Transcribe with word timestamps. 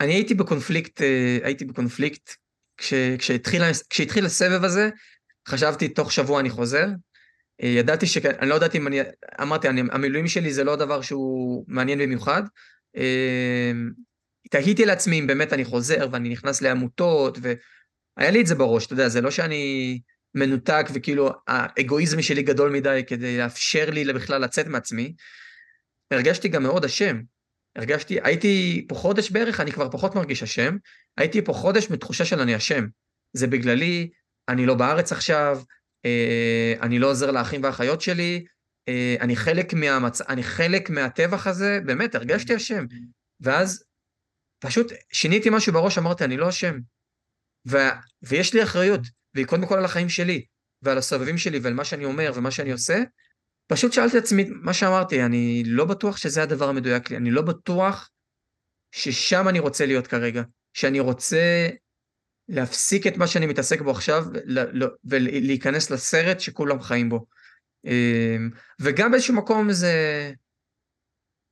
אני 0.00 0.12
הייתי 0.12 0.34
בקונפליקט, 0.34 1.02
אה, 1.02 1.38
הייתי 1.42 1.64
בקונפליקט, 1.64 2.30
כש, 2.76 2.94
כשהתחיל, 3.18 3.62
כשהתחיל 3.90 4.26
הסבב 4.26 4.64
הזה, 4.64 4.90
חשבתי 5.48 5.88
תוך 5.88 6.12
שבוע 6.12 6.40
אני 6.40 6.50
חוזר. 6.50 6.86
אה, 7.62 7.68
ידעתי 7.68 8.06
ש... 8.06 8.16
אני 8.18 8.48
לא 8.48 8.54
ידעתי 8.54 8.78
אם 8.78 8.86
אני... 8.86 9.00
אמרתי, 9.42 9.68
אני, 9.68 9.82
המילואים 9.90 10.28
שלי 10.28 10.52
זה 10.52 10.64
לא 10.64 10.76
דבר 10.76 11.00
שהוא 11.00 11.64
מעניין 11.68 11.98
במיוחד. 11.98 12.42
אה, 12.96 13.72
תהיתי 14.50 14.84
לעצמי 14.84 15.20
אם 15.20 15.26
באמת 15.26 15.52
אני 15.52 15.64
חוזר 15.64 16.08
ואני 16.12 16.28
נכנס 16.28 16.62
לעמותות, 16.62 17.38
והיה 17.42 18.30
לי 18.30 18.40
את 18.40 18.46
זה 18.46 18.54
בראש, 18.54 18.86
אתה 18.86 18.92
יודע, 18.92 19.08
זה 19.08 19.20
לא 19.20 19.30
שאני 19.30 20.00
מנותק 20.34 20.86
וכאילו 20.92 21.30
האגואיזם 21.46 22.22
שלי 22.22 22.42
גדול 22.42 22.70
מדי 22.70 23.02
כדי 23.06 23.38
לאפשר 23.38 23.90
לי 23.90 24.12
בכלל 24.12 24.42
לצאת 24.42 24.66
מעצמי. 24.66 25.14
הרגשתי 26.10 26.48
גם 26.48 26.62
מאוד 26.62 26.84
אשם. 26.84 27.20
הרגשתי, 27.76 28.18
הייתי 28.22 28.84
פה 28.88 28.94
חודש 28.94 29.30
בערך, 29.30 29.60
אני 29.60 29.72
כבר 29.72 29.90
פחות 29.90 30.14
מרגיש 30.14 30.42
אשם, 30.42 30.76
הייתי 31.16 31.42
פה 31.42 31.52
חודש 31.52 31.90
מתחושה 31.90 32.24
של 32.24 32.40
אני 32.40 32.56
אשם. 32.56 32.86
זה 33.32 33.46
בגללי, 33.46 34.10
אני 34.48 34.66
לא 34.66 34.74
בארץ 34.74 35.12
עכשיו, 35.12 35.62
אה, 36.04 36.74
אני 36.82 36.98
לא 36.98 37.10
עוזר 37.10 37.30
לאחים 37.30 37.62
ואחיות 37.64 38.00
שלי, 38.00 38.44
אה, 38.88 39.16
אני 39.20 39.36
חלק, 39.36 39.74
מהמצ... 39.74 40.20
אני 40.20 40.42
חלק 40.42 40.90
מהטבח 40.90 41.46
הזה, 41.46 41.78
באמת, 41.86 42.14
הרגשתי 42.14 42.56
אשם. 42.56 42.84
ואז 43.40 43.84
פשוט 44.58 44.92
שיניתי 45.12 45.48
משהו 45.52 45.72
בראש, 45.72 45.98
אמרתי, 45.98 46.24
אני 46.24 46.36
לא 46.36 46.48
אשם. 46.48 46.78
ו... 47.68 47.76
ויש 48.22 48.54
לי 48.54 48.62
אחריות, 48.62 49.00
והיא 49.34 49.46
קודם 49.46 49.66
כל 49.66 49.78
על 49.78 49.84
החיים 49.84 50.08
שלי, 50.08 50.44
ועל 50.82 50.98
הסובבים 50.98 51.38
שלי, 51.38 51.58
ועל 51.58 51.74
מה 51.74 51.84
שאני 51.84 52.04
אומר 52.04 52.32
ומה 52.34 52.50
שאני 52.50 52.72
עושה. 52.72 53.02
פשוט 53.66 53.92
שאלתי 53.92 54.18
את 54.18 54.22
עצמי 54.22 54.44
מה 54.62 54.74
שאמרתי, 54.74 55.22
אני 55.22 55.62
לא 55.66 55.84
בטוח 55.84 56.16
שזה 56.16 56.42
הדבר 56.42 56.68
המדויק 56.68 57.10
לי, 57.10 57.16
אני 57.16 57.30
לא 57.30 57.42
בטוח 57.42 58.10
ששם 58.92 59.48
אני 59.48 59.58
רוצה 59.58 59.86
להיות 59.86 60.06
כרגע, 60.06 60.42
שאני 60.72 61.00
רוצה 61.00 61.68
להפסיק 62.48 63.06
את 63.06 63.16
מה 63.16 63.26
שאני 63.26 63.46
מתעסק 63.46 63.80
בו 63.80 63.90
עכשיו 63.90 64.24
ולהיכנס 65.04 65.90
לסרט 65.90 66.40
שכולם 66.40 66.80
חיים 66.80 67.08
בו. 67.08 67.26
אמ, 67.84 68.50
וגם 68.80 69.10
באיזשהו 69.10 69.34
מקום 69.34 69.72
זה, 69.72 69.92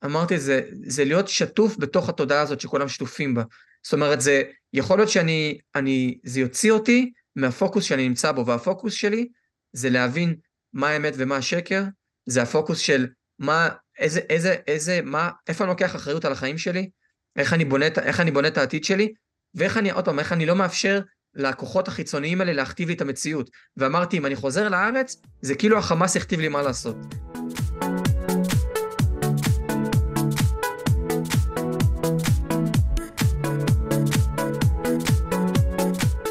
אמרתי, 0.04 0.38
זה, 0.38 0.60
זה 0.86 1.04
להיות 1.04 1.28
שטוף 1.28 1.76
בתוך 1.76 2.08
התודעה 2.08 2.40
הזאת 2.40 2.60
שכולם 2.60 2.88
שטופים 2.88 3.34
בה. 3.34 3.42
זאת 3.82 3.92
אומרת, 3.92 4.20
זה 4.20 4.42
יכול 4.72 4.98
להיות 4.98 5.10
שאני, 5.10 5.58
אני, 5.74 6.18
זה 6.24 6.40
יוציא 6.40 6.72
אותי 6.72 7.12
מהפוקוס 7.36 7.84
שאני 7.84 8.08
נמצא 8.08 8.32
בו, 8.32 8.46
והפוקוס 8.46 8.94
שלי 8.94 9.28
זה 9.72 9.90
להבין 9.90 10.36
מה 10.72 10.88
האמת 10.88 11.14
ומה 11.16 11.36
השקר, 11.36 11.82
זה 12.26 12.42
הפוקוס 12.42 12.78
של 12.78 13.06
מה, 13.38 13.68
איזה, 13.98 14.20
איזה, 14.30 14.56
איזה, 14.66 15.00
מה, 15.04 15.30
איפה 15.48 15.64
אני 15.64 15.70
לוקח 15.70 15.96
אחריות 15.96 16.24
על 16.24 16.32
החיים 16.32 16.58
שלי, 16.58 16.90
איך 17.36 17.52
אני 17.52 17.64
בונה, 17.64 17.86
איך 18.02 18.20
אני 18.20 18.30
בונה 18.30 18.48
את 18.48 18.58
העתיד 18.58 18.84
שלי, 18.84 19.12
ואיך 19.54 19.76
אני, 19.76 19.90
עוד 19.90 20.04
פעם, 20.04 20.18
איך 20.18 20.32
אני 20.32 20.46
לא 20.46 20.56
מאפשר 20.56 21.00
לכוחות 21.34 21.88
החיצוניים 21.88 22.40
האלה 22.40 22.52
להכתיב 22.52 22.88
לי 22.88 22.94
את 22.94 23.00
המציאות. 23.00 23.50
ואמרתי, 23.76 24.18
אם 24.18 24.26
אני 24.26 24.36
חוזר 24.36 24.68
לארץ, 24.68 25.22
זה 25.42 25.54
כאילו 25.54 25.78
החמאס 25.78 26.16
יכתיב 26.16 26.40
לי 26.40 26.48
מה 26.48 26.62
לעשות. 26.62 26.96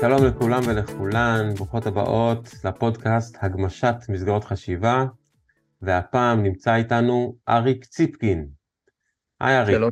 שלום 0.02 0.26
לכולם 0.26 0.62
ולכולן, 0.68 1.54
ברוכות 1.56 1.86
הבאות 1.86 2.56
לפודקאסט 2.64 3.38
הגמשת 3.42 3.96
מסגרות 4.10 4.44
חשיבה, 4.44 5.06
והפעם 5.84 6.44
נמצא 6.44 6.76
איתנו 6.76 7.38
אריק 7.50 7.86
ציפקין. 7.86 8.48
היי 9.40 9.60
אריק. 9.60 9.76
שלום, 9.76 9.92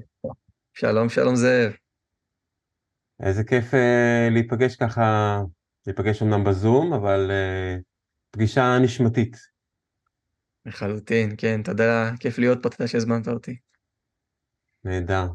שלום, 0.74 1.10
שלום 1.10 1.36
זאב. 1.36 1.72
איזה 3.24 3.44
כיף 3.44 3.74
uh, 3.74 4.32
להיפגש 4.32 4.76
ככה, 4.76 5.40
להיפגש 5.88 6.22
אמנם 6.22 6.44
בזום, 6.44 6.94
אבל 6.94 7.32
uh, 7.32 7.82
פגישה 8.32 8.78
נשמתית. 8.84 9.38
לחלוטין, 10.66 11.36
כן, 11.38 11.64
תודה, 11.64 12.12
כיף 12.20 12.38
להיות 12.40 12.64
פה, 12.64 12.70
תודה 12.70 12.88
שהזמנת 12.88 13.28
אותי. 13.28 13.56
נהדר. 14.84 15.28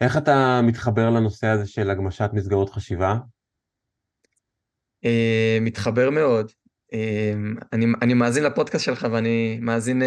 איך 0.00 0.16
אתה 0.16 0.60
מתחבר 0.62 1.10
לנושא 1.10 1.46
הזה 1.46 1.66
של 1.66 1.90
הגמשת 1.90 2.30
מסגרות 2.32 2.70
חשיבה? 2.70 3.14
Uh, 5.04 5.60
מתחבר 5.60 6.10
מאוד. 6.10 6.52
Uh, 6.92 7.64
אני, 7.72 7.86
אני 8.02 8.14
מאזין 8.14 8.44
לפודקאסט 8.44 8.84
שלך 8.84 9.06
ואני 9.12 9.58
מאזין, 9.60 10.02
uh, 10.02 10.04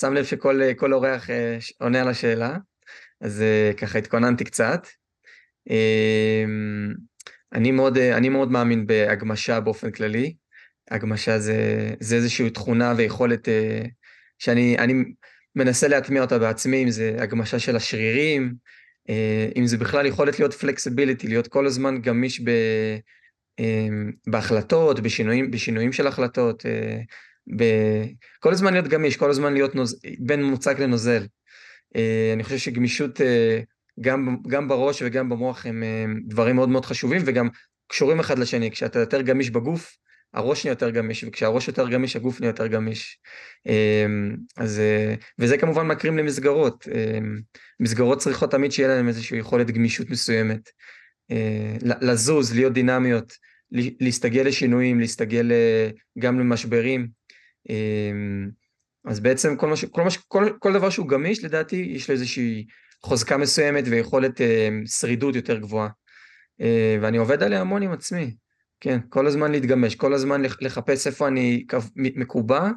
שם 0.00 0.14
לב 0.14 0.24
שכל 0.24 0.92
אורח 0.92 1.30
uh, 1.30 1.32
עונה 1.78 2.00
על 2.00 2.08
השאלה, 2.08 2.56
אז 3.20 3.44
ככה 3.76 3.98
התכוננתי 3.98 4.44
קצת. 4.44 4.86
אמ, 5.70 6.94
אני 7.52 7.70
מאוד, 7.70 7.98
אני 7.98 8.28
מאוד 8.28 8.50
מאמין 8.50 8.86
בהגמשה 8.86 9.60
באופן 9.60 9.90
כללי. 9.90 10.34
הגמשה 10.90 11.38
זה, 11.38 11.90
זה 12.00 12.16
איזושהי 12.16 12.50
תכונה 12.50 12.94
ויכולת 12.96 13.48
אה, 13.48 13.82
שאני 14.38 14.78
אני 14.78 15.04
מנסה 15.56 15.88
להטמיע 15.88 16.22
אותה 16.22 16.38
בעצמי, 16.38 16.82
אם 16.82 16.90
זה 16.90 17.16
הגמשה 17.18 17.58
של 17.58 17.76
השרירים, 17.76 18.54
אה, 19.08 19.48
אם 19.56 19.66
זה 19.66 19.78
בכלל 19.78 20.06
יכולת 20.06 20.38
להיות 20.38 20.54
פלקסיביליטי, 20.54 21.28
להיות 21.28 21.48
כל 21.48 21.66
הזמן 21.66 22.00
גמיש 22.00 22.40
ב, 22.40 22.48
אמ, 22.48 22.98
בהחלטות, 24.26 25.00
בשינויים, 25.00 25.50
בשינויים 25.50 25.92
של 25.92 26.06
החלטות, 26.06 26.66
אה, 26.66 27.00
ב, 27.56 27.64
כל 28.40 28.52
הזמן 28.52 28.72
להיות 28.72 28.88
גמיש, 28.88 29.16
כל 29.16 29.30
הזמן 29.30 29.52
להיות 29.52 29.74
נוז, 29.74 30.00
בין 30.18 30.42
מוצק 30.42 30.78
לנוזל. 30.78 31.26
אני 32.34 32.44
חושב 32.44 32.58
שגמישות 32.58 33.20
גם, 34.00 34.36
גם 34.48 34.68
בראש 34.68 35.02
וגם 35.02 35.28
במוח 35.28 35.66
הם, 35.66 35.82
דברים 36.26 36.56
מאוד 36.56 36.68
מאוד 36.68 36.84
חשובים 36.84 37.22
וגם 37.24 37.48
קשורים 37.88 38.20
אחד 38.20 38.38
לשני. 38.38 38.70
כשאתה 38.70 38.98
יותר 38.98 39.22
גמיש 39.22 39.50
בגוף, 39.50 39.96
הראש 40.34 40.64
נהיה 40.64 40.72
יותר 40.72 40.90
גמיש, 40.90 41.24
וכשהראש 41.24 41.68
יותר 41.68 41.88
גמיש, 41.88 42.16
הגוף 42.16 42.40
נהיה 42.40 42.48
יותר 42.48 42.66
גמיש. 42.66 43.18
אמ, 43.66 44.36
אז, 44.56 44.78
אה, 44.78 45.14
וזה 45.38 45.58
כמובן 45.58 45.86
מקרים 45.86 46.18
למסגרות. 46.18 46.88
אמ, 46.88 47.40
מסגרות 47.80 48.18
צריכות 48.18 48.50
תמיד 48.50 48.72
שיהיה 48.72 48.88
להם 48.88 49.08
איזושהי 49.08 49.38
יכולת 49.38 49.70
גמישות 49.70 50.10
מסוימת. 50.10 50.70
אה, 51.30 51.76
לזוז, 51.82 52.54
להיות 52.54 52.72
דינמיות, 52.72 53.32
להסתגל 54.00 54.42
לשינויים, 54.42 55.00
להסתגל 55.00 55.52
אה, 55.52 55.90
גם 56.18 56.40
למשברים. 56.40 57.08
אמ, 57.68 58.50
אז 59.04 59.20
בעצם 59.20 59.56
כל, 59.56 59.68
מש, 59.68 59.84
כל, 59.84 60.04
מש, 60.04 60.16
כל, 60.16 60.50
כל 60.58 60.72
דבר 60.72 60.90
שהוא 60.90 61.08
גמיש, 61.08 61.44
לדעתי, 61.44 61.76
יש 61.76 62.08
לו 62.08 62.14
איזושהי 62.14 62.66
חוזקה 63.02 63.36
מסוימת 63.36 63.84
ויכולת 63.86 64.40
אה, 64.40 64.68
שרידות 64.86 65.34
יותר 65.34 65.58
גבוהה. 65.58 65.88
ואני 67.02 67.18
עובד 67.18 67.42
עליה 67.42 67.60
המון 67.60 67.82
עם 67.82 67.92
עצמי, 67.92 68.34
כן, 68.80 68.98
כל 69.08 69.26
הזמן 69.26 69.52
להתגמש, 69.52 69.94
כל 69.94 70.14
הזמן 70.14 70.42
לחפש 70.60 71.06
איפה 71.06 71.28
אני 71.28 71.66
מקובע, 71.96 72.70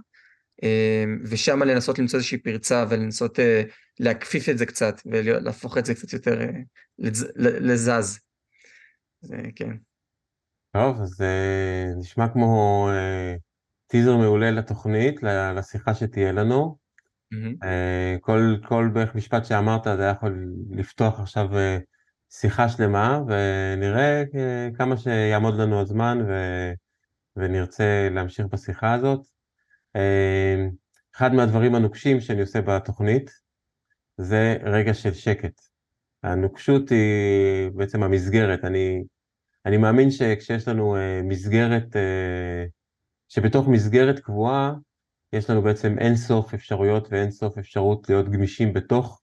ושם 1.24 1.64
לנסות 1.64 2.00
למצוא 2.00 2.18
איזושהי 2.20 2.38
פרצה 2.38 2.86
ולנסות 2.90 3.40
להכפיף 4.00 4.50
את 4.50 4.58
זה 4.58 4.66
קצת 4.66 5.02
ולהפוך 5.06 5.78
את 5.78 5.86
זה 5.86 5.96
קצת 5.96 6.14
יותר 6.14 6.40
לז, 7.00 7.28
לזז. 7.38 8.20
זה, 9.22 9.38
כן. 9.56 9.78
טוב, 10.72 11.02
אז 11.02 11.22
אה, 11.22 11.86
נשמע 11.98 12.28
כמו 12.28 12.88
אה, 12.92 13.36
טיזר 13.88 14.18
מעולה 14.18 14.52
לתוכנית, 14.52 15.24
לשיחה 15.56 15.96
שתהיה 15.96 16.32
לנו. 16.32 16.78
אה, 17.64 18.16
כל, 18.22 18.56
כל 18.68 18.90
בערך 18.94 19.16
משפט 19.16 19.46
שאמרת 19.46 19.84
זה 19.84 20.02
היה 20.02 20.12
יכול 20.12 20.46
לפתוח 20.72 21.20
עכשיו 21.20 21.58
אה, 21.58 21.78
שיחה 22.30 22.70
שלמה, 22.70 23.20
ונראה 23.28 24.24
אה, 24.36 24.70
כמה 24.78 24.98
שיעמוד 24.98 25.56
לנו 25.60 25.82
הזמן 25.82 26.18
ו, 26.28 26.34
ונרצה 27.36 28.10
להמשיך 28.12 28.46
בשיחה 28.46 28.94
הזאת. 28.94 29.26
אחד 31.16 31.34
מהדברים 31.34 31.76
הנוקשים 31.76 32.22
שאני 32.22 32.42
עושה 32.42 32.62
בתוכנית 32.62 33.32
זה 34.18 34.58
רגע 34.64 34.94
של 34.94 35.14
שקט. 35.14 35.67
הנוקשות 36.24 36.90
היא 36.90 37.70
בעצם 37.76 38.04
המסגרת. 38.04 38.66
אני, 38.66 39.04
אני 39.66 39.78
מאמין 39.78 40.12
שכשיש 40.12 40.68
לנו 40.68 40.96
מסגרת, 41.24 41.96
שבתוך 43.30 43.68
מסגרת 43.68 44.20
קבועה, 44.20 44.74
יש 45.34 45.50
לנו 45.50 45.62
בעצם 45.62 45.96
אין 46.00 46.16
סוף 46.16 46.54
אפשרויות 46.54 47.08
ואין 47.12 47.32
סוף 47.32 47.58
אפשרות 47.58 48.10
להיות 48.10 48.30
גמישים 48.30 48.74
בתוך, 48.74 49.22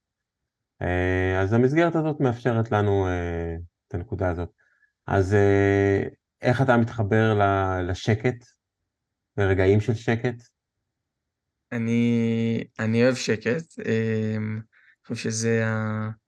אה, 0.83 1.41
אז 1.43 1.53
המסגרת 1.53 1.97
הזאת 1.97 2.21
מאפשרת 2.21 2.73
לנו 2.73 3.07
אה, 3.07 3.57
את 3.89 3.95
הנקודה 3.95 4.31
הזאת. 4.31 4.49
אז 5.07 5.35
אה, 5.35 6.03
איך 6.43 6.63
אתה 6.63 6.77
מתחבר 6.77 7.39
לשקט, 7.89 8.45
לרגעים 9.37 9.81
של 9.81 9.95
שקט? 9.95 10.43
אני, 11.73 12.65
אני 12.79 13.05
אוהב 13.05 13.15
שקט, 13.15 13.79
אני 13.79 14.61
חושב 15.07 15.31
שזה 15.31 15.65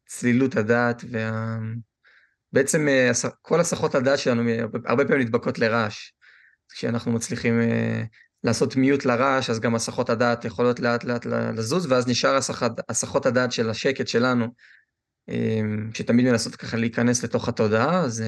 צלילות 0.07 0.57
הדעת 0.57 1.05
וה... 1.11 1.59
בעצם 2.53 2.89
כל 3.43 3.61
הסחות 3.61 3.95
הדעת 3.95 4.19
שלנו 4.19 4.43
הרבה 4.85 5.05
פעמים 5.05 5.21
נדבקות 5.21 5.59
לרעש. 5.59 6.11
כשאנחנו 6.73 7.13
מצליחים 7.13 7.61
לעשות 8.45 8.77
מיוט 8.77 9.05
לרעש, 9.05 9.51
אז 9.51 9.61
גם 9.61 9.75
הסחות 9.75 10.11
הדעת 10.11 10.45
יכולות 10.45 10.81
לאט 10.81 11.05
לאט 11.05 11.27
לזוז, 11.27 11.87
ואז 11.93 12.09
נשאר 12.09 12.39
הסחות, 12.89 13.27
הדעת 13.27 13.53
של 13.53 13.71
השקט 13.71 14.09
שלנו. 14.09 14.47
שתמיד 15.95 16.27
מנסות 16.27 16.57
ככה 16.57 16.77
להיכנס 16.77 17.25
לתוך 17.25 17.49
התודעה, 17.49 18.01
אז 18.01 18.25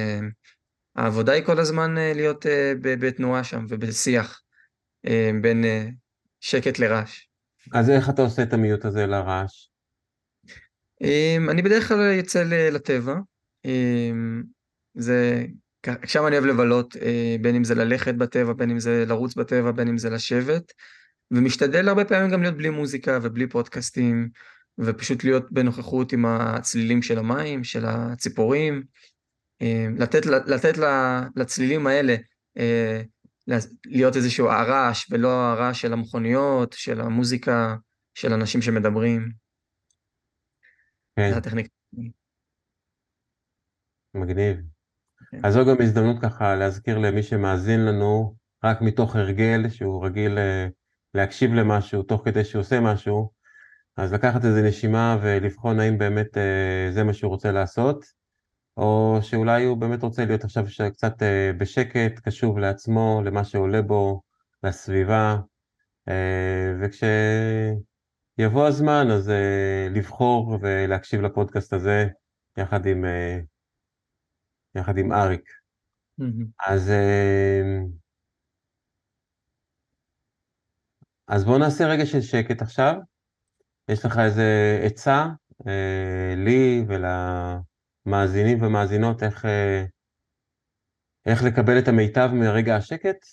העבודה 0.96 1.32
היא 1.32 1.44
כל 1.44 1.60
הזמן 1.60 1.94
להיות 1.94 2.46
בתנועה 2.80 3.44
שם 3.44 3.66
ובשיח 3.68 4.42
בין 5.42 5.64
שקט 6.40 6.78
לרעש. 6.78 7.26
אז 7.74 7.90
איך 7.90 8.10
אתה 8.10 8.22
עושה 8.22 8.42
את 8.42 8.52
המיוט 8.52 8.84
הזה 8.84 9.06
לרעש? 9.06 9.67
אני 11.50 11.62
בדרך 11.62 11.88
כלל 11.88 12.12
יוצא 12.12 12.44
לטבע, 12.48 13.14
זה, 14.94 15.44
שם 16.04 16.26
אני 16.26 16.36
אוהב 16.36 16.46
לבלות, 16.46 16.96
בין 17.40 17.54
אם 17.54 17.64
זה 17.64 17.74
ללכת 17.74 18.14
בטבע, 18.14 18.52
בין 18.52 18.70
אם 18.70 18.80
זה 18.80 19.04
לרוץ 19.06 19.34
בטבע, 19.34 19.72
בין 19.72 19.88
אם 19.88 19.98
זה 19.98 20.10
לשבת, 20.10 20.72
ומשתדל 21.30 21.88
הרבה 21.88 22.04
פעמים 22.04 22.30
גם 22.30 22.42
להיות 22.42 22.56
בלי 22.56 22.70
מוזיקה 22.70 23.18
ובלי 23.22 23.46
פודקאסטים, 23.46 24.28
ופשוט 24.78 25.24
להיות 25.24 25.52
בנוכחות 25.52 26.12
עם 26.12 26.26
הצלילים 26.26 27.02
של 27.02 27.18
המים, 27.18 27.64
של 27.64 27.84
הציפורים, 27.86 28.82
לתת, 29.98 30.26
לתת 30.26 30.78
לצלילים 31.36 31.86
האלה 31.86 32.16
להיות 33.86 34.16
איזשהו 34.16 34.48
הרעש, 34.48 35.06
ולא 35.10 35.28
הרעש 35.28 35.80
של 35.80 35.92
המכוניות, 35.92 36.72
של 36.72 37.00
המוזיקה, 37.00 37.76
של 38.14 38.32
אנשים 38.32 38.62
שמדברים. 38.62 39.47
כן. 41.18 41.30
זה 41.30 41.36
הטכניקה. 41.36 41.68
מגניב. 44.14 44.56
כן. 45.30 45.40
אז 45.44 45.54
זו 45.54 45.66
גם 45.66 45.76
הזדמנות 45.82 46.16
ככה 46.22 46.56
להזכיר 46.56 46.98
למי 46.98 47.22
שמאזין 47.22 47.84
לנו, 47.84 48.34
רק 48.64 48.80
מתוך 48.80 49.16
הרגל, 49.16 49.68
שהוא 49.68 50.06
רגיל 50.06 50.38
אה, 50.38 50.68
להקשיב 51.14 51.54
למשהו 51.54 52.02
תוך 52.02 52.22
כדי 52.24 52.44
שהוא 52.44 52.60
עושה 52.60 52.80
משהו, 52.80 53.30
אז 53.96 54.12
לקחת 54.12 54.44
איזה 54.44 54.62
נשימה 54.62 55.18
ולבחון 55.22 55.80
האם 55.80 55.98
באמת 55.98 56.36
אה, 56.36 56.88
זה 56.92 57.04
מה 57.04 57.12
שהוא 57.12 57.30
רוצה 57.30 57.52
לעשות, 57.52 58.04
או 58.76 59.18
שאולי 59.22 59.64
הוא 59.64 59.76
באמת 59.76 60.02
רוצה 60.02 60.24
להיות 60.24 60.44
עכשיו 60.44 60.64
קצת 60.92 61.22
אה, 61.22 61.50
בשקט, 61.58 62.18
קשוב 62.24 62.58
לעצמו, 62.58 63.22
למה 63.24 63.44
שעולה 63.44 63.82
בו, 63.82 64.22
לסביבה, 64.62 65.36
וכשיבוא 68.38 68.66
הזמן 68.66 69.06
אז 69.10 69.32
לבחור 69.90 70.58
ולהקשיב 70.62 71.20
לפודקאסט 71.20 71.72
הזה 71.72 72.06
יחד 72.58 72.86
עם 72.86 73.04
יחד 74.74 74.98
עם 74.98 75.12
אריק. 75.12 75.50
אז, 76.66 76.90
אה, 76.90 77.80
אז 81.28 81.44
בואו 81.44 81.58
נעשה 81.58 81.84
רגע 81.84 82.06
של 82.06 82.20
שקט 82.20 82.62
עכשיו. 82.62 82.94
יש 83.88 84.04
לך 84.04 84.18
איזה 84.18 84.80
עצה 84.84 85.26
אה, 85.66 86.34
לי 86.36 86.84
ולמאזינים 86.88 88.62
ומאזינות 88.62 89.22
איך, 89.22 89.44
אה, 89.44 89.84
איך 91.26 91.42
לקבל 91.44 91.78
את 91.78 91.88
המיטב 91.88 92.30
מרגע 92.32 92.76
השקט? 92.76 93.24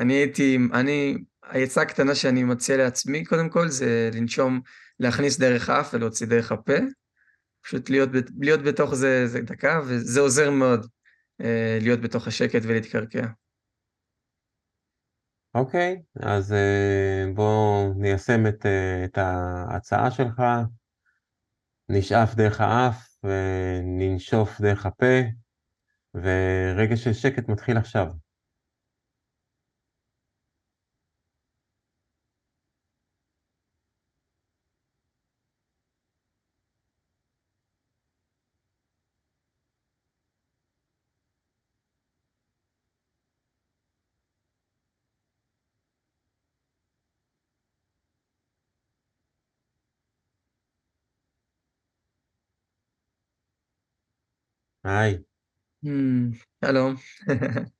אני 0.00 0.12
הייתי, 0.14 0.58
אני, 0.74 1.14
העצה 1.48 1.82
הקטנה 1.82 2.14
שאני 2.14 2.44
מציע 2.44 2.76
לעצמי 2.76 3.24
קודם 3.24 3.48
כל 3.48 3.68
זה 3.68 4.10
לנשום, 4.14 4.60
להכניס 5.00 5.38
דרך 5.38 5.68
האף 5.68 5.94
ולהוציא 5.94 6.26
דרך 6.26 6.52
הפה. 6.52 6.76
פשוט 7.62 7.90
להיות, 7.90 8.08
להיות 8.40 8.62
בתוך 8.62 8.94
זה, 8.94 9.26
זה 9.26 9.40
דקה, 9.40 9.80
וזה 9.86 10.20
עוזר 10.20 10.50
מאוד 10.50 10.86
אה, 11.40 11.78
להיות 11.80 12.00
בתוך 12.00 12.26
השקט 12.26 12.60
ולהתקרקע. 12.62 13.26
אוקיי, 15.54 16.02
okay, 16.18 16.26
אז 16.26 16.52
אה, 16.52 17.24
בואו 17.34 17.94
ניישם 17.96 18.46
את, 18.46 18.66
אה, 18.66 19.04
את 19.04 19.18
ההצעה 19.18 20.10
שלך, 20.10 20.42
נשאף 21.88 22.34
דרך 22.34 22.60
האף 22.60 23.08
וננשוף 23.24 24.60
דרך 24.60 24.86
הפה, 24.86 25.20
ורגע 26.14 26.96
של 26.96 27.12
שקט 27.12 27.48
מתחיל 27.48 27.76
עכשיו. 27.76 28.06
היי. 54.88 55.18
שלום. 56.64 56.94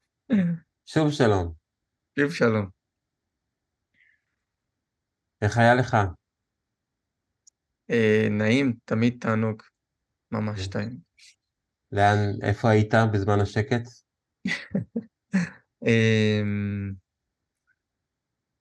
שוב 0.92 1.12
שלום. 1.12 1.52
שוב 2.18 2.32
שלום. 2.32 2.68
איך 5.42 5.58
היה 5.58 5.74
לך? 5.74 5.96
אה, 7.90 8.28
נעים, 8.30 8.72
תמיד 8.84 9.16
תענוג. 9.20 9.62
ממש 10.32 10.66
כן. 10.66 10.70
טעים. 10.70 10.98
לאן, 11.92 12.18
איפה 12.42 12.70
היית 12.70 12.94
בזמן 13.12 13.40
השקט? 13.40 13.82
אמ, 15.86 16.92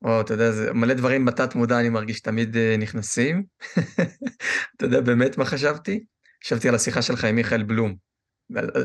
או, 0.06 0.22
אתה 0.22 0.34
יודע, 0.34 0.52
זה 0.52 0.74
מלא 0.74 0.94
דברים 0.94 1.26
בתת 1.26 1.56
מודע, 1.56 1.80
אני 1.80 1.90
מרגיש 1.90 2.22
תמיד 2.22 2.56
אה, 2.56 2.76
נכנסים. 2.80 3.44
אתה 4.76 4.86
יודע 4.86 5.02
באמת 5.02 5.38
מה 5.38 5.46
חשבתי? 5.46 6.06
חשבתי 6.44 6.70
על 6.70 6.76
השיחה 6.76 7.02
שלך 7.02 7.24
עם 7.24 7.36
מיכאל 7.36 7.64
בלום. 7.64 8.07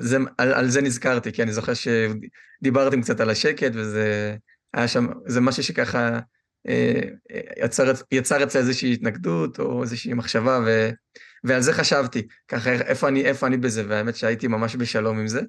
זה, 0.00 0.16
על, 0.38 0.54
על 0.54 0.68
זה 0.68 0.82
נזכרתי, 0.82 1.32
כי 1.32 1.42
אני 1.42 1.52
זוכר 1.52 1.72
שדיברתם 1.74 3.02
קצת 3.02 3.20
על 3.20 3.30
השקט, 3.30 3.72
וזה 3.74 4.36
היה 4.74 4.88
שם, 4.88 5.06
זה 5.26 5.40
משהו 5.40 5.62
שככה 5.62 6.18
אה, 6.68 7.00
יצר, 7.56 7.92
יצר 8.10 8.44
אצלי 8.44 8.60
איזושהי 8.60 8.92
התנגדות, 8.92 9.58
או 9.58 9.82
איזושהי 9.82 10.14
מחשבה, 10.14 10.60
ו, 10.66 10.90
ועל 11.44 11.60
זה 11.60 11.72
חשבתי, 11.72 12.26
ככה 12.48 12.72
איפה 12.72 13.08
אני, 13.08 13.24
איפה 13.24 13.46
אני 13.46 13.56
בזה, 13.56 13.84
והאמת 13.88 14.16
שהייתי 14.16 14.48
ממש 14.48 14.76
בשלום 14.76 15.18
עם 15.18 15.28
זה, 15.28 15.40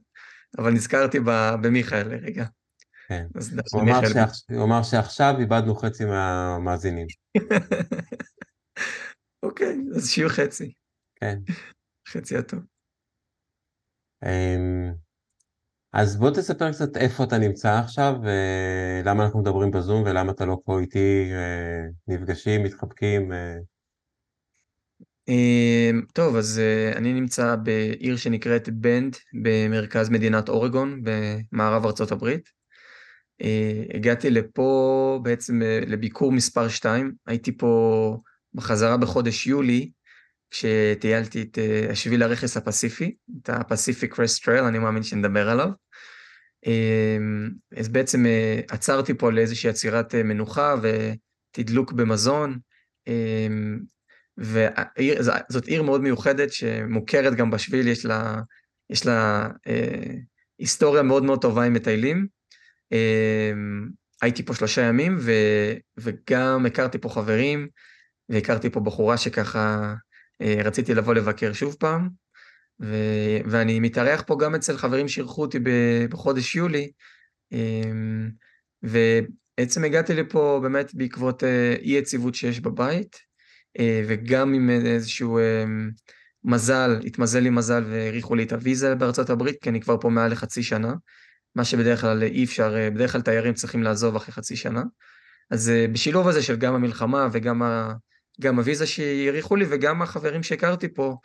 אבל 0.58 0.72
נזכרתי 0.72 1.20
במיכאל 1.62 2.08
לרגע. 2.08 2.46
כן, 3.08 3.26
הוא 3.74 3.82
אמר, 3.82 4.10
שעכ... 4.10 4.30
הוא 4.50 4.64
אמר 4.64 4.84
שעכשיו 4.84 5.36
איבדנו 5.40 5.76
חצי 5.76 6.06
מהמאזינים. 6.06 7.08
אוקיי, 9.44 9.78
אז 9.96 10.10
שיהיו 10.10 10.30
חצי. 10.30 10.74
כן. 11.16 11.40
חצי 12.08 12.38
הטוב. 12.38 12.60
אמ, 14.26 14.94
אז 15.94 16.18
בוא 16.18 16.30
תספר 16.30 16.72
קצת 16.72 16.98
איפה 16.98 17.24
אתה 17.24 17.38
נמצא 17.38 17.80
עכשיו, 17.80 18.16
ולמה 18.24 19.26
אנחנו 19.26 19.40
מדברים 19.40 19.72
בזום, 19.72 20.04
ולמה 20.06 20.32
אתה 20.32 20.46
לא 20.46 20.58
פה 20.66 20.80
איתי, 20.80 21.30
אה, 21.32 21.88
נפגשים, 22.08 22.64
מתחבקים. 22.64 23.32
אה. 23.32 23.58
אמ, 25.28 26.02
טוב, 26.14 26.36
אז 26.36 26.60
אה, 26.60 26.98
אני 26.98 27.14
נמצא 27.14 27.56
בעיר 27.56 28.18
שנקראת 28.18 28.70
בנד, 28.70 29.16
במרכז 29.44 30.10
מדינת 30.10 30.50
אורגון, 30.50 31.02
במערב 31.04 31.86
ארצות 31.86 32.12
הברית. 32.12 32.64
הגעתי 33.94 34.30
לפה 34.30 35.20
בעצם 35.24 35.62
לביקור 35.88 36.32
מספר 36.32 36.68
2, 36.68 37.14
הייתי 37.28 37.58
פה 37.58 38.18
בחזרה 38.54 38.98
בחודש 38.98 39.48
יולי, 39.48 39.92
כשטיילתי 40.54 41.42
את 41.42 41.58
אה, 41.58 41.88
השביל 41.92 42.24
הרכס 42.24 42.58
הפסיפי, 42.58 43.16
את 43.40 43.50
Crest 44.20 44.46
Trail, 44.46 44.64
אני 44.64 44.80
מאמין 44.80 45.04
שנדבר 45.04 45.50
עליו. 45.50 45.70
אמ, 46.66 47.50
אז 47.78 47.90
בעצם 47.90 48.26
אה, 48.26 48.60
עצרתי 48.70 49.14
פה 49.14 49.32
לאיזושהי 49.32 49.70
עצירת 49.70 50.16
אה, 50.16 50.24
מנוחה 50.24 50.76
ותדלוק 50.82 51.92
במזון, 51.92 52.60
אמ, 53.08 53.80
וזאת 54.38 55.66
עיר 55.66 55.84
מאוד 55.84 56.02
מיוחדת 56.02 56.54
שמוכרת 56.54 57.36
גם 57.36 57.52
בשביל, 57.52 57.88
יש 57.88 58.06
לה, 58.06 58.42
יש 58.90 59.06
לה 59.06 59.48
היסטוריה 60.60 61.04
מאוד 61.04 61.24
מאוד 61.24 61.42
טובה 61.42 61.64
עם 61.64 61.74
מטיילים. 61.74 62.28
אמ, 62.92 63.90
הייתי 64.22 64.46
פה 64.46 64.54
שלושה 64.54 64.82
ימים 64.82 65.18
ו, 65.20 65.32
וגם 65.98 66.66
הכרתי 66.66 66.98
פה 66.98 67.10
חברים 67.10 67.68
והכרתי 68.30 68.70
פה 68.70 68.80
בחורה 68.80 69.18
שככה 69.18 69.60
אה, 69.60 69.94
רציתי 70.42 70.94
לבוא 70.94 71.14
לבקר 71.14 71.54
שוב 71.54 71.76
פעם, 71.80 72.10
ו... 72.82 72.96
ואני 73.46 73.80
מתארח 73.80 74.24
פה 74.28 74.38
גם 74.40 74.56
אצל 74.56 74.78
חברים 74.78 75.08
שאירחו 75.08 75.42
אותי 75.42 75.60
בחודש 76.10 76.56
יולי, 76.56 76.92
אמ, 77.52 78.30
ובעצם 78.84 79.84
הגעתי 79.84 80.14
לפה 80.14 80.60
באמת 80.64 80.96
בעקבות 80.96 81.44
אה, 81.44 81.76
אי 81.82 81.92
יציבות 81.92 82.36
שיש 82.36 82.60
בבית, 82.60 83.18
אה, 83.80 84.04
וגם 84.08 84.54
עם 84.54 84.70
איזשהו 84.70 85.40
מזל, 86.44 87.00
התמזל 87.06 87.40
לי 87.40 87.50
מזל 87.50 87.84
והאריכו 87.88 88.36
לי 88.36 88.44
את 88.44 88.52
הוויזה 88.54 88.96
בארצות 88.96 89.30
הברית, 89.30 89.56
כי 89.62 89.70
אני 89.70 89.82
כבר 89.82 89.98
פה 90.02 90.10
מעל 90.10 90.32
לחצי 90.32 90.64
שנה, 90.64 90.94
מה 91.56 91.66
שבדרך 91.66 92.02
כלל 92.02 92.24
אי 92.24 92.44
אפשר, 92.44 92.76
בדרך 92.94 93.12
כלל 93.12 93.22
תיירים 93.22 93.54
צריכים 93.54 93.84
לעזוב 93.84 94.16
אחרי 94.16 94.34
חצי 94.34 94.56
שנה. 94.56 94.84
אז 95.52 95.72
בשילוב 95.92 96.28
הזה 96.28 96.42
של 96.42 96.56
גם 96.56 96.76
המלחמה 96.76 97.28
וגם 97.32 97.62
גם 98.42 98.58
הוויזה 98.60 98.88
שהאריכו 98.88 99.56
לי 99.56 99.66
וגם 99.70 100.02
החברים 100.02 100.44
שהכרתי 100.44 100.88
פה, 100.94 101.16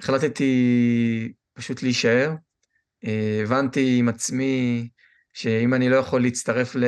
החלטתי 0.00 1.32
פשוט 1.54 1.82
להישאר. 1.82 2.34
אה, 3.04 3.40
הבנתי 3.42 3.96
עם 3.98 4.08
עצמי 4.08 4.88
שאם 5.32 5.74
אני 5.74 5.88
לא 5.88 5.96
יכול 5.96 6.22
להצטרף 6.22 6.76
ל, 6.76 6.84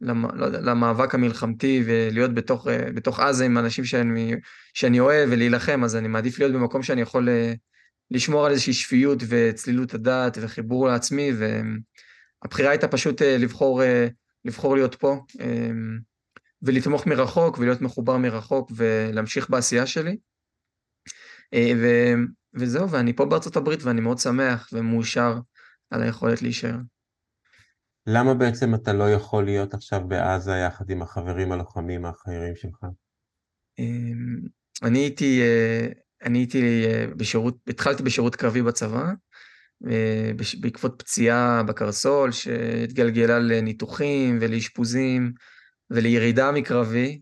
לא 0.00 0.14
למאבק 0.48 1.14
המלחמתי 1.14 1.82
ולהיות 1.86 2.34
בתוך, 2.34 2.68
אה, 2.68 2.92
בתוך 2.94 3.20
עזה 3.20 3.44
עם 3.44 3.58
אנשים 3.58 3.84
שאני, 3.84 4.34
שאני 4.74 5.00
אוהב 5.00 5.28
ולהילחם, 5.32 5.84
אז 5.84 5.96
אני 5.96 6.08
מעדיף 6.08 6.38
להיות 6.38 6.52
במקום 6.52 6.82
שאני 6.82 7.00
יכול 7.00 7.28
אה, 7.28 7.52
לשמור 8.10 8.46
על 8.46 8.52
איזושהי 8.52 8.72
שפיות 8.72 9.22
וצלילות 9.28 9.94
הדעת 9.94 10.38
וחיבור 10.40 10.88
לעצמי, 10.88 11.30
והבחירה 12.42 12.70
הייתה 12.70 12.88
פשוט 12.88 13.22
לבחור, 13.22 13.82
לבחור 14.44 14.74
להיות 14.76 14.94
פה 14.94 15.20
ולתמוך 16.62 17.06
מרחוק 17.06 17.58
ולהיות 17.58 17.80
מחובר 17.80 18.16
מרחוק 18.16 18.70
ולהמשיך 18.76 19.50
בעשייה 19.50 19.86
שלי. 19.86 20.16
ו, 21.54 21.86
וזהו, 22.54 22.90
ואני 22.90 23.16
פה 23.16 23.24
בארצות 23.24 23.56
הברית 23.56 23.82
ואני 23.82 24.00
מאוד 24.00 24.18
שמח 24.18 24.70
ומאושר 24.72 25.38
על 25.90 26.02
היכולת 26.02 26.42
להישאר. 26.42 26.76
למה 28.06 28.34
בעצם 28.34 28.74
אתה 28.74 28.92
לא 28.92 29.12
יכול 29.12 29.44
להיות 29.44 29.74
עכשיו 29.74 30.08
בעזה 30.08 30.52
יחד 30.52 30.90
עם 30.90 31.02
החברים 31.02 31.52
הלוחמים 31.52 32.04
האחרים 32.04 32.56
שלך? 32.56 32.84
אמ, 33.78 34.40
אני 34.82 34.98
הייתי, 34.98 35.42
אה, 35.42 35.86
אני 36.22 36.38
הייתי 36.38 36.86
אה, 36.86 37.06
בשירות, 37.16 37.56
התחלתי 37.68 38.02
בשירות 38.02 38.36
קרבי 38.36 38.62
בצבא, 38.62 39.12
אה, 39.90 40.30
בעקבות 40.60 41.02
פציעה 41.02 41.62
בקרסול 41.62 42.32
שהתגלגלה 42.32 43.38
לניתוחים 43.38 44.38
ולאשפוזים 44.40 45.32
ולירידה 45.92 46.52
מקרבי. 46.52 47.20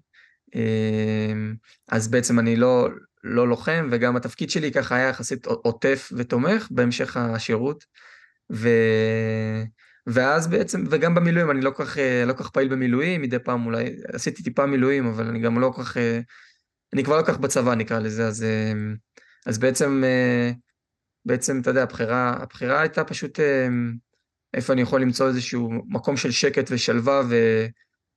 אמ, 0.54 1.54
אז 1.88 2.08
בעצם 2.08 2.38
אני 2.38 2.56
לא, 2.56 2.88
לא 3.24 3.48
לוחם, 3.48 3.88
וגם 3.90 4.16
התפקיד 4.16 4.50
שלי 4.50 4.72
ככה 4.72 4.96
היה 4.96 5.08
יחסית 5.08 5.46
עוטף 5.46 6.12
ותומך 6.16 6.68
בהמשך 6.70 7.16
השירות. 7.16 7.84
ו... 8.52 8.68
ואז 10.06 10.48
בעצם, 10.48 10.84
וגם 10.90 11.14
במילואים, 11.14 11.50
אני 11.50 11.60
לא 11.60 11.70
כל 11.70 11.84
כך, 11.84 11.96
לא 12.26 12.32
כך 12.32 12.50
פעיל 12.50 12.68
במילואים, 12.68 13.22
מדי 13.22 13.38
פעם 13.38 13.66
אולי, 13.66 13.96
עשיתי 14.12 14.42
טיפה 14.42 14.66
מילואים, 14.66 15.06
אבל 15.06 15.26
אני 15.26 15.40
גם 15.40 15.60
לא 15.60 15.72
כל 15.76 15.82
כך, 15.82 15.96
אני 16.92 17.04
כבר 17.04 17.16
לא 17.16 17.22
כל 17.22 17.32
כך 17.32 17.38
בצבא 17.38 17.74
נקרא 17.74 17.98
לזה, 17.98 18.26
אז, 18.26 18.46
אז 19.46 19.58
בעצם, 19.58 20.02
בעצם, 21.24 21.60
אתה 21.60 21.70
יודע, 21.70 21.82
הבחירה, 21.82 22.36
הבחירה 22.42 22.80
הייתה 22.80 23.04
פשוט 23.04 23.40
איפה 24.54 24.72
אני 24.72 24.82
יכול 24.82 25.02
למצוא 25.02 25.28
איזשהו 25.28 25.70
מקום 25.88 26.16
של 26.16 26.30
שקט 26.30 26.68
ושלווה, 26.70 27.22
ו, 27.28 27.66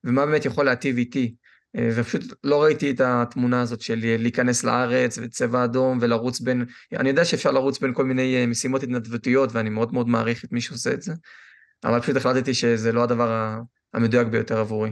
ומה 0.04 0.26
באמת 0.26 0.46
יכול 0.46 0.66
להטיב 0.66 0.98
איתי. 0.98 1.36
אה, 1.76 1.90
ופשוט 1.96 2.22
לא 2.44 2.64
ראיתי 2.64 2.92
את 2.92 3.02
התמונה 3.02 3.62
הזאת 3.62 3.82
של 3.82 4.00
להיכנס 4.20 4.64
לארץ 4.64 5.18
וצבע 5.18 5.64
אדום 5.64 5.98
ולרוץ 6.02 6.40
בין, 6.40 6.66
אני 6.94 7.10
יודע 7.10 7.26
שאפשר 7.26 7.52
לרוץ 7.52 7.80
בין 7.80 7.94
כל 7.94 8.06
מיני 8.06 8.36
אה, 8.36 8.48
משימות 8.48 8.84
התנדבותיות 8.84 9.50
ואני 9.54 9.70
מאוד 9.70 9.94
מאוד 9.94 10.08
מעריך 10.08 10.46
את 10.46 10.52
מי 10.52 10.62
שעושה 10.62 10.94
את 10.94 11.02
זה, 11.02 11.14
אבל 11.84 12.02
פשוט 12.02 12.16
החלטתי 12.16 12.54
שזה 12.54 12.92
לא 12.92 13.04
הדבר 13.04 13.60
המדויק 13.94 14.28
ביותר 14.28 14.58
עבורי. 14.58 14.92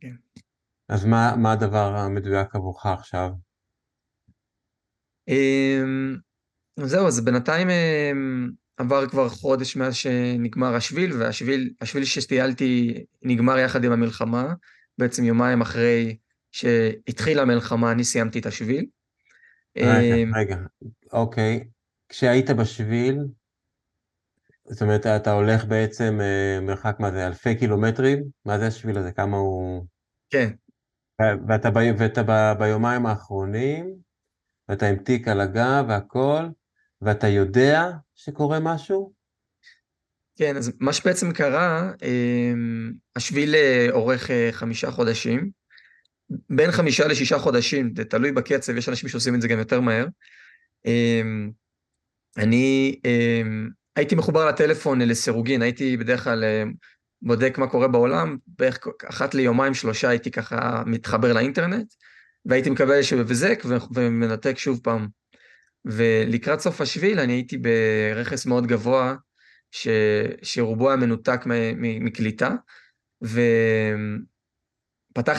כן. 0.00 0.14
אז 0.88 1.04
מה, 1.04 1.36
מה 1.36 1.52
הדבר 1.52 1.96
המדויק 1.96 2.54
עבורך 2.54 2.86
עכשיו? 2.86 3.30
אמ, 5.28 6.16
זהו, 6.76 7.06
אז 7.06 7.24
בינתיים 7.24 7.70
אמ, 7.70 8.50
עבר 8.80 9.08
כבר 9.08 9.28
חודש 9.28 9.76
מאז 9.76 9.94
שנגמר 9.94 10.74
השביל, 10.74 11.12
והשביל 11.12 11.72
השביל 11.80 12.04
שטיילתי 12.04 13.04
נגמר 13.22 13.58
יחד 13.58 13.84
עם 13.84 13.92
המלחמה, 13.92 14.54
בעצם 14.98 15.24
יומיים 15.24 15.60
אחרי 15.60 16.16
שהתחילה 16.52 17.42
המלחמה 17.42 17.92
אני 17.92 18.04
סיימתי 18.04 18.38
את 18.38 18.46
השביל. 18.46 18.86
רגע, 19.76 20.14
אמ, 20.14 20.34
רגע, 20.34 20.56
אוקיי. 21.12 21.64
כשהיית 22.08 22.50
בשביל, 22.50 23.18
זאת 24.64 24.82
אומרת, 24.82 25.06
אתה 25.06 25.32
הולך 25.32 25.64
בעצם 25.64 26.18
אה, 26.20 26.60
מרחק, 26.60 26.96
מה 26.98 27.10
זה, 27.10 27.26
אלפי 27.26 27.54
קילומטרים? 27.54 28.24
מה 28.44 28.58
זה 28.58 28.66
השביל 28.66 28.98
הזה? 28.98 29.12
כמה 29.12 29.36
הוא... 29.36 29.86
כן. 30.30 30.50
ואתה, 31.48 31.68
ואתה 31.98 32.54
ביומיים 32.54 33.06
האחרונים, 33.06 33.94
ואתה 34.68 34.86
עם 34.86 34.96
תיק 34.96 35.28
על 35.28 35.40
הגב 35.40 35.84
והכל, 35.88 36.48
ואתה 37.02 37.28
יודע 37.28 37.90
שקורה 38.24 38.58
משהו? 38.60 39.12
כן, 40.36 40.56
אז 40.56 40.72
מה 40.80 40.92
שבעצם 40.92 41.32
קרה, 41.32 41.92
אמ, 42.02 42.92
השביל 43.16 43.54
אורך 43.90 44.30
אה, 44.30 44.48
חמישה 44.52 44.90
חודשים, 44.90 45.50
בין 46.50 46.70
חמישה 46.70 47.06
לשישה 47.06 47.38
חודשים, 47.38 47.92
זה 47.96 48.04
תלוי 48.04 48.32
בקצב, 48.32 48.76
יש 48.76 48.88
אנשים 48.88 49.08
שעושים 49.08 49.34
את 49.34 49.42
זה 49.42 49.48
גם 49.48 49.58
יותר 49.58 49.80
מהר. 49.80 50.06
אמ, 50.86 51.50
אני 52.36 53.00
אמ, 53.04 53.68
הייתי 53.96 54.14
מחובר 54.14 54.48
לטלפון 54.48 55.00
לסירוגין, 55.00 55.62
הייתי 55.62 55.96
בדרך 55.96 56.24
כלל 56.24 56.44
אה, 56.44 56.62
בודק 57.22 57.58
מה 57.58 57.66
קורה 57.66 57.88
בעולם, 57.88 58.36
בערך 58.46 58.78
אחת 59.08 59.34
ליומיים 59.34 59.74
שלושה 59.74 60.08
הייתי 60.08 60.30
ככה 60.30 60.82
מתחבר 60.86 61.32
לאינטרנט, 61.32 61.94
והייתי 62.44 62.70
מקבל 62.70 62.92
איזשהו 62.92 63.20
הבזק 63.20 63.62
ומנתק 63.94 64.58
שוב 64.58 64.80
פעם. 64.82 65.19
ולקראת 65.84 66.60
סוף 66.60 66.80
השביל 66.80 67.20
אני 67.20 67.32
הייתי 67.32 67.58
ברכס 67.58 68.46
מאוד 68.46 68.66
גבוה, 68.66 69.14
ש... 69.70 69.88
שרובו 70.42 70.88
היה 70.88 70.96
מנותק 70.96 71.40
מ... 71.46 71.50
מקליטה, 72.04 72.50
ופתחתי 73.22 73.36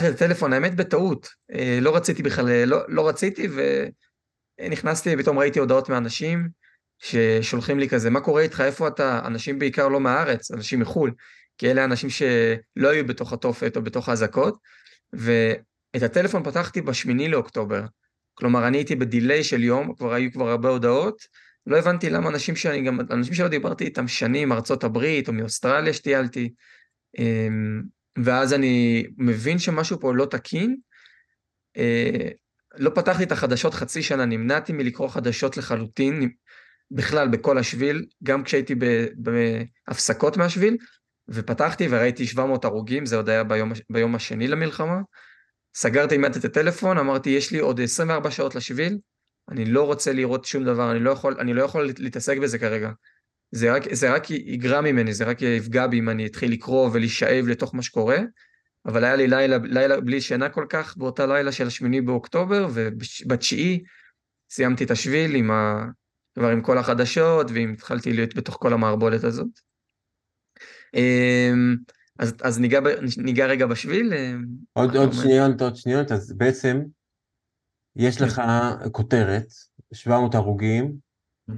את 0.08 0.14
הטלפון, 0.14 0.52
האמת 0.52 0.74
בטעות, 0.74 1.28
אה, 1.52 1.78
לא 1.80 1.96
רציתי 1.96 2.22
בכלל, 2.22 2.64
לא, 2.64 2.78
לא 2.88 3.08
רציתי, 3.08 3.48
ונכנסתי, 4.60 5.16
פתאום 5.16 5.38
ראיתי 5.38 5.58
הודעות 5.58 5.88
מאנשים 5.88 6.48
ששולחים 6.98 7.78
לי 7.78 7.88
כזה, 7.88 8.10
מה 8.10 8.20
קורה 8.20 8.42
איתך, 8.42 8.60
איפה 8.60 8.88
אתה? 8.88 9.20
אנשים 9.26 9.58
בעיקר 9.58 9.88
לא 9.88 10.00
מהארץ, 10.00 10.50
אנשים 10.50 10.80
מחו"ל, 10.80 11.12
כי 11.58 11.70
אלה 11.70 11.84
אנשים 11.84 12.10
שלא 12.10 12.88
היו 12.88 13.06
בתוך 13.06 13.32
התופת 13.32 13.76
או 13.76 13.82
בתוך 13.82 14.08
האזעקות, 14.08 14.58
ואת 15.12 16.02
הטלפון 16.02 16.44
פתחתי 16.44 16.80
בשמיני 16.80 17.28
לאוקטובר. 17.28 17.82
כלומר, 18.34 18.66
אני 18.66 18.78
הייתי 18.78 18.96
בדיליי 18.96 19.44
של 19.44 19.64
יום, 19.64 19.94
כבר 19.94 20.12
היו 20.12 20.32
כבר 20.32 20.48
הרבה 20.48 20.68
הודעות, 20.68 21.26
לא 21.66 21.78
הבנתי 21.78 22.10
למה 22.10 22.28
אנשים 22.28 22.56
שאני 22.56 22.82
גם, 22.82 23.00
אנשים 23.00 23.34
שלא 23.34 23.48
דיברתי 23.48 23.84
איתם 23.84 24.08
שנים, 24.08 24.52
ארצות 24.52 24.84
הברית 24.84 25.28
או 25.28 25.32
מאוסטרליה 25.32 25.92
שטיילתי, 25.92 26.52
אמ, 27.18 27.82
ואז 28.18 28.54
אני 28.54 29.06
מבין 29.18 29.58
שמשהו 29.58 30.00
פה 30.00 30.14
לא 30.14 30.24
תקין. 30.24 30.76
אה, 31.76 32.28
לא 32.74 32.90
פתחתי 32.94 33.22
את 33.22 33.32
החדשות 33.32 33.74
חצי 33.74 34.02
שנה, 34.02 34.24
נמנעתי 34.24 34.72
מלקרוא 34.72 35.08
חדשות 35.08 35.56
לחלוטין, 35.56 36.30
בכלל 36.90 37.28
בכל 37.28 37.58
השביל, 37.58 38.06
גם 38.22 38.44
כשהייתי 38.44 38.74
בהפסקות 39.16 40.36
מהשביל, 40.36 40.76
ופתחתי 41.28 41.86
וראיתי 41.90 42.26
700 42.26 42.64
הרוגים, 42.64 43.06
זה 43.06 43.16
עוד 43.16 43.28
היה 43.28 43.44
ביום, 43.44 43.72
ביום 43.90 44.14
השני 44.14 44.48
למלחמה. 44.48 45.00
סגרתי 45.74 46.18
מיד 46.18 46.36
את 46.36 46.44
הטלפון, 46.44 46.98
אמרתי, 46.98 47.30
יש 47.30 47.50
לי 47.50 47.58
עוד 47.58 47.80
24 47.80 48.30
שעות 48.30 48.54
לשביל, 48.54 48.98
אני 49.48 49.64
לא 49.64 49.86
רוצה 49.86 50.12
לראות 50.12 50.44
שום 50.44 50.64
דבר, 50.64 50.92
אני 50.92 51.00
לא 51.00 51.10
יכול, 51.10 51.36
אני 51.40 51.54
לא 51.54 51.62
יכול 51.62 51.90
להתעסק 51.98 52.38
בזה 52.38 52.58
כרגע. 52.58 52.90
זה 53.50 53.72
רק, 53.72 53.94
זה 53.94 54.14
רק 54.14 54.30
יגרע 54.30 54.80
ממני, 54.80 55.14
זה 55.14 55.24
רק 55.24 55.42
יפגע 55.42 55.86
בי 55.86 55.98
אם 55.98 56.08
אני 56.08 56.26
אתחיל 56.26 56.52
לקרוא 56.52 56.90
ולהישאב 56.92 57.46
לתוך 57.48 57.74
מה 57.74 57.82
שקורה, 57.82 58.18
אבל 58.86 59.04
היה 59.04 59.16
לי 59.16 59.26
לילה, 59.26 59.56
לילה 59.62 60.00
בלי 60.00 60.20
שינה 60.20 60.48
כל 60.48 60.66
כך 60.68 60.96
באותה 60.96 61.26
לילה 61.26 61.52
של 61.52 61.66
השמיני 61.66 62.00
באוקטובר, 62.00 62.68
ובתשיעי 62.74 63.82
סיימתי 64.50 64.84
את 64.84 64.90
השביל 64.90 65.34
עם 65.34 65.50
ה... 65.50 65.84
כבר 66.34 66.48
עם 66.48 66.62
כל 66.62 66.78
החדשות, 66.78 67.46
והתחלתי 67.54 68.12
להיות 68.12 68.34
בתוך 68.34 68.56
כל 68.60 68.72
המערבולת 68.72 69.24
הזאת. 69.24 69.48
אז, 72.18 72.34
אז 72.42 72.60
ניגע, 72.60 72.80
ניגע 73.16 73.46
רגע 73.46 73.66
בשביל. 73.66 74.12
אה, 74.12 74.34
עוד, 74.72 74.96
עוד 74.96 75.12
שניות, 75.12 75.60
עוד 75.62 75.76
שניות, 75.76 76.12
אז 76.12 76.32
בעצם 76.36 76.82
יש 77.96 78.18
כן. 78.18 78.24
לך 78.24 78.42
כותרת, 78.92 79.46
700 79.92 80.34
הרוגים, 80.34 80.96
כן. 81.46 81.54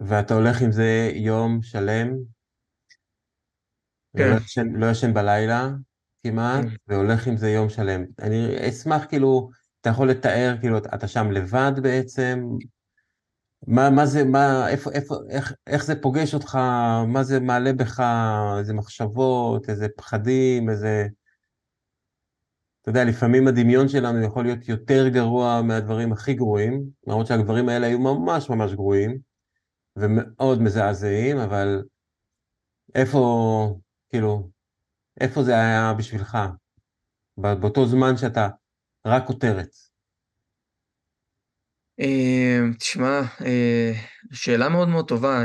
ואתה 0.00 0.34
הולך 0.34 0.62
עם 0.62 0.72
זה 0.72 1.10
יום 1.14 1.62
שלם, 1.62 2.08
כן. 4.16 4.30
לא 4.30 4.36
ישן, 4.36 4.68
לא 4.76 4.90
ישן 4.90 5.14
בלילה 5.14 5.68
כמעט, 6.22 6.64
כן. 6.64 6.74
והולך 6.86 7.26
עם 7.26 7.36
זה 7.36 7.50
יום 7.50 7.68
שלם. 7.68 8.04
אני 8.18 8.68
אשמח 8.68 9.04
כאילו, 9.08 9.50
אתה 9.80 9.90
יכול 9.90 10.10
לתאר, 10.10 10.56
כאילו, 10.60 10.78
אתה 10.78 11.08
שם 11.08 11.30
לבד 11.30 11.72
בעצם, 11.82 12.40
מה, 13.66 13.90
מה 13.90 14.06
זה, 14.06 14.24
מה, 14.24 14.68
איפה, 14.68 14.90
איפה, 14.90 15.14
איך, 15.30 15.54
איך 15.66 15.84
זה 15.84 16.02
פוגש 16.02 16.34
אותך, 16.34 16.58
מה 17.06 17.22
זה 17.22 17.40
מעלה 17.40 17.72
בך, 17.72 18.02
איזה 18.58 18.74
מחשבות, 18.74 19.70
איזה 19.70 19.86
פחדים, 19.96 20.70
איזה... 20.70 21.06
אתה 22.82 22.90
יודע, 22.90 23.04
לפעמים 23.04 23.48
הדמיון 23.48 23.88
שלנו 23.88 24.24
יכול 24.24 24.44
להיות 24.44 24.68
יותר 24.68 25.08
גרוע 25.08 25.62
מהדברים 25.62 26.12
הכי 26.12 26.34
גרועים, 26.34 26.84
למרות 27.06 27.26
שהדברים 27.26 27.68
האלה 27.68 27.86
היו 27.86 27.98
ממש 27.98 28.50
ממש 28.50 28.72
גרועים, 28.72 29.18
ומאוד 29.96 30.62
מזעזעים, 30.62 31.38
אבל 31.38 31.82
איפה, 32.94 33.18
כאילו, 34.08 34.50
איפה 35.20 35.42
זה 35.42 35.54
היה 35.54 35.94
בשבילך? 35.98 36.38
באותו 37.36 37.86
זמן 37.86 38.16
שאתה 38.16 38.48
רק 39.06 39.26
כותרת? 39.26 39.87
אה, 42.00 42.60
תשמע, 42.78 43.20
אה, 43.46 43.92
שאלה 44.32 44.68
מאוד 44.68 44.88
מאוד 44.88 45.08
טובה. 45.08 45.42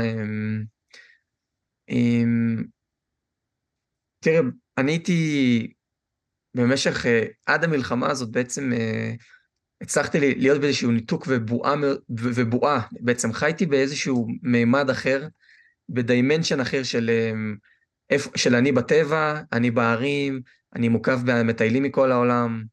תראה, 4.24 4.40
אני 4.78 4.92
הייתי 4.92 5.72
במשך, 6.56 7.06
עד 7.46 7.64
המלחמה 7.64 8.10
הזאת 8.10 8.30
בעצם 8.30 8.72
הצלחתי 9.82 10.20
להיות 10.20 10.60
באיזשהו 10.60 10.90
ניתוק 10.90 11.24
ובועה, 11.28 11.74
ובועה, 12.08 12.80
בעצם 13.00 13.32
חייתי 13.32 13.66
באיזשהו 13.66 14.26
מימד 14.42 14.90
אחר, 14.90 15.28
בדיימנשן 15.88 16.60
אחר 16.60 16.82
של, 16.82 17.10
של 18.36 18.54
אני 18.54 18.72
בטבע, 18.72 19.40
אני 19.52 19.70
בערים, 19.70 20.40
אני 20.74 20.88
מוקף 20.88 21.18
במטיילים 21.26 21.82
מכל 21.82 22.12
העולם. 22.12 22.64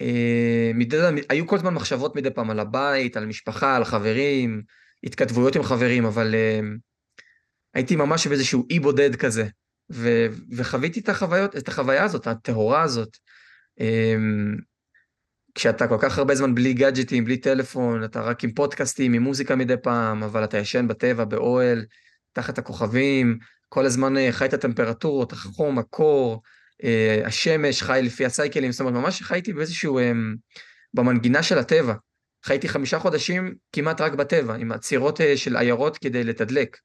אה, 0.00 0.70
מדי, 0.74 0.96
היו 1.28 1.46
כל 1.46 1.56
הזמן 1.56 1.74
מחשבות 1.74 2.16
מדי 2.16 2.30
פעם 2.30 2.50
על 2.50 2.60
הבית, 2.60 3.16
על 3.16 3.26
משפחה, 3.26 3.76
על 3.76 3.84
חברים, 3.84 4.62
התכתבויות 5.04 5.56
עם 5.56 5.62
חברים, 5.62 6.04
אבל 6.04 6.34
uh, 6.34 6.64
הייתי 7.74 7.96
ממש 7.96 8.26
באיזשהו 8.26 8.66
אי 8.70 8.80
בודד 8.80 9.16
כזה, 9.16 9.46
ו, 9.92 10.26
וחוויתי 10.56 11.00
את 11.00 11.08
החוויות, 11.08 11.56
את 11.56 11.68
החוויה 11.68 12.04
הזאת, 12.04 12.26
הטהורה 12.26 12.82
הזאת. 12.82 13.16
Um, 13.80 14.62
כשאתה 15.54 15.88
כל 15.88 15.96
כך 16.00 16.18
הרבה 16.18 16.34
זמן 16.34 16.54
בלי 16.54 16.72
גאדג'טים, 16.72 17.24
בלי 17.24 17.36
טלפון, 17.36 18.04
אתה 18.04 18.20
רק 18.20 18.44
עם 18.44 18.52
פודקאסטים, 18.52 19.12
עם 19.12 19.22
מוזיקה 19.22 19.56
מדי 19.56 19.76
פעם, 19.82 20.22
אבל 20.22 20.44
אתה 20.44 20.58
ישן 20.58 20.88
בטבע, 20.88 21.24
באוהל, 21.24 21.84
תחת 22.32 22.58
הכוכבים, 22.58 23.38
כל 23.68 23.86
הזמן 23.86 24.16
אה, 24.16 24.32
חי 24.32 24.44
את 24.44 24.54
הטמפרטורות, 24.54 25.32
החום, 25.32 25.78
הקור, 25.78 26.32
אה, 26.34 26.59
השמש, 27.24 27.82
חי 27.82 28.00
לפי 28.02 28.24
הסייקלים, 28.24 28.72
זאת 28.72 28.80
אומרת, 28.80 28.94
ממש 28.94 29.22
חייתי 29.22 29.52
באיזשהו, 29.52 29.98
אה, 29.98 30.12
במנגינה 30.94 31.42
של 31.42 31.58
הטבע. 31.58 31.94
חייתי 32.44 32.68
חמישה 32.68 32.98
חודשים 32.98 33.54
כמעט 33.72 34.00
רק 34.00 34.12
בטבע, 34.12 34.54
עם 34.54 34.72
עצירות 34.72 35.20
של 35.36 35.56
עיירות 35.56 35.98
כדי 35.98 36.24
לתדלק, 36.24 36.76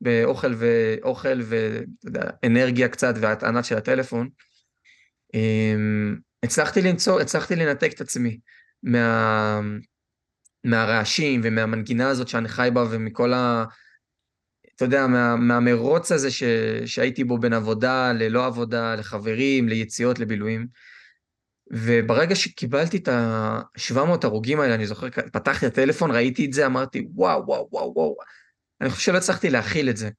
באוכל 0.00 0.54
ואוכל 0.58 1.40
ואנרגיה 2.12 2.88
קצת 2.88 3.14
והטענת 3.20 3.64
של 3.64 3.76
הטלפון. 3.76 4.28
הצלחתי 6.42 6.82
למצוא, 6.82 7.20
הצלחתי 7.20 7.56
לנתק 7.56 7.92
את 7.92 8.00
עצמי 8.00 8.38
מה, 8.82 9.60
מהרעשים 10.64 11.40
ומהמנגינה 11.44 12.08
הזאת 12.08 12.28
שאני 12.28 12.48
חי 12.48 12.68
בה 12.72 12.84
ומכל 12.90 13.32
ה... 13.32 13.64
אתה 14.80 14.86
יודע, 14.86 15.06
מה, 15.06 15.36
מהמרוץ 15.36 16.12
הזה 16.12 16.30
ש, 16.30 16.42
שהייתי 16.86 17.24
בו 17.24 17.38
בין 17.38 17.52
עבודה 17.52 18.12
ללא 18.12 18.46
עבודה, 18.46 18.94
לחברים, 18.94 19.68
ליציאות, 19.68 20.18
לבילויים. 20.18 20.66
וברגע 21.70 22.34
שקיבלתי 22.34 22.96
את 22.96 23.08
ה-700 23.08 23.98
הרוגים 24.22 24.60
האלה, 24.60 24.74
אני 24.74 24.86
זוכר, 24.86 25.06
פתחתי 25.32 25.66
את 25.66 25.72
הטלפון, 25.72 26.10
ראיתי 26.10 26.46
את 26.46 26.52
זה, 26.52 26.66
אמרתי, 26.66 27.06
וואו, 27.14 27.46
וואו, 27.46 27.68
וואו, 27.72 27.92
וואו. 27.96 28.16
אני 28.80 28.90
חושב 28.90 29.02
שלא 29.02 29.18
הצלחתי 29.18 29.50
להכיל 29.50 29.90
את 29.90 29.96
זה. 29.96 30.10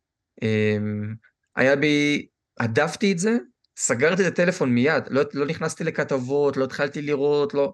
אמ, 0.42 1.16
היה 1.56 1.76
בי, 1.76 2.28
הדפתי 2.60 3.12
את 3.12 3.20
זה, 3.20 3.38
סגרתי 3.78 4.28
את 4.28 4.32
הטלפון 4.32 4.70
מיד, 4.70 5.04
לא, 5.10 5.22
לא 5.34 5.46
נכנסתי 5.46 5.84
לכתבות, 5.84 6.58
לא 6.58 6.64
התחלתי 6.64 7.02
לראות, 7.02 7.54
לא... 7.54 7.74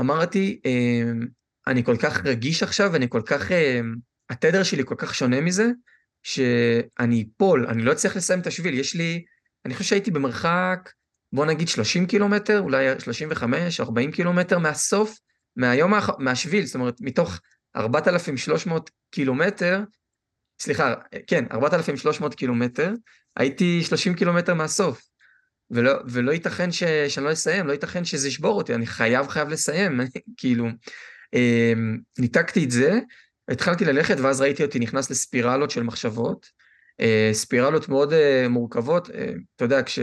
אמרתי, 0.00 0.60
אמ, 0.64 1.26
אני 1.66 1.84
כל 1.84 1.96
כך 1.96 2.26
רגיש 2.26 2.62
עכשיו, 2.62 2.90
ואני 2.92 3.08
כל 3.08 3.22
כך... 3.26 3.50
אמ, 4.30 4.36
התדר 4.36 4.62
שלי 4.62 4.82
כל 4.86 4.94
כך 4.98 5.14
שונה 5.14 5.40
מזה, 5.40 5.66
שאני 6.22 7.26
אפול, 7.36 7.66
אני 7.66 7.82
לא 7.82 7.92
אצליח 7.92 8.16
לסיים 8.16 8.40
את 8.40 8.46
השביל. 8.46 8.78
יש 8.78 8.94
לי... 8.94 9.24
אני 9.64 9.74
חושב 9.74 9.88
שהייתי 9.88 10.10
במרחק, 10.10 10.90
בוא 11.32 11.46
נגיד 11.46 11.68
30 11.68 12.06
קילומטר, 12.06 12.60
אולי 12.60 13.00
35, 13.00 13.80
40 13.80 14.12
קילומטר 14.12 14.58
מהסוף, 14.58 15.18
מהיום, 15.56 15.94
האח... 15.94 16.10
מהשביל, 16.18 16.66
זאת 16.66 16.74
אומרת, 16.74 17.00
מתוך 17.00 17.40
4,300 17.76 18.90
קילומטר, 19.10 19.80
סליחה, 20.60 20.94
כן, 21.26 21.44
4,300 21.52 22.34
קילומטר, 22.34 22.92
הייתי 23.36 23.82
30 23.82 24.14
קילומטר 24.14 24.54
מהסוף. 24.54 25.02
ולא, 25.70 25.92
ולא 26.06 26.32
ייתכן 26.32 26.72
ש, 26.72 26.82
שאני 27.08 27.26
לא 27.26 27.32
אסיים, 27.32 27.66
לא 27.66 27.72
ייתכן 27.72 28.04
שזה 28.04 28.28
ישבור 28.28 28.56
אותי, 28.56 28.74
אני 28.74 28.86
חייב 28.86 29.28
חייב 29.28 29.48
לסיים, 29.48 30.00
כאילו, 30.38 30.66
אה, 31.34 31.72
ניתקתי 32.18 32.64
את 32.64 32.70
זה, 32.70 32.98
התחלתי 33.48 33.84
ללכת 33.84 34.16
ואז 34.22 34.40
ראיתי 34.40 34.64
אותי 34.64 34.78
נכנס 34.78 35.10
לספירלות 35.10 35.70
של 35.70 35.82
מחשבות, 35.82 36.46
אה, 37.00 37.30
ספירלות 37.32 37.88
מאוד 37.88 38.12
אה, 38.12 38.46
מורכבות, 38.48 39.10
אה, 39.10 39.32
אתה 39.56 39.64
יודע, 39.64 39.82
כש... 39.82 39.98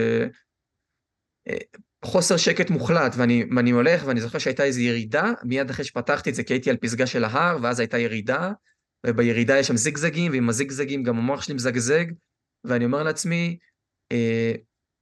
חוסר 2.05 2.37
שקט 2.37 2.69
מוחלט, 2.69 3.13
ואני, 3.17 3.45
ואני 3.55 3.71
הולך, 3.71 4.03
ואני 4.05 4.21
זוכר 4.21 4.37
שהייתה 4.37 4.63
איזו 4.63 4.79
ירידה, 4.81 5.31
מיד 5.43 5.69
אחרי 5.69 5.85
שפתחתי 5.85 6.29
את 6.29 6.35
זה, 6.35 6.43
כי 6.43 6.53
הייתי 6.53 6.69
על 6.69 6.77
פסגה 6.77 7.07
של 7.07 7.23
ההר, 7.23 7.57
ואז 7.61 7.79
הייתה 7.79 7.97
ירידה, 7.97 8.51
ובירידה 9.07 9.57
יש 9.57 9.67
שם 9.67 9.77
זיגזגים, 9.77 10.31
ועם 10.31 10.49
הזיגזגים 10.49 11.03
גם 11.03 11.17
המוח 11.17 11.41
שלי 11.41 11.55
מזגזג, 11.55 12.05
ואני 12.63 12.85
אומר 12.85 13.03
לעצמי, 13.03 13.57
אה, 14.11 14.53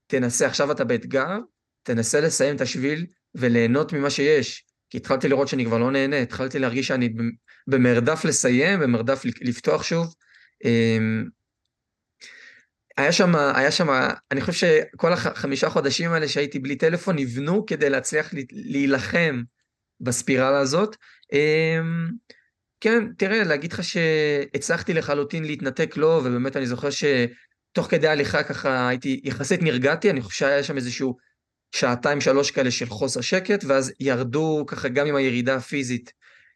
תנסה, 0.08 0.48
עכשיו 0.48 0.72
אתה 0.72 0.84
באתגר, 0.84 1.38
תנסה 1.84 2.22
לסיים 2.22 2.56
את 2.56 2.62
השביל 2.62 3.06
וליהנות 3.36 3.94
ממה 3.94 4.10
שיש. 4.10 4.66
כי 4.90 4.98
התחלתי 4.98 5.28
לראות 5.28 5.48
שאני 5.48 5.66
כבר 5.66 5.78
לא 5.78 5.92
נהנה, 5.92 6.22
התחלתי 6.22 6.60
להרגיש 6.60 6.88
שאני 6.88 7.10
במרדף 7.68 8.26
לסיים, 8.26 8.80
במרדף 8.80 9.22
לפתוח 9.42 9.84
שוב. 9.84 10.16
אה, 10.66 10.98
היה 12.98 13.12
שם, 13.12 13.36
היה 13.36 13.72
שם, 13.72 13.88
אני 14.32 14.42
חושב 14.42 14.54
שכל 14.54 15.14
החמישה 15.14 15.70
חודשים 15.70 16.12
האלה 16.12 16.28
שהייתי 16.28 16.60
בלי 16.60 16.76
טלפון 16.76 17.16
נבנו 17.16 17.66
כדי 17.66 17.90
להצליח 17.90 18.34
להילחם 18.52 19.44
בספירלה 20.02 20.60
הזאת. 20.60 20.96
אה, 21.34 21.80
כן, 22.82 23.04
תראה, 23.18 23.44
להגיד 23.44 23.74
לך 23.74 23.84
שהצלחתי 23.84 24.94
לחלוטין 24.94 25.46
להתנתק 25.46 25.98
לא, 25.98 26.22
ובאמת 26.24 26.58
אני 26.58 26.68
זוכר 26.68 26.90
שתוך 26.90 27.88
כדי 27.90 28.08
הליכה 28.08 28.44
ככה 28.44 28.88
הייתי, 28.88 29.22
יחסית 29.24 29.62
נרגעתי, 29.62 30.10
אני 30.10 30.22
חושב 30.22 30.40
שהיה 30.40 30.64
שם 30.64 30.78
איזשהו 30.78 31.18
שעתיים 31.72 32.22
שלוש 32.22 32.52
כאלה 32.52 32.72
של 32.72 32.86
חוסר 32.86 33.22
שקט, 33.22 33.64
ואז 33.68 33.94
ירדו 34.00 34.64
ככה 34.68 34.90
גם 34.90 35.08
עם 35.08 35.16
הירידה 35.16 35.56
הפיזית, 35.56 36.12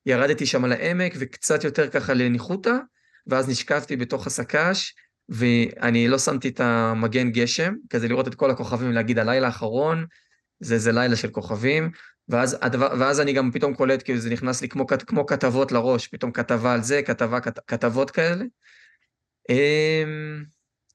ירדתי 0.06 0.46
שם 0.46 0.66
על 0.66 0.72
העמק 0.72 1.14
וקצת 1.20 1.64
יותר 1.64 1.90
ככה 1.90 2.14
לניחותא, 2.14 2.74
ואז 3.28 3.50
נשקפתי 3.50 3.96
בתוך 3.96 4.28
הסק"ש, 4.28 4.94
ואני 5.30 6.08
לא 6.08 6.18
שמתי 6.18 6.50
את 6.50 6.60
המגן 6.60 7.30
גשם, 7.30 7.74
כזה 7.90 8.08
לראות 8.08 8.28
את 8.28 8.36
כל 8.36 8.52
הכוכבים 8.52 8.90
ולהגיד 8.90 9.20
הלילה 9.20 9.48
האחרון, 9.48 10.06
זה 10.60 10.76
איזה 10.76 10.92
לילה 10.92 11.16
של 11.16 11.30
כוכבים, 11.30 11.92
ואז, 12.30 12.58
הדבר, 12.62 12.94
ואז 13.00 13.20
אני 13.20 13.34
גם 13.34 13.52
פתאום 13.52 13.74
קולט, 13.74 14.04
כאילו 14.04 14.20
זה 14.20 14.30
נכנס 14.30 14.62
לי 14.62 14.70
כמו, 14.70 14.86
כמו 14.88 15.26
כתבות 15.26 15.72
לראש, 15.72 16.08
פתאום 16.08 16.32
כתבה 16.32 16.74
על 16.74 16.84
זה, 16.84 17.02
כתבה, 17.02 17.40
כת, 17.40 17.60
כתבות 17.68 18.12
כאלה. 18.12 18.46
אמ, 19.50 20.44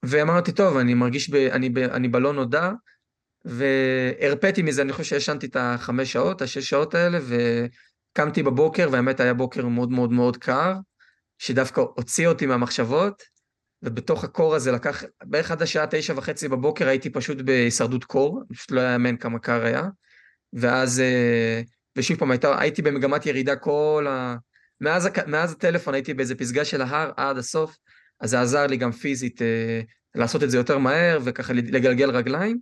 ואמרתי, 0.02 0.52
טוב, 0.52 0.76
אני 0.76 0.94
מרגיש, 0.94 1.30
ב, 1.30 1.34
אני, 1.34 1.68
ב, 1.68 1.78
אני 1.78 2.08
בלא 2.08 2.32
נודע, 2.32 2.70
והרפאתי 3.44 4.62
מזה, 4.62 4.82
אני 4.82 4.92
חושב 4.92 5.16
שישנתי 5.16 5.46
את 5.46 5.56
החמש 5.60 6.12
שעות, 6.12 6.42
השש 6.42 6.68
שעות 6.68 6.94
האלה, 6.94 7.18
וקמתי 8.18 8.42
בבוקר, 8.42 8.88
והאמת 8.92 9.20
היה 9.20 9.34
בוקר 9.34 9.66
מאוד 9.66 9.90
מאוד 9.90 10.12
מאוד 10.12 10.36
קר, 10.36 10.74
שדווקא 11.38 11.80
הוציא 11.80 12.28
אותי 12.28 12.46
מהמחשבות, 12.46 13.22
ובתוך 13.82 14.24
הקור 14.24 14.54
הזה 14.54 14.72
לקח, 14.72 15.04
בערך 15.24 15.50
עד 15.50 15.62
השעה 15.62 15.86
תשע 15.90 16.14
וחצי 16.16 16.48
בבוקר 16.48 16.88
הייתי 16.88 17.10
פשוט 17.10 17.40
בהישרדות 17.40 18.04
קור, 18.04 18.42
פשוט 18.52 18.70
לא 18.70 18.80
יאמן 18.80 19.16
כמה 19.16 19.38
קר 19.38 19.64
היה. 19.64 19.82
ואז, 20.52 21.00
אה, 21.00 21.62
ושוב 21.96 22.18
פעם, 22.18 22.30
הייתה, 22.30 22.60
הייתי 22.60 22.82
במגמת 22.82 23.26
ירידה 23.26 23.56
כל 23.56 24.06
ה... 24.08 24.36
מאז, 24.80 25.08
מאז 25.26 25.52
הטלפון 25.52 25.94
הייתי 25.94 26.14
באיזה 26.14 26.34
פסגה 26.34 26.64
של 26.64 26.82
ההר 26.82 27.10
עד 27.16 27.38
הסוף, 27.38 27.76
אז 28.20 28.30
זה 28.30 28.40
עזר 28.40 28.66
לי 28.66 28.76
גם 28.76 28.92
פיזית 28.92 29.42
אה, 29.42 29.80
לעשות 30.14 30.42
את 30.42 30.50
זה 30.50 30.56
יותר 30.56 30.78
מהר 30.78 31.18
וככה 31.24 31.52
לגלגל 31.52 32.10
רגליים. 32.10 32.58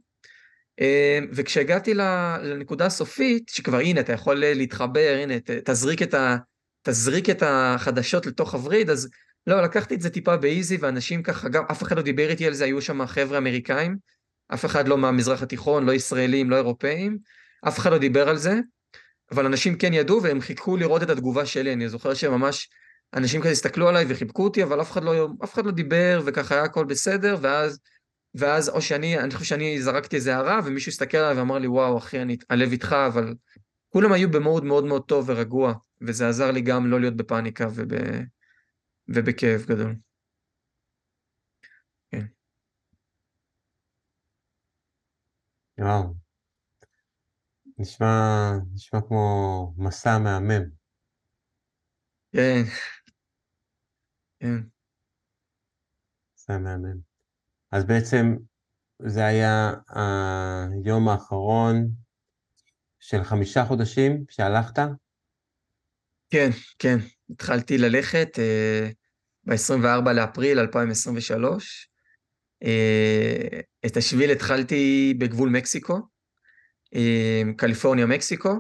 אה, 0.81 1.19
וכשהגעתי 1.33 1.95
לנקודה 1.95 2.87
הסופית, 2.87 3.49
שכבר 3.49 3.79
הנה, 3.79 4.01
אתה 4.01 4.13
יכול 4.13 4.35
להתחבר, 4.35 5.19
הנה, 5.23 5.35
תזריק 5.65 6.03
את, 6.03 6.15
ה, 6.15 6.37
תזריק 6.83 7.31
את 7.31 7.43
החדשות 7.47 8.27
לתוך 8.27 8.55
הווריד, 8.55 8.91
אז 8.91 9.09
לא, 9.47 9.63
לקחתי 9.63 9.95
את 9.95 10.01
זה 10.01 10.11
טיפה 10.11 10.37
באיזי, 10.37 10.77
ואנשים 10.77 11.23
ככה, 11.23 11.49
גם 11.49 11.65
אף 11.71 11.83
אחד 11.83 11.97
לא 11.97 12.03
דיבר 12.03 12.31
איתי 12.31 12.47
על 12.47 12.55
זה, 12.55 12.65
היו 12.65 12.83
שם 12.83 13.07
חבר'ה 13.07 13.39
אמריקאים, 13.39 13.97
אף 14.55 14.65
אחד 14.65 14.89
לא 14.89 14.99
מהמזרח 14.99 15.43
התיכון, 15.43 15.87
לא 15.87 15.93
ישראלים, 15.93 16.51
לא 16.51 16.57
אירופאים, 16.57 17.19
אף 17.69 17.79
אחד 17.79 17.93
לא 17.93 17.99
דיבר 17.99 18.29
על 18.29 18.37
זה, 18.37 18.61
אבל 19.33 19.47
אנשים 19.47 19.79
כן 19.79 19.93
ידעו 19.93 20.23
והם 20.23 20.41
חיכו 20.41 20.77
לראות 20.77 21.03
את 21.03 21.11
התגובה 21.11 21.47
שלי, 21.47 21.73
אני 21.73 21.89
זוכר 21.89 22.15
שממש 22.15 22.69
אנשים 23.15 23.41
כזה 23.41 23.51
הסתכלו 23.51 23.89
עליי 23.89 24.05
וחיבקו 24.09 24.45
אותי, 24.45 24.63
אבל 24.63 24.81
אף 24.81 24.91
אחד 24.91 25.05
לא, 25.05 25.29
אף 25.45 25.55
אחד 25.55 25.67
לא 25.67 25.73
דיבר 25.73 26.23
וככה 26.25 26.55
היה 26.55 26.65
הכל 26.65 26.85
בסדר, 26.85 27.37
ואז, 27.41 27.79
ואז 28.39 28.69
או 28.69 28.83
שאני, 28.83 29.19
אני 29.19 29.31
חושב 29.31 29.45
שאני 29.45 29.83
זרקתי 29.83 30.17
איזה 30.17 30.37
הערה 30.37 30.61
ומישהו 30.65 30.91
הסתכל 30.91 31.19
עליי 31.19 31.39
ואמר 31.39 31.59
לי, 31.59 31.67
וואו 31.67 31.99
אחי, 31.99 32.23
אני 32.23 32.35
אתעלב 32.35 32.71
איתך, 32.71 32.97
אבל 33.09 33.35
כולם 33.89 34.13
היו 34.13 34.31
במוד 34.31 34.65
מאוד 34.65 34.85
מאוד 34.85 35.05
טוב 35.09 35.29
ורגוע, 35.29 35.75
וזה 36.01 36.29
עזר 36.29 36.51
לי 36.51 36.61
גם 36.61 36.87
לא 36.87 37.01
להיות 37.01 37.17
בפאניקה 37.17 37.67
וב, 37.75 37.89
ובכאב 39.09 39.61
גדול. 39.67 39.97
כן. 42.11 42.27
וואו. 45.79 46.15
נשמע, 47.79 48.07
נשמע 48.75 49.01
כמו 49.09 49.75
מסע 49.79 50.19
מהמם. 50.19 50.63
כן, 52.33 52.63
כן. 54.41 54.57
מסע 56.35 56.59
מהמם. 56.59 57.16
אז 57.73 57.85
בעצם 57.85 58.37
זה 58.99 59.27
היה 59.27 59.73
היום 60.83 61.09
האחרון 61.09 61.89
של 63.01 63.25
חמישה 63.25 63.65
חודשים 63.65 64.25
שהלכת? 64.31 64.79
כן, 66.31 66.51
כן. 66.79 66.97
התחלתי 67.31 67.79
ללכת 67.79 68.39
אה, 68.39 68.89
ב-24 69.45 70.13
לאפריל 70.13 70.59
2023. 70.59 71.89
אה, 72.63 73.61
את 73.87 73.97
השביל 73.97 74.31
התחלתי 74.31 75.15
בגבול 75.19 75.49
מקסיקו, 75.49 76.01
אה, 76.95 77.43
קליפורניה, 77.57 78.07
מקסיקו, 78.07 78.55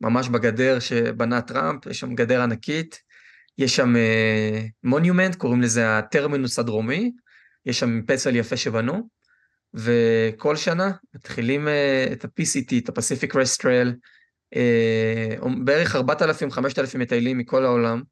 ממש 0.00 0.28
בגדר 0.28 0.78
שבנה 0.78 1.42
טראמפ, 1.42 1.86
יש 1.86 2.00
שם 2.00 2.14
גדר 2.14 2.42
ענקית, 2.42 2.98
יש 3.58 3.76
שם 3.76 3.96
אה, 3.96 5.32
קוראים 5.38 5.62
לזה 5.62 5.98
הטרמינוס 5.98 6.58
הדרומי, 6.58 7.12
יש 7.66 7.80
שם 7.80 8.00
פסל 8.06 8.36
יפה 8.36 8.56
שבנו, 8.56 9.08
וכל 9.74 10.56
שנה 10.56 10.90
מתחילים 11.14 11.68
את 12.12 12.24
ה-PCT, 12.24 12.74
את 12.78 12.88
ה-Pacific 12.88 13.32
Rest 13.32 13.62
Trail, 13.62 13.88
בערך 15.64 15.96
4,000-5,000 15.96 16.98
מטיילים 16.98 17.38
מכל 17.38 17.64
העולם, 17.64 18.02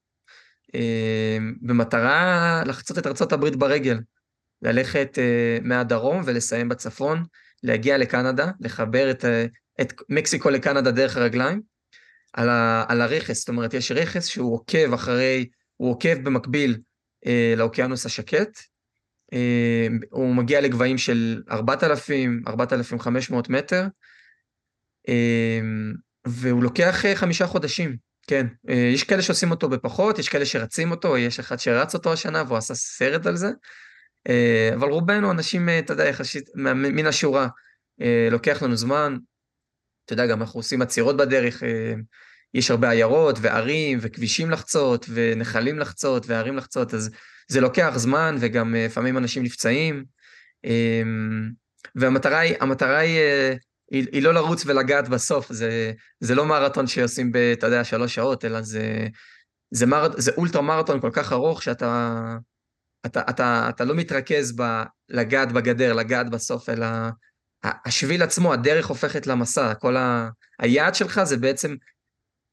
במטרה 1.62 2.62
לחצות 2.66 2.98
את 2.98 3.06
ארה"ב 3.06 3.48
ברגל. 3.48 4.00
ללכת 4.62 5.18
מהדרום 5.62 6.22
ולסיים 6.24 6.68
בצפון, 6.68 7.24
להגיע 7.62 7.98
לקנדה, 7.98 8.50
לחבר 8.60 9.10
את, 9.10 9.24
את 9.80 9.92
מקסיקו 10.08 10.50
לקנדה 10.50 10.90
דרך 10.90 11.16
הרגליים, 11.16 11.62
על, 12.32 12.48
ה, 12.48 12.84
על 12.88 13.00
הרכס, 13.00 13.38
זאת 13.38 13.48
אומרת, 13.48 13.74
יש 13.74 13.92
רכס 13.92 14.26
שהוא 14.26 14.54
עוקב 14.54 14.92
אחרי, 14.94 15.48
הוא 15.76 15.90
עוקב 15.90 16.14
במקביל 16.22 16.78
לאוקיינוס 17.56 18.06
השקט, 18.06 18.58
הוא 20.10 20.34
מגיע 20.34 20.60
לגבהים 20.60 20.98
של 20.98 21.42
4,000, 21.50 22.42
4,500 22.46 23.48
מטר, 23.48 23.86
uh, 25.08 25.12
והוא 26.26 26.62
לוקח 26.62 27.04
uh, 27.04 27.14
חמישה 27.14 27.46
חודשים, 27.46 27.96
כן. 28.26 28.46
יש 28.94 29.04
כאלה 29.04 29.22
שעושים 29.22 29.50
אותו 29.50 29.68
בפחות, 29.68 30.18
יש 30.18 30.28
כאלה 30.28 30.46
שרצים 30.46 30.90
אותו, 30.90 31.18
יש 31.18 31.38
אחד 31.38 31.58
שרץ 31.58 31.94
אותו 31.94 32.12
השנה 32.12 32.42
והוא 32.46 32.58
עשה 32.58 32.74
סרט 32.74 33.26
על 33.26 33.36
זה. 33.36 33.48
אה, 34.28 34.70
אבל 34.74 34.88
רובנו 34.88 35.30
אנשים, 35.30 35.68
אה, 35.68 35.78
אתה 35.78 35.92
יודע, 35.92 36.06
יחסית 36.06 36.50
מן 36.54 37.06
השורה. 37.06 37.48
אה, 38.00 38.28
לוקח 38.30 38.62
לנו 38.62 38.76
זמן, 38.76 39.16
אתה 40.04 40.12
יודע, 40.12 40.26
גם 40.26 40.40
אנחנו 40.40 40.58
עושים 40.60 40.82
עצירות 40.82 41.16
בדרך, 41.16 41.62
יש 42.54 42.70
הרבה 42.70 42.90
עיירות 42.90 43.38
וערים 43.40 43.98
וכבישים 44.02 44.50
לחצות 44.50 45.06
ונחלים 45.08 45.78
לחצות 45.78 46.26
וערים 46.26 46.56
לחצות, 46.56 46.94
אז 46.94 47.10
זה 47.48 47.60
לוקח 47.60 47.92
זמן 47.96 48.36
וגם 48.40 48.74
לפעמים 48.74 49.18
אנשים 49.18 49.42
נפצעים. 49.42 50.04
והמטרה 51.94 52.38
היא, 52.38 52.54
המטרה 52.60 52.98
היא, 52.98 53.20
היא, 53.90 54.06
היא 54.12 54.22
לא 54.22 54.34
לרוץ 54.34 54.66
ולגעת 54.66 55.08
בסוף, 55.08 55.52
זה, 55.52 55.92
זה 56.20 56.34
לא 56.34 56.46
מרתון 56.46 56.86
שעושים 56.86 57.32
ב, 57.32 57.36
אתה 57.36 57.66
יודע, 57.66 57.84
שלוש 57.84 58.14
שעות, 58.14 58.44
אלא 58.44 58.62
זה, 58.62 59.06
זה, 59.70 59.86
מר, 59.86 60.08
זה 60.16 60.32
אולטרה 60.36 60.62
מרתון 60.62 61.00
כל 61.00 61.10
כך 61.12 61.32
ארוך 61.32 61.62
שאתה... 61.62 62.36
אתה, 63.06 63.22
אתה, 63.30 63.66
אתה 63.68 63.84
לא 63.84 63.94
מתרכז 63.94 64.56
בלגעת 64.56 65.52
בגדר, 65.52 65.92
לגעת 65.92 66.30
בסוף, 66.30 66.68
אלא 66.68 66.86
השביל 67.64 68.22
עצמו, 68.22 68.52
הדרך 68.52 68.86
הופכת 68.86 69.26
למסע, 69.26 69.74
כל 69.74 69.96
ה... 69.96 70.28
היעד 70.58 70.94
שלך 70.94 71.22
זה 71.22 71.36
בעצם 71.36 71.74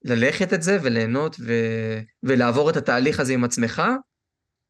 ללכת 0.03 0.53
את 0.53 0.62
זה 0.62 0.77
וליהנות 0.81 1.36
ו... 1.39 1.53
ולעבור 2.23 2.69
את 2.69 2.77
התהליך 2.77 3.19
הזה 3.19 3.34
עם 3.34 3.43
עצמך, 3.43 3.84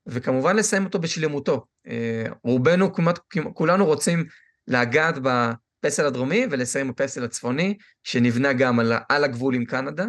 וכמובן 0.07 0.55
לסיים 0.55 0.85
אותו 0.85 0.99
בשלמותו. 0.99 1.65
אה, 1.87 2.25
רובנו, 2.43 2.93
כמעט, 2.93 3.19
כולנו 3.53 3.85
רוצים 3.85 4.25
לגעת 4.67 5.15
בפסל 5.17 6.05
הדרומי 6.05 6.45
ולסיים 6.51 6.87
בפסל 6.87 7.23
הצפוני, 7.23 7.77
שנבנה 8.03 8.53
גם 8.53 8.79
על, 8.79 8.91
על 9.09 9.23
הגבול 9.23 9.55
עם 9.55 9.65
קנדה. 9.65 10.05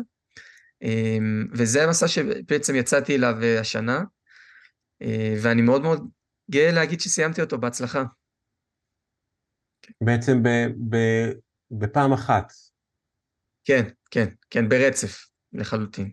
אה, 0.83 1.19
וזה 1.53 1.85
המסע 1.85 2.09
שבעצם 2.09 2.75
יצאתי 2.75 3.17
אליו 3.17 3.35
אה, 3.43 3.61
השנה. 3.61 4.01
ואני 5.43 5.63
מאוד 5.63 5.83
מאוד 5.83 6.09
גאה 6.51 6.73
להגיד 6.73 7.01
שסיימתי 7.01 7.41
אותו 7.41 7.59
בהצלחה. 7.59 8.05
בעצם 10.05 10.43
ב, 10.43 10.49
ב, 10.91 10.97
בפעם 11.71 12.13
אחת. 12.13 12.53
כן, 13.65 13.83
כן, 14.11 14.29
כן, 14.51 14.69
ברצף, 14.69 15.27
לחלוטין. 15.53 16.11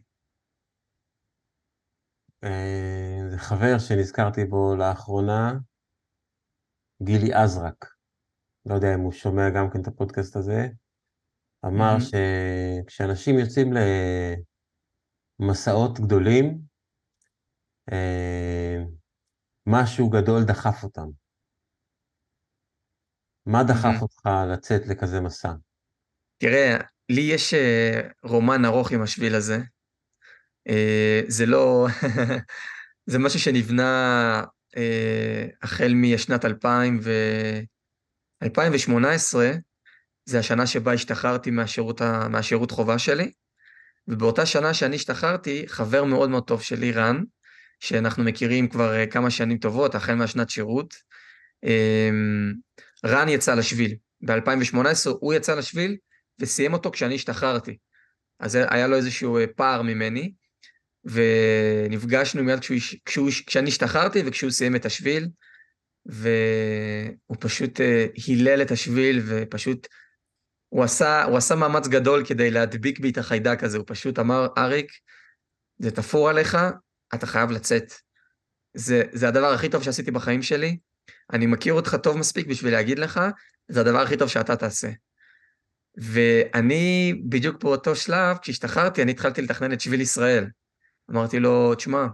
אה, 2.43 3.22
זה 3.33 3.39
חבר 3.39 3.79
שנזכרתי 3.79 4.45
בו 4.45 4.75
לאחרונה, 4.75 5.53
גילי 7.03 7.33
עזרק. 7.33 7.85
לא 8.65 8.75
יודע 8.75 8.95
אם 8.95 8.99
הוא 8.99 9.11
שומע 9.11 9.49
גם 9.55 9.69
כן 9.73 9.81
את 9.81 9.87
הפודקאסט 9.87 10.35
הזה, 10.35 10.67
אמר 11.65 11.95
mm-hmm. 11.97 12.17
שכשאנשים 12.83 13.39
יוצאים 13.39 13.73
למסעות 15.39 15.99
גדולים, 15.99 16.59
אה, 17.91 18.77
משהו 19.67 20.09
גדול 20.09 20.43
דחף 20.47 20.83
אותם. 20.83 21.07
מה 23.45 23.63
דחף 23.63 24.01
אותך 24.01 24.29
לצאת 24.53 24.81
לכזה 24.87 25.21
מסע? 25.21 25.53
תראה, 26.37 26.77
לי 27.09 27.21
יש 27.21 27.53
אה, 27.53 28.09
רומן 28.23 28.65
ארוך 28.65 28.91
עם 28.91 29.01
השביל 29.01 29.35
הזה. 29.35 29.57
אה, 30.69 31.21
זה 31.27 31.45
לא... 31.45 31.87
זה 33.05 33.19
משהו 33.19 33.39
שנבנה 33.39 34.43
החל 35.61 35.93
משנת 35.95 36.45
2000 36.45 36.99
ו... 37.03 37.11
2018, 38.43 39.51
זה 40.25 40.39
השנה 40.39 40.67
שבה 40.67 40.93
השתחררתי 40.93 41.51
מהשירות, 41.51 42.01
ה... 42.01 42.27
מהשירות 42.27 42.71
חובה 42.71 42.99
שלי, 42.99 43.31
ובאותה 44.07 44.45
שנה 44.45 44.73
שאני 44.73 44.95
השתחררתי, 44.95 45.63
חבר 45.67 46.03
מאוד 46.03 46.29
מאוד 46.29 46.43
טוב 46.43 46.61
שלי, 46.61 46.91
רן, 46.91 47.23
שאנחנו 47.79 48.23
מכירים 48.23 48.67
כבר 48.67 48.95
אה, 48.95 49.05
כמה 49.05 49.29
שנים 49.29 49.57
טובות, 49.57 49.95
החל 49.95 50.15
מהשנת 50.15 50.49
שירות. 50.49 50.93
אמ, 51.63 52.53
רן 53.05 53.29
יצא 53.29 53.55
לשביל. 53.55 53.95
ב-2018 54.21 55.09
הוא 55.19 55.33
יצא 55.33 55.55
לשביל 55.55 55.97
וסיים 56.39 56.73
אותו 56.73 56.91
כשאני 56.91 57.15
השתחררתי. 57.15 57.77
אז 58.39 58.55
היה 58.55 58.87
לו 58.87 58.95
איזשהו 58.95 59.37
אה, 59.37 59.47
פער 59.55 59.81
ממני, 59.81 60.33
ונפגשנו 61.05 62.43
מיד 62.43 62.59
כשהוא, 62.59 62.77
כשהוא, 63.05 63.29
כשאני 63.47 63.69
השתחררתי 63.69 64.23
וכשהוא 64.25 64.51
סיים 64.51 64.75
את 64.75 64.85
השביל, 64.85 65.27
והוא 66.05 67.37
פשוט 67.39 67.81
אה, 67.81 68.05
הילל 68.27 68.61
את 68.61 68.71
השביל 68.71 69.21
ופשוט, 69.25 69.87
הוא 70.69 70.83
עשה, 70.83 71.23
הוא 71.23 71.37
עשה 71.37 71.55
מאמץ 71.55 71.87
גדול 71.87 72.25
כדי 72.25 72.51
להדביק 72.51 72.99
בי 72.99 73.09
את 73.09 73.17
החיידק 73.17 73.63
הזה, 73.63 73.77
הוא 73.77 73.85
פשוט 73.87 74.19
אמר, 74.19 74.47
אריק, 74.57 74.91
זה 75.79 75.91
תפור 75.91 76.29
עליך, 76.29 76.57
אתה 77.13 77.25
חייב 77.25 77.51
לצאת. 77.51 77.93
זה, 78.73 79.03
זה 79.11 79.27
הדבר 79.27 79.53
הכי 79.53 79.69
טוב 79.69 79.83
שעשיתי 79.83 80.11
בחיים 80.11 80.41
שלי. 80.41 80.77
אני 81.33 81.45
מכיר 81.45 81.73
אותך 81.73 81.95
טוב 82.03 82.17
מספיק 82.17 82.47
בשביל 82.47 82.73
להגיד 82.73 82.99
לך, 82.99 83.19
זה 83.67 83.81
הדבר 83.81 84.01
הכי 84.01 84.17
טוב 84.17 84.27
שאתה 84.27 84.55
תעשה. 84.55 84.89
ואני, 85.97 87.13
בדיוק 87.29 87.63
באותו 87.63 87.95
שלב, 87.95 88.37
כשהשתחררתי, 88.37 89.01
אני 89.01 89.11
התחלתי 89.11 89.41
לתכנן 89.41 89.73
את 89.73 89.81
שביל 89.81 90.01
ישראל. 90.01 90.47
אמרתי 91.11 91.39
לו, 91.39 91.75
תשמע, 91.75 92.07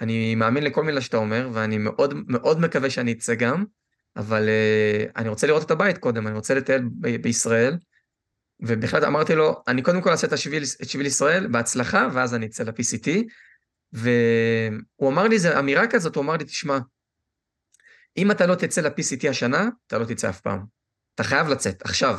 אני 0.00 0.34
מאמין 0.34 0.64
לכל 0.64 0.84
מילה 0.84 1.00
שאתה 1.00 1.16
אומר, 1.16 1.50
ואני 1.52 1.78
מאוד 1.78 2.14
מאוד 2.28 2.60
מקווה 2.60 2.90
שאני 2.90 3.12
אצא 3.12 3.34
גם, 3.34 3.64
אבל 4.16 4.48
uh, 4.48 5.12
אני 5.16 5.28
רוצה 5.28 5.46
לראות 5.46 5.62
את 5.62 5.70
הבית 5.70 5.98
קודם, 5.98 6.26
אני 6.26 6.36
רוצה 6.36 6.54
לטייל 6.54 6.82
ב- 7.00 7.22
בישראל, 7.22 7.76
ובכלל 8.60 9.04
אמרתי 9.04 9.34
לו, 9.34 9.62
אני 9.68 9.82
קודם 9.82 10.02
כל 10.02 10.10
אעשה 10.10 10.26
את, 10.26 10.32
השביל, 10.32 10.62
את 10.82 10.88
שביל 10.88 11.06
ישראל 11.06 11.46
בהצלחה, 11.46 12.08
ואז 12.12 12.34
אני 12.34 12.46
אצא 12.46 12.64
ל-PCT, 12.64 13.08
והוא 13.92 15.10
אמר 15.12 15.28
לי 15.28 15.34
איזו 15.34 15.58
אמירה 15.58 15.86
כזאת, 15.86 16.16
הוא 16.16 16.24
אמר 16.24 16.36
לי, 16.36 16.44
תשמע, 16.44 16.78
אם 18.16 18.30
אתה 18.30 18.46
לא 18.46 18.54
תצא 18.54 18.80
ל-PCT 18.80 19.28
השנה, 19.30 19.68
אתה 19.86 19.98
לא 19.98 20.04
תצא 20.04 20.30
אף 20.30 20.40
פעם. 20.40 20.64
אתה 21.14 21.24
חייב 21.24 21.48
לצאת, 21.48 21.82
עכשיו. 21.82 22.18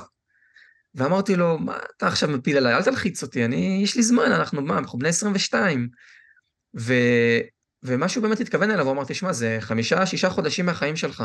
ואמרתי 0.95 1.35
לו, 1.35 1.59
מה 1.59 1.77
אתה 1.97 2.07
עכשיו 2.07 2.29
מפיל 2.29 2.57
עליי? 2.57 2.73
אל 2.73 2.83
תלחיץ 2.83 3.23
אותי, 3.23 3.45
אני, 3.45 3.79
יש 3.83 3.95
לי 3.95 4.03
זמן, 4.03 4.31
אנחנו, 4.31 4.61
מה, 4.61 4.77
אנחנו 4.77 4.99
בני 4.99 5.09
22. 5.09 5.89
ו, 6.79 6.93
ומה 7.83 8.09
שהוא 8.09 8.23
באמת 8.23 8.39
התכוון 8.39 8.71
אליו, 8.71 8.85
הוא 8.85 8.91
אמר, 8.93 9.03
תשמע, 9.07 9.33
זה 9.33 9.57
חמישה, 9.59 10.05
שישה 10.05 10.29
חודשים 10.29 10.65
מהחיים 10.65 10.95
שלך. 10.95 11.23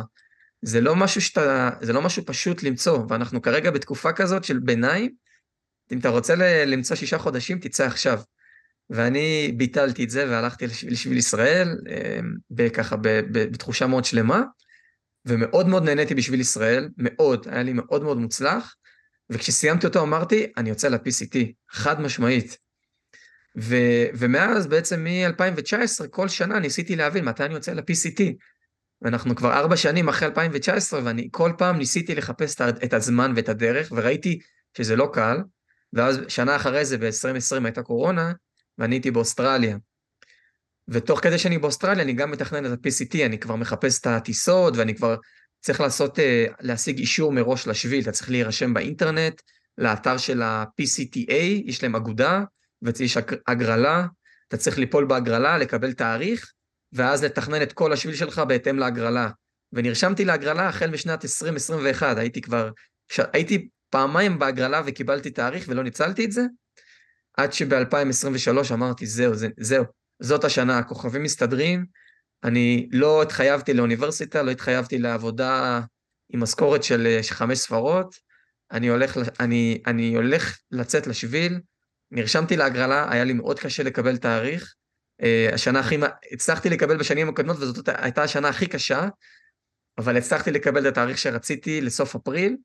זה 0.63 0.81
לא 0.81 0.97
משהו 0.97 1.21
שאתה, 1.21 1.71
זה 1.81 1.93
לא 1.93 2.03
משהו 2.03 2.23
פשוט 2.27 2.63
למצוא, 2.63 2.99
ואנחנו 3.09 3.43
כרגע 3.43 3.71
בתקופה 3.71 4.13
כזאת 4.13 4.45
של 4.45 4.59
ביניים, 4.59 5.11
אם 5.93 5.99
אתה 5.99 6.09
רוצה 6.09 6.35
למצוא 6.67 6.97
שישה 6.97 7.19
חודשים, 7.19 7.59
תצא 7.59 7.87
עכשיו. 7.87 8.21
ואני 8.91 9.53
ביטלתי 9.57 10.05
את 10.05 10.11
זה 10.11 10.31
והלכתי 10.31 10.67
לשביל 10.67 11.19
ישראל, 11.19 11.69
אמ, 11.89 12.71
ככה 12.71 12.97
בתחושה 13.33 13.87
מאוד 13.87 14.05
שלמה, 14.05 14.43
ומאוד 15.27 15.69
מאוד 15.69 15.85
נהניתי 15.85 16.15
בשביל 16.15 16.41
ישראל, 16.41 16.89
מאוד, 16.97 17.47
היה 17.51 17.63
לי 17.63 17.73
מאוד 17.73 18.03
מאוד 18.03 18.19
מוצלח, 18.19 18.75
וכשסיימתי 19.35 19.87
אותו 19.87 20.03
אמרתי, 20.03 20.47
אני 20.57 20.69
יוצא 20.69 20.89
ל-PCT, 20.89 21.39
חד 21.71 22.01
משמעית. 22.01 22.59
ו- 23.59 24.07
ומאז 24.15 24.67
בעצם 24.67 25.05
מ-2019, 25.05 26.09
כל 26.11 26.29
שנה 26.29 26.59
ניסיתי 26.59 26.97
להבין 26.97 27.25
מתי 27.25 27.45
אני 27.45 27.55
יוצא 27.55 27.73
ל-PCT. 27.73 28.23
ואנחנו 29.03 29.37
כבר 29.37 29.53
ארבע 29.53 29.77
שנים 29.77 30.09
אחרי 30.09 30.29
2019, 30.29 31.01
ואני 31.05 31.29
כל 31.33 31.53
פעם 31.59 31.79
ניסיתי 31.79 32.15
לחפש 32.15 32.61
את 32.61 32.93
הזמן 32.93 33.33
ואת 33.37 33.49
הדרך, 33.49 33.93
וראיתי 33.97 34.39
שזה 34.77 34.97
לא 34.97 35.11
קל, 35.13 35.37
ואז 35.93 36.21
שנה 36.29 36.57
אחרי 36.57 36.85
זה, 36.85 36.99
ב-2020 36.99 37.65
הייתה 37.65 37.83
קורונה, 37.83 38.33
ואני 38.79 38.95
הייתי 38.95 39.11
באוסטרליה. 39.11 39.77
ותוך 40.89 41.21
כדי 41.21 41.39
שאני 41.39 41.59
באוסטרליה, 41.59 42.05
אני 42.05 42.13
גם 42.13 42.31
מתכנן 42.31 42.67
את 42.67 42.71
ה-PCT, 42.71 43.27
אני 43.27 43.39
כבר 43.39 43.57
מחפש 43.57 44.01
את 44.01 44.07
הטיסות, 44.07 44.77
ואני 44.77 44.95
כבר 44.95 45.17
צריך 45.65 45.81
לעשות, 45.81 46.19
אה, 46.19 46.47
להשיג 46.61 46.99
אישור 46.99 47.33
מראש 47.33 47.67
לשביל, 47.67 48.03
אתה 48.03 48.13
צריך 48.13 48.31
להירשם 48.31 48.75
באינטרנט, 48.75 49.41
לאתר 49.79 50.17
של 50.17 50.43
ה-PCTA, 50.43 51.63
יש 51.65 51.83
להם 51.83 51.97
אגודה, 51.97 52.43
ויש 52.83 53.17
הגרלה, 53.47 54.07
אתה 54.49 54.57
צריך 54.57 54.79
ליפול 54.79 55.05
בהגרלה, 55.05 55.59
לקבל 55.59 55.93
תאריך, 55.93 56.53
ואז 56.93 57.25
לתכנן 57.25 57.63
את 57.63 57.73
כל 57.73 57.93
השביל 57.93 58.15
שלך 58.15 58.39
בהתאם 58.39 58.79
להגרלה. 58.79 59.29
ונרשמתי 59.73 60.25
להגרלה 60.25 60.69
החל 60.69 60.91
משנת 60.91 61.25
2021, 61.25 62.19
הייתי 62.19 62.41
כבר. 62.41 62.71
הייתי 63.33 63.69
פעמיים 63.91 64.39
בהגרלה 64.39 64.83
וקיבלתי 64.87 65.31
תאריך 65.31 65.65
ולא 65.69 65.83
ניצלתי 65.83 66.25
את 66.25 66.33
זה, 66.33 66.43
עד 67.37 67.53
שב-2023 67.53 68.75
אמרתי, 68.75 69.07
זהו, 69.07 69.35
זה, 69.35 69.49
זהו, 69.61 69.85
זאת 70.21 70.45
השנה, 70.45 70.79
הכוכבים 70.79 71.23
מסתדרים, 71.23 71.85
אני 72.45 72.89
לא 72.93 73.23
התחייבתי 73.23 73.75
לאוניברסיטה, 73.75 74.43
לא 74.43 74.51
התחייבתי 74.51 74.99
לעבודה 74.99 75.81
עם 76.33 76.43
משכורת 76.43 76.85
של 76.85 77.07
אה, 77.07 77.21
חמש 77.31 77.59
ספרות, 77.59 78.15
אני 78.73 78.89
הולך, 78.89 79.19
אני, 79.41 79.83
אני 79.87 80.15
הולך 80.15 80.59
לצאת 80.71 81.07
לשביל, 81.07 81.61
נרשמתי 82.11 82.57
להגרלה, 82.57 83.07
היה 83.11 83.25
לי 83.25 83.33
מאוד 83.33 83.61
קשה 83.61 83.83
לקבל 83.83 84.17
תאריך, 84.17 84.75
Uh, 85.23 85.55
השנה 85.55 85.81
הכי, 85.81 85.97
הצלחתי 86.33 86.71
לקבל 86.71 86.97
בשנים 86.97 87.29
הקודמות 87.29 87.57
וזאת 87.57 87.89
הייתה 87.89 88.23
השנה 88.23 88.49
הכי 88.49 88.67
קשה, 88.67 89.09
אבל 89.99 90.17
הצלחתי 90.17 90.51
לקבל 90.51 90.89
את 90.89 90.93
התאריך 90.93 91.19
שרציתי 91.19 91.81
לסוף 91.81 92.15
אפריל, 92.15 92.57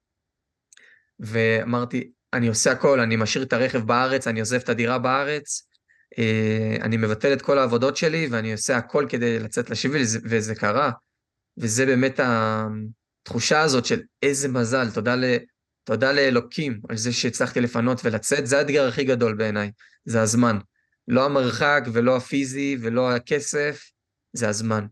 ואמרתי, 1.19 2.11
אני 2.33 2.47
עושה 2.47 2.71
הכל, 2.71 2.99
אני 2.99 3.15
משאיר 3.15 3.43
את 3.43 3.53
הרכב 3.53 3.79
בארץ, 3.79 4.27
אני 4.27 4.39
עוזב 4.39 4.57
את 4.57 4.69
הדירה 4.69 4.99
בארץ, 4.99 5.68
אני 6.81 6.97
מבטל 6.97 7.33
את 7.33 7.41
כל 7.41 7.57
העבודות 7.57 7.97
שלי 7.97 8.27
ואני 8.31 8.51
עושה 8.51 8.77
הכל 8.77 9.05
כדי 9.09 9.39
לצאת 9.39 9.69
לשביל, 9.69 10.01
וזה 10.23 10.55
קרה. 10.55 10.91
וזה 11.57 11.85
באמת 11.85 12.19
התחושה 12.23 13.61
הזאת 13.61 13.85
של 13.85 14.01
איזה 14.23 14.47
מזל, 14.47 14.91
תודה, 14.91 15.15
ל, 15.15 15.23
תודה 15.83 16.11
לאלוקים 16.11 16.81
על 16.89 16.97
זה 16.97 17.13
שהצלחתי 17.13 17.61
לפנות 17.61 18.01
ולצאת, 18.05 18.47
זה 18.47 18.57
האתגר 18.57 18.87
הכי 18.87 19.03
גדול 19.03 19.35
בעיניי, 19.35 19.71
זה 20.05 20.21
הזמן. 20.21 20.57
לא 21.07 21.25
המרחק 21.25 21.81
ולא 21.93 22.17
הפיזי 22.17 22.77
ולא 22.81 23.11
הכסף, 23.11 23.91
זה 24.33 24.49
הזמן. 24.49 24.85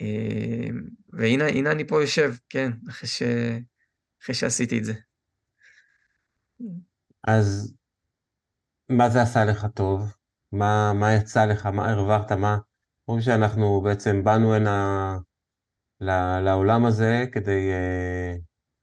אה, 0.00 0.68
והנה 1.12 1.72
אני 1.72 1.86
פה 1.86 2.00
יושב, 2.00 2.34
כן, 2.48 2.70
אחרי, 2.88 3.08
ש... 3.08 3.22
אחרי 4.22 4.34
שעשיתי 4.34 4.78
את 4.78 4.84
זה. 4.84 4.92
אז 7.26 7.74
מה 8.88 9.10
זה 9.10 9.22
עשה 9.22 9.44
לך 9.44 9.66
טוב? 9.74 10.19
מה, 10.52 10.92
מה 10.94 11.14
יצא 11.14 11.44
לך? 11.44 11.66
מה 11.66 11.90
הרווחת? 11.90 12.32
מה... 12.32 12.58
אומרים 13.08 13.24
שאנחנו 13.24 13.80
בעצם 13.80 14.24
באנו 14.24 14.54
הנה 14.54 15.18
לעולם 16.44 16.86
הזה 16.86 17.24
כדי 17.32 17.70
uh, 17.70 18.40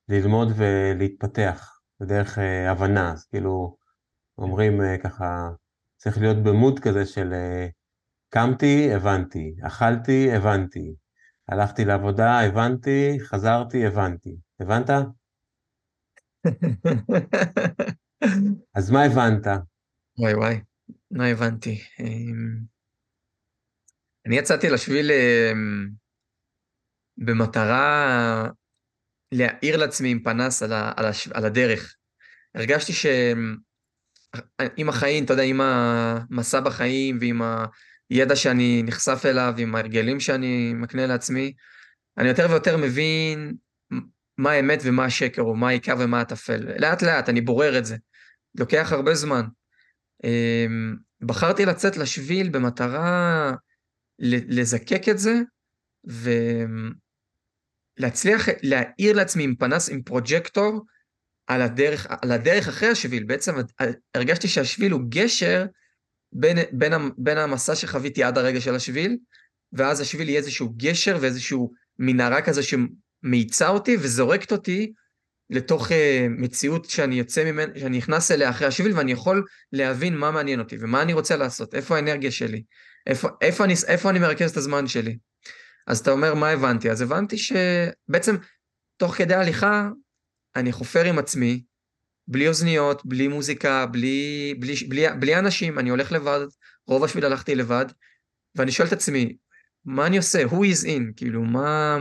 ללמוד 0.10 0.48
ולהתפתח 0.56 1.80
בדרך 2.00 2.38
uh, 2.38 2.42
הבנה, 2.72 3.12
אז 3.12 3.26
כאילו 3.26 3.78
אומרים 4.38 4.82
uh, 4.82 4.84
ככה 5.04 5.50
צריך 5.98 6.18
להיות 6.18 6.38
במוד 6.44 6.80
כזה 6.80 7.06
של 7.06 7.34
אה, 7.34 7.68
קמתי, 8.30 8.94
הבנתי, 8.94 9.56
אכלתי, 9.68 10.36
הבנתי, 10.36 10.96
הלכתי 11.50 11.86
לעבודה, 11.86 12.40
הבנתי, 12.40 13.18
חזרתי, 13.20 13.88
הבנתי. 13.88 14.38
הבנת? 14.60 14.90
אז 18.78 18.92
מה 18.92 19.04
הבנת? 19.04 19.48
וואי 20.18 20.34
וואי, 20.34 20.62
מה 21.12 21.28
הבנתי? 21.28 21.82
אמ, 22.00 22.58
אני 24.26 24.38
יצאתי 24.38 24.70
לשביל 24.70 25.12
אמ, 25.12 25.90
במטרה 27.18 28.50
להאיר 29.32 29.78
לעצמי 29.78 30.12
עם 30.12 30.24
פנס 30.24 30.64
על, 30.64 30.74
ה, 30.74 30.92
על, 30.98 31.06
הש, 31.06 31.28
על 31.28 31.46
הדרך. 31.46 31.96
הרגשתי 32.56 32.94
עם 34.78 34.90
החיים, 34.90 35.24
אתה 35.24 35.34
יודע, 35.34 35.44
עם 35.44 35.62
המסע 35.62 36.60
בחיים 36.60 37.18
ועם 37.22 37.42
הידע 38.10 38.36
שאני 38.36 38.84
נחשף 38.86 39.22
אליו, 39.26 39.54
עם 39.58 39.76
ההרגלים 39.76 40.20
שאני 40.20 40.74
מקנה 40.74 41.08
לעצמי, 41.08 41.54
אני 42.18 42.28
יותר 42.28 42.48
ויותר 42.50 42.78
מבין 42.78 43.56
מה 44.38 44.52
האמת 44.52 44.80
ומה 44.84 45.06
השקר, 45.06 45.42
או 45.42 45.56
מה 45.56 45.70
העיקר 45.70 45.96
ומה 46.00 46.22
הטפל. 46.22 46.80
לאט 46.80 47.02
לאט, 47.02 47.30
אני 47.30 47.42
בורר 47.42 47.78
את 47.78 47.86
זה. 47.86 47.98
לוקח 48.56 48.92
הרבה 48.92 49.16
זמן. 49.16 49.42
אמ, 50.24 50.96
בחרתי 51.22 51.66
לצאת 51.66 51.98
לשביל 51.98 52.50
במטרה 52.50 53.52
לזקק 54.20 55.10
את 55.10 55.18
זה, 55.20 55.34
ולהצליח 58.00 58.48
להאיר 58.64 59.16
לעצמי 59.16 59.44
עם 59.44 59.56
פנס, 59.56 59.90
עם 59.90 60.02
פרוג'קטור, 60.02 60.86
על 61.48 61.62
הדרך, 61.62 62.08
על 62.22 62.32
הדרך 62.32 62.68
אחרי 62.68 62.90
השביל, 62.90 63.24
בעצם 63.24 63.56
הרגשתי 64.16 64.48
שהשביל 64.48 64.92
הוא 64.92 65.02
גשר 65.10 65.66
בין, 66.32 66.58
בין, 66.72 66.94
בין 67.18 67.38
המסע 67.38 67.76
שחוויתי 67.76 68.24
עד 68.24 68.38
הרגע 68.38 68.62
של 68.62 68.76
השביל, 68.76 69.18
ואז 69.74 70.00
השביל 70.02 70.30
יהיה 70.30 70.40
איזשהו 70.40 70.74
גשר 70.78 71.18
ואיזשהו 71.22 71.72
מנהרה 72.00 72.42
כזה 72.42 72.62
שמאיצה 72.64 73.68
אותי 73.68 73.98
וזורקת 74.00 74.52
אותי 74.52 74.94
לתוך 75.50 75.88
uh, 75.88 75.94
מציאות 76.30 76.86
שאני 76.86 77.16
יוצא 77.16 77.52
ממנה, 77.52 77.80
שאני 77.80 77.98
נכנס 77.98 78.32
אליה 78.32 78.50
אחרי 78.50 78.68
השביל 78.68 78.98
ואני 78.98 79.12
יכול 79.12 79.46
להבין 79.72 80.18
מה 80.18 80.32
מעניין 80.32 80.60
אותי 80.60 80.78
ומה 80.80 81.02
אני 81.02 81.14
רוצה 81.14 81.36
לעשות, 81.36 81.76
איפה 81.76 81.96
האנרגיה 81.96 82.32
שלי, 82.32 82.64
איפה, 83.08 83.28
איפה, 83.42 83.64
אני, 83.64 83.74
איפה 83.88 84.10
אני 84.10 84.20
מרכז 84.20 84.52
את 84.52 84.58
הזמן 84.58 84.88
שלי. 84.88 85.18
אז 85.88 86.00
אתה 86.00 86.12
אומר, 86.12 86.34
מה 86.34 86.50
הבנתי? 86.50 86.92
אז 86.92 87.02
הבנתי 87.02 87.38
שבעצם 87.38 88.36
תוך 88.98 89.16
כדי 89.16 89.36
הליכה 89.36 89.90
אני 90.56 90.72
חופר 90.72 91.06
עם 91.06 91.20
עצמי, 91.20 91.64
בלי 92.28 92.48
אוזניות, 92.48 93.06
בלי 93.06 93.28
מוזיקה, 93.28 93.86
בלי, 93.86 94.54
בלי, 94.60 94.76
בלי, 94.88 95.06
בלי 95.20 95.40
אנשים, 95.40 95.80
אני 95.80 95.90
הולך 95.90 96.12
לבד, 96.12 96.40
רוב 96.88 97.04
השביל 97.04 97.26
הלכתי 97.26 97.56
לבד, 97.56 97.86
ואני 98.56 98.72
שואל 98.72 98.88
את 98.88 98.94
עצמי, 98.94 99.36
מה 99.86 100.08
אני 100.08 100.18
עושה? 100.18 100.44
Who 100.46 100.54
is 100.54 100.86
in? 100.86 101.14
כאילו, 101.16 101.44
מה, 101.44 101.98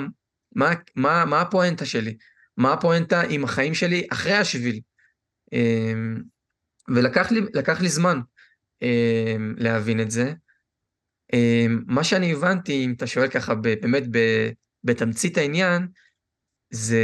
מה, 0.54 0.70
מה, 0.96 1.24
מה 1.24 1.40
הפואנטה 1.40 1.86
שלי? 1.86 2.16
מה 2.56 2.72
הפואנטה 2.72 3.20
עם 3.20 3.44
החיים 3.44 3.74
שלי 3.74 4.06
אחרי 4.12 4.32
השביל? 4.32 4.80
אמ, 5.52 6.22
ולקח 6.88 7.30
לי, 7.32 7.40
לי 7.80 7.88
זמן 7.88 8.20
אמ, 8.82 9.54
להבין 9.58 10.00
את 10.00 10.10
זה. 10.10 10.32
אמ, 11.32 11.82
מה 11.86 12.04
שאני 12.04 12.32
הבנתי, 12.32 12.84
אם 12.84 12.92
אתה 12.96 13.06
שואל 13.06 13.28
ככה 13.28 13.54
באמת 13.54 14.02
בתמצית 14.84 15.38
העניין, 15.38 15.88
זה 16.70 17.02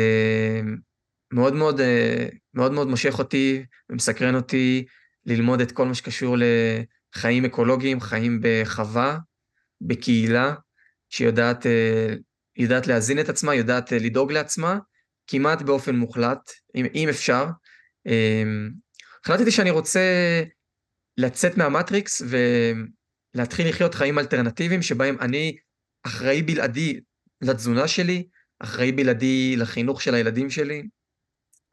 מאוד 1.32 1.54
מאוד, 1.54 1.80
אה, 1.80 2.26
מאוד 2.54 2.72
מאוד 2.72 2.88
מושך 2.88 3.18
אותי 3.18 3.64
ומסקרן 3.90 4.34
אותי 4.34 4.84
ללמוד 5.26 5.60
את 5.60 5.72
כל 5.72 5.86
מה 5.86 5.94
שקשור 5.94 6.36
לחיים 6.38 7.44
אקולוגיים, 7.44 8.00
חיים 8.00 8.40
בחווה, 8.42 9.18
בקהילה, 9.80 10.54
שיודעת 11.08 11.66
אה, 11.66 12.14
יודעת 12.56 12.86
להזין 12.86 13.20
את 13.20 13.28
עצמה, 13.28 13.54
יודעת 13.54 13.92
אה, 13.92 13.98
לדאוג 13.98 14.32
לעצמה, 14.32 14.78
כמעט 15.26 15.62
באופן 15.62 15.96
מוחלט, 15.96 16.50
אם, 16.74 16.86
אם 16.94 17.08
אפשר. 17.08 17.46
החלטתי 19.24 19.50
שאני 19.50 19.70
רוצה 19.70 20.00
לצאת 21.16 21.56
מהמטריקס 21.56 22.22
ולהתחיל 23.34 23.68
לחיות 23.68 23.94
חיים 23.94 24.18
אלטרנטיביים 24.18 24.82
שבהם 24.82 25.16
אני 25.20 25.56
אחראי 26.06 26.42
בלעדי 26.42 27.00
לתזונה 27.40 27.88
שלי, 27.88 28.28
אחראי 28.58 28.92
בלעדי 28.92 29.56
לחינוך 29.56 30.02
של 30.02 30.14
הילדים 30.14 30.50
שלי, 30.50 30.82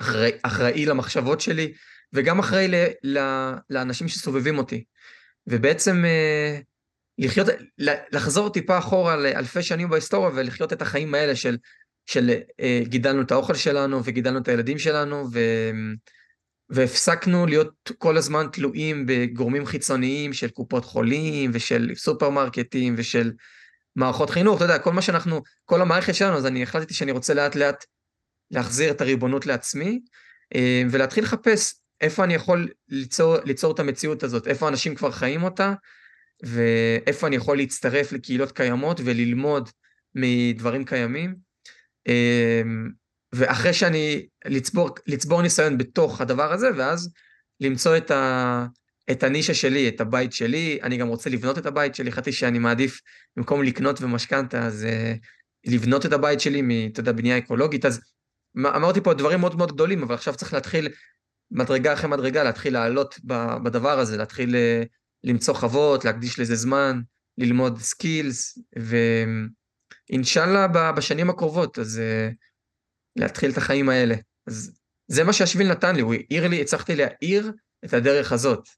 אחראי, 0.02 0.32
אחראי 0.44 0.86
למחשבות 0.86 1.42
שלי, 1.42 1.74
וגם 2.14 2.40
אחראי 2.40 2.68
ל, 2.68 2.76
ל, 3.04 3.20
לאנשים 3.70 4.08
שסובבים 4.08 4.58
אותי. 4.58 4.84
ובעצם 5.48 6.06
אה, 6.06 6.60
לחיות, 7.18 7.48
לחזור 8.12 8.50
טיפה 8.50 8.78
אחורה 8.78 9.16
לאלפי 9.16 9.64
שנים 9.64 9.90
בהיסטוריה 9.90 10.32
ולחיות 10.36 10.74
את 10.74 10.82
החיים 10.82 11.16
האלה 11.16 11.36
של, 11.36 11.58
של 12.10 12.30
אה, 12.60 12.82
גידלנו 12.84 13.22
את 13.22 13.32
האוכל 13.32 13.56
שלנו 13.56 14.02
וגידלנו 14.04 14.40
את 14.40 14.48
הילדים 14.48 14.80
שלנו 14.80 15.28
ו, 15.34 15.40
והפסקנו 16.70 17.46
להיות 17.46 17.92
כל 17.98 18.18
הזמן 18.18 18.48
תלויים 18.52 19.06
בגורמים 19.08 19.66
חיצוניים 19.66 20.34
של 20.34 20.50
קופות 20.50 20.86
חולים 20.86 21.52
ושל 21.54 21.92
סופרמרקטים 21.96 22.96
ושל 22.98 23.32
מערכות 23.96 24.30
חינוך, 24.30 24.56
אתה 24.56 24.66
יודע, 24.66 24.80
כל 24.80 24.94
מה 24.94 25.02
שאנחנו, 25.02 25.42
כל 25.66 25.82
המערכת 25.82 26.16
שלנו, 26.16 26.38
אז 26.38 26.46
אני 26.46 26.64
החלטתי 26.64 26.94
שאני 26.94 27.12
רוצה 27.12 27.34
לאט 27.34 27.56
לאט 27.56 27.86
להחזיר 28.52 28.92
את 28.92 29.02
הריבונות 29.02 29.46
לעצמי, 29.46 30.00
אה, 30.56 30.84
ולהתחיל 30.92 31.24
לחפש 31.24 31.76
איפה 32.02 32.24
אני 32.24 32.34
יכול 32.34 32.70
ליצור, 32.88 33.38
ליצור 33.46 33.74
את 33.74 33.80
המציאות 33.80 34.24
הזאת, 34.24 34.48
איפה 34.48 34.68
אנשים 34.68 34.96
כבר 34.96 35.12
חיים 35.12 35.44
אותה, 35.44 35.74
ואיפה 36.44 37.28
אני 37.28 37.36
יכול 37.36 37.58
להצטרף 37.58 38.12
לקהילות 38.12 38.52
קיימות 38.52 39.02
וללמוד 39.04 39.70
מדברים 40.16 40.86
קיימים. 40.86 41.49
אה, 42.08 42.62
ואחרי 43.34 43.74
שאני, 43.74 44.28
לצבור, 44.46 44.90
לצבור 45.08 45.42
ניסיון 45.42 45.78
בתוך 45.78 46.22
הדבר 46.22 46.54
הזה, 46.54 46.70
ואז 46.78 47.12
למצוא 47.60 47.98
את, 47.98 48.12
ה, 48.12 48.66
את 49.12 49.24
הנישה 49.24 49.54
שלי, 49.54 49.90
את 49.90 50.02
הבית 50.02 50.34
שלי, 50.34 50.80
אני 50.84 50.98
גם 50.98 51.08
רוצה 51.08 51.30
לבנות 51.30 51.58
את 51.58 51.66
הבית 51.66 51.96
שלי, 51.96 52.12
חשבתי 52.12 52.32
שאני 52.32 52.60
מעדיף, 52.60 53.02
במקום 53.38 53.64
לקנות 53.64 54.02
ומשכנתה, 54.02 54.66
אז 54.66 54.88
uh, 54.90 55.18
לבנות 55.72 56.06
את 56.06 56.14
הבית 56.14 56.40
שלי, 56.40 56.90
אתה 56.94 57.00
יודע, 57.00 57.12
בנייה 57.12 57.38
אקולוגית, 57.38 57.86
אז 57.86 58.02
אמרתי 58.58 59.02
פה 59.02 59.14
דברים 59.14 59.40
מאוד 59.40 59.56
מאוד 59.56 59.72
גדולים, 59.72 60.04
אבל 60.04 60.16
עכשיו 60.16 60.36
צריך 60.36 60.54
להתחיל 60.54 60.90
מדרגה 61.52 61.94
אחרי 61.94 62.10
מדרגה, 62.10 62.44
להתחיל 62.44 62.74
לעלות 62.74 63.16
בדבר 63.64 64.00
הזה, 64.00 64.18
להתחיל 64.18 64.56
uh, 64.56 64.88
למצוא 65.24 65.54
חוות, 65.54 66.06
להקדיש 66.06 66.40
לזה 66.40 66.56
זמן, 66.56 67.02
ללמוד 67.38 67.80
skills, 67.80 68.60
ואינשאללה 70.10 70.68
בשנים 70.98 71.30
הקרובות, 71.30 71.80
אז 71.80 72.02
אה, 72.02 72.34
להתחיל 73.16 73.52
את 73.52 73.58
החיים 73.58 73.90
האלה. 73.90 74.16
אז 74.48 74.80
זה 75.08 75.24
מה 75.24 75.34
שהשביל 75.34 75.72
נתן 75.72 75.96
לי, 75.96 76.02
הוא 76.02 76.14
האיר 76.14 76.48
לי, 76.48 76.62
הצלחתי 76.62 76.96
להאיר 76.96 77.52
את 77.86 77.94
הדרך 77.94 78.32
הזאת, 78.32 78.70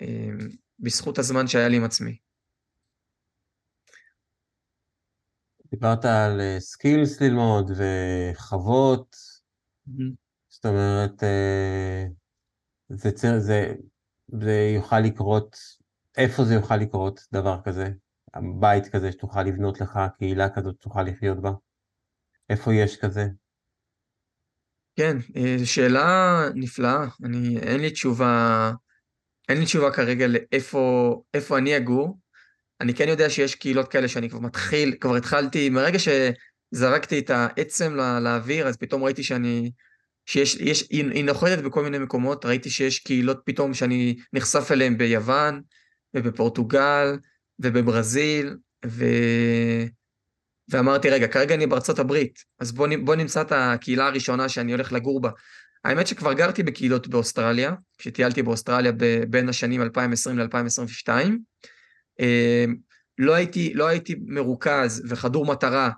אמ, 0.00 0.38
בזכות 0.78 1.18
הזמן 1.18 1.46
שהיה 1.46 1.68
לי 1.68 1.76
עם 1.76 1.84
עצמי. 1.84 2.18
דיברת 5.70 6.04
על 6.04 6.40
skills 6.58 7.22
אה, 7.22 7.26
ללמוד 7.26 7.70
וחוות, 7.70 9.16
אמ-הממ. 9.88 10.14
זאת 10.48 10.66
אומרת, 10.66 11.22
אה, 11.22 12.06
זה, 12.88 13.10
זה, 13.38 13.74
זה 14.28 14.72
יוכל 14.74 15.00
לקרות, 15.00 15.56
איפה 16.16 16.44
זה 16.44 16.54
יוכל 16.54 16.76
לקרות, 16.76 17.20
דבר 17.32 17.60
כזה? 17.64 17.84
בית 18.60 18.88
כזה 18.88 19.12
שתוכל 19.12 19.42
לבנות 19.42 19.80
לך, 19.80 19.98
קהילה 20.18 20.48
כזאת 20.48 20.74
שתוכל 20.80 21.02
לחיות 21.02 21.42
בה? 21.42 21.50
איפה 22.50 22.74
יש 22.74 22.96
כזה? 22.96 23.26
כן, 24.96 25.16
אה, 25.36 25.56
שאלה 25.64 26.40
נפלאה. 26.54 27.04
אני, 27.24 27.58
אין 27.58 27.80
לי 27.80 27.90
תשובה, 27.90 28.72
אין 29.48 29.58
לי 29.58 29.64
תשובה 29.64 29.92
כרגע 29.92 30.26
לאיפה 30.26 31.14
איפה 31.34 31.58
אני 31.58 31.76
אגור. 31.76 32.18
אני 32.80 32.94
כן 32.94 33.08
יודע 33.08 33.30
שיש 33.30 33.54
קהילות 33.54 33.88
כאלה 33.88 34.08
שאני 34.08 34.30
כבר 34.30 34.40
מתחיל, 34.40 34.94
כבר 35.00 35.16
התחלתי, 35.16 35.70
מרגע 35.70 35.98
שזרקתי 35.98 37.18
את 37.18 37.30
העצם 37.30 37.94
לא, 37.94 38.18
לאוויר, 38.18 38.68
אז 38.68 38.76
פתאום 38.76 39.04
ראיתי 39.04 39.22
שאני, 39.22 39.70
שיש, 40.26 40.54
יש, 40.54 40.86
היא, 40.90 41.10
היא 41.10 41.24
נוחתת 41.24 41.62
בכל 41.62 41.82
מיני 41.82 41.98
מקומות, 41.98 42.44
ראיתי 42.44 42.70
שיש 42.70 42.98
קהילות 42.98 43.40
פתאום 43.44 43.74
שאני 43.74 44.16
נחשף 44.32 44.72
אליהן 44.72 44.98
ביוון, 44.98 45.60
ובפורטוגל, 46.14 47.16
ובברזיל, 47.62 48.56
ו... 48.86 49.04
ואמרתי, 50.68 51.10
רגע, 51.10 51.28
כרגע 51.28 51.54
אני 51.54 51.66
בארצות 51.66 51.98
הברית, 51.98 52.38
אז 52.60 52.72
בוא, 52.72 52.88
בוא 53.04 53.14
נמצא 53.14 53.40
את 53.40 53.52
הקהילה 53.52 54.06
הראשונה 54.06 54.48
שאני 54.48 54.72
הולך 54.72 54.92
לגור 54.92 55.20
בה. 55.20 55.30
האמת 55.84 56.06
שכבר 56.06 56.32
גרתי 56.32 56.62
בקהילות 56.62 57.08
באוסטרליה, 57.08 57.72
כשטיילתי 57.98 58.42
באוסטרליה 58.42 58.92
בין 59.30 59.48
השנים 59.48 59.82
2020 59.82 60.38
ל-2022. 60.38 61.08
אמ, 62.20 62.76
לא 63.18 63.34
לא 63.74 63.86
הייתי 63.86 64.14
מרוכז 64.26 65.02
וחדור 65.08 65.46
מטרה 65.46 65.90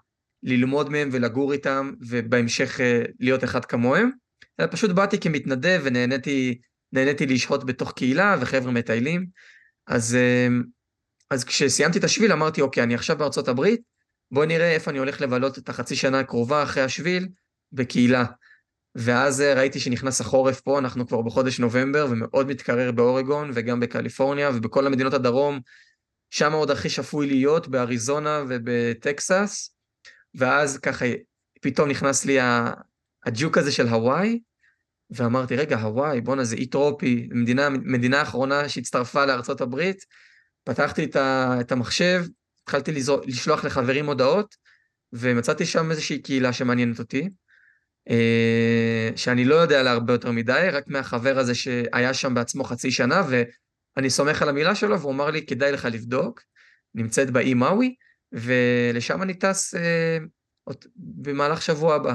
ללמוד 0.42 0.88
מהם 0.88 1.08
ולגור 1.12 1.52
איתם, 1.52 1.92
ובהמשך 2.08 2.80
אה, 2.80 3.02
להיות 3.20 3.44
אחד 3.44 3.64
כמוהם, 3.64 4.10
אלא 4.60 4.68
פשוט 4.70 4.90
באתי 4.90 5.20
כמתנדב 5.20 5.80
ונהניתי 5.84 7.26
לשהות 7.26 7.66
בתוך 7.66 7.92
קהילה 7.92 8.36
וחבר'ה 8.40 8.72
מטיילים. 8.72 9.26
אז, 9.86 10.16
אמ, 10.16 10.62
אז 11.32 11.44
כשסיימתי 11.44 11.98
את 11.98 12.04
השביל 12.04 12.32
אמרתי, 12.32 12.60
אוקיי, 12.60 12.82
אני 12.82 12.94
עכשיו 12.94 13.18
בארצות 13.18 13.48
הברית, 13.48 13.80
בוא 14.30 14.44
נראה 14.44 14.70
איפה 14.70 14.90
אני 14.90 14.98
הולך 14.98 15.20
לבלות 15.20 15.58
את 15.58 15.68
החצי 15.68 15.96
שנה 15.96 16.20
הקרובה 16.20 16.62
אחרי 16.62 16.82
השביל 16.82 17.28
בקהילה. 17.72 18.24
ואז 18.94 19.40
אה, 19.40 19.54
ראיתי 19.54 19.80
שנכנס 19.80 20.20
החורף 20.20 20.60
פה, 20.60 20.78
אנחנו 20.78 21.06
כבר 21.08 21.22
בחודש 21.22 21.60
נובמבר 21.60 22.06
ומאוד 22.10 22.46
מתקרר 22.46 22.92
באורגון 22.92 23.50
וגם 23.54 23.80
בקליפורניה 23.80 24.50
ובכל 24.54 24.86
המדינות 24.86 25.14
הדרום, 25.14 25.60
שם 26.30 26.52
עוד 26.52 26.70
הכי 26.70 26.88
שפוי 26.88 27.26
להיות, 27.26 27.68
באריזונה 27.68 28.42
ובטקסס, 28.48 29.74
ואז 30.34 30.78
ככה 30.78 31.06
פתאום 31.60 31.88
נכנס 31.88 32.24
לי 32.24 32.38
הג'וק 33.26 33.58
הזה 33.58 33.72
של 33.72 33.88
הוואי, 33.88 34.40
ואמרתי, 35.10 35.56
רגע, 35.56 35.80
הוואי, 35.80 36.20
בואנה, 36.20 36.44
זה 36.44 36.56
אי 36.56 36.66
טרופי, 36.66 37.28
מדינה, 37.30 37.68
מדינה 37.68 38.22
אחרונה 38.22 38.68
שהצטרפה 38.68 39.26
לארצות 39.26 39.60
הברית, 39.60 40.04
פתחתי 40.64 41.10
את 41.60 41.72
המחשב, 41.72 42.24
התחלתי 42.62 42.92
לשלוח 43.26 43.64
לחברים 43.64 44.06
הודעות, 44.06 44.56
ומצאתי 45.12 45.66
שם 45.66 45.90
איזושהי 45.90 46.22
קהילה 46.22 46.52
שמעניינת 46.52 46.98
אותי, 46.98 47.28
אה, 48.10 49.10
שאני 49.16 49.44
לא 49.44 49.54
יודע 49.54 49.82
לה 49.82 49.90
הרבה 49.90 50.12
יותר 50.12 50.30
מדי, 50.30 50.68
רק 50.72 50.84
מהחבר 50.88 51.38
הזה 51.38 51.54
שהיה 51.54 52.14
שם 52.14 52.34
בעצמו 52.34 52.64
חצי 52.64 52.90
שנה, 52.90 53.22
ואני 53.28 54.10
סומך 54.10 54.42
על 54.42 54.48
המילה 54.48 54.74
שלו, 54.74 55.00
והוא 55.00 55.12
אמר 55.12 55.30
לי, 55.30 55.46
כדאי 55.46 55.72
לך 55.72 55.88
לבדוק, 55.92 56.42
נמצאת 56.94 57.30
באי 57.30 57.54
מאווי, 57.54 57.94
ולשם 58.32 59.22
אני 59.22 59.34
טס 59.34 59.74
אה, 59.74 60.18
במהלך 60.96 61.62
שבוע 61.62 61.94
הבא. 61.94 62.14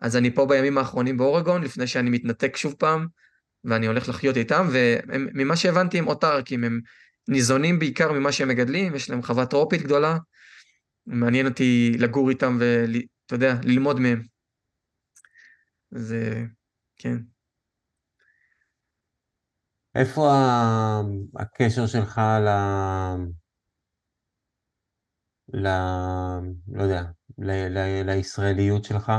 אז 0.00 0.16
אני 0.16 0.34
פה 0.34 0.46
בימים 0.46 0.78
האחרונים 0.78 1.16
באורגון, 1.16 1.62
לפני 1.62 1.86
שאני 1.86 2.10
מתנתק 2.10 2.56
שוב 2.56 2.74
פעם, 2.78 3.06
ואני 3.64 3.86
הולך 3.86 4.08
לחיות 4.08 4.36
איתם, 4.36 4.68
וממה 4.72 5.56
שהבנתי 5.56 5.98
הם 5.98 6.08
אוטרקים, 6.08 6.64
הם 6.64 6.80
ניזונים 7.28 7.78
בעיקר 7.78 8.12
ממה 8.12 8.32
שהם 8.32 8.48
מגדלים, 8.48 8.94
יש 8.94 9.10
להם 9.10 9.22
חווה 9.22 9.46
טרופית 9.46 9.82
גדולה, 9.82 10.16
מעניין 11.06 11.46
אותי 11.46 11.92
לגור 11.98 12.30
איתם 12.30 12.58
ואתה 12.60 13.34
יודע, 13.34 13.54
ללמוד 13.64 14.00
מהם. 14.00 14.22
זה, 15.90 16.42
כן. 16.96 17.16
איפה 19.94 20.30
הקשר 21.36 21.86
שלך 21.86 22.18
ל... 22.18 22.48
ל... 25.54 25.68
לא 26.72 26.82
יודע, 26.82 27.02
ל... 27.38 27.50
ל... 27.50 28.02
לישראליות 28.10 28.84
שלך 28.84 29.12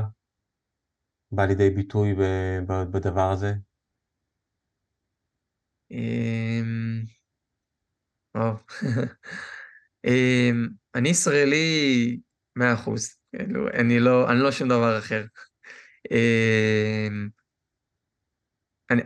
בא 1.32 1.46
לידי 1.46 1.70
ביטוי 1.70 2.14
ב... 2.14 2.22
בדבר 2.92 3.32
הזה? 3.32 3.54
אמ, 10.06 10.68
אני 10.96 11.10
ישראלי 11.10 12.20
מאה 12.56 12.74
אחוז, 12.74 13.10
כאילו, 13.36 13.68
אני 13.68 14.00
לא, 14.00 14.32
אני 14.32 14.40
לא 14.40 14.52
שום 14.52 14.70
דבר 14.70 15.00
אחר. 15.00 15.26
אמ, 16.12 17.30
אני, 18.92 19.02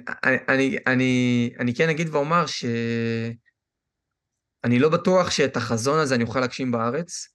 אני, 0.50 0.78
אני, 0.88 1.54
אני 1.60 1.76
כן 1.76 1.90
אגיד 1.90 2.10
ואומר 2.10 2.46
שאני 2.46 3.40
לא 4.80 4.90
בטוח 4.90 5.32
שאת 5.32 5.58
החזון 5.58 6.00
הזה 6.00 6.16
אני 6.16 6.24
אוכל 6.24 6.40
להגשים 6.40 6.72
בארץ. 6.72 7.28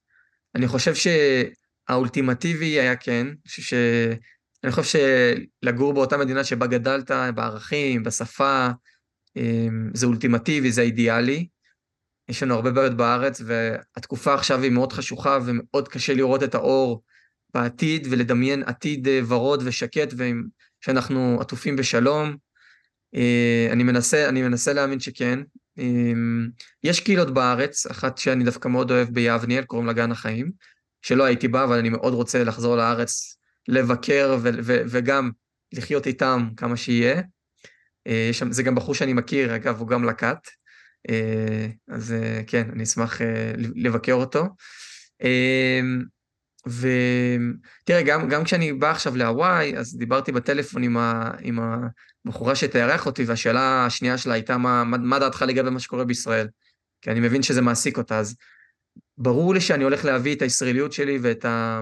אני 0.55 0.67
חושב 0.67 0.93
שהאולטימטיבי 0.95 2.79
היה 2.79 2.95
כן, 2.95 3.27
ש... 3.45 3.73
אני 4.63 4.71
חושב 4.71 4.99
שלגור 5.63 5.93
באותה 5.93 6.17
מדינה 6.17 6.43
שבה 6.43 6.67
גדלת, 6.67 7.11
בערכים, 7.35 8.03
בשפה, 8.03 8.67
אמ, 9.37 9.89
זה 9.93 10.05
אולטימטיבי, 10.05 10.71
זה 10.71 10.81
אידיאלי. 10.81 11.47
יש 12.29 12.43
לנו 12.43 12.55
הרבה 12.55 12.71
בעיות 12.71 12.93
בארץ, 12.93 13.41
והתקופה 13.45 14.33
עכשיו 14.33 14.61
היא 14.61 14.71
מאוד 14.71 14.93
חשוכה 14.93 15.39
ומאוד 15.45 15.87
קשה 15.87 16.13
לראות 16.13 16.43
את 16.43 16.55
האור 16.55 17.03
בעתיד 17.53 18.07
ולדמיין 18.09 18.63
עתיד 18.63 19.07
אה, 19.07 19.19
ורוד 19.27 19.61
ושקט 19.65 20.13
ושאנחנו 20.17 21.37
עטופים 21.41 21.75
בשלום. 21.75 22.35
אה, 23.15 23.67
אני 23.71 23.83
מנסה, 23.83 24.29
אני 24.29 24.41
מנסה 24.41 24.73
להאמין 24.73 24.99
שכן. 24.99 25.39
אמ, 25.77 26.49
יש 26.83 26.99
קהילות 26.99 27.33
בארץ, 27.33 27.87
אחת 27.87 28.17
שאני 28.17 28.43
דווקא 28.43 28.67
מאוד 28.67 28.91
אוהב 28.91 29.09
ביבניאל, 29.09 29.63
קוראים 29.63 29.87
לה 29.87 29.93
גן 29.93 30.11
החיים, 30.11 30.51
שלא 31.01 31.23
הייתי 31.23 31.47
בה, 31.47 31.63
אבל 31.63 31.77
אני 31.77 31.89
מאוד 31.89 32.13
רוצה 32.13 32.43
לחזור 32.43 32.75
לארץ, 32.75 33.37
לבקר 33.67 34.37
ו- 34.41 34.49
ו- 34.63 34.81
וגם 34.89 35.31
לחיות 35.73 36.07
איתם 36.07 36.49
כמה 36.57 36.77
שיהיה. 36.77 37.21
אה, 38.07 38.31
זה 38.49 38.63
גם 38.63 38.75
בחור 38.75 38.95
שאני 38.95 39.13
מכיר, 39.13 39.55
אגב, 39.55 39.79
הוא 39.79 39.87
גם 39.87 40.03
לקט. 40.03 40.58
אה, 41.09 41.67
אז 41.87 42.11
אה, 42.13 42.41
כן, 42.47 42.69
אני 42.73 42.83
אשמח 42.83 43.21
אה, 43.21 43.51
לבקר 43.57 44.13
אותו. 44.13 44.45
ותראה, 46.65 48.01
גם, 48.01 48.29
גם 48.29 48.43
כשאני 48.43 48.73
בא 48.73 48.91
עכשיו 48.91 49.15
להוואי, 49.15 49.77
אז 49.77 49.97
דיברתי 49.97 50.31
בטלפון 50.31 50.83
עם, 50.83 50.97
ה, 50.97 51.31
עם 51.41 51.59
הבחורה 52.25 52.55
שתארח 52.55 53.05
אותי, 53.05 53.23
והשאלה 53.23 53.85
השנייה 53.85 54.17
שלה 54.17 54.33
הייתה, 54.33 54.57
מה, 54.57 54.83
מה 54.83 55.19
דעתך 55.19 55.45
לגבי 55.47 55.69
מה 55.69 55.79
שקורה 55.79 56.05
בישראל? 56.05 56.47
כי 57.01 57.11
אני 57.11 57.19
מבין 57.19 57.43
שזה 57.43 57.61
מעסיק 57.61 57.97
אותה, 57.97 58.19
אז 58.19 58.35
ברור 59.17 59.53
לי 59.53 59.61
שאני 59.61 59.83
הולך 59.83 60.05
להביא 60.05 60.35
את 60.35 60.41
הישראליות 60.41 60.93
שלי 60.93 61.19
ואת 61.21 61.45
ה... 61.45 61.81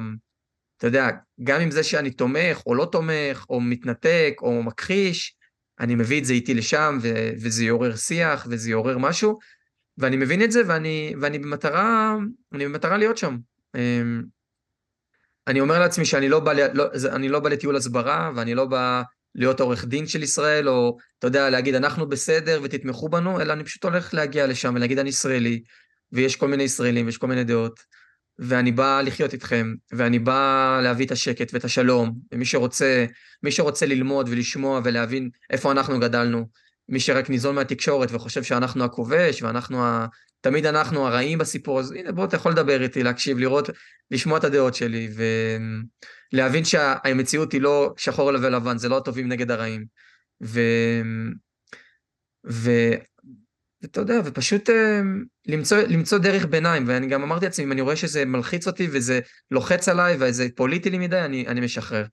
אתה 0.77 0.87
יודע, 0.87 1.09
גם 1.43 1.61
עם 1.61 1.71
זה 1.71 1.83
שאני 1.83 2.11
תומך 2.11 2.61
או 2.65 2.75
לא 2.75 2.87
תומך, 2.91 3.45
או 3.49 3.61
מתנתק, 3.61 4.33
או 4.41 4.63
מכחיש, 4.63 5.36
אני 5.79 5.95
מביא 5.95 6.19
את 6.19 6.25
זה 6.25 6.33
איתי 6.33 6.53
לשם, 6.53 6.97
ו- 7.01 7.29
וזה 7.41 7.65
יעורר 7.65 7.95
שיח, 7.95 8.47
וזה 8.49 8.69
יעורר 8.69 8.97
משהו, 8.97 9.39
ואני 9.97 10.17
מבין 10.17 10.43
את 10.43 10.51
זה, 10.51 10.61
ואני, 10.67 11.13
ואני 11.21 11.39
במטרה, 11.39 12.15
אני 12.53 12.65
במטרה 12.65 12.97
להיות 12.97 13.17
שם. 13.17 13.37
אמ, 13.75 14.23
אני 15.47 15.59
אומר 15.61 15.79
לעצמי 15.79 16.05
שאני 16.05 16.29
לא 16.29 16.39
בא, 16.39 16.53
לא, 16.53 16.85
אני 17.11 17.29
לא 17.29 17.39
בא 17.39 17.49
לטיול 17.49 17.75
הסברה, 17.75 18.31
ואני 18.35 18.55
לא 18.55 18.65
בא 18.65 19.01
להיות 19.35 19.59
עורך 19.59 19.85
דין 19.85 20.07
של 20.07 20.23
ישראל, 20.23 20.69
או 20.69 20.97
אתה 21.19 21.27
יודע, 21.27 21.49
להגיד 21.49 21.75
אנחנו 21.75 22.09
בסדר 22.09 22.59
ותתמכו 22.63 23.09
בנו, 23.09 23.41
אלא 23.41 23.53
אני 23.53 23.63
פשוט 23.63 23.83
הולך 23.83 24.13
להגיע 24.13 24.47
לשם 24.47 24.73
ולהגיד 24.75 24.99
אני 24.99 25.09
ישראלי, 25.09 25.63
ויש 26.11 26.35
כל 26.35 26.47
מיני 26.47 26.63
ישראלים 26.63 27.05
ויש 27.05 27.17
כל 27.17 27.27
מיני 27.27 27.43
דעות, 27.43 27.79
ואני 28.39 28.71
בא 28.71 29.01
לחיות 29.01 29.33
איתכם, 29.33 29.73
ואני 29.91 30.19
בא 30.19 30.79
להביא 30.83 31.05
את 31.05 31.11
השקט 31.11 31.53
ואת 31.53 31.65
השלום, 31.65 32.13
ומי 32.31 32.45
שרוצה, 32.45 33.05
מי 33.43 33.51
שרוצה 33.51 33.85
ללמוד 33.85 34.29
ולשמוע 34.29 34.81
ולהבין 34.83 35.29
איפה 35.49 35.71
אנחנו 35.71 35.99
גדלנו, 35.99 36.47
מי 36.89 36.99
שרק 36.99 37.29
ניזון 37.29 37.55
מהתקשורת 37.55 38.09
וחושב 38.11 38.43
שאנחנו 38.43 38.83
הכובש, 38.83 39.41
ואנחנו 39.41 39.85
ה... 39.85 40.07
תמיד 40.41 40.65
אנחנו 40.65 41.07
הרעים 41.07 41.37
בסיפור 41.37 41.79
הזה, 41.79 41.95
הנה 41.95 42.11
בוא 42.11 42.25
אתה 42.25 42.35
יכול 42.35 42.51
לדבר 42.51 42.81
איתי, 42.81 43.03
להקשיב, 43.03 43.37
לראות, 43.37 43.69
לשמוע 44.11 44.37
את 44.37 44.43
הדעות 44.43 44.75
שלי, 44.75 45.09
ולהבין 46.33 46.65
שהמציאות 46.65 47.51
היא 47.51 47.61
לא 47.61 47.93
שחור 47.97 48.25
ולבן, 48.25 48.77
זה 48.77 48.89
לא 48.89 48.97
הטובים 48.97 49.27
נגד 49.27 49.51
הרעים. 49.51 49.85
ו... 50.43 50.61
ו... 52.49 52.71
ואתה 53.87 54.01
יודע, 54.01 54.19
ופשוט 54.25 54.69
אה, 54.69 55.01
למצוא, 55.47 55.77
למצוא 55.77 56.17
דרך 56.17 56.45
ביניים, 56.45 56.83
ואני 56.87 57.07
גם 57.07 57.23
אמרתי 57.23 57.45
לעצמי, 57.45 57.65
אם 57.65 57.71
אני 57.71 57.81
רואה 57.81 57.95
שזה 57.95 58.25
מלחיץ 58.25 58.67
אותי 58.67 58.87
וזה 58.91 59.19
לוחץ 59.51 59.89
עליי 59.89 60.17
וזה 60.19 60.47
פוליטי 60.55 60.89
לי 60.89 60.97
מדי, 60.97 61.19
אני, 61.19 61.47
אני 61.47 61.61
משחרר. 61.61 62.05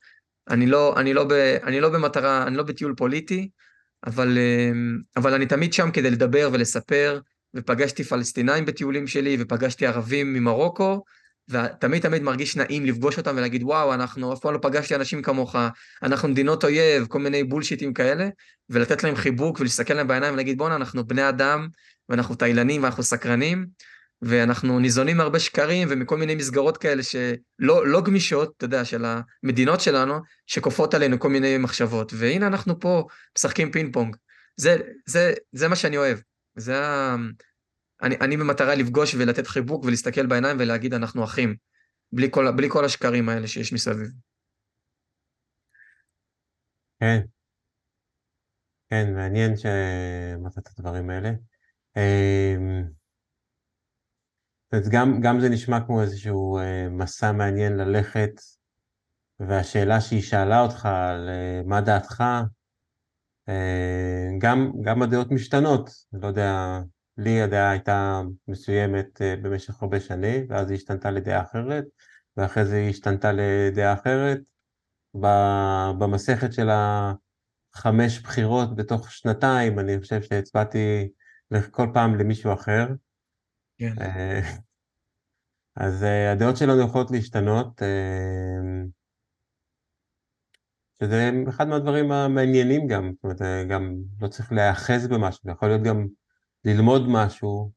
אני 0.51 0.67
לא, 0.67 0.95
אני, 0.97 1.15
לא 1.15 1.25
ב, 1.25 1.33
אני 1.65 1.81
לא 1.81 1.89
במטרה, 1.89 2.47
אני 2.47 2.57
לא 2.57 2.63
בטיול 2.63 2.95
פוליטי, 2.97 3.51
אבל, 4.07 4.39
אה, 4.39 4.71
אבל 5.17 5.35
אני 5.35 5.47
תמיד 5.47 5.73
שם 5.73 5.91
כדי 5.91 6.11
לדבר 6.11 6.51
ולספר, 6.53 7.21
ופגשתי 7.57 8.05
פלסטינאים 8.05 8.65
בטיולים 8.65 9.07
שלי, 9.07 9.37
ופגשתי 9.41 9.87
ערבים 9.87 10.35
ממרוקו, 10.35 11.05
ותמיד 11.49 12.03
תמיד 12.03 12.23
מרגיש 12.23 12.57
נעים 12.57 12.87
לפגוש 12.87 13.19
אותם 13.19 13.37
ולהגיד, 13.37 13.63
וואו, 13.63 13.95
אנחנו 13.95 14.33
אף 14.33 14.41
פעם 14.41 14.53
לא 14.55 14.59
פגשתי 14.63 14.95
אנשים 14.95 15.23
כמוך, 15.23 15.57
אנחנו 16.03 16.29
מדינות 16.29 16.65
אויב, 16.65 17.07
כל 17.07 17.19
מיני 17.19 17.45
בולשיטים 17.45 17.95
כאלה, 17.95 18.29
ולתת 18.71 19.05
להם 19.05 19.17
חיבוק 19.17 19.61
ולהסתכל 19.61 19.95
להם 19.95 20.09
בעיניים 20.09 20.35
ולהגיד, 20.35 20.59
בואנה, 20.59 20.77
אנחנו 20.77 21.07
בני 21.07 21.29
אדם, 21.29 21.69
ואנחנו 22.09 22.35
תאילנים 22.35 22.83
ואנחנו 22.83 23.03
סקרנים, 23.03 23.67
ואנחנו 24.23 24.79
ניזונים 24.79 25.17
מהרבה 25.17 25.39
שקרים 25.39 25.89
ומכל 25.91 26.17
מיני 26.17 26.35
מסגרות 26.35 26.77
כאלה 26.77 27.03
שלא 27.03 27.87
לא 27.87 28.01
גמישות, 28.01 28.53
אתה 28.57 28.65
יודע, 28.65 28.85
של 28.85 29.05
המדינות 29.05 29.81
שלנו, 29.81 30.21
שכופות 30.47 30.95
עלינו 30.95 31.19
כל 31.19 31.29
מיני 31.29 31.59
מחשבות. 31.59 32.13
והנה 32.17 32.47
אנחנו 32.47 32.81
פה 32.81 33.07
משחקים 33.39 33.73
פינג 33.73 33.93
פונג. 33.93 34.17
זה, 34.57 34.77
זה, 35.07 35.33
זה 35.53 35.69
מה 35.69 35.77
שאני 35.77 35.97
אוהב. 35.97 36.19
זה. 36.57 36.83
אני, 38.05 38.17
אני 38.21 38.37
במטרה 38.37 38.75
לפגוש 38.75 39.15
ולתת 39.15 39.47
חיבוק 39.47 39.85
ולהסתכל 39.85 40.27
בעיניים 40.27 40.57
ולהגיד 40.61 40.95
אנחנו 40.95 41.25
אחים, 41.25 41.57
בלי 42.13 42.29
כל, 42.31 42.47
בלי 42.57 42.69
כל 42.71 42.85
השקרים 42.85 43.29
האלה 43.29 43.47
שיש 43.47 43.73
מסביב. 43.73 44.09
כן, 47.01 47.21
כן, 48.91 49.15
מעניין 49.15 49.57
שאמרת 49.57 50.59
את 50.59 50.69
הדברים 50.69 51.11
האלה. 51.11 51.31
אמ, 51.97 52.83
אז 54.73 54.89
גם, 54.89 55.21
גם 55.21 55.41
זה 55.41 55.49
נשמע 55.49 55.81
כמו 55.87 56.03
איזשהו 56.03 56.59
אה, 56.59 56.89
מסע 56.91 57.33
מעניין 57.33 57.77
ללכת, 57.77 58.31
והשאלה 59.41 60.01
שהיא 60.01 60.23
שאלה 60.23 60.61
אותך 60.61 60.87
על 60.87 61.29
אה, 61.29 61.63
מה 61.67 61.81
דעתך, 61.81 62.25
אה, 63.49 64.29
גם, 64.39 64.73
גם 64.85 65.03
הדעות 65.03 65.31
משתנות, 65.31 65.91
לא 66.13 66.27
יודע, 66.27 66.79
לי 67.17 67.43
הדעה 67.43 67.71
הייתה 67.71 68.23
מסוימת 68.49 69.23
אה, 69.23 69.37
במשך 69.37 69.83
הרבה 69.83 70.01
שנים, 70.01 70.47
ואז 70.49 70.71
היא 70.71 70.77
השתנתה 70.77 71.11
לדעה 71.11 71.43
אחרת, 71.43 71.85
ואחרי 72.37 72.65
זה 72.65 72.77
היא 72.77 72.91
השתנתה 72.91 73.33
לדעה 73.33 73.93
אחרת. 73.93 74.39
במסכת 75.99 76.53
של 76.53 76.69
החמש 76.71 78.21
בחירות 78.23 78.77
בתוך 78.77 79.13
שנתיים, 79.13 79.79
אני 79.79 80.01
חושב 80.01 80.23
שהצבעתי 80.23 81.09
כל 81.71 81.87
פעם 81.95 82.15
למישהו 82.15 82.53
אחר. 82.53 82.87
כן. 83.79 83.95
אה, 84.01 84.41
אז 85.77 86.05
הדעות 86.33 86.57
שלנו 86.57 86.81
יכולות 86.81 87.11
להשתנות. 87.11 87.83
שזה 90.99 91.31
אחד 91.49 91.69
מהדברים 91.69 92.13
המעניינים 92.13 92.87
גם, 92.87 93.13
זאת 93.15 93.25
אומרת, 93.25 93.43
אה, 93.43 93.65
גם 93.65 93.97
לא 94.21 94.29
צריך 94.29 94.53
להיאחז 94.53 95.07
במשהו, 95.07 95.41
זה 95.45 95.51
יכול 95.51 95.69
להיות 95.69 95.83
גם 95.83 96.07
ללמוד 96.65 97.09
משהו 97.09 97.71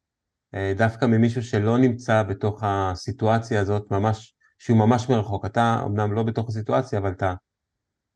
אה, 0.55 0.73
דווקא 0.77 1.05
ממישהו 1.05 1.43
שלא 1.43 1.77
נמצא 1.77 2.23
בתוך 2.23 2.63
הסיטואציה 2.63 3.61
הזאת, 3.61 3.91
ממש, 3.91 4.35
שהוא 4.59 4.77
ממש 4.77 5.09
מרחוק. 5.09 5.45
אתה 5.45 5.81
אמנם 5.85 6.13
לא 6.13 6.23
בתוך 6.23 6.49
הסיטואציה, 6.49 6.99
אבל 6.99 7.11
אתה, 7.11 7.33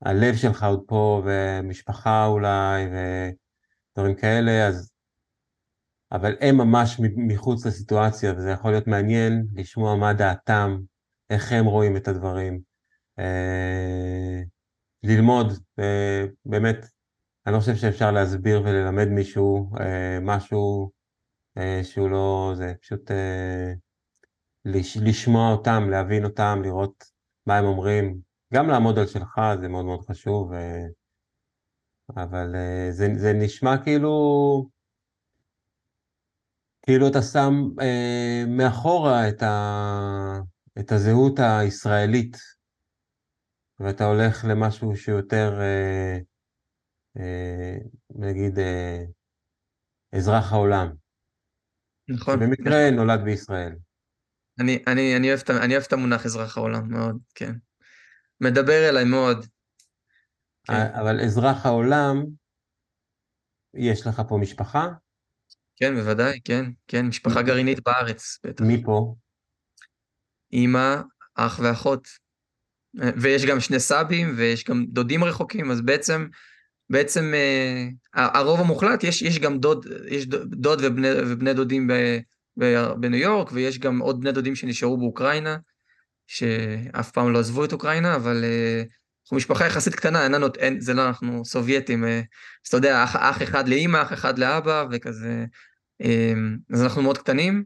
הלב 0.01 0.35
שלך 0.35 0.63
עוד 0.63 0.83
פה, 0.87 1.23
ומשפחה 1.25 2.25
אולי, 2.25 2.85
ודברים 2.85 4.15
כאלה, 4.15 4.67
אז... 4.67 4.91
אבל 6.11 6.35
הם 6.41 6.57
ממש 6.57 6.99
מחוץ 7.15 7.65
לסיטואציה, 7.65 8.33
וזה 8.33 8.51
יכול 8.51 8.71
להיות 8.71 8.87
מעניין 8.87 9.47
לשמוע 9.53 9.95
מה 9.95 10.13
דעתם, 10.13 10.77
איך 11.29 11.51
הם 11.51 11.65
רואים 11.65 11.97
את 11.97 12.07
הדברים. 12.07 12.61
אה, 13.19 14.41
ללמוד, 15.03 15.47
אה, 15.79 16.25
באמת, 16.45 16.85
אני 17.45 17.53
לא 17.53 17.59
חושב 17.59 17.75
שאפשר 17.75 18.11
להסביר 18.11 18.61
וללמד 18.61 19.07
מישהו 19.07 19.71
אה, 19.79 20.19
משהו 20.21 20.91
אה, 21.57 21.81
שהוא 21.83 22.09
לא, 22.09 22.51
זה 22.55 22.73
פשוט 22.81 23.11
לשמוע 24.95 25.51
אותם, 25.51 25.89
להבין 25.89 26.25
אותם, 26.25 26.59
לראות 26.63 27.03
מה 27.45 27.57
הם 27.57 27.65
אומרים, 27.65 28.19
גם 28.53 28.67
לעמוד 28.69 28.99
על 28.99 29.07
שלך 29.07 29.41
זה 29.61 29.67
מאוד 29.67 29.85
מאוד 29.85 30.01
חשוב, 30.01 30.51
אבל 32.17 32.55
זה, 32.91 33.07
זה 33.15 33.33
נשמע 33.33 33.83
כאילו, 33.83 34.11
כאילו 36.85 37.07
אתה 37.07 37.21
שם 37.21 37.53
מאחורה 38.47 39.29
את, 39.29 39.43
ה, 39.43 40.39
את 40.79 40.91
הזהות 40.91 41.39
הישראלית 41.39 42.37
ואתה 43.79 44.05
הולך 44.05 44.45
למשהו 44.49 44.95
שיותר, 44.95 45.59
אה, 45.61 46.17
אה, 46.17 46.30
נגיד, 48.15 48.59
אה, 48.59 49.03
אזרח 50.15 50.51
העולם. 50.51 50.91
נכון. 52.09 52.39
שבמקרה 52.39 52.91
נכון. 52.91 52.95
נולד 52.95 53.23
בישראל. 53.23 53.75
אני, 54.59 54.83
אני, 54.87 55.17
אני, 55.17 55.27
אוהב, 55.29 55.39
אני 55.49 55.73
אוהב 55.73 55.83
את 55.87 55.93
המונח 55.93 56.25
אזרח 56.25 56.57
העולם 56.57 56.91
מאוד, 56.91 57.17
כן. 57.35 57.51
מדבר 58.41 58.89
אליי 58.89 59.05
מאוד. 59.05 59.45
כן. 60.63 60.73
אבל 60.73 61.19
אזרח 61.19 61.65
העולם, 61.65 62.25
יש 63.73 64.07
לך 64.07 64.21
פה 64.29 64.37
משפחה? 64.37 64.87
כן, 65.75 65.95
בוודאי, 65.95 66.39
כן, 66.43 66.65
כן, 66.87 67.05
משפחה 67.05 67.41
גרעינית 67.41 67.79
בארץ, 67.85 68.39
בטח. 68.45 68.63
מי 68.63 68.83
פה? 68.83 69.15
אמא, 70.53 70.95
אח 71.35 71.59
ואחות. 71.63 72.07
ויש 73.21 73.45
גם 73.45 73.59
שני 73.59 73.79
סאבים 73.79 74.33
ויש 74.37 74.63
גם 74.63 74.85
דודים 74.89 75.23
רחוקים, 75.23 75.71
אז 75.71 75.81
בעצם, 75.81 76.27
בעצם 76.91 77.33
אה, 77.33 77.87
הרוב 78.13 78.59
המוחלט, 78.59 79.03
יש, 79.03 79.21
יש 79.21 79.39
גם 79.39 79.59
דוד, 79.59 79.85
יש 80.07 80.25
דוד 80.45 80.79
ובני, 80.83 81.07
ובני 81.17 81.53
דודים 81.53 81.87
ב, 81.87 81.93
ב, 82.59 82.91
בניו 82.99 83.19
יורק, 83.19 83.51
ויש 83.53 83.79
גם 83.79 83.99
עוד 83.99 84.21
בני 84.21 84.31
דודים 84.31 84.55
שנשארו 84.55 84.97
באוקראינה, 84.97 85.57
שאף 86.27 87.11
פעם 87.11 87.33
לא 87.33 87.39
עזבו 87.39 87.65
את 87.65 87.73
אוקראינה, 87.73 88.15
אבל 88.15 88.43
אה, 88.43 88.83
אנחנו 89.23 89.37
משפחה 89.37 89.65
יחסית 89.65 89.95
קטנה, 89.95 90.23
אין 90.23 90.31
לנו, 90.31 90.47
אין, 90.59 90.79
זה 90.79 90.93
לא, 90.93 91.07
אנחנו 91.07 91.45
סובייטים, 91.45 92.05
אה, 92.05 92.17
אז 92.17 92.67
אתה 92.67 92.77
יודע, 92.77 93.03
אח, 93.03 93.15
אח 93.15 93.41
אחד 93.41 93.69
לאימא, 93.69 94.01
אח 94.01 94.13
אחד 94.13 94.39
לאבא, 94.39 94.85
וכזה, 94.91 95.45
אז 96.73 96.83
אנחנו 96.83 97.01
מאוד 97.01 97.17
קטנים. 97.17 97.63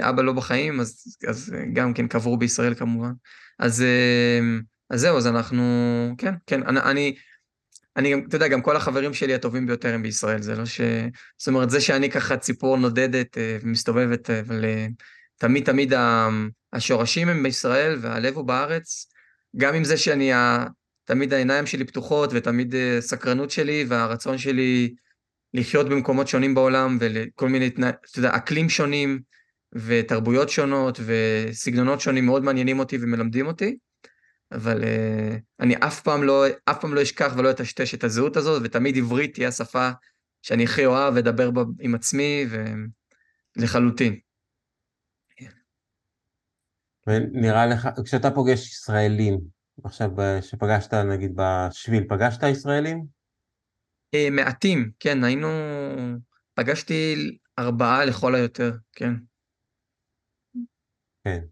אבא 0.00 0.22
לא 0.22 0.32
בחיים, 0.32 0.80
אז, 0.80 1.16
אז 1.28 1.54
גם 1.72 1.94
כן 1.94 2.08
קברו 2.08 2.36
בישראל 2.36 2.74
כמובן. 2.74 3.12
אז, 3.58 3.82
אמ, 3.82 4.60
אז 4.90 5.00
זהו, 5.00 5.16
אז 5.16 5.26
אנחנו, 5.26 5.64
כן, 6.18 6.34
כן, 6.46 6.62
אני, 6.66 7.14
אני 7.96 8.12
גם, 8.12 8.20
אתה 8.28 8.36
יודע, 8.36 8.48
גם 8.48 8.62
כל 8.62 8.76
החברים 8.76 9.14
שלי 9.14 9.34
הטובים 9.34 9.66
ביותר 9.66 9.94
הם 9.94 10.02
בישראל, 10.02 10.42
זה 10.42 10.56
לא 10.56 10.66
ש... 10.66 10.80
זאת 11.38 11.48
אומרת, 11.48 11.70
זה 11.70 11.80
שאני 11.80 12.10
ככה 12.10 12.36
ציפור 12.36 12.76
נודדת 12.76 13.38
אה, 13.38 13.58
ומסתובבת, 13.62 14.30
אה, 14.30 14.40
אבל 14.40 14.64
אה, 14.64 14.86
תמיד 15.38 15.64
תמיד 15.64 15.92
השורשים 16.72 17.28
הם 17.28 17.42
בישראל 17.42 17.98
והלב 18.00 18.36
הוא 18.36 18.44
בארץ, 18.44 19.06
גם 19.56 19.74
עם 19.74 19.84
זה 19.84 19.96
שאני, 19.96 20.32
תמיד 21.04 21.34
העיניים 21.34 21.66
שלי 21.66 21.84
פתוחות 21.84 22.30
ותמיד 22.32 22.74
סקרנות 23.00 23.50
שלי 23.50 23.84
והרצון 23.88 24.38
שלי 24.38 24.94
לחיות 25.54 25.88
במקומות 25.88 26.28
שונים 26.28 26.54
בעולם 26.54 26.98
ולכל 27.00 27.48
מיני, 27.48 27.66
אתה 27.66 28.18
יודע, 28.18 28.36
אקלים 28.36 28.68
שונים. 28.68 29.20
ותרבויות 29.74 30.48
שונות 30.48 31.00
וסגנונות 31.06 32.00
שונים 32.00 32.26
מאוד 32.26 32.44
מעניינים 32.44 32.78
אותי 32.78 32.98
ומלמדים 33.00 33.46
אותי, 33.46 33.76
אבל 34.52 34.82
uh, 34.82 35.40
אני 35.60 35.76
אף 35.76 36.00
פעם 36.00 36.22
לא, 36.22 36.44
אף 36.64 36.80
פעם 36.80 36.94
לא 36.94 37.02
אשכח 37.02 37.32
ולא 37.38 37.50
אטשטש 37.50 37.94
את 37.94 38.04
הזהות 38.04 38.36
הזאת, 38.36 38.62
ותמיד 38.64 38.96
עברית 38.96 39.34
תהיה 39.34 39.48
השפה 39.48 39.90
שאני 40.42 40.64
הכי 40.64 40.86
אוהב 40.86 41.14
לדבר 41.14 41.50
בה 41.50 41.62
עם 41.80 41.94
עצמי, 41.94 42.46
ולחלוטין. 43.56 44.18
ונראה 47.06 47.66
לך, 47.66 47.88
כשאתה 48.04 48.30
פוגש 48.30 48.72
ישראלים, 48.72 49.38
עכשיו 49.84 50.10
שפגשת 50.40 50.94
נגיד 50.94 51.32
בשביל, 51.36 52.04
פגשת 52.08 52.42
ישראלים? 52.42 53.06
Uh, 54.16 54.30
מעטים, 54.30 54.90
כן, 55.00 55.24
היינו, 55.24 55.48
פגשתי 56.54 57.14
ארבעה 57.58 58.04
לכל 58.04 58.34
היותר, 58.34 58.72
כן. 58.92 59.12
כן. 61.24 61.44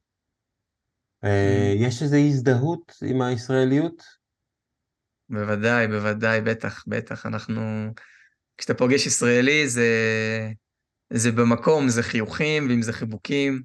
אה, 1.25 1.75
יש 1.77 2.03
איזו 2.03 2.16
הזדהות 2.16 2.93
עם 3.03 3.22
הישראליות? 3.22 4.03
בוודאי, 5.29 5.89
בוודאי, 5.89 6.41
בטח, 6.41 6.85
בטח. 6.87 7.27
אנחנו... 7.27 7.93
כשאתה 8.59 8.75
פוגש 8.75 9.07
ישראלי 9.07 9.68
זה, 9.68 9.89
זה 11.12 11.33
במקום, 11.33 11.89
זה 11.89 12.03
חיוכים, 12.03 12.68
ואם 12.68 12.83
זה 12.83 12.93
חיבוקים, 12.93 13.62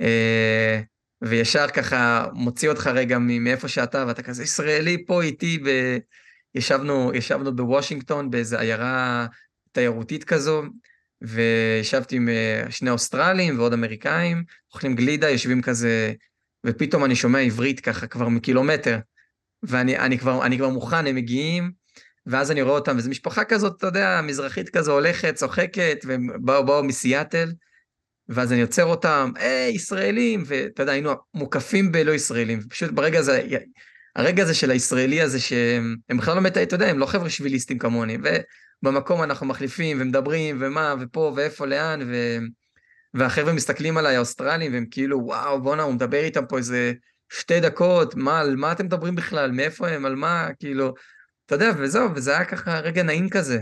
אה, 0.00 0.80
וישר 1.22 1.68
ככה 1.68 2.26
מוציא 2.32 2.68
אותך 2.68 2.86
רגע 2.86 3.18
מאיפה 3.18 3.68
שאתה, 3.68 4.04
ואתה 4.08 4.22
כזה 4.22 4.42
ישראלי 4.42 5.04
פה 5.06 5.22
איתי, 5.22 5.58
ב... 5.58 5.98
ישבנו, 6.54 7.14
ישבנו 7.14 7.56
בוושינגטון 7.56 8.30
באיזו 8.30 8.58
עיירה 8.58 9.26
תיירותית 9.72 10.24
כזו, 10.24 10.62
וישבתי 11.22 12.16
עם 12.16 12.28
אה, 12.28 12.64
שני 12.70 12.90
אוסטרלים 12.90 13.58
ועוד 13.58 13.72
אמריקאים, 13.72 14.44
אוכלים 14.74 14.94
גלידה, 14.94 15.30
יושבים 15.30 15.62
כזה, 15.62 16.12
ופתאום 16.66 17.04
אני 17.04 17.16
שומע 17.16 17.38
עברית 17.38 17.80
ככה 17.80 18.06
כבר 18.06 18.28
מקילומטר, 18.28 18.98
ואני 19.62 19.98
אני 19.98 20.18
כבר, 20.18 20.46
אני 20.46 20.58
כבר 20.58 20.68
מוכן, 20.68 21.06
הם 21.06 21.14
מגיעים, 21.14 21.72
ואז 22.26 22.50
אני 22.50 22.62
רואה 22.62 22.74
אותם, 22.74 22.96
וזו 22.96 23.10
משפחה 23.10 23.44
כזאת, 23.44 23.76
אתה 23.76 23.86
יודע, 23.86 24.20
מזרחית 24.22 24.68
כזו, 24.68 24.92
הולכת, 24.92 25.34
צוחקת, 25.34 25.98
והם 26.04 26.26
באו, 26.40 26.66
באו 26.66 26.84
מסיאטל, 26.84 27.52
ואז 28.28 28.52
אני 28.52 28.62
עוצר 28.62 28.84
אותם, 28.84 29.32
היי, 29.36 29.72
ישראלים, 29.74 30.42
ואתה 30.46 30.82
יודע, 30.82 30.92
היינו 30.92 31.12
מוקפים 31.34 31.92
בלא 31.92 32.12
ישראלים, 32.12 32.60
פשוט 32.68 32.90
ברגע 32.90 33.18
הזה, 33.18 33.42
הרגע 34.16 34.42
הזה 34.42 34.54
של 34.54 34.70
הישראלי 34.70 35.20
הזה, 35.20 35.40
שהם 35.40 35.96
בכלל 36.18 36.34
לא 36.34 36.40
מתי, 36.40 36.62
אתה 36.62 36.74
יודע, 36.74 36.86
הם 36.86 36.98
לא 36.98 37.06
חבר'ה 37.06 37.30
שביליסטים 37.30 37.78
כמוני, 37.78 38.18
במקום 38.82 39.22
אנחנו 39.22 39.46
מחליפים 39.46 40.00
ומדברים 40.00 40.58
ומה 40.60 40.94
ופה 41.00 41.32
ואיפה 41.36 41.66
לאן 41.66 42.02
ו... 42.06 42.38
והחבר'ה 43.14 43.52
מסתכלים 43.52 43.96
עליי 43.96 44.16
האוסטרלים 44.16 44.72
והם 44.72 44.86
כאילו 44.90 45.20
וואו 45.24 45.62
בואנה 45.62 45.82
הוא 45.82 45.94
מדבר 45.94 46.24
איתם 46.24 46.46
פה 46.46 46.58
איזה 46.58 46.92
שתי 47.32 47.60
דקות 47.60 48.14
מה 48.14 48.40
על 48.40 48.56
מה 48.56 48.72
אתם 48.72 48.84
מדברים 48.84 49.14
בכלל 49.14 49.50
מאיפה 49.50 49.88
הם 49.88 50.06
על 50.06 50.16
מה 50.16 50.48
כאילו 50.58 50.94
אתה 51.46 51.54
יודע 51.54 51.70
וזהו 51.78 52.14
וזה 52.14 52.30
היה 52.30 52.44
ככה 52.44 52.80
רגע 52.80 53.02
נעים 53.02 53.28
כזה 53.28 53.58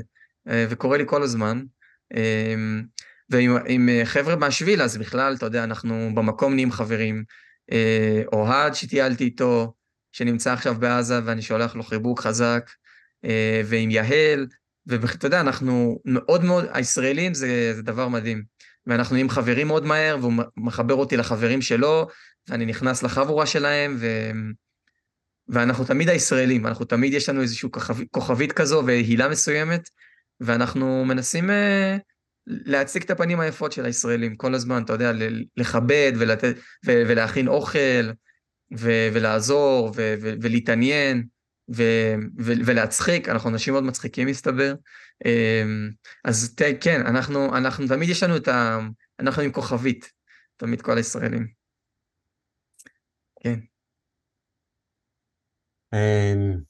אה, 0.48 0.66
וקורה 0.70 0.98
לי 0.98 1.04
כל 1.06 1.22
הזמן. 1.22 1.62
אמ, 2.14 2.82
ועם 3.30 3.88
חבר'ה 4.04 4.36
מהשביל 4.36 4.82
אז 4.82 4.96
בכלל 4.96 5.34
אתה 5.34 5.46
יודע 5.46 5.64
אנחנו 5.64 6.10
במקום 6.14 6.54
נהיים 6.54 6.72
חברים. 6.72 7.24
אה, 7.72 8.22
אוהד 8.32 8.74
שטיילתי 8.74 9.24
איתו 9.24 9.72
שנמצא 10.12 10.52
עכשיו 10.52 10.74
בעזה 10.74 11.20
ואני 11.24 11.42
שולח 11.42 11.76
לו 11.76 11.82
חיבוק 11.82 12.20
חזק 12.20 12.70
אה, 13.24 13.62
ועם 13.64 13.90
יהל 13.90 14.46
ואתה 14.86 15.26
יודע, 15.26 15.40
אנחנו 15.40 16.00
מאוד 16.04 16.44
מאוד, 16.44 16.64
הישראלים 16.72 17.34
זה, 17.34 17.72
זה 17.74 17.82
דבר 17.82 18.08
מדהים. 18.08 18.42
ואנחנו 18.86 19.14
נהיים 19.14 19.30
חברים 19.30 19.66
מאוד 19.66 19.84
מהר, 19.84 20.16
והוא 20.20 20.32
מחבר 20.56 20.94
אותי 20.94 21.16
לחברים 21.16 21.62
שלו, 21.62 22.06
ואני 22.48 22.66
נכנס 22.66 23.02
לחבורה 23.02 23.46
שלהם, 23.46 23.96
ו... 24.00 24.30
ואנחנו 25.48 25.84
תמיד 25.84 26.08
הישראלים, 26.08 26.66
אנחנו 26.66 26.84
תמיד 26.84 27.14
יש 27.14 27.28
לנו 27.28 27.42
איזושהי 27.42 27.70
כוכב... 27.70 28.04
כוכבית 28.10 28.52
כזו 28.52 28.82
והילה 28.86 29.28
מסוימת, 29.28 29.88
ואנחנו 30.40 31.04
מנסים 31.04 31.50
uh, 31.50 31.52
להציג 32.46 33.02
את 33.02 33.10
הפנים 33.10 33.40
היפות 33.40 33.72
של 33.72 33.84
הישראלים 33.84 34.36
כל 34.36 34.54
הזמן, 34.54 34.82
אתה 34.82 34.92
יודע, 34.92 35.12
לכבד 35.56 36.12
ולתת, 36.18 36.56
ו... 36.86 37.02
ולהכין 37.08 37.48
אוכל, 37.48 38.10
ו... 38.78 38.90
ולעזור, 39.12 39.92
ו... 39.96 40.14
ו... 40.20 40.32
ולהתעניין. 40.40 41.24
ו- 41.76 42.14
ו- 42.38 42.52
ולהצחיק, 42.64 43.28
אנחנו 43.28 43.50
אנשים 43.50 43.72
מאוד 43.72 43.84
מצחיקים 43.84 44.28
מסתבר. 44.28 44.74
אמ, 45.24 45.90
אז 46.24 46.54
ת, 46.54 46.62
כן, 46.80 47.06
אנחנו, 47.06 47.56
אנחנו, 47.56 47.86
תמיד 47.88 48.08
יש 48.08 48.22
לנו 48.22 48.36
את 48.36 48.48
ה... 48.48 48.78
אנחנו 49.20 49.42
עם 49.42 49.52
כוכבית, 49.52 50.12
תמיד 50.56 50.82
כל 50.82 50.96
הישראלים. 50.96 51.48
כן. 53.42 53.60
אמ, 55.92 56.60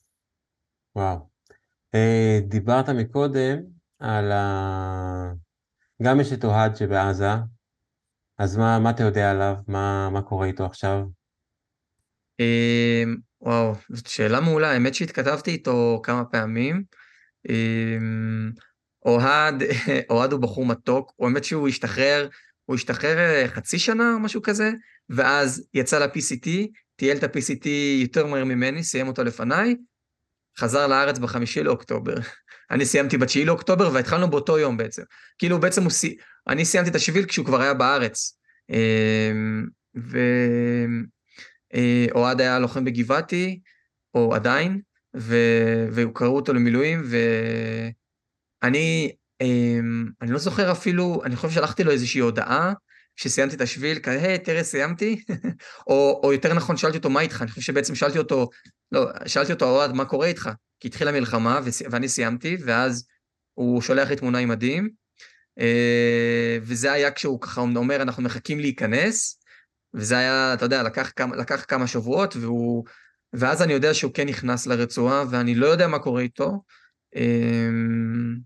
וואו. 0.96 1.30
אה, 1.94 2.38
דיברת 2.48 2.88
מקודם 2.88 3.58
על 3.98 4.32
ה... 4.32 5.32
גם 6.02 6.20
יש 6.20 6.32
את 6.32 6.44
אוהד 6.44 6.76
שבעזה, 6.76 7.30
אז 8.38 8.56
מה, 8.56 8.78
מה 8.78 8.90
אתה 8.90 9.02
יודע 9.02 9.30
עליו? 9.30 9.54
מה, 9.68 10.10
מה 10.12 10.22
קורה 10.22 10.46
איתו 10.46 10.64
עכשיו? 10.66 11.00
אמ, 12.40 13.16
וואו, 13.40 13.72
זאת 13.88 14.06
שאלה 14.06 14.40
מעולה, 14.40 14.70
האמת 14.70 14.94
שהתכתבתי 14.94 15.50
איתו 15.50 16.00
כמה 16.04 16.24
פעמים. 16.24 16.84
אמ, 17.48 18.50
אוהד, 19.04 19.62
אוהד 20.10 20.32
הוא 20.32 20.40
בחור 20.40 20.66
מתוק, 20.66 21.12
הוא 21.16 21.28
האמת 21.28 21.44
שהוא 21.44 21.68
השתחרר, 21.68 22.28
הוא 22.64 22.74
השתחרר 22.74 23.18
אה, 23.18 23.48
חצי 23.48 23.78
שנה 23.78 24.14
או 24.14 24.18
משהו 24.18 24.42
כזה, 24.42 24.70
ואז 25.08 25.64
יצא 25.74 25.98
ל-PCT, 25.98 26.48
טייל 26.96 27.16
את 27.16 27.22
ה-PCT 27.22 27.68
יותר 28.02 28.26
מהר 28.26 28.44
ממני, 28.44 28.84
סיים 28.84 29.08
אותו 29.08 29.24
לפניי, 29.24 29.76
חזר 30.58 30.86
לארץ 30.86 31.18
בחמישי 31.18 31.62
לאוקטובר. 31.62 32.14
אני 32.70 32.86
סיימתי 32.86 33.18
בתשיעי 33.18 33.44
לאוקטובר 33.44 33.90
והתחלנו 33.92 34.30
באותו 34.30 34.58
יום 34.58 34.76
בעצם. 34.76 35.02
כאילו 35.38 35.60
בעצם 35.60 35.84
הוא. 35.84 36.16
אני 36.48 36.64
סיימתי 36.64 36.90
את 36.90 36.94
השביל 36.94 37.26
כשהוא 37.26 37.46
כבר 37.46 37.60
היה 37.60 37.74
בארץ. 37.74 38.38
אמ, 38.70 39.66
ו... 39.96 40.18
אה, 41.74 42.06
היה 42.40 42.58
לוחם 42.58 42.84
בגבעתי, 42.84 43.60
או 44.14 44.34
עדיין, 44.34 44.80
ו- 45.16 45.86
וקראו 45.92 46.36
אותו 46.36 46.52
למילואים, 46.52 47.02
ואני 48.62 49.12
אמ, 49.40 50.06
אני 50.22 50.30
לא 50.30 50.38
זוכר 50.38 50.72
אפילו, 50.72 51.22
אני 51.24 51.36
חושב 51.36 51.54
שלחתי 51.54 51.84
לו 51.84 51.90
איזושהי 51.90 52.20
הודעה 52.20 52.72
כשסיימתי 53.16 53.56
את 53.56 53.60
השביל, 53.60 53.98
כזה, 53.98 54.22
היי, 54.22 54.38
תראה, 54.38 54.64
סיימתי, 54.64 55.24
או, 55.88 56.20
או 56.24 56.32
יותר 56.32 56.54
נכון, 56.54 56.76
שאלתי 56.76 56.96
אותו, 56.96 57.10
מה 57.10 57.20
איתך? 57.20 57.42
אני 57.42 57.50
חושב 57.50 57.62
שבעצם 57.62 57.94
שאלתי 57.94 58.18
אותו, 58.18 58.50
לא, 58.92 59.06
שאלתי 59.26 59.52
אותו, 59.52 59.64
אוהד, 59.64 59.92
מה 59.92 60.04
קורה 60.04 60.26
איתך? 60.26 60.50
כי 60.80 60.88
התחילה 60.88 61.12
מלחמה, 61.12 61.60
ואני 61.90 62.08
סיימתי, 62.08 62.56
ואז 62.64 63.06
הוא 63.54 63.82
שולח 63.82 64.08
לי 64.10 64.16
תמונה 64.16 64.38
עם 64.38 64.48
מדים, 64.48 64.90
אה, 65.60 66.58
וזה 66.62 66.92
היה 66.92 67.10
כשהוא 67.10 67.40
ככה 67.40 67.60
אומר, 67.60 68.02
אנחנו 68.02 68.22
מחכים 68.22 68.60
להיכנס, 68.60 69.40
וזה 69.94 70.18
היה, 70.18 70.54
אתה 70.54 70.64
יודע, 70.64 70.82
לקח 70.82 71.12
כמה, 71.16 71.36
לקח 71.36 71.64
כמה 71.68 71.86
שבועות, 71.86 72.36
והוא... 72.36 72.84
ואז 73.32 73.62
אני 73.62 73.72
יודע 73.72 73.94
שהוא 73.94 74.12
כן 74.14 74.28
נכנס 74.28 74.66
לרצועה, 74.66 75.24
ואני 75.30 75.54
לא 75.54 75.66
יודע 75.66 75.88
מה 75.88 75.98
קורה 75.98 76.22
איתו. 76.22 76.62
אמ, 77.16 78.36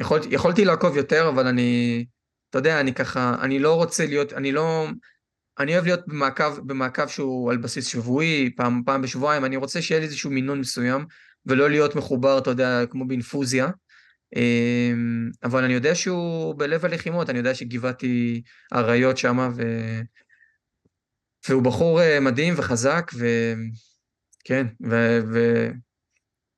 יכול, 0.00 0.20
יכולתי 0.30 0.64
לעקוב 0.64 0.96
יותר, 0.96 1.28
אבל 1.28 1.46
אני, 1.46 2.04
אתה 2.50 2.58
יודע, 2.58 2.80
אני 2.80 2.94
ככה, 2.94 3.36
אני 3.40 3.58
לא 3.58 3.74
רוצה 3.74 4.06
להיות, 4.06 4.32
אני 4.32 4.52
לא, 4.52 4.88
אני 5.58 5.74
אוהב 5.74 5.84
להיות 5.84 6.00
במעקב, 6.06 6.58
במעקב 6.58 7.06
שהוא 7.06 7.50
על 7.50 7.56
בסיס 7.56 7.86
שבועי, 7.86 8.50
פעם, 8.56 8.82
פעם 8.86 9.02
בשבועיים, 9.02 9.44
אני 9.44 9.56
רוצה 9.56 9.82
שיהיה 9.82 10.00
לי 10.00 10.06
איזשהו 10.06 10.30
מינון 10.30 10.60
מסוים, 10.60 11.06
ולא 11.46 11.70
להיות 11.70 11.96
מחובר, 11.96 12.38
אתה 12.38 12.50
יודע, 12.50 12.86
כמו 12.90 13.06
באינפוזיה. 13.06 13.70
אמ, 14.36 15.30
אבל 15.44 15.64
אני 15.64 15.74
יודע 15.74 15.94
שהוא 15.94 16.54
בלב 16.58 16.84
הלחימות, 16.84 17.30
אני 17.30 17.38
יודע 17.38 17.54
שגבעתי 17.54 18.42
אריות 18.72 19.18
שמה, 19.18 19.48
ו... 19.56 19.62
והוא 21.48 21.62
בחור 21.62 22.00
אה, 22.00 22.20
מדהים 22.20 22.54
וחזק, 22.56 23.10
וכן, 23.14 24.66
ו... 24.90 25.18
ו... 25.32 25.66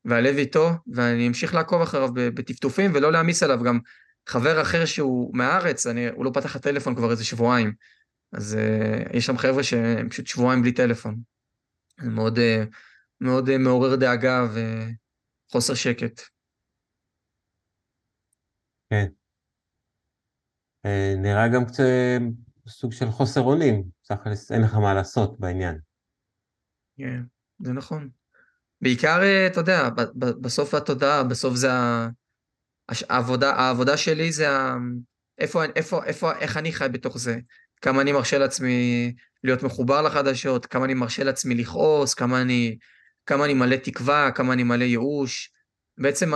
והלב 0.05 0.37
איתו, 0.37 0.71
ואני 0.95 1.29
אמשיך 1.29 1.55
לעקוב 1.55 1.83
אחריו 1.83 2.09
בטפטופים 2.15 2.91
ולא 2.95 3.13
להעמיס 3.13 3.43
עליו. 3.43 3.63
גם 3.65 3.79
חבר 4.29 4.63
אחר 4.63 4.85
שהוא 4.85 5.37
מהארץ, 5.37 5.87
אני, 5.87 6.09
הוא 6.09 6.25
לא 6.25 6.31
פתח 6.35 6.57
הטלפון 6.57 6.95
כבר 6.95 7.11
איזה 7.11 7.25
שבועיים. 7.25 7.75
אז 8.33 8.59
uh, 8.59 9.17
יש 9.17 9.27
שם 9.27 9.39
חבר'ה 9.39 9.63
שהם 9.63 10.09
פשוט 10.09 10.27
שבועיים 10.27 10.63
בלי 10.63 10.73
טלפון. 10.73 11.21
זה 12.01 12.11
מאוד, 12.11 12.39
uh, 12.39 12.77
מאוד 13.21 13.49
uh, 13.49 13.59
מעורר 13.59 13.97
דאגה 13.97 14.47
וחוסר 15.51 15.75
שקט. 15.75 16.21
כן. 18.91 19.07
נראה 21.17 21.49
גם 21.49 21.65
קצת 21.65 21.85
סוג 22.69 22.93
של 22.93 23.11
חוסר 23.11 23.41
אונים, 23.41 23.85
תכלס 24.09 24.53
אין 24.53 24.63
לך 24.63 24.75
מה 24.75 24.95
לעשות 24.95 25.41
בעניין. 25.41 25.79
כן, 26.99 27.23
זה 27.59 27.73
נכון. 27.73 28.09
בעיקר, 28.81 29.23
אה, 29.23 29.47
אתה 29.47 29.61
יודע, 29.61 29.89
בסוף 30.17 30.75
התודעה, 30.75 31.23
בסוף 31.23 31.55
זה 31.55 31.69
העבודה, 32.89 33.51
העבודה 33.51 33.97
שלי 33.97 34.33
זה 34.33 34.51
ה... 34.51 34.77
איפה, 35.39 35.65
איפה, 35.65 36.05
איפה, 36.05 36.33
איך 36.33 36.57
אני 36.57 36.73
חי 36.73 36.87
בתוך 36.93 37.19
זה, 37.19 37.39
כמה 37.83 38.03
אני 38.03 38.13
מרשה 38.13 38.39
לעצמי 38.39 39.13
להיות 39.45 39.63
מחובר 39.63 40.03
לחדשות, 40.03 40.67
כמה 40.67 40.85
אני 40.85 40.95
מרשה 40.95 41.25
לעצמי 41.25 41.55
לכעוס, 41.55 42.15
כמה 42.15 42.43
אני, 42.43 42.79
כמה 43.27 43.45
אני 43.45 43.55
מלא 43.55 43.77
תקווה, 43.77 44.31
כמה 44.35 44.53
אני 44.53 44.63
מלא 44.63 44.85
ייאוש. 44.85 45.51
בעצם 45.99 46.33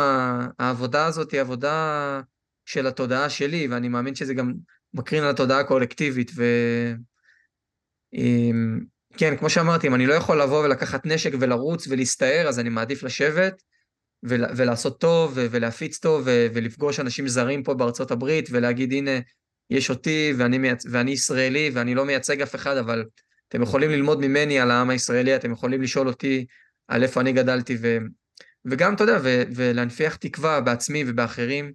העבודה 0.58 1.06
הזאת 1.06 1.32
היא 1.32 1.40
עבודה 1.40 2.20
של 2.64 2.86
התודעה 2.86 3.30
שלי, 3.30 3.68
ואני 3.70 3.88
מאמין 3.88 4.14
שזה 4.14 4.34
גם 4.34 4.52
מקרין 4.94 5.22
על 5.24 5.30
התודעה 5.30 5.60
הקולקטיבית. 5.60 6.30
ו... 6.36 6.44
כן, 9.16 9.36
כמו 9.36 9.50
שאמרתי, 9.50 9.86
אם 9.86 9.94
אני 9.94 10.06
לא 10.06 10.14
יכול 10.14 10.42
לבוא 10.42 10.64
ולקחת 10.64 11.06
נשק 11.06 11.32
ולרוץ 11.40 11.86
ולהסתער, 11.88 12.48
אז 12.48 12.58
אני 12.58 12.68
מעדיף 12.68 13.02
לשבת 13.02 13.62
ול, 14.22 14.44
ולעשות 14.56 15.00
טוב 15.00 15.32
ולהפיץ 15.34 15.98
טוב 15.98 16.22
ולפגוש 16.26 17.00
אנשים 17.00 17.28
זרים 17.28 17.62
פה 17.62 17.74
בארצות 17.74 18.10
הברית 18.10 18.48
ולהגיד, 18.52 18.92
הנה, 18.92 19.10
יש 19.70 19.90
אותי 19.90 20.32
ואני, 20.38 20.58
מייצ... 20.58 20.86
ואני 20.90 21.10
ישראלי 21.10 21.70
ואני 21.74 21.94
לא 21.94 22.04
מייצג 22.04 22.42
אף 22.42 22.54
אחד, 22.54 22.76
אבל 22.76 23.04
אתם 23.48 23.62
יכולים 23.62 23.90
ללמוד 23.90 24.20
ממני 24.20 24.60
על 24.60 24.70
העם 24.70 24.90
הישראלי, 24.90 25.36
אתם 25.36 25.52
יכולים 25.52 25.82
לשאול 25.82 26.08
אותי 26.08 26.46
על 26.88 27.02
איפה 27.02 27.20
אני 27.20 27.32
גדלתי, 27.32 27.76
ו... 27.80 27.98
וגם, 28.64 28.94
אתה 28.94 29.04
יודע, 29.04 29.18
ו... 29.22 29.42
ולהנפיח 29.54 30.16
תקווה 30.16 30.60
בעצמי 30.60 31.04
ובאחרים. 31.06 31.72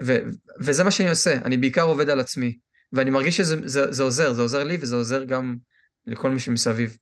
ו... 0.00 0.12
וזה 0.60 0.84
מה 0.84 0.90
שאני 0.90 1.10
עושה, 1.10 1.34
אני 1.44 1.56
בעיקר 1.56 1.82
עובד 1.82 2.08
על 2.08 2.20
עצמי. 2.20 2.58
ואני 2.92 3.10
מרגיש 3.10 3.36
שזה 3.36 3.56
זה, 3.64 3.92
זה 3.92 4.02
עוזר, 4.02 4.32
זה 4.32 4.42
עוזר 4.42 4.64
לי 4.64 4.78
וזה 4.80 4.96
עוזר 4.96 5.24
גם 5.24 5.56
לכל 6.06 6.30
מי 6.30 6.40
שמסביב. 6.40 6.96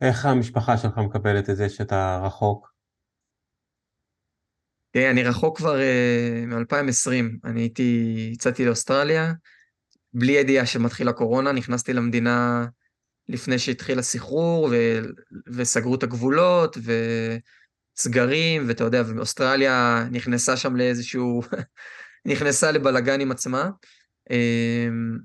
איך 0.00 0.26
המשפחה 0.26 0.76
שלך 0.76 0.98
מקבלת 0.98 1.50
את 1.50 1.56
זה 1.56 1.68
שאתה 1.68 2.20
רחוק? 2.24 2.70
תראה, 4.90 5.10
אני 5.10 5.22
רחוק 5.22 5.56
כבר 5.56 5.76
uh, 5.78 6.46
מ-2020. 6.46 7.10
אני 7.44 7.60
הייתי, 7.60 8.16
יצאתי 8.32 8.64
לאוסטרליה, 8.64 9.32
בלי 10.14 10.32
ידיעה 10.32 10.66
שמתחיל 10.66 11.08
הקורונה, 11.08 11.52
נכנסתי 11.52 11.92
למדינה 11.92 12.66
לפני 13.28 13.58
שהתחיל 13.58 13.98
הסחרור, 13.98 14.68
ו- 14.70 15.00
וסגרו 15.46 15.94
את 15.94 16.02
הגבולות, 16.02 16.76
וסגרים, 18.00 18.64
ואתה 18.68 18.84
יודע, 18.84 19.02
ואוסטרליה 19.06 20.04
נכנסה 20.10 20.56
שם 20.56 20.76
לאיזשהו 20.76 21.42
נכנסה 22.30 22.70
לבלגן 22.70 23.20
עם 23.20 23.30
עצמה, 23.30 23.70
אמ, 24.30 25.18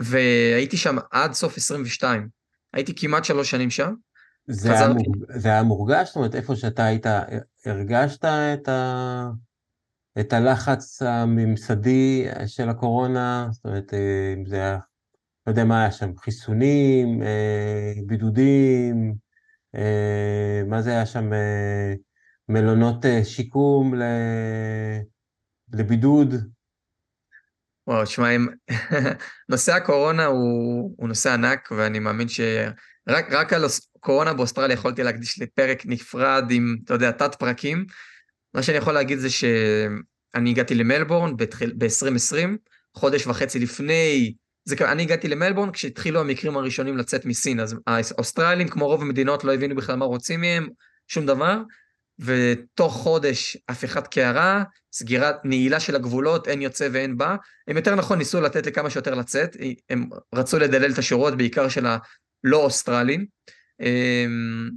והייתי 0.00 0.76
שם 0.76 0.96
עד 1.10 1.32
סוף 1.32 1.56
22. 1.56 2.28
הייתי 2.72 2.94
כמעט 2.96 3.24
שלוש 3.24 3.50
שנים 3.50 3.70
שם. 3.70 3.94
זה. 4.46 4.72
היה, 4.72 4.88
מורג... 4.88 5.16
זה 5.36 5.48
היה 5.48 5.62
מורגש? 5.62 6.08
זאת 6.08 6.16
אומרת, 6.16 6.34
איפה 6.34 6.56
שאתה 6.56 6.84
היית, 6.84 7.06
הרגשת 7.66 8.24
את, 8.24 8.68
ה... 8.68 9.30
את 10.20 10.32
הלחץ 10.32 11.02
הממסדי 11.02 12.26
של 12.46 12.68
הקורונה? 12.68 13.48
זאת 13.50 13.64
אומרת, 13.64 13.94
אה, 13.94 14.34
אם 14.36 14.46
זה 14.46 14.56
היה, 14.56 14.78
לא 15.46 15.52
יודע 15.52 15.64
מה 15.64 15.80
היה 15.80 15.92
שם, 15.92 16.10
חיסונים, 16.16 17.22
אה, 17.22 17.92
בידודים, 18.06 19.14
מה 20.66 20.82
זה 20.82 20.90
היה 20.90 21.06
שם, 21.06 21.30
מלונות 22.48 23.04
שיקום 23.24 23.94
ל... 23.94 24.02
לבידוד? 25.72 26.34
וואו, 27.86 28.04
תשמע, 28.04 28.28
נושא 29.48 29.72
הקורונה 29.72 30.26
הוא, 30.26 30.94
הוא 30.96 31.08
נושא 31.08 31.32
ענק, 31.32 31.68
ואני 31.76 31.98
מאמין 31.98 32.28
שרק 32.28 33.52
על 33.52 33.64
קורונה 34.00 34.34
באוסטרליה 34.34 34.74
יכולתי 34.74 35.02
להקדיש 35.02 35.40
לפרק 35.40 35.82
נפרד 35.86 36.44
עם, 36.50 36.76
אתה 36.84 36.94
יודע, 36.94 37.10
תת 37.10 37.34
פרקים. 37.34 37.86
מה 38.54 38.62
שאני 38.62 38.78
יכול 38.78 38.94
להגיד 38.94 39.18
זה 39.18 39.30
שאני 39.30 40.50
הגעתי 40.50 40.74
למלבורן 40.74 41.36
ב-2020, 41.36 42.36
חודש 42.94 43.26
וחצי 43.26 43.58
לפני, 43.58 44.34
זה, 44.64 44.76
אני 44.92 45.02
הגעתי 45.02 45.28
למלבורן 45.28 45.72
כשהתחילו 45.72 46.20
המקרים 46.20 46.56
הראשונים 46.56 46.96
לצאת 46.96 47.24
מסין, 47.24 47.60
אז 47.60 47.76
האוסטרלים, 47.86 48.68
כמו 48.68 48.86
רוב 48.86 49.02
המדינות, 49.02 49.44
לא 49.44 49.54
הבינו 49.54 49.76
בכלל 49.76 49.96
מה 49.96 50.04
רוצים 50.04 50.40
מהם, 50.40 50.68
שום 51.08 51.26
דבר, 51.26 51.58
ותוך 52.18 52.94
חודש 52.94 53.56
הפיכת 53.68 54.06
קערה, 54.06 54.62
סגירת, 54.92 55.36
נעילה 55.44 55.80
של 55.80 55.96
הגבולות, 55.96 56.48
אין 56.48 56.62
יוצא 56.62 56.88
ואין 56.92 57.16
בא. 57.16 57.36
הם 57.68 57.76
יותר 57.76 57.94
נכון 57.94 58.18
ניסו 58.18 58.40
לתת 58.40 58.66
לכמה 58.66 58.90
שיותר 58.90 59.14
לצאת, 59.14 59.56
הם 59.90 60.08
רצו 60.34 60.58
לדלל 60.58 60.92
את 60.92 60.98
השורות, 60.98 61.36
בעיקר 61.36 61.68
של 61.68 61.86
הלא 61.86 62.56
אוסטרלים. 62.56 63.26
אמ, 63.80 64.70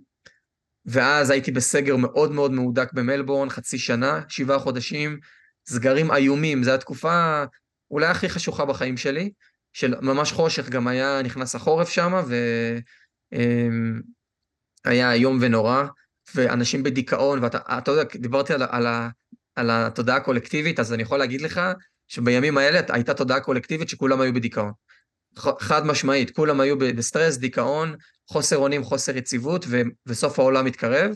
ואז 0.85 1.29
הייתי 1.29 1.51
בסגר 1.51 1.95
מאוד 1.95 2.31
מאוד 2.31 2.51
מהודק 2.51 2.93
במלבורן, 2.93 3.49
חצי 3.49 3.77
שנה, 3.77 4.21
שבעה 4.27 4.59
חודשים, 4.59 5.19
סגרים 5.69 6.11
איומים, 6.11 6.63
זו 6.63 6.71
התקופה 6.71 7.43
אולי 7.91 8.07
הכי 8.07 8.29
חשוכה 8.29 8.65
בחיים 8.65 8.97
שלי, 8.97 9.31
של 9.75 9.93
ממש 10.01 10.31
חושך, 10.31 10.69
גם 10.69 10.87
היה 10.87 11.21
נכנס 11.23 11.55
החורף 11.55 11.89
שם, 11.89 12.13
והיה 14.85 15.11
אמ, 15.11 15.11
איום 15.13 15.37
ונורא. 15.41 15.83
ואנשים 16.35 16.83
בדיכאון, 16.83 17.43
ואתה 17.43 17.91
יודע, 17.91 18.03
דיברתי 18.15 18.53
על, 18.53 18.63
על, 18.69 18.87
על 19.55 19.69
התודעה 19.71 20.15
הקולקטיבית, 20.15 20.79
אז 20.79 20.93
אני 20.93 21.03
יכול 21.03 21.19
להגיד 21.19 21.41
לך 21.41 21.61
שבימים 22.07 22.57
האלה 22.57 22.79
הייתה 22.89 23.13
תודעה 23.13 23.39
קולקטיבית 23.39 23.89
שכולם 23.89 24.21
היו 24.21 24.33
בדיכאון. 24.33 24.71
חד 25.59 25.85
משמעית, 25.85 26.35
כולם 26.35 26.59
היו 26.59 26.77
בסטרס, 26.77 27.37
דיכאון, 27.37 27.95
חוסר 28.29 28.57
אונים, 28.57 28.83
חוסר 28.83 29.17
יציבות, 29.17 29.65
ו, 29.67 29.81
וסוף 30.05 30.39
העולם 30.39 30.65
מתקרב. 30.65 31.15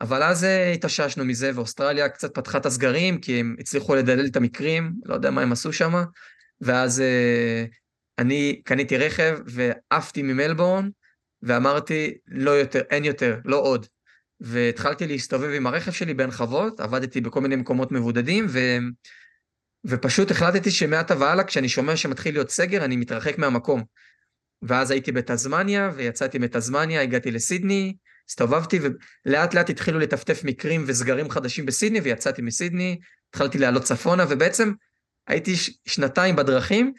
אבל 0.00 0.22
אז 0.22 0.44
אה, 0.44 0.72
התאוששנו 0.72 1.24
מזה, 1.24 1.50
ואוסטרליה 1.54 2.08
קצת 2.08 2.34
פתחה 2.34 2.58
את 2.58 2.66
הסגרים, 2.66 3.20
כי 3.20 3.40
הם 3.40 3.56
הצליחו 3.60 3.94
לדלל 3.94 4.26
את 4.26 4.36
המקרים, 4.36 4.92
לא 5.04 5.14
יודע 5.14 5.30
מה 5.30 5.42
הם 5.42 5.52
עשו 5.52 5.72
שם, 5.72 5.92
ואז 6.60 7.00
אה, 7.00 7.64
אני 8.18 8.60
קניתי 8.64 8.96
רכב 8.96 9.38
ועפתי 9.46 10.22
ממלבורן, 10.22 10.88
ואמרתי, 11.42 12.14
לא 12.26 12.50
יותר, 12.50 12.80
אין 12.90 13.04
יותר, 13.04 13.38
לא 13.44 13.56
עוד. 13.60 13.86
והתחלתי 14.40 15.06
להסתובב 15.06 15.50
עם 15.50 15.66
הרכב 15.66 15.90
שלי 15.90 16.14
בין 16.14 16.30
חוות, 16.30 16.80
עבדתי 16.80 17.20
בכל 17.20 17.40
מיני 17.40 17.56
מקומות 17.56 17.92
מבודדים, 17.92 18.46
ו... 18.48 18.58
ופשוט 19.84 20.30
החלטתי 20.30 20.70
שמעתה 20.70 21.18
והלאה, 21.18 21.44
כשאני 21.44 21.68
שומע 21.68 21.96
שמתחיל 21.96 22.34
להיות 22.34 22.50
סגר, 22.50 22.84
אני 22.84 22.96
מתרחק 22.96 23.38
מהמקום. 23.38 23.84
ואז 24.62 24.90
הייתי 24.90 25.12
בתזמניה, 25.12 25.90
ויצאתי 25.96 26.38
מתזמניה, 26.38 27.02
הגעתי 27.02 27.30
לסידני, 27.30 27.96
הסתובבתי, 28.28 28.80
ולאט 29.26 29.54
לאט 29.54 29.70
התחילו 29.70 29.98
לטפטף 29.98 30.44
מקרים 30.44 30.84
וסגרים 30.86 31.30
חדשים 31.30 31.66
בסידני, 31.66 32.00
ויצאתי 32.00 32.42
מסידני, 32.42 32.98
התחלתי 33.30 33.58
לעלות 33.58 33.82
צפונה, 33.82 34.24
ובעצם 34.28 34.72
הייתי 35.26 35.56
ש... 35.56 35.70
שנתיים 35.86 36.36
בדרכים, 36.36 36.92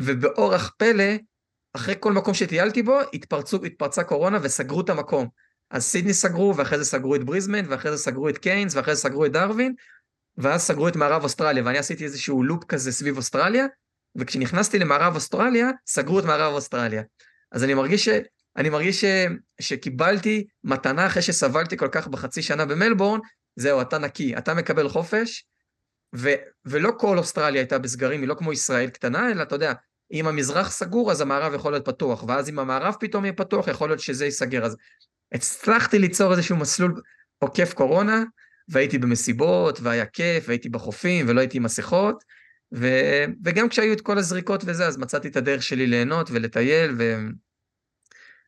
ובאורח 0.00 0.72
פלא, 0.78 1.14
אחרי 1.72 1.94
כל 2.00 2.12
מקום 2.12 2.34
שטיילתי 2.34 2.82
בו, 2.82 2.98
התפרצו, 3.14 3.64
התפרצה 3.64 4.04
קורונה 4.04 4.38
וסגרו 4.42 4.80
את 4.80 4.90
המקום. 4.90 5.28
אז 5.70 5.84
סידני 5.84 6.14
סגרו, 6.14 6.56
ואחרי 6.56 6.78
זה 6.78 6.84
סגרו 6.84 7.14
את 7.14 7.24
בריזמן, 7.24 7.64
ואחרי 7.68 7.90
זה 7.90 7.98
סגרו 7.98 8.28
את 8.28 8.38
קיינס, 8.38 8.74
ואחרי 8.74 8.94
זה 8.94 9.00
סגרו 9.00 9.26
את 9.26 9.32
דרווין, 9.32 9.74
ואז 10.36 10.62
סגרו 10.62 10.88
את 10.88 10.96
מערב 10.96 11.22
אוסטרליה, 11.22 11.62
ואני 11.66 11.78
עשיתי 11.78 12.04
איזשהו 12.04 12.42
לופ 12.42 12.64
כזה 12.64 12.92
סביב 12.92 13.16
אוסטרליה, 13.16 13.66
וכשנכנסתי 14.16 14.78
למערב 14.78 15.14
אוסטרליה, 15.14 15.70
סגרו 15.86 16.18
את 16.18 16.24
מערב 16.24 16.52
אוסטרליה. 16.52 17.02
אז 17.52 17.64
אני 17.64 17.74
מרגיש, 17.74 18.04
ש... 18.04 18.08
אני 18.56 18.68
מרגיש 18.68 19.00
ש... 19.00 19.04
שקיבלתי 19.60 20.46
מתנה 20.64 21.06
אחרי 21.06 21.22
שסבלתי 21.22 21.76
כל 21.76 21.88
כך 21.88 22.08
בחצי 22.08 22.42
שנה 22.42 22.64
במלבורן, 22.64 23.20
זהו, 23.56 23.80
אתה 23.80 23.98
נקי, 23.98 24.36
אתה 24.36 24.54
מקבל 24.54 24.88
חופש, 24.88 25.44
ו... 26.14 26.28
ולא 26.64 26.92
כל 26.98 27.18
אוסטרליה 27.18 27.60
הייתה 27.60 27.78
בסגרים, 27.78 28.20
היא 28.20 28.28
לא 28.28 28.34
כמו 28.34 28.52
ישראל 28.52 28.90
קטנה, 28.90 29.30
אלא 29.30 29.42
אתה 29.42 29.54
יודע, 29.54 29.72
אם 30.12 30.26
המזרח 30.26 30.70
סגור 30.70 31.10
אז 31.10 31.20
המערב 31.20 31.54
יכול 31.54 31.72
להיות 31.72 31.84
פתוח, 31.84 32.24
ואז 32.28 32.48
אם 32.48 32.58
המערב 32.58 32.94
פתאום 33.00 33.24
יהיה 33.24 33.32
פתוח, 33.32 33.68
יכול 33.68 33.88
להיות 33.88 34.00
שזה 34.00 34.24
ייסגר. 34.24 34.64
אז 34.64 34.76
הצלחתי 35.32 35.98
ליצור 35.98 36.32
איזשהו 36.32 36.56
מסלול 36.56 37.02
עוקף 37.38 37.72
קורונה, 37.74 38.24
והייתי 38.68 38.98
במסיבות, 38.98 39.80
והיה 39.80 40.06
כיף, 40.06 40.44
והייתי 40.48 40.68
בחופים, 40.68 41.26
ולא 41.28 41.40
הייתי 41.40 41.56
עם 41.56 41.62
מסכות, 41.62 42.24
ו... 42.74 42.88
וגם 43.44 43.68
כשהיו 43.68 43.92
את 43.92 44.00
כל 44.00 44.18
הזריקות 44.18 44.62
וזה, 44.66 44.86
אז 44.86 44.96
מצאתי 44.96 45.28
את 45.28 45.36
הדרך 45.36 45.62
שלי 45.62 45.86
ליהנות 45.86 46.30
ולטייל, 46.30 46.96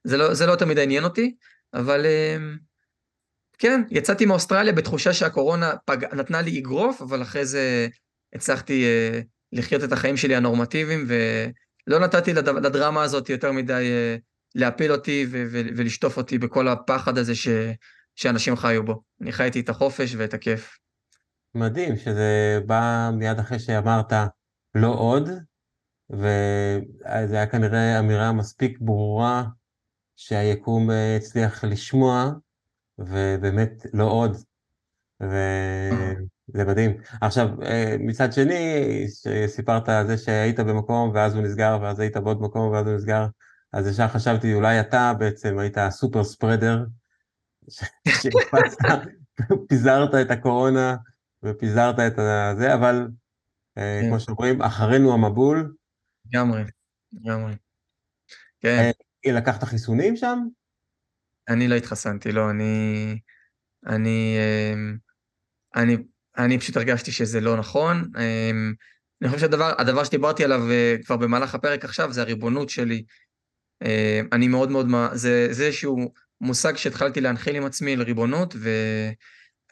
וזה 0.05 0.17
לא, 0.17 0.31
לא 0.47 0.57
תמיד 0.57 0.79
עניין 0.79 1.05
אותי, 1.05 1.35
אבל 1.75 2.07
אמ, 2.07 2.59
כן, 3.59 3.83
יצאתי 3.91 4.27
מאוסטרליה 4.27 4.73
בתחושה 4.73 5.13
שהקורונה 5.13 5.73
פג... 5.85 6.05
נתנה 6.15 6.43
לי 6.43 6.59
אגרוף, 6.59 7.03
אבל 7.03 7.23
אחרי 7.23 7.47
זה 7.47 7.89
הצלחתי 8.35 8.85
אה, 8.85 9.21
לחיות 9.53 9.85
את 9.85 9.93
החיים 9.93 10.17
שלי 10.17 10.37
הנורמטיביים, 10.37 11.07
ולא 11.09 11.99
נתתי 11.99 12.33
לד... 12.33 12.49
לדרמה 12.49 13.03
הזאת 13.03 13.31
יותר 13.31 13.53
מדי 13.53 13.73
אה, 13.73 14.17
להפיל 14.55 14.93
אותי 14.93 15.27
ו- 15.31 15.45
ו- 15.53 15.69
ולשטוף 15.77 16.17
אותי 16.17 16.39
בכל 16.39 16.69
הפחד 16.69 17.19
הזה 17.19 17.35
ש- 17.35 17.49
שאנשים 18.15 18.57
חיו 18.57 18.85
בו. 18.85 19.03
אני 19.21 19.33
חייתי 19.33 19.61
את 19.61 19.69
החופש 19.69 20.15
ואת 20.17 20.35
הכיף. 20.35 20.79
מדהים 21.55 21.97
שזה 21.97 22.61
בא 22.67 23.11
מיד 23.15 23.39
אחרי 23.39 23.59
שאמרת 23.59 24.13
לא 24.75 24.89
עוד, 24.89 25.29
וזה 26.11 27.37
היה 27.37 27.47
כנראה 27.47 27.99
אמירה 27.99 28.33
מספיק 28.33 28.79
ברורה 28.81 29.45
שהיקום 30.17 30.91
אה, 30.91 31.17
הצליח 31.17 31.65
לשמוע, 31.65 32.31
ובאמת 32.99 33.87
לא 33.93 34.05
עוד. 34.05 34.37
ו... 35.23 35.37
זה 36.55 36.65
מדהים. 36.65 36.97
עכשיו, 37.21 37.63
אה, 37.63 37.97
מצד 37.99 38.33
שני, 38.33 39.05
סיפרת 39.47 39.89
על 39.89 40.07
זה 40.07 40.19
שהיית 40.19 40.61
במקום 40.61 41.11
ואז 41.15 41.35
הוא 41.35 41.43
נסגר, 41.43 41.79
ואז 41.83 42.01
היית 42.01 42.17
בעוד 42.17 42.43
מקום 42.43 42.71
ואז 42.71 42.87
הוא 42.87 42.95
נסגר, 42.95 43.27
אז 43.73 43.87
ישר 43.87 44.09
חשבתי, 44.09 44.55
אולי 44.55 44.81
אתה 44.81 45.13
בעצם 45.19 45.59
היית 45.59 45.79
הסופר 45.79 46.25
ספרדר, 46.25 46.85
שהקפצת, 48.09 48.99
פיזרת 49.69 50.15
את 50.15 50.31
הקורונה 50.31 50.97
ופיזרת 51.43 51.99
את 51.99 52.17
זה, 52.59 52.75
אבל 52.75 53.09
אה, 53.79 54.01
כמו 54.03 54.13
כן. 54.13 54.19
שאומרים, 54.19 54.63
אחרינו 54.63 55.15
המבול. 55.15 55.75
לגמרי, 56.27 56.63
לגמרי. 57.13 57.53
כן. 58.61 58.91
אה, 59.27 59.33
לקחת 59.33 59.65
חיסונים 59.65 60.17
שם? 60.17 60.47
אני 61.49 61.69
לא 61.69 61.75
התחסנתי, 61.75 62.33
לא, 62.33 62.51
אני... 62.51 63.19
אני... 63.87 64.37
אני 65.77 65.97
אני 66.39 66.59
פשוט 66.59 66.77
הרגשתי 66.77 67.13
שזה 67.13 67.41
לא 67.41 67.57
נכון. 67.57 68.11
אמ, 68.19 68.75
אני 69.23 69.29
חושב 69.29 69.41
שהדבר 69.41 69.73
הדבר 69.79 70.05
שדיברתי 70.05 70.45
עליו 70.45 70.71
אה, 70.71 70.97
כבר 71.05 71.17
במהלך 71.17 71.55
הפרק 71.55 71.85
עכשיו 71.85 72.13
זה 72.13 72.23
הריבונות 72.23 72.71
שלי. 72.71 73.05
אמ, 73.85 74.29
אני 74.33 74.49
מאוד 74.49 74.71
מאוד, 74.71 74.89
זה, 75.13 75.49
זה 75.51 75.67
איזשהו 75.67 76.13
מושג 76.41 76.77
שהתחלתי 76.77 77.21
להנחיל 77.21 77.57
עם 77.57 77.65
עצמי 77.65 77.97
לריבונות, 77.97 78.55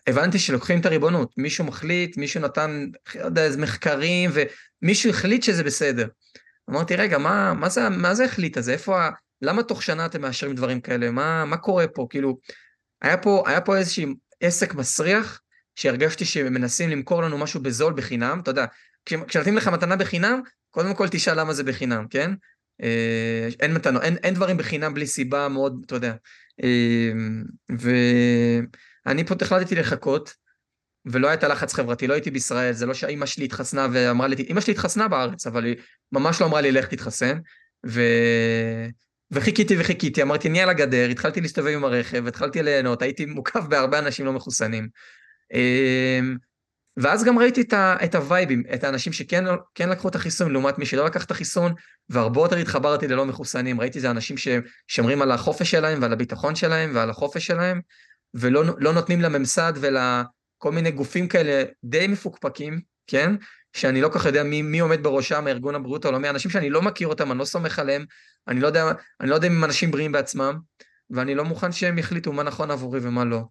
והבנתי 0.06 0.38
שלוקחים 0.38 0.80
את 0.80 0.86
הריבונות, 0.86 1.32
מישהו 1.36 1.64
מחליט, 1.64 2.16
מישהו 2.16 2.40
נתן, 2.40 2.86
לא 3.14 3.24
יודע, 3.24 3.44
איזה 3.44 3.58
מחקרים, 3.58 4.30
ומישהו 4.82 5.10
החליט 5.10 5.42
שזה 5.42 5.64
בסדר. 5.64 6.08
אמרתי, 6.70 6.96
רגע, 6.96 7.18
מה, 7.18 7.54
מה, 7.54 7.68
זה, 7.68 7.88
מה 7.88 8.14
זה 8.14 8.24
החליט 8.24 8.56
הזה? 8.56 8.72
איפה. 8.72 9.08
למה 9.42 9.62
תוך 9.62 9.82
שנה 9.82 10.06
אתם 10.06 10.20
מאשרים 10.20 10.54
דברים 10.54 10.80
כאלה? 10.80 11.10
מה, 11.10 11.44
מה 11.44 11.56
קורה 11.56 11.88
פה? 11.88 12.06
כאילו, 12.10 12.38
היה 13.02 13.16
פה, 13.16 13.42
היה 13.46 13.60
פה 13.60 13.76
איזשהו 13.76 14.12
עסק 14.40 14.74
מסריח, 14.74 15.40
שהרגשתי 15.74 16.24
שמנסים 16.24 16.90
למכור 16.90 17.22
לנו 17.22 17.38
משהו 17.38 17.62
בזול 17.62 17.92
בחינם, 17.92 18.40
אתה 18.42 18.50
יודע, 18.50 18.66
כשנותנים 19.04 19.56
לך 19.56 19.68
מתנה 19.68 19.96
בחינם, 19.96 20.40
קודם 20.70 20.94
כל 20.94 21.08
תשאל 21.08 21.40
למה 21.40 21.52
זה 21.52 21.64
בחינם, 21.64 22.06
כן? 22.10 22.30
אה, 22.82 23.48
אין 23.60 23.74
מתנות, 23.74 24.02
אין, 24.02 24.16
אין 24.16 24.34
דברים 24.34 24.56
בחינם 24.56 24.94
בלי 24.94 25.06
סיבה 25.06 25.48
מאוד, 25.48 25.82
אתה 25.86 25.94
יודע. 25.94 26.14
אה, 26.62 27.12
ואני 29.06 29.24
פה 29.24 29.34
החלטתי 29.40 29.74
לחכות, 29.74 30.34
ולא 31.06 31.28
הייתה 31.28 31.48
לחץ 31.48 31.74
חברתי, 31.74 32.06
לא 32.06 32.14
הייתי 32.14 32.30
בישראל, 32.30 32.72
זה 32.72 32.86
לא 32.86 32.94
שאימא 32.94 33.26
שלי 33.26 33.44
התחסנה 33.44 33.86
ואמרה 33.92 34.28
לי, 34.28 34.36
אימא 34.36 34.60
שלי 34.60 34.72
התחסנה 34.72 35.08
בארץ, 35.08 35.46
אבל 35.46 35.64
היא 35.64 35.76
ממש 36.12 36.40
לא 36.40 36.46
אמרה 36.46 36.60
לי 36.60 36.72
לך 36.72 36.86
תתחסן, 36.86 37.38
ו... 37.86 38.00
וחיכיתי 39.30 39.80
וחיכיתי, 39.80 40.22
אמרתי 40.22 40.48
נהיה 40.48 40.62
על 40.62 40.70
הגדר, 40.70 41.08
התחלתי 41.10 41.40
להסתובב 41.40 41.68
עם 41.68 41.84
הרכב, 41.84 42.26
התחלתי 42.26 42.62
ליהנות, 42.62 43.02
הייתי 43.02 43.26
מוקף 43.26 43.60
בהרבה 43.68 43.98
אנשים 43.98 44.26
לא 44.26 44.32
מחוסנים. 44.32 44.88
אמ, 45.52 46.36
ואז 46.96 47.24
גם 47.24 47.38
ראיתי 47.38 47.60
את, 47.60 47.72
ה, 47.72 47.96
את 48.04 48.14
הווייבים, 48.14 48.62
את 48.74 48.84
האנשים 48.84 49.12
שכן 49.12 49.44
כן 49.74 49.88
לקחו 49.88 50.08
את 50.08 50.14
החיסון 50.14 50.52
לעומת 50.52 50.78
מי 50.78 50.86
שלא 50.86 51.06
לקח 51.06 51.24
את 51.24 51.30
החיסון, 51.30 51.74
והרבה 52.08 52.40
יותר 52.40 52.56
התחברתי 52.56 53.08
ללא 53.08 53.26
מחוסנים. 53.26 53.80
ראיתי 53.80 54.00
זה 54.00 54.10
אנשים 54.10 54.36
ששומרים 54.36 55.22
על 55.22 55.30
החופש 55.32 55.70
שלהם 55.70 56.02
ועל 56.02 56.12
הביטחון 56.12 56.54
שלהם 56.54 56.90
ועל 56.94 57.10
החופש 57.10 57.46
שלהם, 57.46 57.80
ולא 58.34 58.64
לא 58.78 58.92
נותנים 58.92 59.20
לממסד 59.20 59.72
ולכל 59.76 60.72
מיני 60.72 60.90
גופים 60.90 61.28
כאלה 61.28 61.64
די 61.84 62.06
מפוקפקים, 62.06 62.80
כן? 63.06 63.34
שאני 63.76 64.00
לא 64.00 64.08
כל 64.08 64.18
כך 64.18 64.26
יודע 64.26 64.42
מי, 64.42 64.62
מי 64.62 64.78
עומד 64.78 65.02
בראשם, 65.02 65.48
ארגון 65.48 65.74
הבריאות 65.74 66.04
העולמי, 66.04 66.30
אנשים 66.30 66.50
שאני 66.50 66.70
לא 66.70 66.82
מכיר 66.82 67.08
אותם, 67.08 67.30
אני 67.30 67.38
לא 67.38 67.44
סומך 67.44 67.78
עליהם, 67.78 68.04
אני 68.48 68.60
לא 68.60 68.66
יודע, 68.66 68.92
אני 69.20 69.30
לא 69.30 69.34
יודע 69.34 69.48
אם 69.48 69.52
הם 69.52 69.64
אנשים 69.64 69.90
בריאים 69.90 70.12
בעצמם, 70.12 70.58
ואני 71.10 71.34
לא 71.34 71.44
מוכן 71.44 71.72
שהם 71.72 71.98
יחליטו 71.98 72.32
מה 72.32 72.42
נכון 72.42 72.70
עבורי 72.70 73.00
ומה 73.02 73.24
לא. 73.24 73.42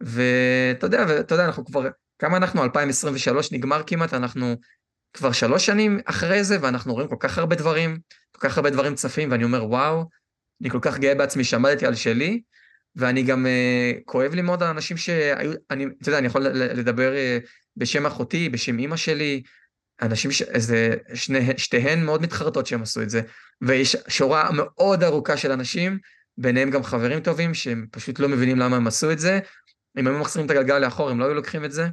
ואתה 0.00 0.86
יודע, 0.86 1.04
ואתה 1.08 1.34
יודע, 1.34 1.44
אנחנו 1.44 1.64
כבר, 1.64 1.88
כמה 2.18 2.36
אנחנו? 2.36 2.64
2023 2.64 3.52
נגמר 3.52 3.82
כמעט, 3.86 4.14
אנחנו 4.14 4.56
כבר 5.12 5.32
שלוש 5.32 5.66
שנים 5.66 6.00
אחרי 6.04 6.44
זה, 6.44 6.58
ואנחנו 6.60 6.94
רואים 6.94 7.08
כל 7.08 7.16
כך 7.18 7.38
הרבה 7.38 7.56
דברים, 7.56 7.98
כל 8.32 8.48
כך 8.48 8.56
הרבה 8.56 8.70
דברים 8.70 8.94
צפים, 8.94 9.30
ואני 9.30 9.44
אומר, 9.44 9.64
וואו, 9.64 10.08
אני 10.62 10.70
כל 10.70 10.78
כך 10.82 10.98
גאה 10.98 11.14
בעצמי 11.14 11.44
שעמדתי 11.44 11.86
על 11.86 11.94
שלי, 11.94 12.42
ואני 12.96 13.22
גם, 13.22 13.46
uh, 13.46 14.00
כואב 14.04 14.34
לי 14.34 14.42
מאוד 14.42 14.62
על 14.62 14.68
אנשים 14.68 14.96
שהיו, 14.96 15.52
אני, 15.70 15.86
אתה 16.02 16.08
יודע, 16.08 16.18
אני 16.18 16.26
יכול 16.26 16.42
לדבר 16.48 17.12
uh, 17.12 17.48
בשם 17.76 18.06
אחותי, 18.06 18.48
בשם 18.48 18.78
אימא 18.78 18.96
שלי, 18.96 19.42
אנשים, 20.02 20.30
ש... 20.30 20.42
איזה, 20.42 20.96
שני, 21.14 21.38
שתיהן 21.56 22.04
מאוד 22.04 22.22
מתחרטות 22.22 22.66
שהם 22.66 22.82
עשו 22.82 23.02
את 23.02 23.10
זה, 23.10 23.20
ויש 23.60 23.96
שורה 24.08 24.50
מאוד 24.52 25.02
ארוכה 25.02 25.36
של 25.36 25.52
אנשים, 25.52 25.98
ביניהם 26.38 26.70
גם 26.70 26.82
חברים 26.82 27.20
טובים, 27.20 27.54
שהם 27.54 27.86
פשוט 27.90 28.18
לא 28.18 28.28
מבינים 28.28 28.58
למה 28.58 28.76
הם 28.76 28.86
עשו 28.86 29.12
את 29.12 29.18
זה, 29.18 29.40
אם 29.98 30.06
היו 30.06 30.18
מחזירים 30.18 30.46
את 30.46 30.50
הגלגל 30.50 30.78
לאחור, 30.78 31.10
הם 31.10 31.20
לא 31.20 31.24
היו 31.24 31.34
לוקחים 31.34 31.64
את 31.64 31.72
זה, 31.72 31.88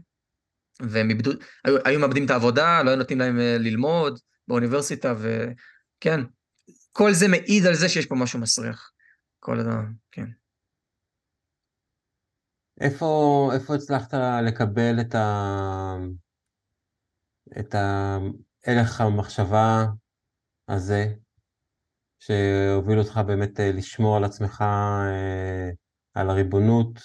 והם 0.82 1.10
איבדו, 1.10 1.32
היו, 1.66 1.78
היו 1.86 2.00
מאבדים 2.00 2.26
את 2.26 2.30
העבודה, 2.30 2.84
לא 2.84 2.90
היו 2.90 2.98
נותנים 2.98 3.20
להם 3.20 3.40
אה, 3.40 3.58
ללמוד 3.60 4.20
באוניברסיטה, 4.48 5.14
וכן, 5.18 6.22
כל 6.92 7.14
זה 7.14 7.28
מעיד 7.28 7.66
על 7.66 7.76
זה 7.76 7.90
שיש 7.90 8.06
פה 8.06 8.16
משהו 8.16 8.40
מסריח. 8.40 8.92
כל 9.40 9.60
אדם, 9.60 9.94
כן. 10.12 10.26
איפה, 12.82 13.52
איפה 13.54 13.76
הצלחת 13.76 14.14
לקבל 14.44 15.02
את, 15.02 15.16
ה... 15.16 15.96
את 17.60 17.76
הלך 18.68 19.02
המחשבה 19.02 19.86
הזה, 20.68 21.06
שהוביל 22.20 23.00
אותך 23.00 23.20
באמת 23.28 23.60
אה, 23.60 23.72
לשמור 23.72 24.18
על 24.18 24.24
עצמך, 24.24 24.62
אה, 24.62 25.70
על 26.14 26.30
הריבונות, 26.30 27.00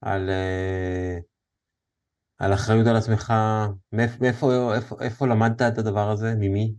על, 0.00 0.30
אה, 0.30 1.18
על 2.38 2.54
אחריות 2.54 2.86
על 2.86 2.96
עצמך, 2.96 3.32
מאיפה 3.92 4.74
איפה, 4.74 4.96
איפה 5.00 5.26
למדת 5.26 5.62
את 5.62 5.78
הדבר 5.78 6.10
הזה? 6.10 6.34
ממי? 6.38 6.74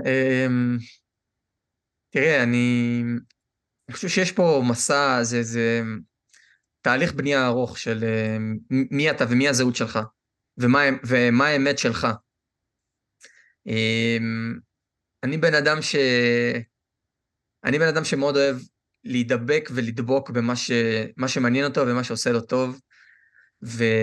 אמ, 0.00 0.76
תראה, 2.10 2.42
אני, 2.42 3.02
אני 3.88 3.94
חושב 3.94 4.08
שיש 4.08 4.32
פה 4.32 4.62
מסע, 4.70 5.22
זה, 5.22 5.42
זה 5.42 5.80
תהליך 6.80 7.14
בנייה 7.14 7.46
ארוך 7.46 7.78
של 7.78 8.04
מי 8.70 9.10
אתה 9.10 9.24
ומי 9.30 9.48
הזהות 9.48 9.76
שלך, 9.76 9.98
ומה, 10.58 10.82
ומה 11.06 11.46
האמת 11.46 11.78
שלך. 11.78 12.06
אמ, 13.66 14.58
אני 15.22 15.36
בן 15.36 15.54
אדם 15.54 15.82
ש... 15.82 15.96
אני 17.64 17.78
בן 17.78 17.88
אדם 17.88 18.04
שמאוד 18.04 18.36
אוהב 18.36 18.56
להידבק 19.04 19.68
ולדבוק 19.74 20.30
במה 20.30 20.56
ש, 20.56 20.70
שמעניין 21.26 21.64
אותו 21.64 21.86
ומה 21.86 22.04
שעושה 22.04 22.32
לו 22.32 22.40
טוב. 22.40 22.80
ואני 23.62 23.98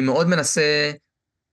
מאוד 0.00 0.26
מנסה 0.26 0.92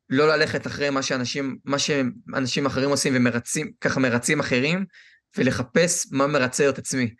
לא 0.09 0.27
ללכת 0.27 0.67
אחרי 0.67 0.89
מה 0.89 1.03
שאנשים, 1.03 1.57
מה 1.65 1.79
שאנשים 1.79 2.65
אחרים 2.65 2.89
עושים 2.89 3.13
ומרצים, 3.15 3.71
ככה 3.81 3.99
מרצים 3.99 4.39
אחרים, 4.39 4.85
ולחפש 5.37 6.07
מה 6.11 6.27
מרצה 6.27 6.69
את 6.69 6.77
עצמי. 6.77 7.15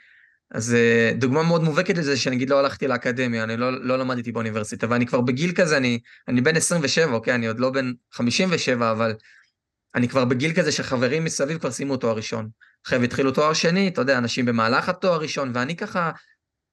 אז 0.51 0.73
אה, 0.73 1.11
דוגמה 1.17 1.43
מאוד 1.43 1.63
מובהקת 1.63 1.97
לזה, 1.97 2.17
שנגיד 2.17 2.49
לא 2.49 2.59
הלכתי 2.59 2.87
לאקדמיה, 2.87 3.43
אני 3.43 3.57
לא, 3.57 3.85
לא 3.85 3.99
למדתי 3.99 4.31
באוניברסיטה, 4.31 4.87
ואני 4.89 5.05
כבר 5.05 5.21
בגיל 5.21 5.51
כזה, 5.51 5.77
אני, 5.77 5.99
אני 6.27 6.41
בן 6.41 6.55
27, 6.55 7.13
אוקיי? 7.13 7.35
אני 7.35 7.47
עוד 7.47 7.59
לא 7.59 7.69
בן 7.69 7.91
57, 8.11 8.91
אבל 8.91 9.13
אני 9.95 10.07
כבר 10.07 10.25
בגיל 10.25 10.53
כזה 10.53 10.71
שחברים 10.71 11.23
מסביב 11.23 11.57
כבר 11.57 11.71
סיימו 11.71 11.97
תואר 11.97 12.15
ראשון. 12.15 12.49
חבר'ה 12.85 13.03
התחילו 13.03 13.31
תואר 13.31 13.53
שני, 13.53 13.87
אתה 13.87 14.01
יודע, 14.01 14.17
אנשים 14.17 14.45
במהלך 14.45 14.89
התואר 14.89 15.19
ראשון, 15.19 15.51
ואני 15.53 15.75
ככה, 15.75 16.11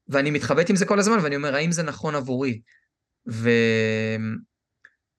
ואני 0.09 0.31
מתחבט 0.31 0.70
עם 0.70 0.76
זה 0.76 0.87
כל 0.87 0.99
הזמן, 0.99 1.18
ואני 1.22 1.37
אומר, 1.37 1.55
האם 1.55 1.72
זה 1.72 1.83
נכון 1.83 2.14
עבורי? 2.14 2.61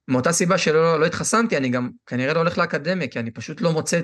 ומאותה 0.08 0.32
סיבה 0.32 0.58
שלא 0.58 1.00
לא 1.00 1.06
התחסנתי, 1.06 1.58
אני 1.58 1.70
גם 1.70 1.90
כנראה 2.06 2.34
לא 2.34 2.40
הולך 2.40 2.58
לאקדמיה, 2.58 3.08
כי 3.08 3.20
אני 3.20 3.32
פשוט 3.32 3.62
לא 3.62 3.72
מוצא, 3.72 4.02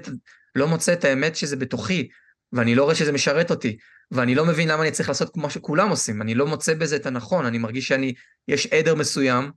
לא 0.55 0.67
מוצא 0.67 0.93
את 0.93 1.03
האמת 1.03 1.35
שזה 1.35 1.55
בתוכי, 1.55 2.07
ואני 2.53 2.75
לא 2.75 2.83
רואה 2.83 2.95
שזה 2.95 3.11
משרת 3.11 3.51
אותי, 3.51 3.77
ואני 4.11 4.35
לא 4.35 4.45
מבין 4.45 4.67
למה 4.67 4.83
אני 4.83 4.91
צריך 4.91 5.09
לעשות 5.09 5.33
כמו 5.33 5.49
שכולם 5.49 5.89
עושים, 5.89 6.21
אני 6.21 6.35
לא 6.35 6.47
מוצא 6.47 6.73
בזה 6.73 6.95
את 6.95 7.05
הנכון, 7.05 7.45
אני 7.45 7.57
מרגיש 7.57 7.87
שאני, 7.87 8.13
יש 8.47 8.67
עדר 8.67 8.95
מסוים, 8.95 9.51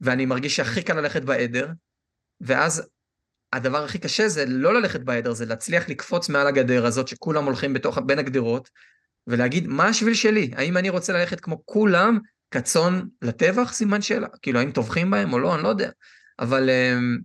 ואני 0.00 0.26
מרגיש 0.26 0.56
שהכי 0.56 0.82
קל 0.82 1.00
ללכת 1.00 1.22
בעדר, 1.22 1.68
ואז 2.40 2.88
הדבר 3.52 3.84
הכי 3.84 3.98
קשה 3.98 4.28
זה 4.28 4.44
לא 4.46 4.74
ללכת 4.74 5.00
בעדר, 5.00 5.32
זה 5.32 5.46
להצליח 5.46 5.88
לקפוץ 5.88 6.28
מעל 6.28 6.46
הגדר 6.46 6.86
הזאת 6.86 7.08
שכולם 7.08 7.44
הולכים 7.44 7.72
בתוך, 7.72 7.98
בין 8.06 8.18
הגדרות, 8.18 8.70
ולהגיד, 9.26 9.66
מה 9.66 9.84
השביל 9.84 10.14
שלי? 10.14 10.50
האם 10.56 10.76
אני 10.76 10.90
רוצה 10.90 11.12
ללכת 11.12 11.40
כמו 11.40 11.62
כולם, 11.64 12.18
כצאן 12.50 13.02
לטבח? 13.22 13.72
סימן 13.72 14.02
שאלה. 14.02 14.28
כאילו, 14.42 14.58
האם 14.58 14.70
טובחים 14.70 15.10
בהם 15.10 15.32
או 15.32 15.38
לא? 15.38 15.54
אני 15.54 15.62
לא 15.62 15.68
יודע. 15.68 15.90
אבל 16.38 16.70
אמ, 16.70 17.18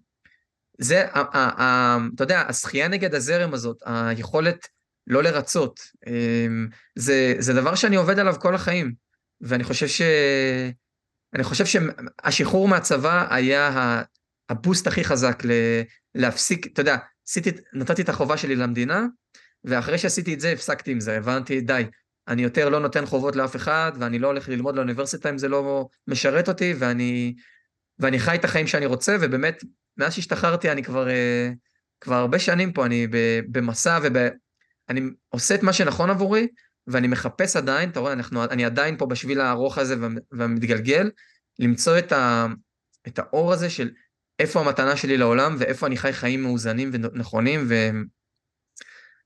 זה, 0.78 1.06
אתה 1.14 2.24
יודע, 2.24 2.42
השחייה 2.48 2.88
נגד 2.88 3.16
הזרם 3.16 3.54
הזאת, 3.54 3.78
היכולת 3.86 4.68
לא 5.08 5.24
לרצות, 5.24 5.80
אמ, 6.08 6.68
זה, 6.96 7.36
זה 7.40 7.54
דבר 7.54 7.76
שאני 7.76 7.96
עובד 7.96 8.20
עליו 8.20 8.36
כל 8.40 8.56
החיים. 8.56 8.94
ואני 9.42 9.64
חושב 9.64 9.88
ש... 9.88 10.02
אני 11.34 11.44
חושב 11.44 11.66
שהשחרור 11.66 12.68
מהצבא 12.68 13.28
היה 13.36 14.02
הבוסט 14.50 14.88
הכי 14.88 15.04
חזק 15.04 15.44
להפסיק, 16.16 16.68
אתה 16.74 16.82
יודע, 16.82 16.98
עשיתי, 17.28 17.52
נתתי 17.74 18.02
את 18.02 18.10
החובה 18.10 18.38
שלי 18.38 18.56
למדינה, 18.56 19.06
ואחרי 19.64 19.98
שעשיתי 19.98 20.34
את 20.34 20.40
זה 20.40 20.52
הפסקתי 20.52 20.92
עם 20.92 21.00
זה, 21.00 21.18
הבנתי, 21.18 21.62
די, 21.62 21.84
אני 22.28 22.44
יותר 22.44 22.70
לא 22.70 22.80
נותן 22.80 23.06
חובות 23.06 23.36
לאף 23.36 23.56
אחד, 23.56 23.92
ואני 24.00 24.20
לא 24.20 24.28
הולך 24.28 24.50
ללמוד 24.50 24.76
לאוניברסיטה 24.76 25.30
אם 25.30 25.38
זה 25.38 25.48
לא 25.48 25.88
משרת 26.08 26.48
אותי, 26.48 26.74
ואני, 26.80 27.36
ואני 28.00 28.20
חי 28.20 28.36
את 28.36 28.46
החיים 28.46 28.68
שאני 28.68 28.86
רוצה, 28.86 29.18
ובאמת, 29.22 29.64
מאז 29.98 30.14
שהשתחררתי 30.14 30.72
אני 30.72 30.84
כבר, 30.84 31.10
אה, 31.10 31.50
כבר 32.02 32.16
הרבה 32.16 32.40
שנים 32.40 32.74
פה, 32.74 32.86
אני 32.86 33.08
במסע, 33.52 34.00
ואני 34.92 35.02
עושה 35.30 35.56
את 35.56 35.64
מה 35.64 35.74
שנכון 35.74 36.10
עבורי, 36.10 36.48
ואני 36.88 37.08
מחפש 37.08 37.56
עדיין, 37.56 37.90
אתה 37.90 38.00
רואה, 38.00 38.14
אנחנו, 38.14 38.44
אני 38.44 38.66
עדיין 38.66 38.98
פה 38.98 39.06
בשביל 39.06 39.42
הארוך 39.42 39.78
הזה 39.78 39.96
והמתגלגל, 40.32 41.12
למצוא 41.60 41.98
את, 42.00 42.12
ה, 42.12 42.48
את 43.08 43.20
האור 43.20 43.54
הזה 43.54 43.70
של 43.70 43.92
איפה 44.40 44.60
המתנה 44.60 44.98
שלי 44.98 45.18
לעולם, 45.18 45.56
ואיפה 45.60 45.88
אני 45.88 45.98
חי 45.98 46.14
חיים 46.14 46.44
מאוזנים 46.44 46.90
ונכונים, 46.94 47.68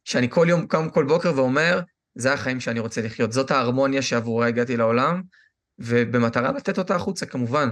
ושאני 0.06 0.30
כל 0.30 0.46
יום 0.50 0.68
קם 0.68 0.90
כל 0.90 1.06
בוקר 1.06 1.34
ואומר, 1.36 1.82
זה 2.16 2.34
החיים 2.34 2.60
שאני 2.60 2.80
רוצה 2.80 3.02
לחיות, 3.02 3.32
זאת 3.32 3.52
ההרמוניה 3.52 4.02
שעבורה 4.02 4.48
הגעתי 4.48 4.78
לעולם, 4.78 5.22
ובמטרה 5.80 6.52
לתת 6.52 6.78
אותה 6.78 6.96
החוצה 6.96 7.26
כמובן, 7.26 7.70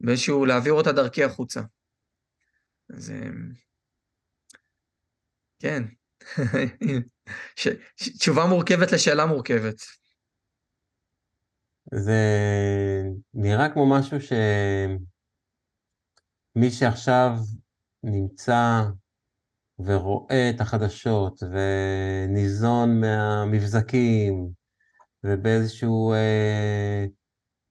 באיזשהו 0.00 0.46
להעביר 0.46 0.72
אותה 0.72 0.92
דרכי 0.92 1.24
החוצה. 1.24 1.60
אז 2.90 3.12
כן, 5.58 5.82
ש... 7.56 7.68
תשובה 8.18 8.46
מורכבת 8.46 8.92
לשאלה 8.92 9.26
מורכבת. 9.26 9.76
זה 11.94 12.22
נראה 13.34 13.68
כמו 13.68 13.90
משהו 13.90 14.16
שמי 16.56 16.70
שעכשיו 16.70 17.30
נמצא 18.02 18.82
ורואה 19.78 20.50
את 20.50 20.60
החדשות 20.60 21.42
וניזון 21.42 23.00
מהמבזקים 23.00 24.48
ובאיזשהו 25.24 26.12
אה, 26.12 27.04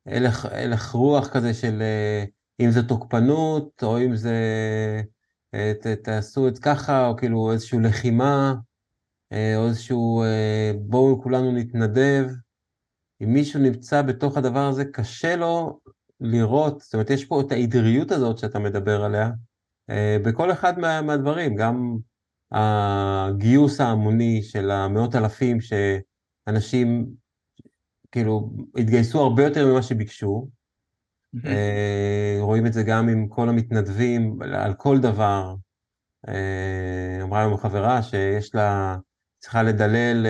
הלך, 0.05 0.45
הלך 0.45 0.91
רוח 0.91 1.29
כזה 1.33 1.53
של 1.53 1.81
אה, 1.81 2.23
אם 2.59 2.71
זה 2.71 2.83
תוקפנות 2.87 3.83
או 3.83 3.97
אם 3.97 4.15
זה 4.15 4.35
אה, 5.53 5.73
ת, 5.81 5.87
תעשו 5.87 6.47
את 6.47 6.59
ככה 6.59 7.07
או 7.07 7.17
כאילו 7.17 7.51
איזושהי 7.51 7.79
לחימה 7.79 8.53
או 9.31 9.67
איזשהו 9.67 10.23
אה, 10.23 10.71
בואו 10.79 11.21
כולנו 11.23 11.51
נתנדב. 11.51 12.25
אם 13.23 13.33
מישהו 13.33 13.59
נמצא 13.59 14.01
בתוך 14.01 14.37
הדבר 14.37 14.67
הזה, 14.67 14.85
קשה 14.85 15.35
לו 15.35 15.79
לראות, 16.19 16.81
זאת 16.81 16.93
אומרת, 16.93 17.09
יש 17.09 17.25
פה 17.25 17.41
את 17.41 17.51
העדריות 17.51 18.11
הזאת 18.11 18.37
שאתה 18.37 18.59
מדבר 18.59 19.03
עליה, 19.03 19.31
אה, 19.89 20.17
בכל 20.25 20.51
אחד 20.51 20.79
מה, 20.79 21.01
מהדברים, 21.01 21.55
גם 21.55 21.97
הגיוס 22.51 23.81
ההמוני 23.81 24.43
של 24.43 24.71
המאות 24.71 25.15
אלפים 25.15 25.57
שאנשים 25.61 27.07
כאילו 28.11 28.51
התגייסו 28.77 29.21
הרבה 29.21 29.43
יותר 29.43 29.67
ממה 29.67 29.81
שביקשו, 29.81 30.47
mm-hmm. 31.35 31.49
רואים 32.39 32.65
את 32.65 32.73
זה 32.73 32.83
גם 32.83 33.09
עם 33.09 33.27
כל 33.27 33.49
המתנדבים 33.49 34.39
על 34.41 34.73
כל 34.73 34.97
דבר. 34.99 35.55
אמרה 37.23 37.45
לנו 37.45 37.57
חברה 37.57 38.03
שיש 38.03 38.55
לה, 38.55 38.97
צריכה 39.39 39.63
לדלל 39.63 40.27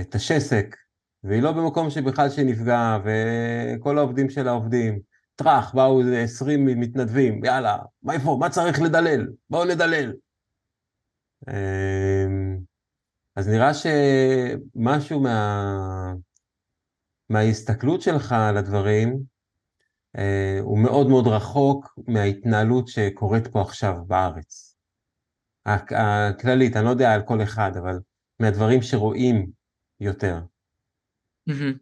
את 0.00 0.14
השסק, 0.14 0.76
והיא 1.24 1.42
לא 1.42 1.52
במקום 1.52 1.90
שבכלל 1.90 2.30
שנפגע, 2.30 2.98
וכל 3.04 3.98
העובדים 3.98 4.30
שלה 4.30 4.50
עובדים. 4.50 5.00
טראח, 5.36 5.74
באו 5.74 6.00
איזה 6.00 6.20
עשרים 6.20 6.66
מתנדבים, 6.66 7.44
יאללה, 7.44 7.78
מה 8.02 8.12
איפה, 8.12 8.36
מה 8.40 8.50
צריך 8.50 8.80
לדלל? 8.80 9.26
בואו 9.50 9.64
נדלל. 9.64 10.12
אמ, 11.48 12.58
אז 13.36 13.48
נראה 13.48 13.70
שמשהו 13.74 15.20
מה... 15.20 16.14
מההסתכלות 17.28 18.02
שלך 18.02 18.32
על 18.32 18.56
הדברים, 18.56 19.22
אה, 20.18 20.58
הוא 20.60 20.78
מאוד 20.78 21.08
מאוד 21.08 21.26
רחוק 21.26 21.98
מההתנהלות 22.08 22.88
שקורית 22.88 23.46
פה 23.46 23.60
עכשיו 23.60 23.94
בארץ. 24.06 24.69
הכללית, 25.74 26.76
אני 26.76 26.84
לא 26.84 26.90
יודע 26.90 27.14
על 27.14 27.22
כל 27.22 27.42
אחד, 27.42 27.70
אבל 27.76 28.00
מהדברים 28.40 28.82
שרואים 28.82 29.50
יותר. 30.00 30.40
Mm-hmm. 31.50 31.78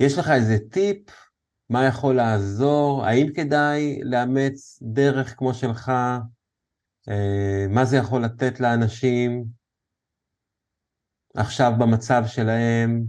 יש 0.00 0.18
לך 0.18 0.30
איזה 0.30 0.56
טיפ? 0.70 1.10
מה 1.70 1.86
יכול 1.86 2.16
לעזור? 2.16 3.04
האם 3.04 3.26
כדאי 3.34 4.00
לאמץ 4.02 4.82
דרך 4.82 5.38
כמו 5.38 5.54
שלך? 5.54 5.92
אה, 7.08 7.66
מה 7.70 7.84
זה 7.84 7.96
יכול 7.96 8.24
לתת 8.24 8.60
לאנשים 8.60 9.44
עכשיו 11.36 11.72
במצב 11.78 12.22
שלהם, 12.26 13.04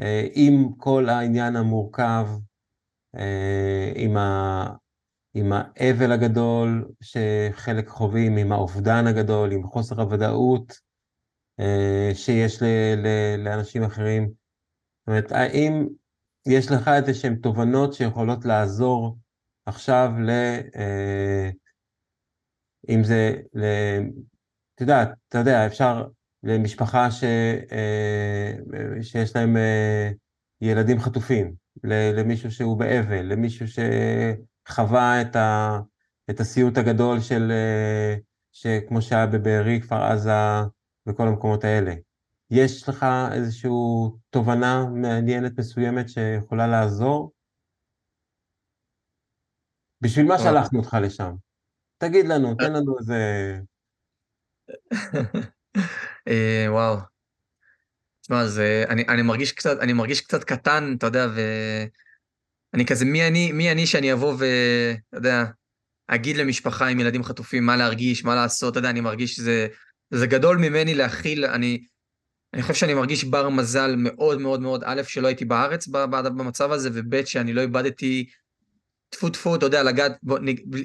אה, 0.00 0.26
עם 0.32 0.72
כל 0.76 1.08
העניין 1.08 1.56
המורכב, 1.56 2.26
אה, 3.16 3.92
עם, 3.96 4.16
ה, 4.16 4.64
עם 5.34 5.52
האבל 5.52 6.12
הגדול 6.12 6.88
שחלק 7.00 7.88
חווים, 7.88 8.36
עם 8.36 8.52
האובדן 8.52 9.06
הגדול, 9.06 9.52
עם 9.52 9.62
חוסר 9.62 10.00
הוודאות 10.00 10.90
שיש 12.14 12.62
ל, 12.62 12.66
ל, 12.96 13.06
לאנשים 13.44 13.82
אחרים. 13.82 14.22
זאת 14.24 15.08
אומרת, 15.08 15.32
האם 15.32 15.86
יש 16.46 16.70
לך 16.70 16.88
איזה 16.88 17.14
שהן 17.14 17.34
תובנות 17.34 17.94
שיכולות 17.94 18.44
לעזור 18.44 19.18
עכשיו 19.66 20.10
ל... 20.26 20.30
אם 22.88 23.04
זה, 23.04 23.32
ל... 23.54 23.64
את 24.74 24.80
יודעת, 24.80 25.08
אתה 25.28 25.38
יודע, 25.38 25.66
אפשר 25.66 26.06
למשפחה 26.42 27.10
ש... 27.10 27.24
אה, 27.72 28.52
שיש 29.02 29.36
להם 29.36 29.56
אה, 29.56 30.10
ילדים 30.60 31.00
חטופים, 31.00 31.54
למישהו 31.84 32.50
שהוא 32.50 32.78
באבל, 32.78 33.32
למישהו 33.32 33.68
שחווה 34.70 35.22
את, 35.22 35.36
ה... 35.36 35.78
את 36.30 36.40
הסיוט 36.40 36.78
הגדול 36.78 37.20
של, 37.20 37.50
אה, 37.50 38.14
שכמו 38.52 39.02
שהיה 39.02 39.26
בבארי, 39.26 39.80
כפר 39.82 40.02
עזה 40.02 40.30
וכל 41.06 41.28
המקומות 41.28 41.64
האלה. 41.64 41.94
יש 42.50 42.88
לך 42.88 43.06
איזושהי 43.32 43.70
תובנה 44.30 44.84
מעניינת 44.94 45.58
מסוימת 45.58 46.08
שיכולה 46.08 46.66
לעזור? 46.66 47.32
בשביל 50.00 50.26
מה 50.26 50.38
שלחנו 50.38 50.78
אותך 50.78 50.96
לשם? 51.02 51.34
תגיד 51.98 52.26
לנו, 52.26 52.54
תן 52.54 52.72
לנו 52.72 52.98
איזה... 52.98 53.20
אה, 56.28 56.66
וואו. 56.68 56.96
תשמע, 58.20 58.42
אני, 58.88 59.04
אני 59.08 59.22
מרגיש 59.22 59.52
קצת, 59.52 59.78
אני 59.80 59.92
מרגיש 59.92 60.20
קצת 60.20 60.44
קטן, 60.44 60.94
אתה 60.98 61.06
יודע, 61.06 61.26
ואני 62.72 62.86
כזה, 62.86 63.04
מי 63.04 63.26
אני, 63.26 63.52
מי 63.52 63.72
אני 63.72 63.86
שאני 63.86 64.12
אבוא 64.12 64.32
ואתה 64.32 65.16
יודע, 65.16 65.44
אגיד 66.08 66.36
למשפחה 66.36 66.86
עם 66.86 67.00
ילדים 67.00 67.24
חטופים 67.24 67.66
מה 67.66 67.76
להרגיש, 67.76 68.24
מה 68.24 68.34
לעשות, 68.34 68.72
אתה 68.72 68.78
יודע, 68.78 68.90
אני 68.90 69.00
מרגיש 69.00 69.34
שזה, 69.34 69.66
זה 70.10 70.26
גדול 70.26 70.56
ממני 70.56 70.94
להכיל, 70.94 71.44
אני, 71.44 71.84
אני 72.54 72.62
חושב 72.62 72.74
שאני 72.74 72.94
מרגיש 72.94 73.24
בר 73.24 73.48
מזל 73.48 73.94
מאוד 73.96 74.40
מאוד 74.40 74.60
מאוד, 74.60 74.82
א', 74.86 75.02
שלא 75.02 75.26
הייתי 75.26 75.44
בארץ 75.44 75.86
במצב 75.88 76.72
הזה, 76.72 76.90
וב', 76.92 77.24
שאני 77.24 77.52
לא 77.52 77.60
איבדתי 77.60 78.26
טפו 79.08 79.28
טפו, 79.28 79.56
אתה 79.56 79.66
יודע, 79.66 79.82
לגעת, 79.82 80.12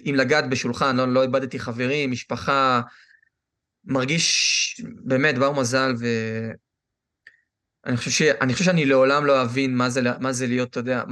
אם 0.09 0.15
לגעת 0.17 0.49
בשולחן, 0.49 0.95
לא, 0.95 1.07
לא 1.07 1.21
איבדתי 1.21 1.59
חברים, 1.59 2.11
משפחה, 2.11 2.81
מרגיש 3.85 4.81
באמת 5.03 5.37
בר 5.37 5.51
מזל, 5.51 5.93
ואני 7.85 7.97
חושב, 7.97 8.11
ש... 8.11 8.21
חושב 8.53 8.65
שאני 8.65 8.85
לעולם 8.85 9.25
לא 9.25 9.41
אבין 9.41 9.75
מה 9.75 9.89
זה, 9.89 10.01
מה 10.19 10.33
זה 10.33 10.47
להיות, 10.47 10.69
אתה 10.69 10.79
יודע, 10.79 11.03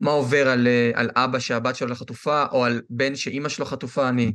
מה, 0.00 0.10
עובר 0.10 0.48
על, 0.48 0.68
על 0.94 1.10
אבא 1.16 1.38
שהבת 1.38 1.76
שלו 1.76 1.94
חטופה, 1.94 2.44
או 2.52 2.64
על 2.64 2.82
בן 2.90 3.16
שאימא 3.16 3.48
שלו 3.48 3.64
חטופה, 3.64 4.08
אני, 4.08 4.32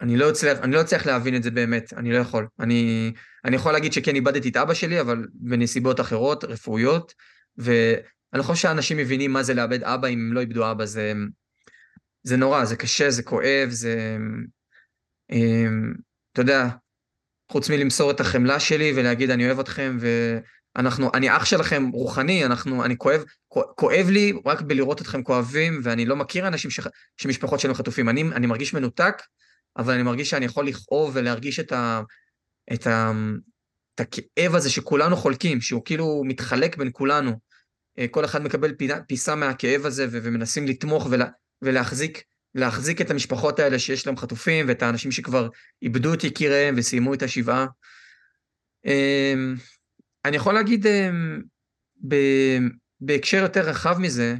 אני 0.00 0.16
לא 0.16 0.30
אצליח, 0.30 0.58
אני 0.58 0.72
לא 0.72 0.80
אצליח 0.80 1.06
להבין 1.06 1.36
את 1.36 1.42
זה 1.42 1.50
באמת, 1.50 1.92
אני 1.92 2.12
לא 2.12 2.18
יכול. 2.18 2.46
אני, 2.60 3.12
אני 3.44 3.56
יכול 3.56 3.72
להגיד 3.72 3.92
שכן 3.92 4.14
איבדתי 4.14 4.48
את 4.48 4.56
אבא 4.56 4.74
שלי, 4.74 5.00
אבל 5.00 5.26
בנסיבות 5.34 6.00
אחרות, 6.00 6.44
רפואיות, 6.44 7.14
ו... 7.58 7.72
אני 8.32 8.38
לא 8.38 8.42
חושב 8.42 8.62
שאנשים 8.62 8.96
מבינים 8.96 9.32
מה 9.32 9.42
זה 9.42 9.54
לאבד 9.54 9.82
אבא 9.84 10.08
אם 10.08 10.18
הם 10.18 10.32
לא 10.32 10.40
איבדו 10.40 10.70
אבא, 10.70 10.84
זה, 10.84 11.12
זה 12.22 12.36
נורא, 12.36 12.64
זה 12.64 12.76
קשה, 12.76 13.10
זה 13.10 13.22
כואב, 13.22 13.68
זה... 13.70 14.16
אמ, 15.30 15.94
אתה 16.32 16.40
יודע, 16.40 16.68
חוץ 17.50 17.70
מלמסור 17.70 18.10
את 18.10 18.20
החמלה 18.20 18.60
שלי 18.60 18.92
ולהגיד 18.96 19.30
אני 19.30 19.46
אוהב 19.46 19.60
אתכם 19.60 19.96
ואנחנו, 20.76 21.10
אני 21.14 21.36
אח 21.36 21.44
שלכם 21.44 21.88
רוחני, 21.92 22.44
אנחנו, 22.44 22.84
אני 22.84 22.98
כואב, 22.98 23.24
כואב 23.76 24.06
לי 24.10 24.32
רק 24.46 24.62
בלראות 24.62 25.00
אתכם 25.00 25.22
כואבים 25.22 25.80
ואני 25.82 26.06
לא 26.06 26.16
מכיר 26.16 26.46
אנשים 26.46 26.70
ש, 26.70 26.80
שמשפחות 27.16 27.60
שלהם 27.60 27.74
חטופים, 27.74 28.08
אני, 28.08 28.22
אני 28.22 28.46
מרגיש 28.46 28.74
מנותק, 28.74 29.22
אבל 29.76 29.94
אני 29.94 30.02
מרגיש 30.02 30.30
שאני 30.30 30.44
יכול 30.44 30.66
לכאוב 30.66 31.10
ולהרגיש 31.14 31.60
את, 31.60 31.72
ה, 31.72 32.02
את, 32.72 32.86
ה, 32.86 33.12
את 33.94 34.00
הכאב 34.00 34.54
הזה 34.54 34.70
שכולנו 34.70 35.16
חולקים, 35.16 35.60
שהוא 35.60 35.82
כאילו 35.84 36.22
מתחלק 36.24 36.76
בין 36.76 36.90
כולנו. 36.92 37.32
אה, 37.98 38.08
כל 38.08 38.24
אחד 38.24 38.42
מקבל 38.42 38.72
פיסה 39.08 39.34
מהכאב 39.34 39.86
הזה 39.86 40.06
ומנסים 40.10 40.66
לתמוך 40.66 41.06
ולה, 41.10 41.26
ולהחזיק 41.62 42.22
להחזיק 42.54 43.00
את 43.00 43.10
המשפחות 43.10 43.58
האלה 43.58 43.78
שיש 43.78 44.06
להם 44.06 44.16
חטופים 44.16 44.68
ואת 44.68 44.82
האנשים 44.82 45.12
שכבר 45.12 45.48
איבדו 45.82 46.14
את 46.14 46.24
יקיריהם 46.24 46.74
וסיימו 46.78 47.14
את 47.14 47.22
השבעה. 47.22 47.66
אמ, 50.24 50.28
אני 50.28 50.36
יכול 50.36 50.54
להגיד 50.54 50.86
אמ, 50.86 51.42
בהקשר 53.00 53.36
יותר 53.36 53.60
רחב 53.60 53.98
מזה, 53.98 54.36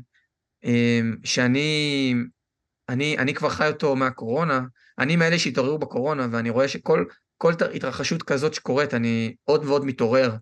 אמ, 0.65 1.17
שאני 1.25 2.15
אני, 2.89 3.19
אני 3.19 3.35
כבר 3.35 3.49
חי 3.49 3.69
אותו 3.69 3.97
מהקורונה, 3.97 4.61
אני 4.99 5.17
מאלה 5.17 5.39
שהתעוררו 5.39 5.79
בקורונה, 5.79 6.27
ואני 6.31 6.51
רואה 6.51 6.69
שכל 6.69 7.05
כל 7.39 7.53
התרחשות 7.75 8.23
כזאת 8.23 8.55
שקורית, 8.55 8.95
אני 8.95 9.35
עוד 9.45 9.65
ועוד 9.65 9.85
מתעורר, 9.85 10.37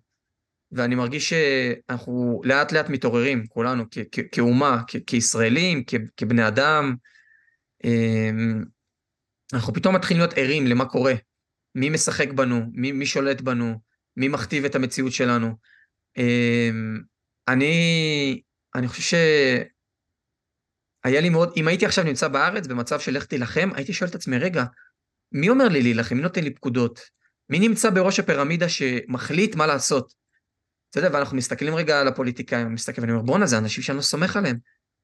ואני 0.72 0.94
מרגיש 0.94 1.28
שאנחנו 1.30 2.40
לאט 2.44 2.72
לאט 2.72 2.88
מתעוררים, 2.88 3.46
כולנו, 3.46 3.84
כאומה, 4.32 4.82
כישראלים, 5.06 5.84
כבני 6.16 6.48
אדם. 6.48 6.94
אנחנו 9.52 9.72
פתאום 9.74 9.94
מתחילים 9.94 10.20
להיות 10.20 10.38
ערים 10.38 10.66
למה 10.66 10.84
קורה, 10.84 11.14
מי 11.74 11.90
משחק 11.90 12.32
בנו, 12.32 12.60
מי, 12.72 12.92
מי 12.92 13.06
שולט 13.06 13.40
בנו, 13.40 13.80
מי 14.16 14.28
מכתיב 14.28 14.64
את 14.64 14.74
המציאות 14.74 15.12
שלנו. 15.12 15.56
אני, 17.48 18.42
אני 18.74 18.88
חושב 18.88 19.16
שהיה 21.06 21.20
לי 21.20 21.28
מאוד, 21.28 21.52
אם 21.56 21.68
הייתי 21.68 21.86
עכשיו 21.86 22.04
נמצא 22.04 22.28
בארץ 22.28 22.66
במצב 22.66 23.00
של 23.00 23.16
לך 23.16 23.24
תילחם, 23.24 23.70
הייתי 23.74 23.92
שואל 23.92 24.10
את 24.10 24.14
עצמי, 24.14 24.38
רגע, 24.38 24.64
מי 25.32 25.48
אומר 25.48 25.68
לי 25.68 25.82
להילחם? 25.82 26.16
מי 26.16 26.22
נותן 26.22 26.44
לי 26.44 26.54
פקודות? 26.54 27.00
מי 27.50 27.58
נמצא 27.58 27.90
בראש 27.90 28.20
הפירמידה 28.20 28.68
שמחליט 28.68 29.54
מה 29.54 29.66
לעשות? 29.66 30.14
אתה 30.90 30.98
יודע, 30.98 31.08
ואנחנו 31.12 31.36
מסתכלים 31.36 31.74
רגע 31.74 32.00
על 32.00 32.08
הפוליטיקאים, 32.08 32.66
אני 32.66 32.74
מסתכל 32.74 33.00
ואני 33.00 33.12
אומר, 33.12 33.22
בואנה, 33.22 33.46
זה 33.46 33.58
אנשים 33.58 33.82
שאני 33.82 33.96
לא 33.96 34.02
סומך 34.02 34.36
עליהם. 34.36 34.58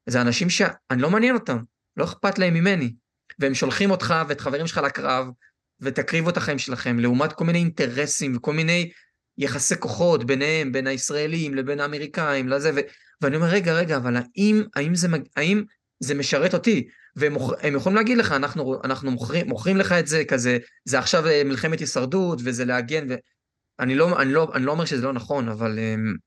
זה 0.09 0.21
אנשים 0.21 0.51
שאני 0.51 1.03
לא 1.03 1.11
מעניין 1.11 1.35
אותם, 1.35 1.59
לא 1.97 2.05
אכפת 2.05 2.39
להם 2.39 2.55
ממני. 2.55 2.95
והם 3.39 3.55
שולחים 3.55 3.91
אותך 3.91 4.15
ואת 4.29 4.41
חברים 4.41 4.67
שלך 4.67 4.79
לקרב, 4.79 5.27
ותקריבו 5.81 6.31
את 6.31 6.37
החיים 6.37 6.59
שלכם, 6.59 6.99
לעומת 6.99 7.33
כל 7.33 7.45
מיני 7.45 7.59
אינטרסים 7.59 8.37
וכל 8.37 8.53
מיני 8.53 8.91
יחסי 9.39 9.77
כוחות 9.79 10.25
ביניהם, 10.25 10.73
בין 10.73 10.87
הישראלים 10.87 11.55
לבין 11.55 11.81
האמריקאים, 11.81 12.49
לזה, 12.49 12.73
ו... 12.75 12.81
ואני 13.21 13.37
אומר, 13.37 13.47
רגע, 13.47 13.73
רגע, 13.73 13.97
אבל 13.97 14.17
האם, 14.17 14.63
האם, 14.77 14.95
זה, 14.95 15.09
האם 15.37 15.65
זה 16.01 16.15
משרת 16.15 16.55
אותי? 16.55 16.89
והם 17.17 17.33
מוכ... 17.33 17.53
יכולים 17.77 17.97
להגיד 17.97 18.19
לך, 18.19 18.33
אנחנו, 18.33 18.81
אנחנו 18.85 19.11
מוכרים, 19.11 19.49
מוכרים 19.49 19.77
לך 19.77 19.93
את 19.93 20.07
זה 20.07 20.25
כזה, 20.25 20.59
זה 20.85 20.99
עכשיו 20.99 21.27
אה, 21.27 21.45
מלחמת 21.45 21.81
הישרדות, 21.81 22.41
וזה 22.45 22.65
להגן, 22.65 23.07
ואני 23.79 23.95
לא, 23.95 24.23
אני 24.23 24.33
לא, 24.33 24.49
אני 24.55 24.65
לא 24.65 24.73
אומר 24.73 24.85
שזה 24.85 25.03
לא 25.03 25.13
נכון, 25.13 25.49
אבל 25.49 25.79
um, 25.79 26.19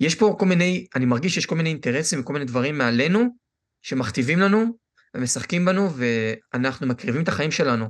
יש 0.00 0.14
פה 0.14 0.36
כל 0.38 0.46
מיני, 0.46 0.86
אני 0.96 1.04
מרגיש 1.04 1.34
שיש 1.34 1.46
כל 1.46 1.54
מיני 1.54 1.68
אינטרסים 1.68 2.20
וכל 2.20 2.32
מיני 2.32 2.44
דברים 2.44 2.78
מעלינו, 2.78 3.36
שמכתיבים 3.82 4.38
לנו, 4.38 4.78
ומשחקים 5.16 5.64
בנו, 5.64 5.90
ואנחנו 5.96 6.86
מקריבים 6.86 7.22
את 7.22 7.28
החיים 7.28 7.50
שלנו. 7.50 7.88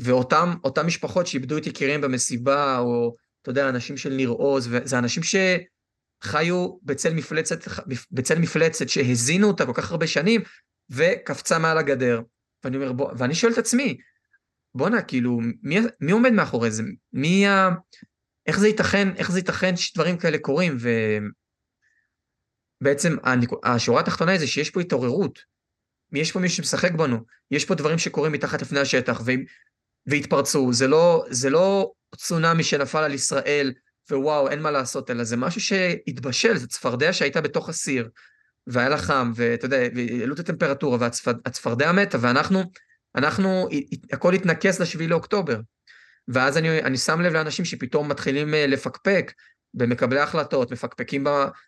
ואותם 0.00 0.86
משפחות 0.86 1.26
שאיבדו 1.26 1.58
את 1.58 1.66
יקיריהם 1.66 2.00
במסיבה, 2.00 2.78
או 2.78 3.14
אתה 3.42 3.50
יודע, 3.50 3.68
אנשים 3.68 3.96
של 3.96 4.14
ניר 4.14 4.28
עוז, 4.28 4.68
זה 4.84 4.98
אנשים 4.98 5.22
שחיו 5.22 6.78
בצל 6.82 7.14
מפלצת, 7.14 7.58
בצל 8.10 8.38
מפלצת 8.38 8.88
שהזינו 8.88 9.48
אותה 9.48 9.66
כל 9.66 9.72
כך 9.74 9.90
הרבה 9.90 10.06
שנים, 10.06 10.40
וקפצה 10.90 11.58
מעל 11.58 11.78
הגדר. 11.78 12.20
ואני 12.64 12.76
אומר, 12.76 12.92
בוא, 12.92 13.12
ואני 13.18 13.34
שואל 13.34 13.52
את 13.52 13.58
עצמי, 13.58 13.98
בואנה, 14.74 15.02
כאילו, 15.02 15.40
מי, 15.62 15.78
מי 16.00 16.12
עומד 16.12 16.32
מאחורי 16.32 16.70
זה? 16.70 16.82
מי 17.12 17.46
ה... 17.46 17.70
איך 18.46 18.58
זה 18.58 18.68
ייתכן, 18.68 19.08
איך 19.16 19.30
זה 19.30 19.38
ייתכן 19.38 19.76
שדברים 19.76 20.16
כאלה 20.16 20.38
קורים? 20.38 20.76
ובעצם 22.80 23.16
השורה 23.64 24.00
התחתונה 24.00 24.30
היא 24.30 24.40
זה 24.40 24.46
שיש 24.46 24.70
פה 24.70 24.80
התעוררות. 24.80 25.38
יש 26.12 26.32
פה 26.32 26.38
מי 26.40 26.48
שמשחק 26.48 26.92
בנו, 26.92 27.18
יש 27.50 27.64
פה 27.64 27.74
דברים 27.74 27.98
שקורים 27.98 28.32
מתחת 28.32 28.62
לפני 28.62 28.80
השטח, 28.80 29.20
ו... 29.24 29.30
והתפרצו, 30.06 30.72
זה 30.72 30.88
לא, 30.88 31.24
זה 31.30 31.50
לא 31.50 31.92
צונאמי 32.16 32.64
שנפל 32.64 32.98
על 32.98 33.14
ישראל, 33.14 33.72
ווואו, 34.10 34.48
אין 34.48 34.62
מה 34.62 34.70
לעשות, 34.70 35.10
אלא 35.10 35.24
זה 35.24 35.36
משהו 35.36 35.60
שהתבשל, 35.60 36.56
זה 36.56 36.66
צפרדע 36.66 37.12
שהייתה 37.12 37.40
בתוך 37.40 37.68
הסיר, 37.68 38.08
והיה 38.66 38.88
לה 38.88 38.98
חם, 38.98 39.32
ואתה 39.34 39.66
יודע, 39.66 39.78
והעלו 39.94 40.34
את 40.34 40.38
הטמפרטורה, 40.38 40.98
והצפרדע 41.00 41.92
מתה, 41.92 42.18
ואנחנו, 42.20 42.62
אנחנו, 43.14 43.68
הכל 44.12 44.34
התנקס 44.34 44.80
לשביעי 44.80 45.08
לאוקטובר. 45.08 45.60
ואז 46.28 46.58
אני, 46.58 46.82
אני 46.82 46.96
שם 46.96 47.20
לב 47.20 47.32
לאנשים 47.32 47.64
שפתאום 47.64 48.08
מתחילים 48.08 48.54
אה, 48.54 48.66
לפקפק 48.66 49.32
במקבלי 49.74 50.20
ההחלטות, 50.20 50.72
מפקפקים 50.72 51.26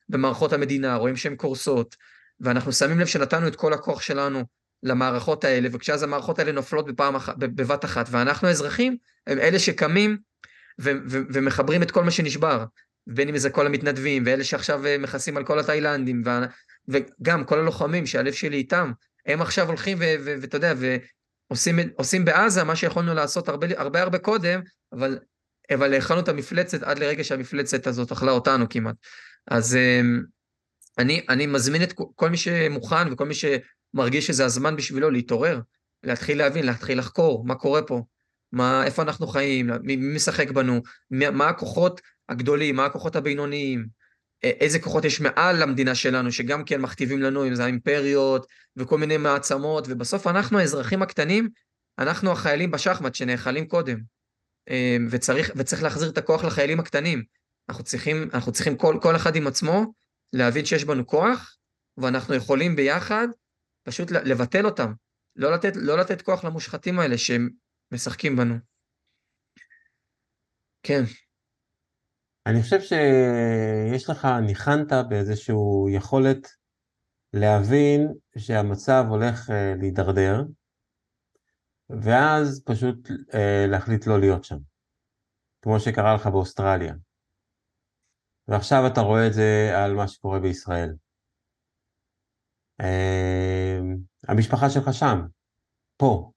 במערכות 0.09 0.53
המדינה, 0.53 0.97
רואים 0.97 1.17
שהן 1.17 1.37
קורסות, 1.37 1.97
ואנחנו 2.41 2.73
שמים 2.73 3.01
לב 3.01 3.07
שנתנו 3.07 3.49
את 3.49 3.57
כל 3.57 3.73
הכוח 3.73 4.01
שלנו 4.01 4.45
למערכות 4.83 5.45
האלה, 5.45 5.69
וכשאז 5.73 6.03
המערכות 6.03 6.39
האלה 6.39 6.53
נופלות 6.53 6.87
בפעם 6.87 7.17
אחת, 7.17 7.37
בבת 7.37 7.85
אחת, 7.85 8.09
ואנחנו 8.11 8.49
האזרחים 8.49 8.97
הם 9.27 9.39
אלה 9.39 9.59
שקמים 9.59 10.17
ו- 10.81 10.91
ו- 11.09 11.23
ומחברים 11.33 11.83
את 11.83 11.91
כל 11.91 12.05
מה 12.05 12.11
שנשבר, 12.11 12.65
בין 13.07 13.29
אם 13.29 13.39
זה 13.39 13.51
כל 13.51 13.67
המתנדבים, 13.67 14.23
ואלה 14.27 14.45
שעכשיו 14.45 14.87
אה, 14.87 14.99
מכסים 14.99 15.37
על 15.37 15.45
כל 15.45 15.59
התאילנדים, 15.59 16.23
ו- 16.27 16.47
וגם 16.89 17.45
כל 17.45 17.59
הלוחמים 17.59 18.07
שהלב 18.07 18.33
שלי 18.33 18.57
איתם, 18.57 18.93
הם 19.27 19.43
עכשיו 19.43 19.67
הולכים 19.67 19.99
ואתה 20.01 20.57
יודע, 20.57 20.75
ועושים 20.77 22.25
בעזה 22.25 22.65
מה 22.65 22.77
שיכולנו 22.77 23.15
לעשות 23.15 23.49
הרבה 23.49 23.67
הרבה, 23.77 24.03
הרבה 24.03 24.19
קודם, 24.19 24.61
אבל, 24.93 25.19
אבל 25.75 25.95
הכנו 25.95 26.21
את 26.21 26.29
המפלצת 26.29 26.83
עד 26.83 26.99
לרגע 26.99 27.25
שהמפלצת 27.25 27.87
הזאת 27.87 28.13
אכלה 28.13 28.33
אותנו 28.33 28.69
כמעט. 28.69 28.97
אז 29.49 29.77
אמ, 29.77 30.23
אני, 30.99 31.27
אני 31.29 31.47
מזמין 31.47 31.83
את 31.83 31.93
כל 32.17 32.31
מי 32.31 32.37
שמוכן 32.37 33.13
וכל 33.13 33.27
מי 33.27 33.35
שמרגיש 33.93 34.27
שזה 34.27 34.45
הזמן 34.45 34.77
בשבילו 34.77 35.11
להתעורר, 35.11 35.61
להתחיל 36.03 36.39
להבין, 36.39 36.67
להתחיל 36.67 36.99
לחקור 36.99 37.45
מה 37.45 37.55
קורה 37.55 37.83
פה, 37.83 38.03
מה, 38.53 38.85
איפה 38.85 39.03
אנחנו 39.03 39.27
חיים, 39.27 39.71
מי, 39.83 39.97
מי 39.97 40.15
משחק 40.15 40.51
בנו, 40.51 40.83
מה, 41.11 41.31
מה 41.31 41.49
הכוחות 41.49 42.01
הגדולים, 42.29 42.77
מה 42.77 42.85
הכוחות 42.85 43.17
הבינוניים, 43.17 43.87
איזה 44.43 44.79
כוחות 44.79 45.05
יש 45.05 45.21
מעל 45.21 45.63
למדינה 45.63 45.95
שלנו, 45.95 46.33
שגם 46.33 46.65
כן 46.65 46.81
מכתיבים 46.81 47.23
לנו, 47.23 47.49
אם 47.49 47.55
זה 47.55 47.65
האימפריות 47.65 48.47
וכל 48.77 48.99
מיני 48.99 49.17
מעצמות, 49.17 49.85
ובסוף 49.89 50.27
אנחנו 50.27 50.59
האזרחים 50.59 51.03
הקטנים, 51.03 51.49
אנחנו 51.99 52.33
החיילים 52.33 52.71
בשחמט 52.71 53.15
שנאכלים 53.15 53.67
קודם. 53.67 53.99
וצריך, 55.11 55.51
וצריך 55.57 55.83
להחזיר 55.83 56.11
את 56.11 56.19
הכוח 56.19 56.45
לחיילים 56.45 56.81
הקטנים. 56.81 57.23
אנחנו 57.69 57.85
צריכים, 57.85 58.29
אנחנו 58.35 58.53
צריכים 58.53 58.77
כל, 58.77 58.99
כל 59.03 59.17
אחד 59.17 59.37
עם 59.37 59.47
עצמו 59.47 59.93
להבין 60.33 60.65
שיש 60.65 60.85
בנו 60.85 61.07
כוח, 61.07 61.57
ואנחנו 61.97 62.35
יכולים 62.35 62.77
ביחד 62.77 63.29
פשוט 63.83 64.11
לבטל 64.11 64.67
אותם. 64.67 64.93
לא 65.37 65.55
לתת, 65.55 65.73
לא 65.77 65.99
לתת 65.99 66.23
כוח 66.23 66.45
למושחתים 66.45 66.99
האלה 66.99 67.19
שהם 67.19 67.49
משחקים 67.93 68.37
בנו. 68.37 68.55
כן. 70.83 71.03
אני 72.47 72.63
חושב 72.63 72.81
שיש 72.81 74.11
לך, 74.11 74.29
ניחנת 74.47 74.93
באיזושהי 75.09 75.55
יכולת 75.97 76.49
להבין 77.33 78.15
שהמצב 78.39 79.05
הולך 79.09 79.51
אה, 79.51 79.75
להידרדר, 79.79 80.43
ואז 81.91 82.63
פשוט 82.67 83.09
אה, 83.35 83.67
להחליט 83.69 84.07
לא 84.07 84.21
להיות 84.21 84.45
שם, 84.45 84.59
כמו 85.63 85.81
שקרה 85.81 86.15
לך 86.15 86.27
באוסטרליה. 86.27 86.95
ועכשיו 88.49 88.83
אתה 88.93 89.01
רואה 89.01 89.27
את 89.27 89.33
זה 89.33 89.73
על 89.85 89.95
מה 89.95 90.09
שקורה 90.09 90.41
בישראל. 90.41 90.95
אה, 92.81 93.79
המשפחה 94.29 94.71
שלך 94.71 94.95
שם, 94.95 95.21
פה. 95.97 96.31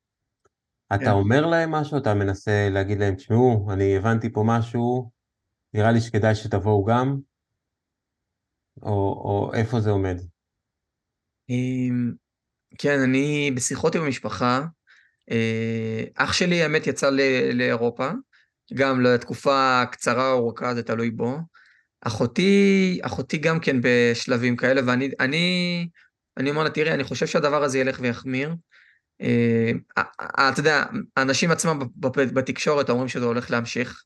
אתה 0.88 1.06
כן. 1.06 1.12
אומר 1.12 1.46
להם 1.46 1.72
משהו? 1.72 1.98
אתה 1.98 2.14
מנסה 2.14 2.70
להגיד 2.72 3.00
להם, 3.00 3.16
תשמעו, 3.16 3.68
אני 3.74 3.98
הבנתי 3.98 4.34
פה 4.34 4.44
משהו, 4.46 5.12
נראה 5.74 5.92
לי 5.92 6.02
שכדאי 6.02 6.36
שתבואו 6.36 6.86
גם? 6.86 7.18
או, 8.82 9.22
או 9.26 9.52
איפה 9.54 9.80
זה 9.80 9.90
עומד? 9.90 10.18
אמ, 11.50 12.14
כן, 12.78 13.00
אני 13.00 13.52
בשיחות 13.56 13.96
עם 13.96 14.02
המשפחה, 14.02 14.62
אה, 15.32 16.04
אח 16.16 16.34
שלי, 16.34 16.62
האמת, 16.62 16.88
יצא 16.88 17.10
לאירופה, 17.54 18.10
גם 18.74 19.02
לא 19.02 19.18
תקופה 19.18 19.84
קצרה 19.92 20.32
או 20.32 20.38
ארוכה, 20.38 20.76
זה 20.76 20.84
תלוי 20.84 21.12
בו. 21.12 21.38
אחותי, 22.02 23.00
אחותי 23.02 23.38
גם 23.38 23.60
כן 23.60 23.78
בשלבים 23.82 24.56
כאלה, 24.56 24.82
ואני 24.86 25.10
אני, 25.20 25.88
אני 26.38 26.50
אומר 26.50 26.64
לה, 26.64 26.70
תראי, 26.70 26.92
אני 26.92 27.04
חושב 27.04 27.28
שהדבר 27.28 27.64
הזה 27.64 27.80
ילך 27.80 27.98
ויחמיר. 28.02 28.56
אה, 29.22 29.72
אתה 30.50 30.60
יודע, 30.60 30.84
האנשים 31.18 31.52
עצמם 31.52 31.80
בתקשורת 32.34 32.90
אומרים 32.90 33.08
שזה 33.08 33.26
הולך 33.26 33.52
להמשיך. 33.52 34.04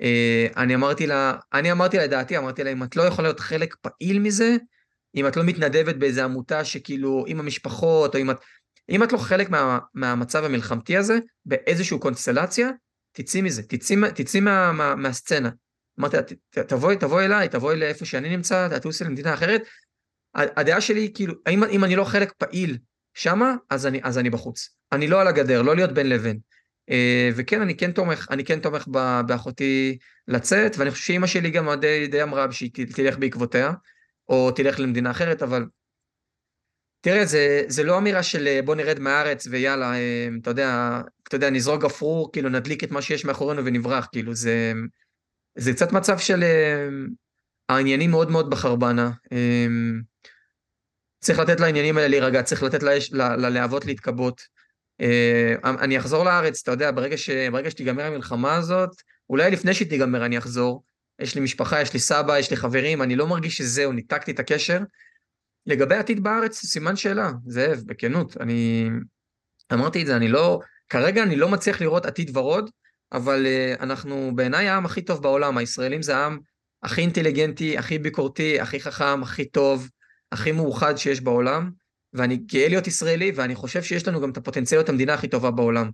אה, 0.00 0.46
אני 0.56 0.74
אמרתי 0.74 1.06
לה, 1.06 1.34
אני 1.52 1.72
אמרתי 1.72 1.96
לה 1.96 2.06
דעתי, 2.06 2.38
אמרתי 2.38 2.64
לה, 2.64 2.72
אם 2.72 2.82
את 2.82 2.96
לא 2.96 3.02
יכולה 3.02 3.28
להיות 3.28 3.40
חלק 3.40 3.74
פעיל 3.74 4.18
מזה, 4.18 4.56
אם 5.14 5.26
את 5.26 5.36
לא 5.36 5.42
מתנדבת 5.44 5.96
באיזה 5.96 6.24
עמותה 6.24 6.64
שכאילו 6.64 7.24
עם 7.28 7.40
המשפחות, 7.40 8.14
או 8.14 8.20
אם 8.20 8.30
את, 8.30 8.36
אם 8.90 9.02
את 9.02 9.12
לא 9.12 9.18
חלק 9.18 9.50
מה, 9.50 9.78
מהמצב 9.94 10.44
המלחמתי 10.44 10.96
הזה, 10.96 11.18
באיזושהי 11.46 11.98
קונסטלציה, 11.98 12.70
תצאי 13.12 13.42
מזה, 13.42 13.62
תצאי, 13.62 13.96
תצאי 14.14 14.40
מה, 14.40 14.72
מה, 14.72 14.94
מהסצנה. 14.94 15.50
אמרתי 16.00 16.16
לה, 16.16 16.64
תבואי, 16.64 16.96
תבואי 16.96 17.24
אליי, 17.24 17.48
תבואי 17.48 17.76
לאיפה 17.76 18.04
שאני 18.04 18.36
נמצא, 18.36 18.68
תטוסי 18.68 19.04
למדינה 19.04 19.34
אחרת. 19.34 19.62
הדעה 20.36 20.80
שלי 20.80 21.00
היא 21.00 21.14
כאילו, 21.14 21.34
אם, 21.48 21.64
אם 21.64 21.84
אני 21.84 21.96
לא 21.96 22.04
חלק 22.04 22.32
פעיל 22.32 22.78
שמה, 23.14 23.54
אז 23.70 23.86
אני, 23.86 24.00
אז 24.02 24.18
אני 24.18 24.30
בחוץ. 24.30 24.76
אני 24.92 25.08
לא 25.08 25.20
על 25.20 25.28
הגדר, 25.28 25.62
לא 25.62 25.76
להיות 25.76 25.92
בין 25.92 26.08
לבין. 26.08 26.38
אה, 26.90 27.30
וכן, 27.36 27.60
אני 27.60 27.76
כן 27.76 27.92
תומך, 27.92 28.26
אני 28.30 28.44
כן 28.44 28.60
תומך 28.60 28.88
באחותי 29.26 29.98
לצאת, 30.28 30.78
ואני 30.78 30.90
חושב 30.90 31.04
שאימא 31.04 31.26
שלי 31.26 31.50
גם 31.50 31.74
די, 31.80 32.06
די 32.06 32.22
אמרה 32.22 32.52
שהיא 32.52 32.70
תלך 32.94 33.18
בעקבותיה, 33.18 33.72
או 34.28 34.50
תלך 34.50 34.80
למדינה 34.80 35.10
אחרת, 35.10 35.42
אבל 35.42 35.66
תראה, 37.00 37.24
זה, 37.24 37.62
זה 37.68 37.82
לא 37.82 37.98
אמירה 37.98 38.22
של 38.22 38.46
אה, 38.46 38.60
בוא 38.64 38.74
נרד 38.74 38.98
מהארץ 38.98 39.46
ויאללה, 39.50 39.94
אה, 39.94 40.28
אתה 40.42 40.50
יודע, 40.50 41.00
אתה 41.28 41.36
יודע, 41.36 41.50
נזרוק 41.50 41.82
גפרור, 41.82 42.32
כאילו 42.32 42.48
נדליק 42.48 42.84
את 42.84 42.90
מה 42.90 43.02
שיש 43.02 43.24
מאחורינו 43.24 43.64
ונברח, 43.64 44.08
כאילו 44.12 44.34
זה, 44.34 44.72
זה 45.58 45.72
קצת 45.72 45.92
מצב 45.92 46.18
של 46.18 46.44
העניינים 47.68 48.10
מאוד 48.10 48.30
מאוד 48.30 48.50
בחרבנה. 48.50 49.10
צריך 51.20 51.38
לתת 51.38 51.60
לעניינים 51.60 51.96
האלה 51.96 52.08
להירגע, 52.08 52.42
צריך 52.42 52.62
לתת 52.62 52.82
ללהבות 53.12 53.86
להתכבות. 53.86 54.42
אה, 55.00 55.54
אני 55.64 55.98
אחזור 55.98 56.24
לארץ, 56.24 56.60
אתה 56.62 56.70
יודע, 56.70 56.90
ברגע, 56.90 57.16
ש... 57.16 57.30
ברגע 57.30 57.70
שתיגמר 57.70 58.04
המלחמה 58.04 58.54
הזאת, 58.54 58.90
אולי 59.30 59.50
לפני 59.50 59.74
שהיא 59.74 59.88
תיגמר 59.88 60.26
אני 60.26 60.38
אחזור. 60.38 60.82
יש 61.18 61.34
לי 61.34 61.40
משפחה, 61.40 61.80
יש 61.80 61.92
לי 61.92 62.00
סבא, 62.00 62.38
יש 62.38 62.50
לי 62.50 62.56
חברים, 62.56 63.02
אני 63.02 63.16
לא 63.16 63.26
מרגיש 63.26 63.56
שזהו, 63.56 63.92
ניתקתי 63.92 64.30
את 64.30 64.38
הקשר. 64.38 64.78
לגבי 65.66 65.94
עתיד 65.94 66.22
בארץ, 66.22 66.64
סימן 66.64 66.96
שאלה, 66.96 67.30
זאב, 67.46 67.82
בכנות. 67.86 68.36
אני 68.40 68.88
אמרתי 69.72 70.02
את 70.02 70.06
זה, 70.06 70.16
אני 70.16 70.28
לא, 70.28 70.60
כרגע 70.88 71.22
אני 71.22 71.36
לא 71.36 71.48
מצליח 71.48 71.80
לראות 71.80 72.06
עתיד 72.06 72.36
ורוד, 72.36 72.70
אבל 73.12 73.46
uh, 73.46 73.82
אנחנו 73.82 74.32
בעיניי 74.34 74.68
העם 74.68 74.84
הכי 74.84 75.02
טוב 75.02 75.22
בעולם, 75.22 75.58
הישראלים 75.58 76.02
זה 76.02 76.16
העם 76.16 76.38
הכי 76.82 77.00
אינטליגנטי, 77.00 77.78
הכי 77.78 77.98
ביקורתי, 77.98 78.60
הכי 78.60 78.80
חכם, 78.80 79.22
הכי 79.22 79.44
טוב, 79.44 79.88
הכי 80.32 80.52
מאוחד 80.52 80.96
שיש 80.96 81.20
בעולם. 81.20 81.70
ואני 82.16 82.36
גאה 82.36 82.68
להיות 82.68 82.86
ישראלי, 82.86 83.32
ואני 83.34 83.54
חושב 83.54 83.82
שיש 83.82 84.08
לנו 84.08 84.20
גם 84.20 84.30
את 84.30 84.36
הפוטנציאל 84.36 84.78
להיות 84.78 84.88
המדינה 84.88 85.14
הכי 85.14 85.28
טובה 85.28 85.50
בעולם. 85.50 85.90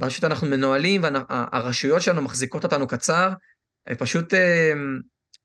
פשוט 0.00 0.24
אנחנו 0.24 0.46
מנוהלים, 0.46 1.02
והרשויות 1.02 2.02
שלנו 2.02 2.22
מחזיקות 2.22 2.64
אותנו 2.64 2.86
קצר, 2.86 3.32
הן 3.86 3.94
פשוט 3.98 4.34
אה, 4.34 4.72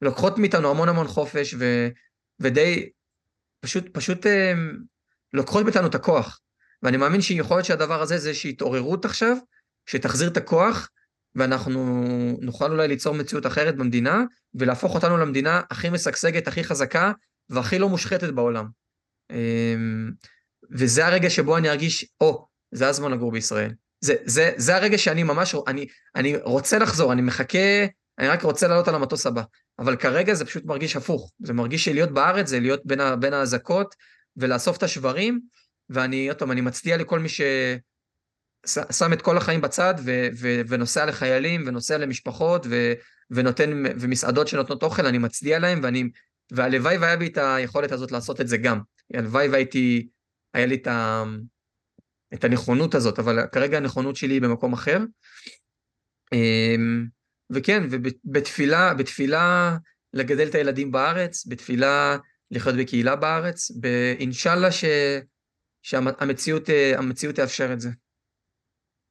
לוקחות 0.02 0.38
מאיתנו 0.38 0.70
המון 0.70 0.90
המון 0.90 1.08
חופש, 1.08 1.56
ו, 1.60 1.88
ודי, 2.40 2.90
פשוט, 3.62 3.86
פשוט 3.92 4.26
אה, 4.26 4.54
לוקחות 5.34 5.64
מאיתנו 5.64 5.88
את 5.88 5.96
הכוח. 5.96 6.40
ואני 6.84 6.98
מאמין 6.98 7.22
שיכול 7.22 7.58
להיות 7.58 7.66
שהדבר 7.66 8.02
הזה 8.02 8.18
זה 8.18 8.30
איזושהי 8.30 8.50
התעוררות 8.50 9.06
עכשיו, 9.06 9.38
שתחזיר 9.86 10.30
את 10.30 10.38
הכוח, 10.38 10.90
ואנחנו 11.36 12.02
נוכל 12.42 12.72
אולי 12.72 12.88
ליצור 12.88 13.16
מציאות 13.16 13.46
אחרת 13.46 13.76
במדינה, 13.76 14.24
ולהפוך 14.56 14.96
אותנו 14.96 15.18
למדינה 15.18 15.62
הכי 15.72 15.90
משגשגת, 15.90 16.48
הכי 16.48 16.64
חזקה, 16.64 17.12
והכי 17.50 17.80
לא 17.80 17.90
מושחתת 17.90 18.30
בעולם. 18.30 18.68
אמ, 19.32 20.12
וזה 20.72 21.08
הרגע 21.08 21.30
שבו 21.30 21.58
אני 21.58 21.70
ארגיש, 21.70 22.06
או, 22.22 22.48
זה 22.72 22.88
הזמן 22.88 23.12
לגור 23.12 23.32
בישראל. 23.32 23.72
זה, 24.02 24.16
זה, 24.26 24.52
זה 24.56 24.76
הרגע 24.76 24.98
שאני 24.98 25.24
ממש, 25.24 25.56
אני, 25.68 25.88
אני 26.16 26.38
רוצה 26.38 26.80
לחזור, 26.80 27.14
אני 27.14 27.22
מחכה, 27.22 27.86
אני 28.20 28.28
רק 28.28 28.42
רוצה 28.42 28.68
לעלות 28.68 28.88
על 28.88 28.96
המטוס 28.96 29.26
הבא. 29.26 29.44
אבל 29.80 29.96
כרגע 29.96 30.34
זה 30.34 30.46
פשוט 30.46 30.66
מרגיש 30.66 30.96
הפוך. 30.96 31.32
זה 31.40 31.54
מרגיש 31.54 31.86
שלהיות 31.86 32.12
בארץ 32.12 32.48
זה 32.48 32.60
להיות 32.60 32.86
בין, 32.86 33.00
בין 33.20 33.34
האזעקות 33.34 33.96
ולאסוף 34.38 34.78
את 34.78 34.84
השברים, 34.84 35.40
ואני, 35.90 36.28
עוד 36.28 36.38
פעם, 36.38 36.52
אני 36.52 36.62
מצדיע 36.62 36.98
לכל 36.98 37.20
מי 37.20 37.30
ששם 37.30 39.14
את 39.14 39.22
כל 39.22 39.38
החיים 39.38 39.62
בצד 39.62 39.94
ו, 40.04 40.28
ו, 40.38 40.62
ונוסע 40.68 41.06
לחיילים 41.06 41.64
ונוסע 41.68 41.98
למשפחות 41.98 42.66
ו, 42.70 42.94
ונותן, 43.32 43.84
ומסעדות 44.00 44.48
שנותנות 44.48 44.84
אוכל, 44.84 45.06
אני 45.06 45.18
מצדיע 45.18 45.60
להם, 45.60 45.80
ואני, 45.84 46.10
והלוואי 46.52 46.98
והיה 46.98 47.18
בי 47.18 47.28
את 47.28 47.38
היכולת 47.38 47.92
הזאת 47.92 48.12
לעשות 48.12 48.42
את 48.42 48.48
זה 48.48 48.58
גם. 48.58 48.82
הלוואי 49.14 49.48
והייתי, 49.48 50.08
היה 50.54 50.66
לי 50.66 50.76
את, 50.76 50.88
ה, 50.88 51.24
את 52.34 52.44
הנכונות 52.44 52.96
הזאת, 52.96 53.20
אבל 53.20 53.48
כרגע 53.52 53.78
הנכונות 53.78 54.16
שלי 54.16 54.34
היא 54.34 54.42
במקום 54.42 54.74
אחר. 54.74 54.98
אמ, 56.34 57.08
וכן, 57.50 57.84
ובתפילה, 57.92 58.94
בתפילה 58.94 59.78
לגדל 60.14 60.48
את 60.48 60.56
הילדים 60.56 60.92
בארץ, 60.92 61.48
בתפילה 61.48 62.18
לחיות 62.52 62.76
בקהילה 62.76 63.16
בארץ, 63.16 63.72
באינשאללה 63.72 64.72
ש... 64.72 64.86
שהמציאות 65.82 66.70
המציאות 66.98 67.36
תאפשר 67.36 67.74
את 67.74 67.80
זה. 67.82 67.90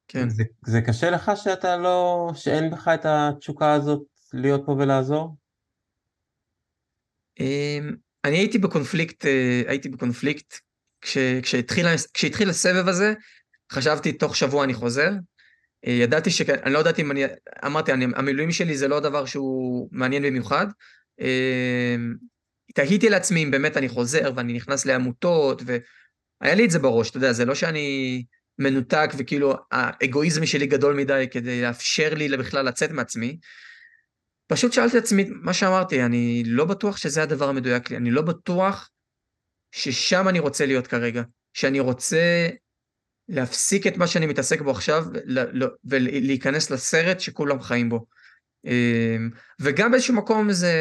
כן. 0.09 0.29
זה, 0.29 0.43
זה 0.67 0.81
קשה 0.81 1.11
לך 1.11 1.31
שאתה 1.35 1.77
לא, 1.77 2.31
שאין 2.35 2.71
בך 2.71 2.89
את 2.89 3.01
התשוקה 3.05 3.73
הזאת 3.73 4.03
להיות 4.33 4.63
פה 4.67 4.73
ולעזור? 4.73 5.37
אמ, 7.41 7.95
אני 8.25 8.37
הייתי 8.37 8.59
בקונפליקט, 8.59 9.27
אה, 9.27 9.63
הייתי 9.67 9.89
בקונפליקט, 9.89 10.55
כש, 11.01 11.19
כשהתחיל, 11.43 12.49
הסבב 12.49 12.89
הזה, 12.89 13.15
חשבתי 13.73 14.13
תוך 14.13 14.37
שבוע 14.37 14.65
אני 14.65 14.75
חוזר. 14.75 15.11
אה, 15.87 15.93
ידעתי 15.93 16.31
ש... 16.31 16.41
אני 16.43 16.73
לא 16.73 16.79
ידעתי 16.79 17.03
אם 17.03 17.11
אני... 17.11 17.25
אמרתי, 17.67 17.93
אני, 17.93 18.07
המילואים 18.15 18.53
שלי 18.53 18.77
זה 18.77 18.89
לא 18.89 19.01
דבר 19.01 19.27
שהוא 19.27 19.89
מעניין 19.93 20.23
במיוחד. 20.23 20.67
אה, 21.21 21.97
תהיתי 22.75 23.09
לעצמי 23.09 23.45
אם 23.45 23.51
באמת 23.51 23.77
אני 23.77 23.89
חוזר 23.89 24.33
ואני 24.37 24.53
נכנס 24.53 24.87
לעמותות, 24.87 25.63
והיה 25.67 26.55
לי 26.55 26.65
את 26.65 26.71
זה 26.71 26.79
בראש, 26.79 27.11
אתה 27.11 27.17
יודע, 27.17 27.33
זה 27.33 27.45
לא 27.45 27.55
שאני 27.55 28.25
מנותק 28.59 29.11
וכאילו 29.19 29.55
האגואיזם 29.71 30.47
שלי 30.47 30.67
גדול 30.67 30.97
מדי 30.97 31.27
כדי 31.31 31.63
לאפשר 31.63 32.15
לי 32.15 32.29
בכלל 32.37 32.67
לצאת 32.67 32.91
מעצמי. 32.91 33.39
פשוט 34.47 34.73
שאלתי 34.73 34.99
את 34.99 35.03
עצמי 35.03 35.25
מה 35.43 35.55
שאמרתי, 35.55 36.03
אני 36.03 36.43
לא 36.47 36.65
בטוח 36.65 36.97
שזה 36.97 37.23
הדבר 37.23 37.49
המדויק 37.49 37.91
לי, 37.91 37.97
אני 37.97 38.11
לא 38.11 38.23
בטוח 38.23 38.91
ששם 39.73 40.29
אני 40.29 40.39
רוצה 40.39 40.67
להיות 40.67 40.87
כרגע, 40.87 41.23
שאני 41.53 41.81
רוצה 41.81 42.49
להפסיק 43.29 43.87
את 43.87 43.97
מה 43.97 44.07
שאני 44.07 44.27
מתעסק 44.27 44.61
בו 44.61 44.71
עכשיו 44.71 45.05
ולהיכנס 45.85 46.71
לסרט 46.71 47.21
שכולם 47.21 47.61
חיים 47.63 47.89
בו. 47.89 48.07
אמ, 48.65 49.31
וגם 49.61 49.91
באיזשהו 49.91 50.15
מקום 50.15 50.53
זה, 50.53 50.73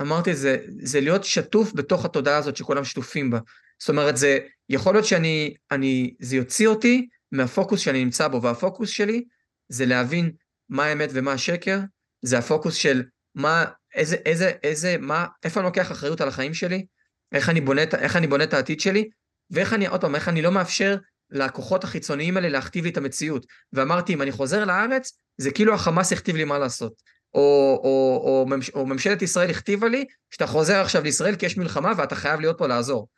אמרתי, 0.00 0.34
זה, 0.34 0.56
זה 0.82 1.00
להיות 1.00 1.24
שטוף 1.24 1.72
בתוך 1.74 2.04
התודעה 2.04 2.36
הזאת 2.36 2.56
שכולם 2.56 2.84
שטופים 2.84 3.30
בה. 3.30 3.38
זאת 3.78 3.88
אומרת, 3.88 4.16
זה 4.16 4.38
יכול 4.68 4.94
להיות 4.94 5.06
שאני, 5.06 5.54
אני, 5.70 6.14
זה 6.20 6.36
יוציא 6.36 6.68
אותי 6.68 7.08
מהפוקוס 7.32 7.80
שאני 7.80 8.04
נמצא 8.04 8.28
בו, 8.28 8.42
והפוקוס 8.42 8.90
שלי 8.90 9.24
זה 9.68 9.86
להבין 9.86 10.32
מה 10.68 10.84
האמת 10.84 11.10
ומה 11.12 11.32
השקר, 11.32 11.78
זה 12.22 12.38
הפוקוס 12.38 12.74
של 12.74 13.02
מה, 13.34 13.64
איזה, 13.94 14.16
איזה, 14.26 14.52
איזה, 14.62 14.96
מה, 15.00 15.26
איפה 15.44 15.60
אני 15.60 15.66
לוקח 15.66 15.92
אחריות 15.92 16.20
על 16.20 16.28
החיים 16.28 16.54
שלי, 16.54 16.86
איך 17.32 17.48
אני 17.48 17.60
בונה, 17.60 17.82
איך 17.98 18.16
אני 18.16 18.26
בונה 18.26 18.44
את 18.44 18.54
העתיד 18.54 18.80
שלי, 18.80 19.08
ואיך 19.50 19.72
אני, 19.72 19.86
עוד 19.86 20.00
פעם, 20.00 20.14
איך 20.14 20.28
אני 20.28 20.42
לא 20.42 20.52
מאפשר 20.52 20.96
לכוחות 21.30 21.84
החיצוניים 21.84 22.36
האלה 22.36 22.48
להכתיב 22.48 22.84
לי 22.84 22.90
את 22.90 22.96
המציאות. 22.96 23.46
ואמרתי, 23.72 24.14
אם 24.14 24.22
אני 24.22 24.32
חוזר 24.32 24.64
לארץ, 24.64 25.12
זה 25.38 25.50
כאילו 25.50 25.74
החמאס 25.74 26.12
הכתיב 26.12 26.36
לי 26.36 26.44
מה 26.44 26.58
לעשות. 26.58 27.02
או, 27.34 27.80
או, 27.84 28.46
או, 28.50 28.80
או 28.80 28.86
ממשלת 28.86 29.22
ישראל 29.22 29.50
הכתיבה 29.50 29.88
לי 29.88 30.04
שאתה 30.30 30.46
חוזר 30.46 30.80
עכשיו 30.80 31.02
לישראל 31.02 31.36
כי 31.36 31.46
יש 31.46 31.56
מלחמה 31.56 31.92
ואתה 31.96 32.14
חייב 32.14 32.40
להיות 32.40 32.58
פה 32.58 32.66
לעזור. 32.66 33.08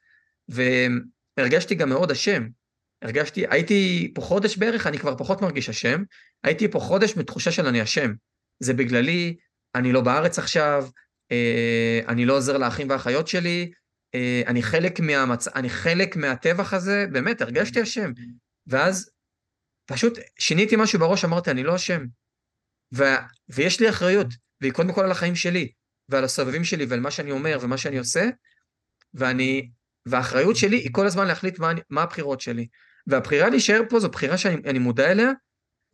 והרגשתי 0.48 1.74
גם 1.74 1.88
מאוד 1.88 2.10
אשם. 2.10 2.46
הרגשתי, 3.02 3.44
הייתי 3.50 4.12
פה 4.14 4.22
חודש 4.22 4.56
בערך, 4.56 4.86
אני 4.86 4.98
כבר 4.98 5.16
פחות 5.16 5.42
מרגיש 5.42 5.68
אשם, 5.68 6.02
הייתי 6.44 6.68
פה 6.68 6.80
חודש 6.80 7.16
מתחושה 7.16 7.52
של 7.52 7.66
אני 7.66 7.82
אשם. 7.82 8.12
זה 8.62 8.74
בגללי, 8.74 9.36
אני 9.74 9.92
לא 9.92 10.00
בארץ 10.00 10.38
עכשיו, 10.38 10.88
אה, 11.32 12.00
אני 12.08 12.24
לא 12.24 12.36
עוזר 12.36 12.58
לאחים 12.58 12.90
ואחיות 12.90 13.28
שלי, 13.28 13.72
אה, 14.14 14.42
אני 14.46 14.62
חלק, 14.62 15.00
מהמצ... 15.00 15.48
אני 15.48 15.70
חלק 15.70 16.16
מהטבח 16.16 16.72
הזה, 16.72 17.06
באמת, 17.12 17.42
הרגשתי 17.42 17.82
אשם. 17.82 18.12
ואז 18.66 19.10
פשוט 19.86 20.18
שיניתי 20.38 20.76
משהו 20.76 20.98
בראש, 20.98 21.24
אמרתי, 21.24 21.50
אני 21.50 21.62
לא 21.62 21.76
אשם. 21.76 22.04
ו... 22.94 23.02
ויש 23.48 23.80
לי 23.80 23.88
אחריות, 23.88 24.26
והיא 24.60 24.72
קודם 24.72 24.92
כל 24.92 25.04
על 25.04 25.10
החיים 25.10 25.34
שלי, 25.34 25.72
ועל 26.08 26.24
הסובבים 26.24 26.64
שלי, 26.64 26.84
ועל 26.84 27.00
מה 27.00 27.10
שאני 27.10 27.30
אומר 27.30 27.58
ומה 27.60 27.78
שאני 27.78 27.98
עושה, 27.98 28.28
ואני... 29.14 29.70
והאחריות 30.06 30.56
שלי 30.56 30.76
היא 30.76 30.90
כל 30.92 31.06
הזמן 31.06 31.26
להחליט 31.26 31.58
מה, 31.58 31.72
מה 31.90 32.02
הבחירות 32.02 32.40
שלי. 32.40 32.66
והבחירה 33.06 33.48
להישאר 33.48 33.80
פה 33.88 34.00
זו 34.00 34.08
בחירה 34.08 34.38
שאני 34.38 34.78
מודע 34.78 35.10
אליה, 35.10 35.30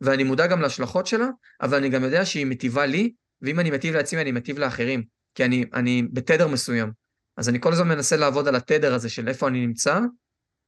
ואני 0.01 0.23
מודע 0.23 0.47
גם 0.47 0.61
להשלכות 0.61 1.07
שלה, 1.07 1.27
אבל 1.61 1.77
אני 1.77 1.89
גם 1.89 2.03
יודע 2.03 2.25
שהיא 2.25 2.45
מטיבה 2.45 2.85
לי, 2.85 3.13
ואם 3.41 3.59
אני 3.59 3.71
מטיב 3.71 3.95
לעצמי 3.95 4.21
אני 4.21 4.31
מטיב 4.31 4.59
לאחרים, 4.59 5.03
כי 5.35 5.45
אני, 5.45 5.65
אני 5.73 6.03
בתדר 6.13 6.47
מסוים. 6.47 6.91
אז 7.37 7.49
אני 7.49 7.61
כל 7.61 7.73
הזמן 7.73 7.87
מנסה 7.87 8.17
לעבוד 8.17 8.47
על 8.47 8.55
התדר 8.55 8.93
הזה 8.93 9.09
של 9.09 9.27
איפה 9.27 9.47
אני 9.47 9.67
נמצא, 9.67 9.99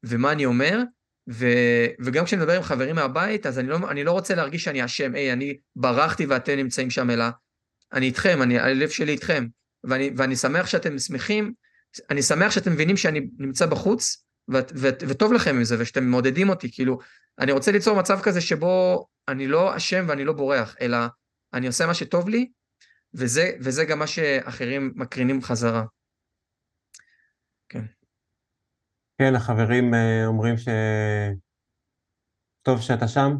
ומה 0.04 0.32
אני 0.32 0.46
אומר, 0.46 0.80
ו, 1.30 1.48
וגם 2.00 2.26
כשאני 2.26 2.42
מדבר 2.42 2.56
עם 2.56 2.64
חברים 2.64 2.96
מהבית, 2.96 3.46
אז 3.46 3.60
אני 3.60 3.68
לא, 3.68 3.78
אני 3.90 4.04
לא 4.04 4.12
רוצה 4.12 4.36
להרגיש 4.36 4.64
שאני 4.64 4.86
אשם, 4.86 5.16
היי, 5.16 5.34
אני 5.34 5.58
ברחתי 5.76 6.26
ואתם 6.26 6.56
נמצאים 6.56 6.90
שם, 6.90 7.10
אלא 7.10 7.26
אני 7.94 8.06
איתכם, 8.06 8.42
אני, 8.42 8.60
הלב 8.60 8.90
שלי 8.90 9.12
איתכם, 9.12 9.48
ואני, 9.84 10.12
ואני 10.18 10.36
שמח 10.36 10.68
שאתם 10.68 11.00
שמחים, 11.00 11.54
אני 12.10 12.22
שמח 12.22 12.52
שאתם 12.52 12.72
מבינים 12.72 12.98
שאני 12.98 13.28
נמצא 13.38 13.66
בחוץ, 13.66 14.24
ו, 14.52 14.58
ו, 14.76 14.90
וטוב 15.00 15.34
לכם 15.34 15.56
עם 15.56 15.64
זה, 15.64 15.76
ושאתם 15.80 16.04
מעודדים 16.04 16.50
אותי, 16.50 16.72
כאילו, 16.72 17.00
אני 17.42 17.52
רוצה 17.52 17.72
ליצור 17.72 18.00
מצב 18.00 18.20
כזה 18.24 18.42
שבו 18.42 19.06
אני 19.28 19.48
לא 19.48 19.78
אשם 19.78 20.06
ואני 20.08 20.26
לא 20.26 20.34
בורח, 20.34 20.76
אלא 20.82 20.98
אני 21.54 21.68
עושה 21.68 21.88
מה 21.88 21.94
שטוב 21.94 22.30
לי, 22.30 22.52
וזה, 23.14 23.52
וזה 23.60 23.86
גם 23.86 24.00
מה 24.00 24.08
שאחרים 24.08 24.94
מקרינים 24.96 25.42
חזרה. 25.42 25.84
כן. 27.70 27.86
כן, 29.18 29.36
החברים 29.36 29.94
אה, 29.94 30.26
אומרים 30.26 30.58
ש... 30.58 30.68
טוב 32.62 32.82
שאתה 32.82 33.08
שם? 33.08 33.32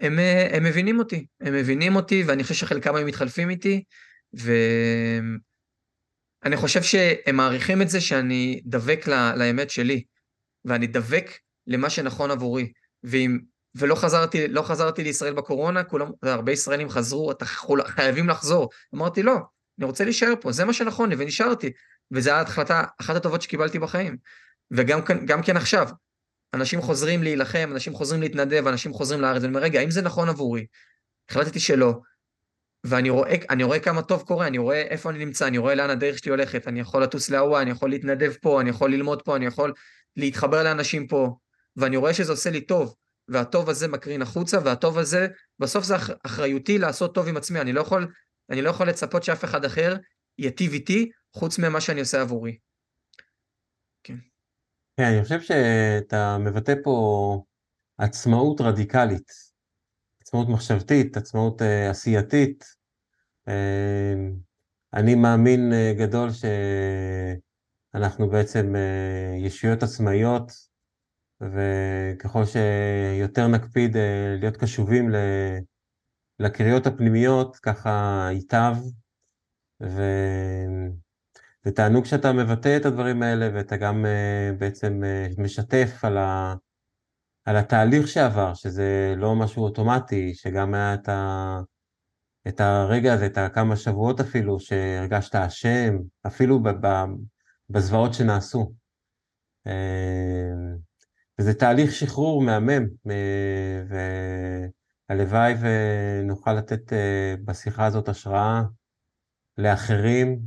הם, 0.00 0.18
הם 0.52 0.64
מבינים 0.64 0.98
אותי, 0.98 1.26
הם 1.40 1.54
מבינים 1.54 1.96
אותי, 1.96 2.24
ואני 2.28 2.42
חושב 2.42 2.54
שחלקם 2.54 2.94
היו 2.94 3.06
מתחלפים 3.06 3.50
איתי, 3.50 3.84
ואני 4.32 5.36
חושב 6.56 6.82
שהם 6.82 7.36
מעריכים 7.36 7.82
את 7.82 7.88
זה 7.88 8.00
שאני 8.00 8.60
דבק 8.64 9.08
ל... 9.08 9.12
לאמת 9.38 9.70
שלי, 9.70 10.04
ואני 10.64 10.86
דבק 10.86 11.26
למה 11.68 11.90
שנכון 11.90 12.30
עבורי. 12.30 12.72
ואם... 13.02 13.38
ולא 13.74 13.94
חזרתי, 13.94 14.48
לא 14.48 14.62
חזרתי 14.62 15.04
לישראל 15.04 15.34
בקורונה, 15.34 15.84
כולם, 15.84 16.10
הרבה 16.22 16.52
ישראלים 16.52 16.88
חזרו, 16.88 17.30
אתה 17.30 17.44
חייבים 17.86 18.28
לחזור. 18.28 18.70
אמרתי, 18.94 19.22
לא, 19.22 19.36
אני 19.78 19.86
רוצה 19.86 20.04
להישאר 20.04 20.34
פה, 20.40 20.52
זה 20.52 20.64
מה 20.64 20.72
שנכון 20.72 21.10
לי, 21.10 21.16
ונשארתי. 21.18 21.72
וזו 22.10 22.30
ההחלטה, 22.30 22.84
אחת 23.00 23.16
הטובות 23.16 23.42
שקיבלתי 23.42 23.78
בחיים. 23.78 24.16
וגם 24.70 25.02
כן, 25.02 25.42
כן 25.42 25.56
עכשיו, 25.56 25.88
אנשים 26.54 26.80
חוזרים 26.80 27.22
להילחם, 27.22 27.68
אנשים 27.72 27.94
חוזרים 27.94 28.20
להתנדב, 28.20 28.66
אנשים 28.66 28.92
חוזרים 28.92 29.20
לארץ, 29.20 29.42
ואני 29.42 29.48
אומר, 29.48 29.60
רגע, 29.60 29.80
האם 29.80 29.90
זה 29.90 30.02
נכון 30.02 30.28
עבורי? 30.28 30.66
החלטתי 31.30 31.60
שלא, 31.60 32.00
ואני 32.84 33.10
רואה, 33.10 33.34
רואה 33.62 33.80
כמה 33.80 34.02
טוב 34.02 34.22
קורה, 34.22 34.46
אני 34.46 34.58
רואה 34.58 34.82
איפה 34.82 35.10
אני 35.10 35.24
נמצא, 35.24 35.46
אני 35.46 35.58
רואה 35.58 35.74
לאן 35.74 35.90
הדרך 35.90 36.18
שלי 36.18 36.30
הולכת, 36.30 36.68
אני 36.68 36.80
יכול 36.80 37.02
לטוס 37.02 37.30
להוואי, 37.30 37.62
אני 37.62 37.70
יכול 37.70 37.90
להתנדב 37.90 38.32
פה, 38.42 38.60
אני 38.60 38.70
יכול 38.70 38.90
ללמוד 38.92 39.22
פה, 39.22 39.36
אני 39.36 39.46
יכול 39.46 39.72
להתחבר 40.16 40.62
לאנשים 40.62 41.06
פה, 41.06 41.36
ואני 41.78 41.96
רואה 41.96 42.14
שזה 42.14 42.32
עושה 42.32 42.50
לי 42.50 42.60
טוב, 42.60 42.94
והטוב 43.28 43.70
הזה 43.70 43.88
מקרין 43.88 44.22
החוצה, 44.22 44.58
והטוב 44.64 44.98
הזה, 44.98 45.26
בסוף 45.58 45.84
זה 45.84 45.94
אחריותי 46.26 46.78
לעשות 46.78 47.14
טוב 47.14 47.28
עם 47.28 47.36
עצמי, 47.36 47.60
אני 47.60 47.72
לא 47.72 47.80
יכול, 47.80 48.12
אני 48.50 48.62
לא 48.62 48.70
יכול 48.70 48.88
לצפות 48.88 49.24
שאף 49.24 49.44
אחד 49.44 49.64
אחר 49.64 49.96
ייטיב 50.38 50.72
איתי, 50.72 51.10
חוץ 51.32 51.58
ממה 51.58 51.80
שאני 51.80 52.00
עושה 52.00 52.20
עבורי. 52.20 52.58
כן. 54.02 54.16
כן, 54.96 55.04
אני 55.04 55.22
חושב 55.22 55.40
שאתה 55.40 56.38
מבטא 56.38 56.74
פה 56.84 57.42
עצמאות 57.98 58.60
רדיקלית, 58.60 59.32
עצמאות 60.22 60.48
מחשבתית, 60.48 61.16
עצמאות 61.16 61.62
uh, 61.62 61.90
עשייתית. 61.90 62.64
Uh, 63.48 63.52
אני 64.94 65.14
מאמין 65.14 65.72
uh, 65.72 65.98
גדול 65.98 66.28
שאנחנו 67.94 68.30
בעצם 68.30 68.74
uh, 68.74 69.46
ישויות 69.46 69.82
עצמאיות, 69.82 70.67
וככל 71.40 72.42
שיותר 72.44 73.46
נקפיד 73.46 73.96
uh, 73.96 73.98
להיות 74.40 74.56
קשובים. 74.56 75.10
לקריאות 76.40 76.86
הפנימיות, 76.86 77.56
ככה 77.56 78.28
ייטב, 78.32 78.74
ו... 79.82 80.02
תענוג 81.74 82.04
שאתה 82.04 82.32
מבטא 82.32 82.76
את 82.76 82.86
הדברים 82.86 83.22
האלה, 83.22 83.50
ואתה 83.54 83.76
גם 83.76 84.04
uh, 84.04 84.58
בעצם 84.58 85.00
uh, 85.02 85.42
משתף 85.42 86.00
על, 86.02 86.16
ה, 86.18 86.54
על 87.44 87.56
התהליך 87.56 88.08
שעבר, 88.08 88.54
שזה 88.54 89.14
לא 89.16 89.34
משהו 89.34 89.64
אוטומטי, 89.64 90.34
שגם 90.34 90.74
היה 90.74 90.94
את, 90.94 91.08
ה, 91.08 91.60
את 92.48 92.60
הרגע 92.60 93.14
הזה, 93.14 93.26
את 93.26 93.38
הכמה 93.38 93.76
שבועות 93.76 94.20
אפילו, 94.20 94.60
שהרגשת 94.60 95.34
אשם, 95.34 95.96
אפילו 96.26 96.62
ב, 96.62 96.68
ב, 96.68 97.04
בזוועות 97.70 98.14
שנעשו. 98.14 98.72
וזה 101.40 101.54
תהליך 101.54 101.92
שחרור 101.92 102.42
מהמם, 102.42 102.86
והלוואי 105.08 105.54
ונוכל 105.60 106.52
לתת 106.52 106.92
uh, 106.92 107.40
בשיחה 107.44 107.86
הזאת 107.86 108.08
השראה 108.08 108.62
לאחרים, 109.58 110.38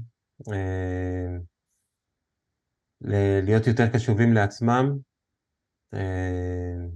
אה, 3.05 3.39
להיות 3.43 3.67
יותר 3.67 3.87
קשובים 3.93 4.33
לעצמם. 4.33 4.97
אה, 5.93 6.87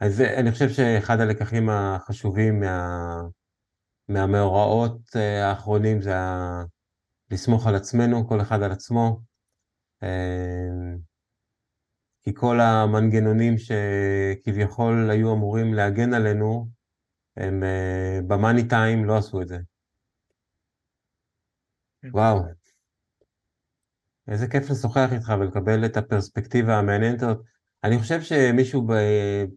אז 0.00 0.20
אני 0.20 0.52
חושב 0.52 0.68
שאחד 0.68 1.20
הלקחים 1.20 1.68
החשובים 1.70 2.60
מה, 2.60 3.20
מהמאורעות 4.08 5.16
אה, 5.16 5.50
האחרונים 5.50 6.02
זה 6.02 6.16
ה, 6.16 6.62
לסמוך 7.30 7.66
על 7.66 7.74
עצמנו, 7.74 8.28
כל 8.28 8.40
אחד 8.40 8.62
על 8.62 8.72
עצמו. 8.72 9.20
כי 12.22 12.34
כל 12.34 12.60
המנגנונים 12.60 13.54
שכביכול 13.58 15.10
היו 15.10 15.34
אמורים 15.34 15.74
להגן 15.74 16.14
עלינו, 16.14 16.68
הם 17.36 17.62
במאני 18.26 18.68
טיים 18.68 19.04
לא 19.04 19.16
עשו 19.16 19.42
את 19.42 19.48
זה. 19.48 19.58
כן. 22.02 22.08
וואו. 22.12 22.38
איזה 24.28 24.46
כיף 24.48 24.70
לשוחח 24.70 25.08
איתך 25.12 25.32
ולקבל 25.40 25.84
את 25.86 25.96
הפרספקטיבה 25.96 26.78
המעניינת 26.78 27.22
הזאת. 27.22 27.44
אני 27.84 27.98
חושב 27.98 28.22
שמישהו 28.22 28.86
ב... 28.86 28.92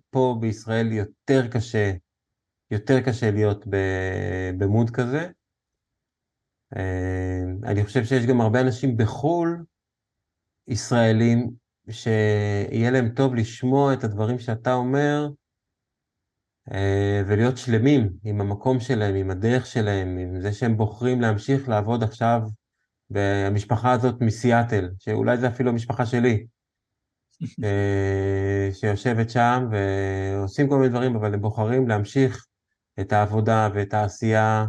פה 0.09 0.38
בישראל 0.41 0.91
יותר 0.91 1.47
קשה, 1.51 1.91
יותר 2.71 3.01
קשה 3.05 3.31
להיות 3.31 3.65
במוד 4.57 4.89
כזה. 4.89 5.29
אה, 6.75 7.41
אני 7.63 7.85
חושב 7.85 8.03
שיש 8.03 8.25
גם 8.25 8.41
הרבה 8.41 8.61
אנשים 8.61 8.97
בחו"ל, 8.97 9.65
ישראלים, 10.67 11.51
שיהיה 11.91 12.91
להם 12.91 13.09
טוב 13.09 13.35
לשמוע 13.35 13.93
את 13.93 14.03
הדברים 14.03 14.39
שאתה 14.39 14.73
אומר, 14.73 15.30
אה, 16.72 17.22
ולהיות 17.27 17.57
שלמים 17.57 18.09
עם 18.23 18.41
המקום 18.41 18.80
שלהם, 18.80 19.15
עם 19.15 19.31
הדרך 19.31 19.65
שלהם, 19.65 20.18
עם 20.18 20.41
זה 20.41 20.53
שהם 20.53 20.77
בוחרים 20.77 21.22
להמשיך 21.22 21.69
לעבוד 21.69 22.03
עכשיו 22.03 22.41
במשפחה 23.09 23.91
הזאת 23.91 24.22
מסיאטל, 24.22 24.89
שאולי 24.99 25.38
זה 25.38 25.47
אפילו 25.47 25.69
המשפחה 25.69 26.05
שלי, 26.05 26.45
אה, 27.63 28.69
שיושבת 28.73 29.30
שם 29.30 29.68
ועושים 29.72 30.69
כל 30.69 30.76
מיני 30.76 30.89
דברים, 30.89 31.15
אבל 31.15 31.34
הם 31.34 31.41
בוחרים 31.41 31.88
להמשיך 31.88 32.45
את 32.99 33.13
העבודה 33.13 33.69
ואת 33.73 33.93
העשייה 33.93 34.65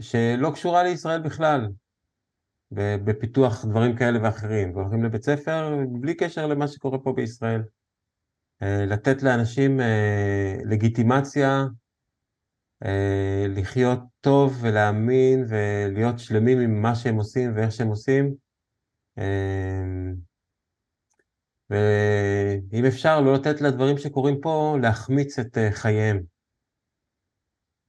שלא 0.00 0.50
קשורה 0.54 0.82
לישראל 0.82 1.20
בכלל, 1.20 1.68
בפיתוח 2.72 3.64
דברים 3.64 3.96
כאלה 3.96 4.18
ואחרים, 4.22 4.76
והולכים 4.76 5.04
לבית 5.04 5.24
ספר 5.24 5.76
בלי 6.00 6.14
קשר 6.14 6.46
למה 6.46 6.68
שקורה 6.68 6.98
פה 6.98 7.12
בישראל. 7.12 7.62
אה, 8.62 8.84
לתת 8.86 9.22
לאנשים 9.22 9.80
אה, 9.80 10.56
לגיטימציה 10.64 11.64
אה, 12.84 13.46
לחיות 13.48 13.98
טוב 14.20 14.58
ולהאמין 14.60 15.44
ולהיות 15.48 16.18
שלמים 16.18 16.60
עם 16.60 16.82
מה 16.82 16.94
שהם 16.94 17.16
עושים 17.16 17.52
ואיך 17.56 17.72
שהם 17.72 17.88
עושים. 17.88 18.34
ואם 21.70 22.84
אפשר, 22.88 23.20
לא 23.20 23.34
לתת 23.34 23.60
לדברים 23.60 23.98
שקורים 23.98 24.40
פה 24.40 24.76
להחמיץ 24.82 25.38
את 25.38 25.58
חייהם. 25.70 26.22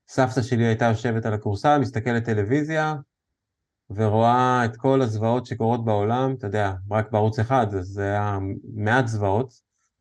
סבתא 0.10 0.42
שלי 0.42 0.66
הייתה 0.66 0.86
יושבת 0.86 1.26
על 1.26 1.34
הכורסה, 1.34 1.78
מסתכלת 1.80 2.26
טלוויזיה, 2.26 2.94
ורואה 3.96 4.66
את 4.66 4.78
כל 4.78 5.02
הזוועות 5.02 5.46
שקורות 5.46 5.86
בעולם, 5.86 6.34
אתה 6.38 6.48
יודע, 6.48 6.74
רק 6.92 7.12
בערוץ 7.12 7.40
אחד, 7.40 7.74
אז 7.74 7.86
זה 7.86 8.04
היה 8.04 8.40
מעט 8.76 9.08
זוועות, 9.08 9.54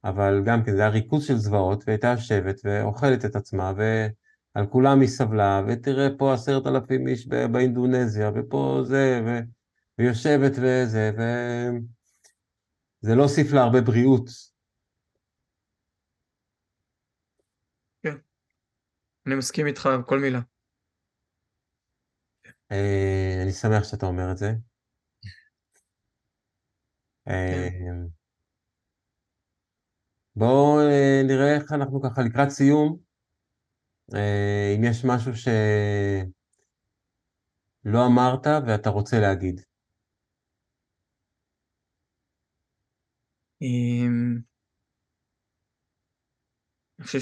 אבל 0.04 0.42
גם 0.44 0.64
כן 0.64 0.72
זה 0.72 0.80
היה 0.80 0.90
ריכוז 0.90 1.26
של 1.26 1.36
זוועות, 1.36 1.84
והייתה 1.86 2.06
יושבת 2.06 2.60
ואוכלת 2.64 3.24
את 3.24 3.36
עצמה, 3.36 3.72
ועל 3.76 4.66
כולם 4.66 5.00
היא 5.00 5.08
סבלה, 5.08 5.62
ותראה 5.68 6.08
פה 6.18 6.34
עשרת 6.34 6.66
אלפים 6.66 7.08
איש 7.08 7.26
באינדונזיה, 7.26 8.30
ופה 8.34 8.80
זה, 8.84 9.20
ו... 9.26 9.38
ויושבת 9.98 10.52
וזה, 10.52 11.10
וזה 13.02 13.14
לא 13.14 13.22
הוסיף 13.22 13.52
לה 13.52 13.62
הרבה 13.62 13.80
בריאות. 13.80 14.30
כן, 18.02 18.16
אני 19.26 19.34
מסכים 19.34 19.66
איתך 19.66 19.86
עם 19.86 20.02
כל 20.02 20.18
מילה. 20.18 20.40
אה, 22.72 23.40
אני 23.42 23.52
שמח 23.52 23.84
שאתה 23.84 24.06
אומר 24.06 24.32
את 24.32 24.38
זה. 24.38 24.52
כן. 27.24 27.32
אה, 27.32 28.18
בואו 30.36 30.80
אה, 30.80 31.22
נראה 31.26 31.54
איך 31.54 31.72
אנחנו 31.72 32.02
ככה 32.02 32.22
לקראת 32.22 32.48
סיום, 32.50 32.98
אה, 34.14 34.74
אם 34.76 34.84
יש 34.84 35.04
משהו 35.04 35.32
שלא 37.84 38.06
אמרת 38.06 38.46
ואתה 38.66 38.90
רוצה 38.90 39.20
להגיד. 39.20 39.60
אמ, 43.62 44.38
אני 46.98 47.06
חושב 47.06 47.20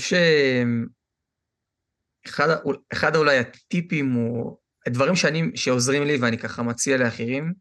שאחד 2.27 3.17
אולי 3.17 3.39
הטיפים 3.39 4.17
או 4.17 4.59
הדברים 4.87 5.17
שאני, 5.17 5.43
שעוזרים 5.55 6.05
לי 6.05 6.17
ואני 6.17 6.39
ככה 6.39 6.63
מציע 6.63 6.97
לאחרים, 6.97 7.53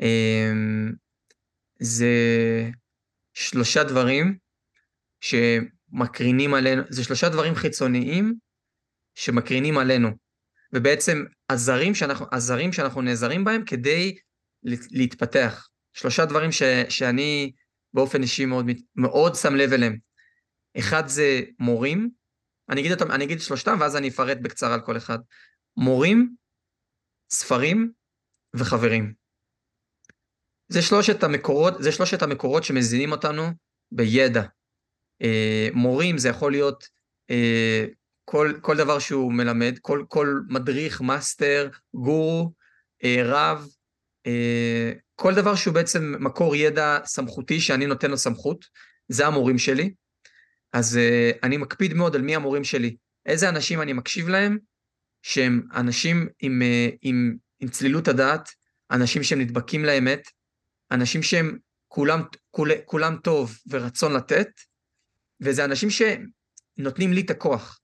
אמ, 0.00 0.92
זה 1.80 2.14
שלושה 3.34 3.84
דברים 3.84 4.36
שמקרינים 5.20 6.54
עלינו, 6.54 6.82
זה 6.88 7.04
שלושה 7.04 7.28
דברים 7.28 7.54
חיצוניים 7.54 8.34
שמקרינים 9.14 9.78
עלינו, 9.78 10.10
ובעצם 10.72 11.24
הזרים 11.48 11.94
שאנחנו, 11.94 12.26
הזרים 12.32 12.72
שאנחנו 12.72 13.02
נעזרים 13.02 13.44
בהם 13.44 13.64
כדי 13.64 14.16
להתפתח. 14.90 15.68
שלושה 15.92 16.24
דברים 16.24 16.52
ש, 16.52 16.62
שאני 16.88 17.52
באופן 17.94 18.22
אישי 18.22 18.44
מאוד, 18.44 18.66
מאוד 18.96 19.34
שם 19.34 19.54
לב 19.54 19.72
אליהם. 19.72 19.98
אחד 20.78 21.08
זה 21.08 21.42
מורים, 21.58 22.10
אני 22.68 22.80
אגיד 22.80 22.92
אותם, 22.92 23.10
אני 23.10 23.24
אגיד 23.24 23.40
שלושתם 23.40 23.76
ואז 23.80 23.96
אני 23.96 24.08
אפרט 24.08 24.38
בקצרה 24.42 24.74
על 24.74 24.80
כל 24.80 24.96
אחד. 24.96 25.18
מורים, 25.76 26.34
ספרים 27.32 27.92
וחברים. 28.56 29.12
זה 30.68 30.82
שלושת 30.82 31.22
המקורות, 31.22 31.82
זה 31.82 31.92
שלושת 31.92 32.22
המקורות 32.22 32.64
שמזינים 32.64 33.12
אותנו 33.12 33.42
בידע. 33.92 34.42
אה, 35.22 35.68
מורים 35.74 36.18
זה 36.18 36.28
יכול 36.28 36.52
להיות 36.52 36.88
אה, 37.30 37.84
כל, 38.24 38.52
כל 38.60 38.76
דבר 38.76 38.98
שהוא 38.98 39.32
מלמד, 39.32 39.78
כל, 39.80 40.04
כל 40.08 40.40
מדריך, 40.48 41.00
מאסטר, 41.00 41.68
גורו, 41.94 42.52
אה, 43.04 43.22
רב, 43.24 43.66
אה, 44.26 44.92
כל 45.14 45.34
דבר 45.34 45.54
שהוא 45.54 45.74
בעצם 45.74 46.14
מקור 46.20 46.56
ידע 46.56 46.98
סמכותי 47.04 47.60
שאני 47.60 47.86
נותן 47.86 48.10
לו 48.10 48.18
סמכות, 48.18 48.64
זה 49.08 49.26
המורים 49.26 49.58
שלי. 49.58 49.94
אז 50.72 50.98
אה, 50.98 51.38
אני 51.42 51.56
מקפיד 51.56 51.94
מאוד 51.94 52.16
על 52.16 52.22
מי 52.22 52.36
המורים 52.36 52.64
שלי, 52.64 52.96
איזה 53.26 53.48
אנשים 53.48 53.82
אני 53.82 53.92
מקשיב 53.92 54.28
להם, 54.28 54.58
שהם 55.22 55.62
אנשים 55.74 56.28
עם, 56.40 56.62
uh, 56.62 56.96
עם, 57.02 57.36
עם 57.60 57.68
צלילות 57.68 58.08
הדעת, 58.08 58.48
אנשים 58.90 59.22
שהם 59.22 59.40
נדבקים 59.40 59.84
לאמת, 59.84 60.22
אנשים 60.90 61.22
שהם 61.22 61.58
כולם, 61.88 62.22
כול, 62.50 62.70
כולם 62.84 63.16
טוב 63.16 63.58
ורצון 63.70 64.12
לתת, 64.12 64.48
וזה 65.40 65.64
אנשים 65.64 65.88
שנותנים 65.90 67.12
לי 67.12 67.20
את 67.20 67.30
הכוח. 67.30 67.80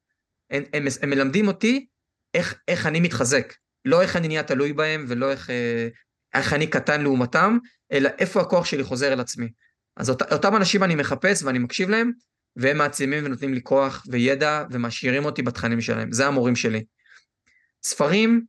הם, 0.50 0.62
הם, 0.72 0.86
הם 1.02 1.10
מלמדים 1.10 1.48
אותי 1.48 1.86
איך, 2.34 2.54
איך 2.68 2.86
אני 2.86 3.00
מתחזק, 3.00 3.54
לא 3.84 4.02
איך 4.02 4.16
אני 4.16 4.28
נהיה 4.28 4.42
תלוי 4.42 4.72
בהם 4.72 5.04
ולא 5.08 5.30
איך, 5.30 5.50
אה, 5.50 5.88
איך 6.34 6.52
אני 6.52 6.66
קטן 6.66 7.02
לעומתם, 7.02 7.58
אלא 7.92 8.10
איפה 8.18 8.40
הכוח 8.40 8.64
שלי 8.64 8.84
חוזר 8.84 9.12
אל 9.12 9.20
עצמי. 9.20 9.48
אז 9.96 10.10
אות, 10.10 10.22
אותם 10.32 10.56
אנשים 10.56 10.82
אני 10.82 10.94
מחפש 10.94 11.42
ואני 11.42 11.58
מקשיב 11.58 11.88
להם, 11.88 12.10
והם 12.56 12.78
מעצימים 12.78 13.24
ונותנים 13.24 13.54
לי 13.54 13.60
כוח 13.62 14.04
וידע 14.10 14.64
ומשאירים 14.70 15.24
אותי 15.24 15.42
בתכנים 15.42 15.80
שלהם. 15.80 16.12
זה 16.12 16.26
המורים 16.26 16.56
שלי. 16.56 16.84
ספרים 17.86 18.44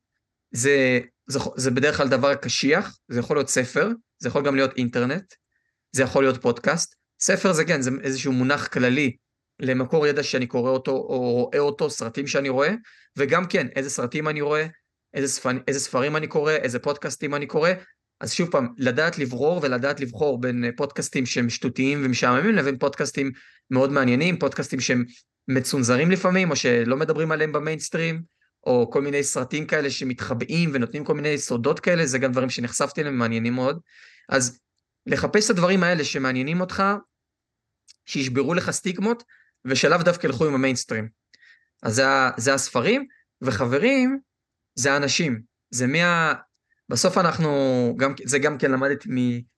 זה, 0.52 1.00
זה, 1.28 1.40
זה 1.56 1.72
בדרך 1.72 1.98
כלל 1.98 2.08
דבר 2.08 2.36
קשיח, 2.36 2.98
זה 3.08 3.20
יכול 3.20 3.38
להיות 3.38 3.50
ספר, 3.50 3.90
זה 4.20 4.30
יכול 4.30 4.46
גם 4.46 4.56
להיות 4.56 4.78
אינטרנט, 4.78 5.34
זה 5.92 6.04
יכול 6.04 6.24
להיות 6.24 6.42
פודקאסט. 6.42 6.96
ספר 7.20 7.54
זה 7.54 7.66
כן, 7.66 7.82
זה 7.82 7.92
איזשהו 8.04 8.34
מונח 8.34 8.68
כללי 8.68 9.16
למקור 9.60 10.08
ידע 10.08 10.24
שאני 10.24 10.48
קורא 10.48 10.70
אותו 10.72 10.92
או 10.92 11.44
רואה 11.44 11.60
אותו, 11.60 11.90
סרטים 11.90 12.28
שאני 12.28 12.50
רואה, 12.50 12.74
וגם 13.18 13.48
כן, 13.48 13.68
איזה 13.76 13.90
סרטים 13.90 14.28
אני 14.28 14.42
רואה, 14.42 14.68
איזה, 15.14 15.28
ספר, 15.28 15.50
איזה 15.68 15.80
ספרים 15.80 16.16
אני 16.16 16.28
קורא, 16.28 16.52
איזה 16.52 16.80
פודקאסטים 16.80 17.36
אני 17.36 17.46
קורא, 17.46 17.70
אז 18.22 18.34
שוב 18.34 18.50
פעם, 18.52 18.68
לדעת 18.78 19.18
לברור 19.18 19.60
ולדעת 19.64 20.00
לבחור 20.00 20.42
בין 20.42 20.64
אה, 20.64 20.70
פודקאסטים 20.78 21.26
שהם 21.26 21.50
שטותיים 21.50 22.02
ומשעממים 22.06 22.56
לבין 22.56 22.78
פודקאסטים 22.78 23.32
מאוד 23.72 23.92
מעניינים, 23.92 24.40
פודקאסטים 24.40 24.80
שהם 24.80 25.06
מצונזרים 25.48 26.12
לפעמים, 26.12 26.52
או 26.52 26.56
שלא 26.56 26.98
מדברים 26.98 27.32
עליהם 27.32 27.52
במיינסטרים, 27.52 28.37
או 28.68 28.90
כל 28.92 29.02
מיני 29.02 29.24
סרטים 29.24 29.68
כאלה 29.68 29.90
שמתחבאים 29.90 30.72
ונותנים 30.74 31.04
כל 31.04 31.14
מיני 31.14 31.38
סודות 31.38 31.80
כאלה, 31.80 32.06
זה 32.06 32.20
גם 32.20 32.32
דברים 32.32 32.50
שנחשפתי 32.50 33.02
אליהם, 33.02 33.18
מעניינים 33.18 33.54
מאוד. 33.54 33.80
אז 34.30 34.60
לחפש 35.06 35.46
את 35.46 35.50
הדברים 35.50 35.84
האלה 35.84 36.04
שמעניינים 36.04 36.62
אותך, 36.62 36.84
שישברו 38.06 38.54
לך 38.54 38.72
סטיגמות, 38.72 39.24
ושלאו 39.66 39.98
דווקא 39.98 40.28
ילכו 40.28 40.46
עם 40.46 40.54
המיינסטרים. 40.54 41.10
אז 41.84 41.96
זה, 41.96 42.04
זה 42.38 42.54
הספרים, 42.54 43.06
וחברים, 43.42 44.20
זה 44.76 44.94
האנשים. 44.94 45.42
זה 45.70 45.88
מה... 45.88 46.34
בסוף 46.90 47.18
אנחנו, 47.18 47.50
גם, 47.98 48.14
זה 48.26 48.40
גם 48.40 48.58
כן 48.58 48.72
למדתי 48.72 49.10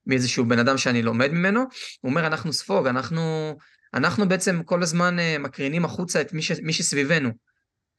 מאיזשהו 0.05 0.45
בן 0.45 0.59
אדם 0.59 0.77
שאני 0.77 1.01
לומד 1.01 1.31
ממנו, 1.31 1.59
הוא 2.01 2.09
אומר, 2.09 2.27
אנחנו 2.27 2.53
ספוג, 2.53 2.87
אנחנו, 2.87 3.55
אנחנו 3.93 4.29
בעצם 4.29 4.63
כל 4.63 4.83
הזמן 4.83 5.19
אה, 5.19 5.37
מקרינים 5.39 5.85
החוצה 5.85 6.21
את 6.21 6.33
מי, 6.33 6.41
ש, 6.41 6.51
מי 6.51 6.73
שסביבנו. 6.73 7.48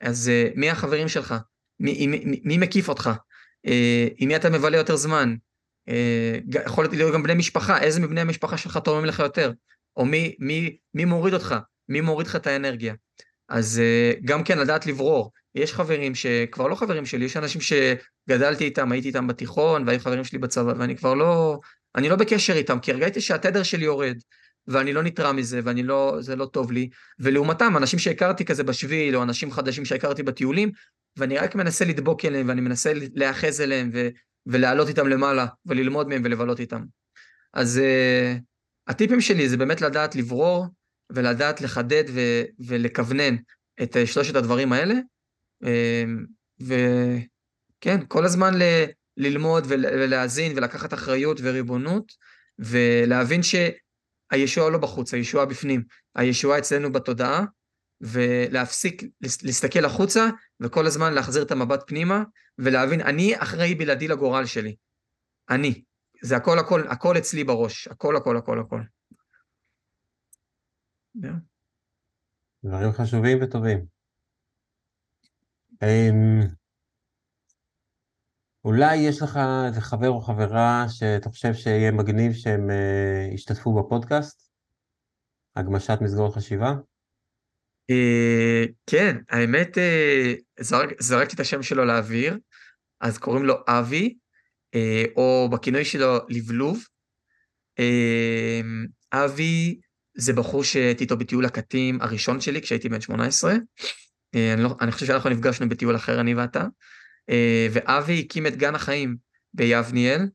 אז 0.00 0.28
אה, 0.28 0.48
מי 0.54 0.70
החברים 0.70 1.08
שלך? 1.08 1.34
מי, 1.80 2.06
מי, 2.06 2.40
מי 2.44 2.58
מקיף 2.58 2.88
אותך? 2.88 3.10
אה, 3.66 4.08
עם 4.16 4.28
מי 4.28 4.36
אתה 4.36 4.50
מבלה 4.50 4.76
יותר 4.76 4.96
זמן? 4.96 5.34
יכול 6.66 6.86
להיות 6.92 7.14
גם 7.14 7.22
בני 7.22 7.34
משפחה, 7.34 7.82
איזה 7.82 8.00
מבני 8.00 8.20
המשפחה 8.20 8.56
שלך 8.56 8.76
תורמים 8.76 9.04
לך 9.04 9.18
יותר? 9.18 9.52
או 9.96 10.04
מי, 10.04 10.34
מי, 10.38 10.76
מי 10.94 11.04
מוריד 11.04 11.34
אותך? 11.34 11.54
מי 11.88 12.00
מוריד 12.00 12.26
לך 12.26 12.36
את 12.36 12.46
האנרגיה? 12.46 12.94
אז 13.48 13.82
גם 14.24 14.44
כן 14.44 14.58
לדעת 14.58 14.86
לברור. 14.86 15.32
יש 15.54 15.72
חברים 15.72 16.14
שכבר 16.14 16.66
לא 16.68 16.74
חברים 16.74 17.06
שלי, 17.06 17.24
יש 17.24 17.36
אנשים 17.36 17.60
שגדלתי 17.60 18.64
איתם, 18.64 18.92
הייתי 18.92 19.08
איתם 19.08 19.26
בתיכון, 19.26 19.86
והיו 19.86 20.00
חברים 20.00 20.24
שלי 20.24 20.38
בצבא, 20.38 20.72
ואני 20.78 20.96
כבר 20.96 21.14
לא, 21.14 21.60
אני 21.96 22.08
לא 22.08 22.16
בקשר 22.16 22.52
איתם, 22.52 22.78
כי 22.78 22.92
הרגעתי 22.92 23.20
שהתדר 23.20 23.62
שלי 23.62 23.84
יורד, 23.84 24.16
ואני 24.66 24.92
לא 24.92 25.02
נתרע 25.02 25.32
מזה, 25.32 25.60
ואני 25.64 25.82
לא, 25.82 26.16
זה 26.20 26.36
לא 26.36 26.46
טוב 26.46 26.72
לי. 26.72 26.88
ולעומתם, 27.18 27.76
אנשים 27.76 27.98
שהכרתי 27.98 28.44
כזה 28.44 28.64
בשביל, 28.64 29.16
או 29.16 29.22
אנשים 29.22 29.52
חדשים 29.52 29.84
שהכרתי 29.84 30.22
בטיולים, 30.22 30.70
ואני 31.16 31.38
רק 31.38 31.54
מנסה 31.54 31.84
לדבוק 31.84 32.24
אליהם, 32.24 32.48
ואני 32.48 32.60
מנסה 32.60 32.92
להיאחז 33.14 33.60
אליהם, 33.60 33.90
ו, 33.94 34.08
ולעלות 34.46 34.88
איתם 34.88 35.08
למעלה, 35.08 35.46
וללמוד 35.66 36.08
מהם 36.08 36.22
ולבלות 36.24 36.60
איתם. 36.60 36.84
אז 37.54 37.80
uh, 37.80 38.40
הטיפים 38.86 39.20
שלי 39.20 39.48
זה 39.48 39.56
באמת 39.56 39.80
לדעת 39.80 40.16
לברור, 40.16 40.66
ולדעת 41.12 41.60
לחדד 41.60 42.04
ו- 42.08 42.42
ולכוונן 42.58 43.36
את 43.82 43.96
uh, 43.96 44.06
שלושת 44.06 44.36
הדברים 44.36 44.72
האלה, 44.72 44.94
אמ, 45.64 46.24
וכן, 46.60 48.00
כל 48.08 48.24
הזמן 48.24 48.54
ל- 48.54 48.84
ללמוד 49.16 49.64
ולהאזין 49.68 50.52
ולקחת 50.56 50.94
אחריות 50.94 51.40
וריבונות, 51.42 52.12
ולהבין 52.58 53.42
שהישוע 54.30 54.70
לא 54.70 54.78
בחוץ, 54.78 55.14
הישוע 55.14 55.44
בפנים, 55.44 55.84
הישוע 56.14 56.58
אצלנו 56.58 56.92
בתודעה, 56.92 57.44
ולהפסיק 58.00 59.02
להסתכל 59.20 59.84
החוצה, 59.84 60.26
וכל 60.60 60.86
הזמן 60.86 61.12
להחזיר 61.12 61.42
את 61.42 61.50
המבט 61.50 61.84
פנימה, 61.86 62.22
ולהבין, 62.58 63.00
אני 63.00 63.42
אחראי 63.42 63.74
בלעדי 63.74 64.08
לגורל 64.08 64.46
שלי. 64.46 64.76
אני. 65.50 65.82
זה 66.22 66.36
הכל 66.36 66.58
הכל, 66.58 66.88
הכל 66.88 67.18
אצלי 67.18 67.44
בראש. 67.44 67.88
הכל 67.88 68.16
הכל 68.16 68.36
הכל 68.36 68.60
הכל. 68.60 68.80
דברים 72.64 72.92
חשובים 72.92 73.38
וטובים. 73.42 73.86
אולי 78.64 78.96
יש 78.96 79.22
לך 79.22 79.38
איזה 79.66 79.80
חבר 79.80 80.08
או 80.08 80.20
חברה 80.20 80.86
שאתה 80.88 81.28
חושב 81.28 81.54
שיהיה 81.54 81.92
מגניב 81.92 82.32
שהם 82.32 82.70
uh, 82.70 83.34
ישתתפו 83.34 83.74
בפודקאסט? 83.74 84.50
הגמשת 85.56 85.98
מסגרות 86.00 86.34
חשיבה? 86.34 86.74
Uh, 87.92 88.72
כן, 88.86 89.16
האמת, 89.28 89.78
uh, 89.78 90.60
זרק, 90.64 91.02
זרקתי 91.02 91.34
את 91.34 91.40
השם 91.40 91.62
שלו 91.62 91.84
לאוויר, 91.84 92.38
אז 93.00 93.18
קוראים 93.18 93.44
לו 93.44 93.54
אבי, 93.68 94.14
uh, 94.76 95.10
או 95.16 95.48
בכינוי 95.52 95.84
שלו 95.84 96.18
לבלוב. 96.28 96.84
Uh, 97.80 98.64
אבי 99.12 99.80
זה 100.14 100.32
בחור 100.32 100.64
שהייתי 100.64 101.04
איתו 101.04 101.16
בטיול 101.16 101.44
הקטים 101.44 102.00
הראשון 102.00 102.40
שלי 102.40 102.62
כשהייתי 102.62 102.88
בן 102.88 103.00
18. 103.00 103.54
אה, 104.34 104.52
אני, 104.52 104.62
לא, 104.62 104.76
אני 104.80 104.92
חושב 104.92 105.06
שאנחנו 105.06 105.30
נפגשנו 105.30 105.68
בטיול 105.68 105.96
אחר, 105.96 106.20
אני 106.20 106.34
ואתה, 106.34 106.60
אה, 106.60 106.66
ואבי 107.72 108.20
הקים 108.20 108.46
את 108.46 108.56
גן 108.56 108.74
החיים 108.74 109.16
ביבניאל, 109.54 110.26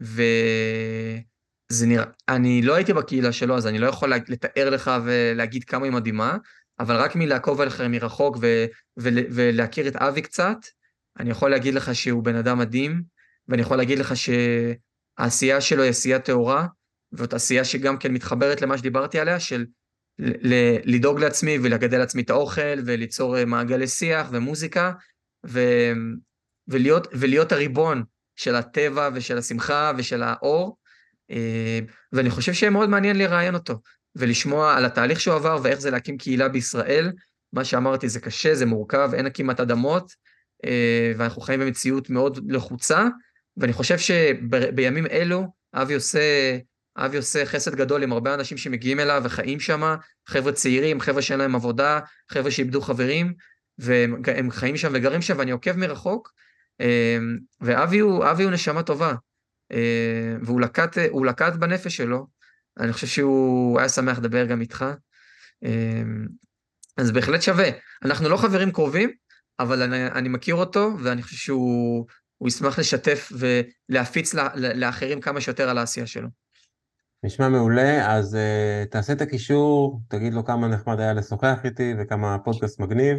וזה 0.00 1.86
נראה, 1.86 2.04
אני 2.28 2.62
לא 2.62 2.74
הייתי 2.74 2.92
בקהילה 2.92 3.32
שלו, 3.32 3.56
אז 3.56 3.66
אני 3.66 3.78
לא 3.78 3.86
יכול 3.86 4.12
לתאר 4.28 4.70
לך 4.70 4.90
ולהגיד 5.04 5.64
כמה 5.64 5.84
היא 5.84 5.92
מדהימה, 5.92 6.36
אבל 6.80 6.96
רק 6.96 7.16
מלעקוב 7.16 7.60
עליכם 7.60 7.90
מרחוק 7.90 8.36
ו, 8.40 8.64
ו, 8.98 9.08
ולהכיר 9.30 9.88
את 9.88 9.96
אבי 9.96 10.22
קצת, 10.22 10.56
אני 11.18 11.30
יכול 11.30 11.50
להגיד 11.50 11.74
לך 11.74 11.94
שהוא 11.94 12.24
בן 12.24 12.36
אדם 12.36 12.58
מדהים, 12.58 13.02
ואני 13.48 13.62
יכול 13.62 13.76
להגיד 13.76 13.98
לך 13.98 14.14
שהעשייה 14.16 15.60
שלו 15.60 15.82
היא 15.82 15.90
עשייה 15.90 16.18
טהורה, 16.18 16.66
זאת 17.14 17.34
עשייה 17.34 17.64
שגם 17.64 17.98
כן 17.98 18.12
מתחברת 18.12 18.62
למה 18.62 18.78
שדיברתי 18.78 19.18
עליה, 19.18 19.40
של 19.40 19.66
לדאוג 20.84 21.20
לעצמי 21.20 21.58
ולגדל 21.62 21.98
לעצמי 21.98 22.22
את 22.22 22.30
האוכל 22.30 22.78
וליצור 22.86 23.38
אה, 23.38 23.44
מעגלי 23.44 23.88
שיח 23.88 24.28
ומוזיקה 24.30 24.92
ו, 25.46 25.60
ולהיות, 26.68 27.06
ולהיות 27.12 27.52
הריבון 27.52 28.02
של 28.36 28.54
הטבע 28.54 29.10
ושל 29.14 29.38
השמחה 29.38 29.92
ושל 29.98 30.22
האור. 30.22 30.76
אה, 31.30 31.78
ואני 32.12 32.30
חושב 32.30 32.52
שיהיה 32.52 32.70
מאוד 32.70 32.88
מעניין 32.88 33.18
לראיין 33.18 33.54
אותו 33.54 33.80
ולשמוע 34.16 34.76
על 34.76 34.84
התהליך 34.84 35.20
שהוא 35.20 35.34
עבר 35.34 35.58
ואיך 35.62 35.80
זה 35.80 35.90
להקים 35.90 36.16
קהילה 36.16 36.48
בישראל. 36.48 37.12
מה 37.52 37.64
שאמרתי 37.64 38.08
זה 38.08 38.20
קשה, 38.20 38.54
זה 38.54 38.66
מורכב, 38.66 39.10
אין 39.14 39.26
כמעט 39.34 39.60
אדמות, 39.60 40.12
אה, 40.64 41.12
ואנחנו 41.16 41.42
חיים 41.42 41.60
במציאות 41.60 42.10
מאוד 42.10 42.52
לחוצה, 42.52 43.08
ואני 43.56 43.72
חושב 43.72 43.98
שבימים 43.98 45.06
אלו 45.06 45.46
אבי 45.74 45.94
עושה 45.94 46.58
אבי 46.96 47.16
עושה 47.16 47.46
חסד 47.46 47.74
גדול 47.74 48.02
עם 48.02 48.12
הרבה 48.12 48.34
אנשים 48.34 48.58
שמגיעים 48.58 49.00
אליו 49.00 49.22
וחיים 49.24 49.60
שם, 49.60 49.94
חבר'ה 50.26 50.52
צעירים, 50.52 51.00
חבר'ה 51.00 51.22
שאין 51.22 51.38
להם 51.38 51.54
עבודה, 51.54 52.00
חבר'ה 52.30 52.50
שאיבדו 52.50 52.80
חברים, 52.80 53.34
והם 53.78 54.50
חיים 54.50 54.76
שם 54.76 54.92
וגרים 54.94 55.22
שם, 55.22 55.38
ואני 55.38 55.50
עוקב 55.50 55.76
מרחוק, 55.76 56.32
אמ, 56.80 57.38
ואבי 57.60 57.98
הוא, 57.98 58.24
הוא 58.24 58.50
נשמה 58.50 58.82
טובה, 58.82 59.14
אמ, 59.72 59.78
והוא 60.42 60.60
לקט, 60.60 60.98
לקט 61.26 61.52
בנפש 61.52 61.96
שלו, 61.96 62.26
אני 62.80 62.92
חושב 62.92 63.06
שהוא 63.06 63.78
היה 63.78 63.88
שמח 63.88 64.18
לדבר 64.18 64.46
גם 64.46 64.60
איתך, 64.60 64.84
אמ, 65.64 66.26
אז 66.96 67.10
בהחלט 67.10 67.42
שווה. 67.42 67.68
אנחנו 68.04 68.28
לא 68.28 68.36
חברים 68.36 68.72
קרובים, 68.72 69.10
אבל 69.60 69.82
אני, 69.82 70.06
אני 70.06 70.28
מכיר 70.28 70.54
אותו, 70.54 70.90
ואני 71.02 71.22
חושב 71.22 71.36
שהוא 71.36 72.06
ישמח 72.46 72.78
לשתף 72.78 73.32
ולהפיץ 73.38 74.34
לה, 74.34 74.48
לאחרים 74.54 75.20
כמה 75.20 75.40
שיותר 75.40 75.68
על 75.68 75.78
העשייה 75.78 76.06
שלו. 76.06 76.28
נשמע 77.24 77.48
מעולה, 77.48 78.16
אז 78.16 78.34
uh, 78.34 78.90
תעשה 78.90 79.12
את 79.12 79.20
הקישור, 79.20 80.00
תגיד 80.08 80.34
לו 80.34 80.44
כמה 80.44 80.68
נחמד 80.68 81.00
היה 81.00 81.12
לשוחח 81.12 81.58
איתי 81.64 81.94
וכמה 81.98 82.34
הפודקאסט 82.34 82.80
מגניב, 82.80 83.18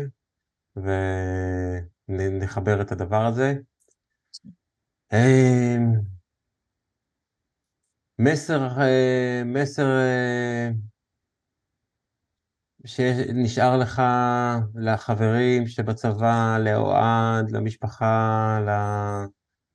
ונחבר 0.77 2.81
את 2.81 2.91
הדבר 2.91 3.25
הזה. 3.25 3.53
אמ, 5.13 5.93
מסר, 8.19 8.81
אה, 8.81 9.41
מסר 9.45 9.85
אה, 9.85 10.69
שנשאר 12.85 13.77
לך 13.77 14.01
לחברים 14.75 15.67
שבצבא, 15.67 16.57
לאוהד, 16.65 17.51
למשפחה, 17.51 18.59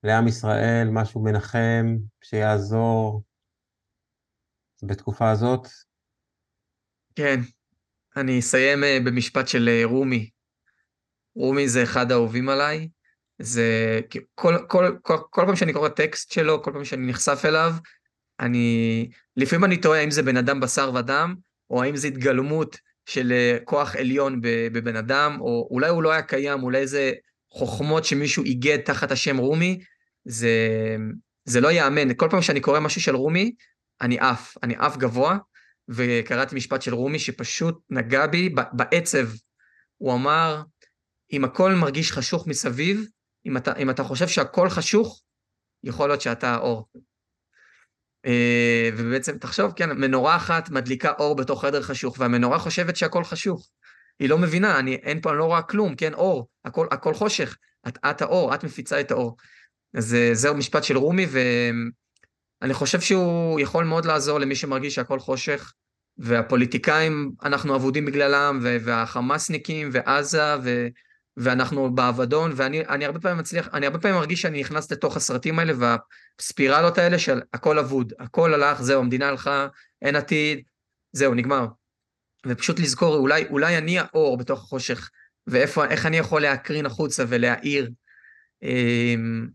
לעם 0.03 0.27
ישראל, 0.27 0.87
משהו 0.91 1.23
מנחם, 1.23 1.97
שיעזור 2.23 3.23
בתקופה 4.83 5.31
הזאת? 5.31 5.67
כן, 7.15 7.39
אני 8.17 8.39
אסיים 8.39 8.83
אה, 8.83 8.97
במשפט 9.05 9.47
של 9.47 9.69
רומי. 9.83 10.29
רומי 11.35 11.67
זה 11.67 11.83
אחד 11.83 12.11
האהובים 12.11 12.49
עליי. 12.49 12.87
זה 13.39 13.99
כל, 14.35 14.57
כל, 14.67 14.95
כל, 15.01 15.17
כל 15.29 15.43
פעם 15.45 15.55
שאני 15.55 15.73
קורא 15.73 15.89
טקסט 15.89 16.31
שלו, 16.31 16.63
כל 16.63 16.71
פעם 16.73 16.85
שאני 16.85 17.07
נחשף 17.07 17.41
אליו, 17.45 17.73
אני, 18.39 19.09
לפעמים 19.37 19.65
אני 19.65 19.77
תוהה 19.77 19.99
האם 19.99 20.11
זה 20.11 20.23
בן 20.23 20.37
אדם 20.37 20.59
בשר 20.59 20.91
ודם, 20.95 21.35
או 21.69 21.83
האם 21.83 21.95
זה 21.95 22.07
התגלמות 22.07 22.77
של 23.05 23.31
אה, 23.31 23.57
כוח 23.63 23.95
עליון 23.95 24.39
בבן 24.41 24.95
אדם, 24.95 25.37
או 25.39 25.67
אולי 25.71 25.89
הוא 25.89 26.03
לא 26.03 26.11
היה 26.11 26.21
קיים, 26.21 26.63
אולי 26.63 26.87
זה 26.87 27.11
חוכמות 27.51 28.05
שמישהו 28.05 28.43
איגד 28.43 28.77
תחת 28.77 29.11
השם 29.11 29.37
רומי, 29.37 29.79
זה, 30.25 30.57
זה 31.45 31.61
לא 31.61 31.67
ייאמן. 31.67 32.13
כל 32.13 32.27
פעם 32.31 32.41
שאני 32.41 32.59
קורא 32.59 32.79
משהו 32.79 33.01
של 33.01 33.15
רומי, 33.15 33.55
אני 34.01 34.19
עף, 34.19 34.57
אני 34.63 34.75
עף 34.77 34.97
גבוה, 34.97 35.37
וקראתי 35.89 36.55
משפט 36.55 36.81
של 36.81 36.93
רומי 36.93 37.19
שפשוט 37.19 37.79
נגע 37.89 38.27
בי 38.27 38.49
בעצב. 38.73 39.27
הוא 39.97 40.13
אמר, 40.13 40.61
אם 41.33 41.45
הכל 41.45 41.73
מרגיש 41.73 42.11
חשוך 42.11 42.47
מסביב, 42.47 43.05
אם 43.45 43.57
אתה, 43.57 43.75
אם 43.75 43.89
אתה 43.89 44.03
חושב 44.03 44.27
שהכל 44.27 44.69
חשוך, 44.69 45.21
יכול 45.83 46.09
להיות 46.09 46.21
שאתה 46.21 46.49
האור. 46.49 46.87
אה, 48.25 48.89
ובעצם 48.97 49.37
תחשוב, 49.37 49.73
כן, 49.75 49.91
מנורה 49.91 50.35
אחת 50.35 50.69
מדליקה 50.69 51.11
אור 51.19 51.35
בתוך 51.35 51.65
חדר 51.65 51.81
חשוך, 51.81 52.15
והמנורה 52.19 52.59
חושבת 52.59 52.95
שהכל 52.95 53.23
חשוך. 53.23 53.69
היא 54.19 54.29
לא 54.29 54.37
מבינה, 54.37 54.79
אני, 54.79 54.95
אין 54.95 55.21
פה, 55.21 55.29
אני 55.29 55.37
לא 55.37 55.45
רואה 55.45 55.61
כלום, 55.61 55.95
כן, 55.95 56.13
אור, 56.13 56.47
הכל, 56.65 56.87
הכל 56.91 57.13
חושך. 57.13 57.57
את, 57.87 57.97
את 58.09 58.21
האור, 58.21 58.55
את 58.55 58.63
מפיצה 58.63 58.99
את 58.99 59.11
האור. 59.11 59.37
אז 59.95 60.13
אה, 60.13 60.29
זהו 60.33 60.55
משפט 60.55 60.83
של 60.83 60.97
רומי, 60.97 61.25
ואני 61.31 62.73
חושב 62.73 63.01
שהוא 63.01 63.59
יכול 63.59 63.85
מאוד 63.85 64.05
לעזור 64.05 64.39
למי 64.39 64.55
שמרגיש 64.55 64.95
שהכל 64.95 65.19
חושך, 65.19 65.73
והפוליטיקאים, 66.17 67.31
אנחנו 67.43 67.75
אבודים 67.75 68.05
בגללם, 68.05 68.59
והחמאסניקים, 68.61 69.89
ועזה, 69.91 70.55
ו... 70.63 70.87
ואנחנו 71.37 71.95
באבדון, 71.95 72.51
ואני 72.55 73.05
הרבה 73.05 73.19
פעמים 73.19 73.37
מצליח, 73.37 73.69
אני 73.73 73.85
הרבה 73.85 73.99
פעמים 73.99 74.17
מרגיש 74.17 74.41
שאני 74.41 74.59
נכנס 74.59 74.91
לתוך 74.91 75.17
הסרטים 75.17 75.59
האלה 75.59 75.73
והספירלות 75.77 76.97
האלה 76.97 77.19
של 77.19 77.41
הכל 77.53 77.79
אבוד, 77.79 78.13
הכל 78.19 78.53
הלך, 78.53 78.81
זהו, 78.81 79.01
המדינה 79.01 79.29
הלכה, 79.29 79.67
אין 80.01 80.15
עתיד, 80.15 80.61
זהו, 81.13 81.33
נגמר. 81.33 81.67
ופשוט 82.45 82.79
לזכור, 82.79 83.15
אולי, 83.15 83.45
אולי 83.49 83.77
אני 83.77 83.99
האור 83.99 84.37
בתוך 84.37 84.59
החושך, 84.59 85.09
ואיך 85.47 86.05
אני 86.05 86.17
יכול 86.17 86.41
להקרין 86.41 86.85
החוצה 86.85 87.23
ולהאיר. 87.27 87.91
אמ, 88.63 89.47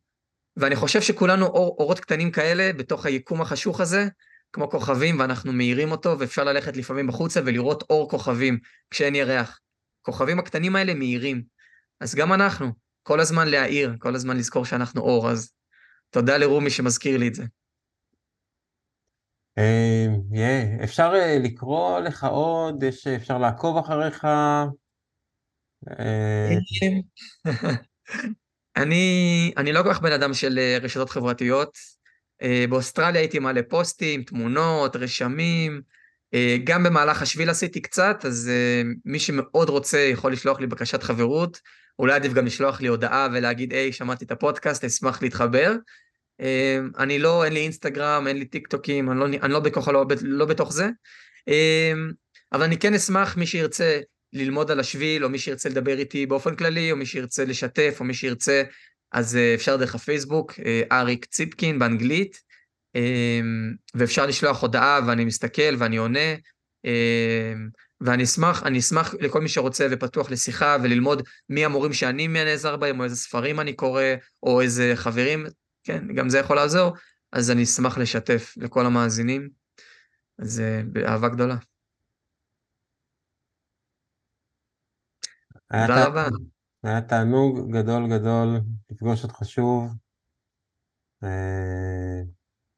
ואני 0.57 0.77
חושב 0.77 1.01
שכולנו 1.01 1.47
אור, 1.47 1.77
אורות 1.78 2.01
קטנים 2.01 2.31
כאלה 2.31 2.73
בתוך 2.73 3.07
היקום 3.07 3.40
החשוך 3.40 3.81
הזה, 3.81 4.09
כמו 4.53 4.70
כוכבים, 4.70 5.20
ואנחנו 5.20 5.53
מאירים 5.53 5.90
אותו, 5.90 6.19
ואפשר 6.19 6.44
ללכת 6.44 6.77
לפעמים 6.77 7.09
החוצה 7.09 7.40
ולראות 7.44 7.85
אור 7.90 8.11
כוכבים 8.11 8.59
כשאין 8.90 9.15
ירח. 9.15 9.61
הכוכבים 10.03 10.39
הקטנים 10.39 10.77
האלה 10.77 10.94
מאירים. 10.94 11.56
אז 12.01 12.14
גם 12.14 12.32
אנחנו, 12.32 12.73
כל 13.02 13.20
הזמן 13.20 13.48
להעיר, 13.48 13.97
כל 13.98 14.14
הזמן 14.14 14.36
לזכור 14.36 14.64
שאנחנו 14.64 15.01
אור, 15.01 15.31
אז 15.31 15.52
תודה 16.10 16.36
לרומי 16.36 16.70
שמזכיר 16.70 17.18
לי 17.18 17.28
את 17.28 17.35
זה. 17.35 17.44
אמ, 19.59 20.20
אפשר 20.85 21.12
אה, 21.14 21.39
לקרוא 21.39 22.01
לך 22.01 22.24
עוד, 22.24 22.85
אפשר 23.16 23.39
לעקוב 23.39 23.77
אחריך. 23.77 24.24
אה, 24.24 24.64
אני, 28.77 29.52
אני 29.56 29.73
לא 29.73 29.82
כל 29.82 29.94
כך 29.94 30.01
בן 30.01 30.12
אדם 30.12 30.35
של 30.35 30.59
אה, 30.59 30.78
רשתות 30.82 31.10
חברתיות. 31.10 31.97
באוסטרליה 32.68 33.20
הייתי 33.20 33.39
מעלה 33.39 33.60
פוסטים, 33.68 34.23
תמונות, 34.23 34.97
רשמים. 34.97 35.82
גם 36.64 36.85
במהלך 36.85 37.23
השביל 37.23 37.51
עשיתי 37.51 37.81
קצת, 37.81 38.16
אז 38.24 38.51
מי 39.05 39.18
שמאוד 39.18 39.68
רוצה 39.68 39.98
יכול 39.98 40.32
לשלוח 40.32 40.60
לי 40.60 40.66
בקשת 40.66 41.02
חברות. 41.02 41.60
אולי 41.98 42.14
עדיף 42.14 42.32
גם 42.32 42.47
לשלוח 42.47 42.81
לי 42.81 42.89
הודעה 42.89 43.28
ולהגיד, 43.32 43.73
היי, 43.73 43.93
שמעתי 43.93 44.24
את 44.24 44.31
הפודקאסט, 44.31 44.85
אשמח 44.85 45.23
להתחבר. 45.23 45.73
אמ, 46.40 46.90
אני 46.98 47.18
לא, 47.18 47.44
אין 47.44 47.52
לי 47.52 47.60
אינסטגרם, 47.60 48.27
אין 48.27 48.39
לי 48.39 48.44
טיק 48.44 48.66
טוקים, 48.66 49.10
אני 49.10 49.20
לא, 49.20 49.27
אני 49.27 49.52
לא, 49.52 49.60
בכוח, 49.60 49.89
לא, 49.89 50.05
לא 50.23 50.47
בתוך 50.47 50.73
זה. 50.73 50.89
אמ, 51.48 52.10
אבל 52.52 52.62
אני 52.62 52.78
כן 52.78 52.94
אשמח, 52.94 53.36
מי 53.36 53.47
שירצה 53.47 54.01
ללמוד 54.32 54.70
על 54.70 54.81
השביל, 54.81 55.24
או 55.24 55.28
מי 55.28 55.39
שירצה 55.39 55.68
לדבר 55.68 55.98
איתי 55.98 56.27
באופן 56.27 56.56
כללי, 56.56 56.93
או 56.93 56.97
מי 56.97 57.06
שירצה 57.06 57.44
לשתף, 57.44 57.97
או 58.01 58.05
מי 58.05 58.14
שירצה, 58.14 58.62
אז 59.12 59.36
אה, 59.36 59.55
אפשר 59.55 59.77
דרך 59.77 59.94
הפייסבוק, 59.94 60.52
אה, 60.66 60.82
אריק 60.93 61.24
ציפקין 61.24 61.78
באנגלית, 61.78 62.40
אמ, 62.94 63.74
ואפשר 63.94 64.27
לשלוח 64.27 64.62
הודעה 64.62 65.01
ואני 65.06 65.24
מסתכל 65.24 65.74
ואני 65.78 65.97
עונה. 65.97 66.35
ואני 68.01 68.24
אשמח, 68.24 68.62
אני 68.62 68.78
אשמח 68.78 69.14
לכל 69.20 69.40
מי 69.40 69.48
שרוצה 69.48 69.86
ופתוח 69.90 70.31
לשיחה 70.31 70.77
וללמוד 70.82 71.23
מי 71.48 71.64
המורים 71.64 71.93
שאני 71.93 72.28
נעזר 72.28 72.77
בהם, 72.77 72.98
או 73.01 73.05
איזה 73.05 73.16
ספרים 73.16 73.60
אני 73.60 73.73
קורא, 73.73 74.02
או 74.43 74.60
איזה 74.60 74.93
חברים, 74.94 75.47
כן, 75.85 76.14
גם 76.14 76.28
זה 76.28 76.39
יכול 76.39 76.56
לעזור, 76.56 76.97
אז 77.32 77.51
אני 77.51 77.62
אשמח 77.62 77.98
לשתף 77.98 78.55
לכל 78.56 78.86
המאזינים. 78.86 79.48
אז 80.39 80.60
אה, 80.60 80.81
באהבה 80.93 81.28
גדולה. 81.28 81.56
תודה 85.73 86.06
רבה. 86.06 86.28
היה 86.82 87.01
תענוג 87.01 87.77
גדול 87.77 88.18
גדול 88.18 88.60
לפגוש 88.90 89.24
אותך 89.24 89.44
שוב, 89.44 89.93
אה, 91.24 92.23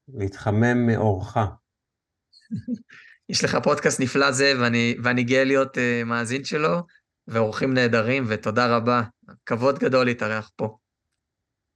להתחמם 0.08 0.86
מאורך. 0.86 1.36
יש 3.28 3.44
לך 3.44 3.56
פודקאסט 3.64 4.00
נפלא 4.00 4.32
זה, 4.32 4.52
ואני, 4.60 4.96
ואני 5.04 5.24
גאה 5.24 5.44
להיות 5.44 5.76
uh, 5.76 6.04
מאזין 6.06 6.44
שלו, 6.44 6.86
ואורחים 7.26 7.74
נהדרים, 7.74 8.24
ותודה 8.28 8.76
רבה. 8.76 9.02
כבוד 9.46 9.78
גדול 9.78 10.06
להתארח 10.06 10.50
פה. 10.56 10.76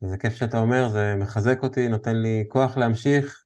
זה 0.00 0.16
כיף 0.18 0.34
שאתה 0.34 0.58
אומר, 0.58 0.88
זה 0.88 1.14
מחזק 1.18 1.62
אותי, 1.62 1.88
נותן 1.88 2.16
לי 2.16 2.44
כוח 2.48 2.76
להמשיך. 2.76 3.44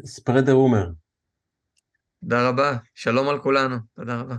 spread 0.00 0.46
the 0.46 0.52
rumor. 0.52 0.94
תודה 2.20 2.48
רבה, 2.48 2.76
שלום 2.94 3.28
על 3.28 3.42
כולנו, 3.42 3.76
תודה 3.94 4.20
רבה. 4.20 4.34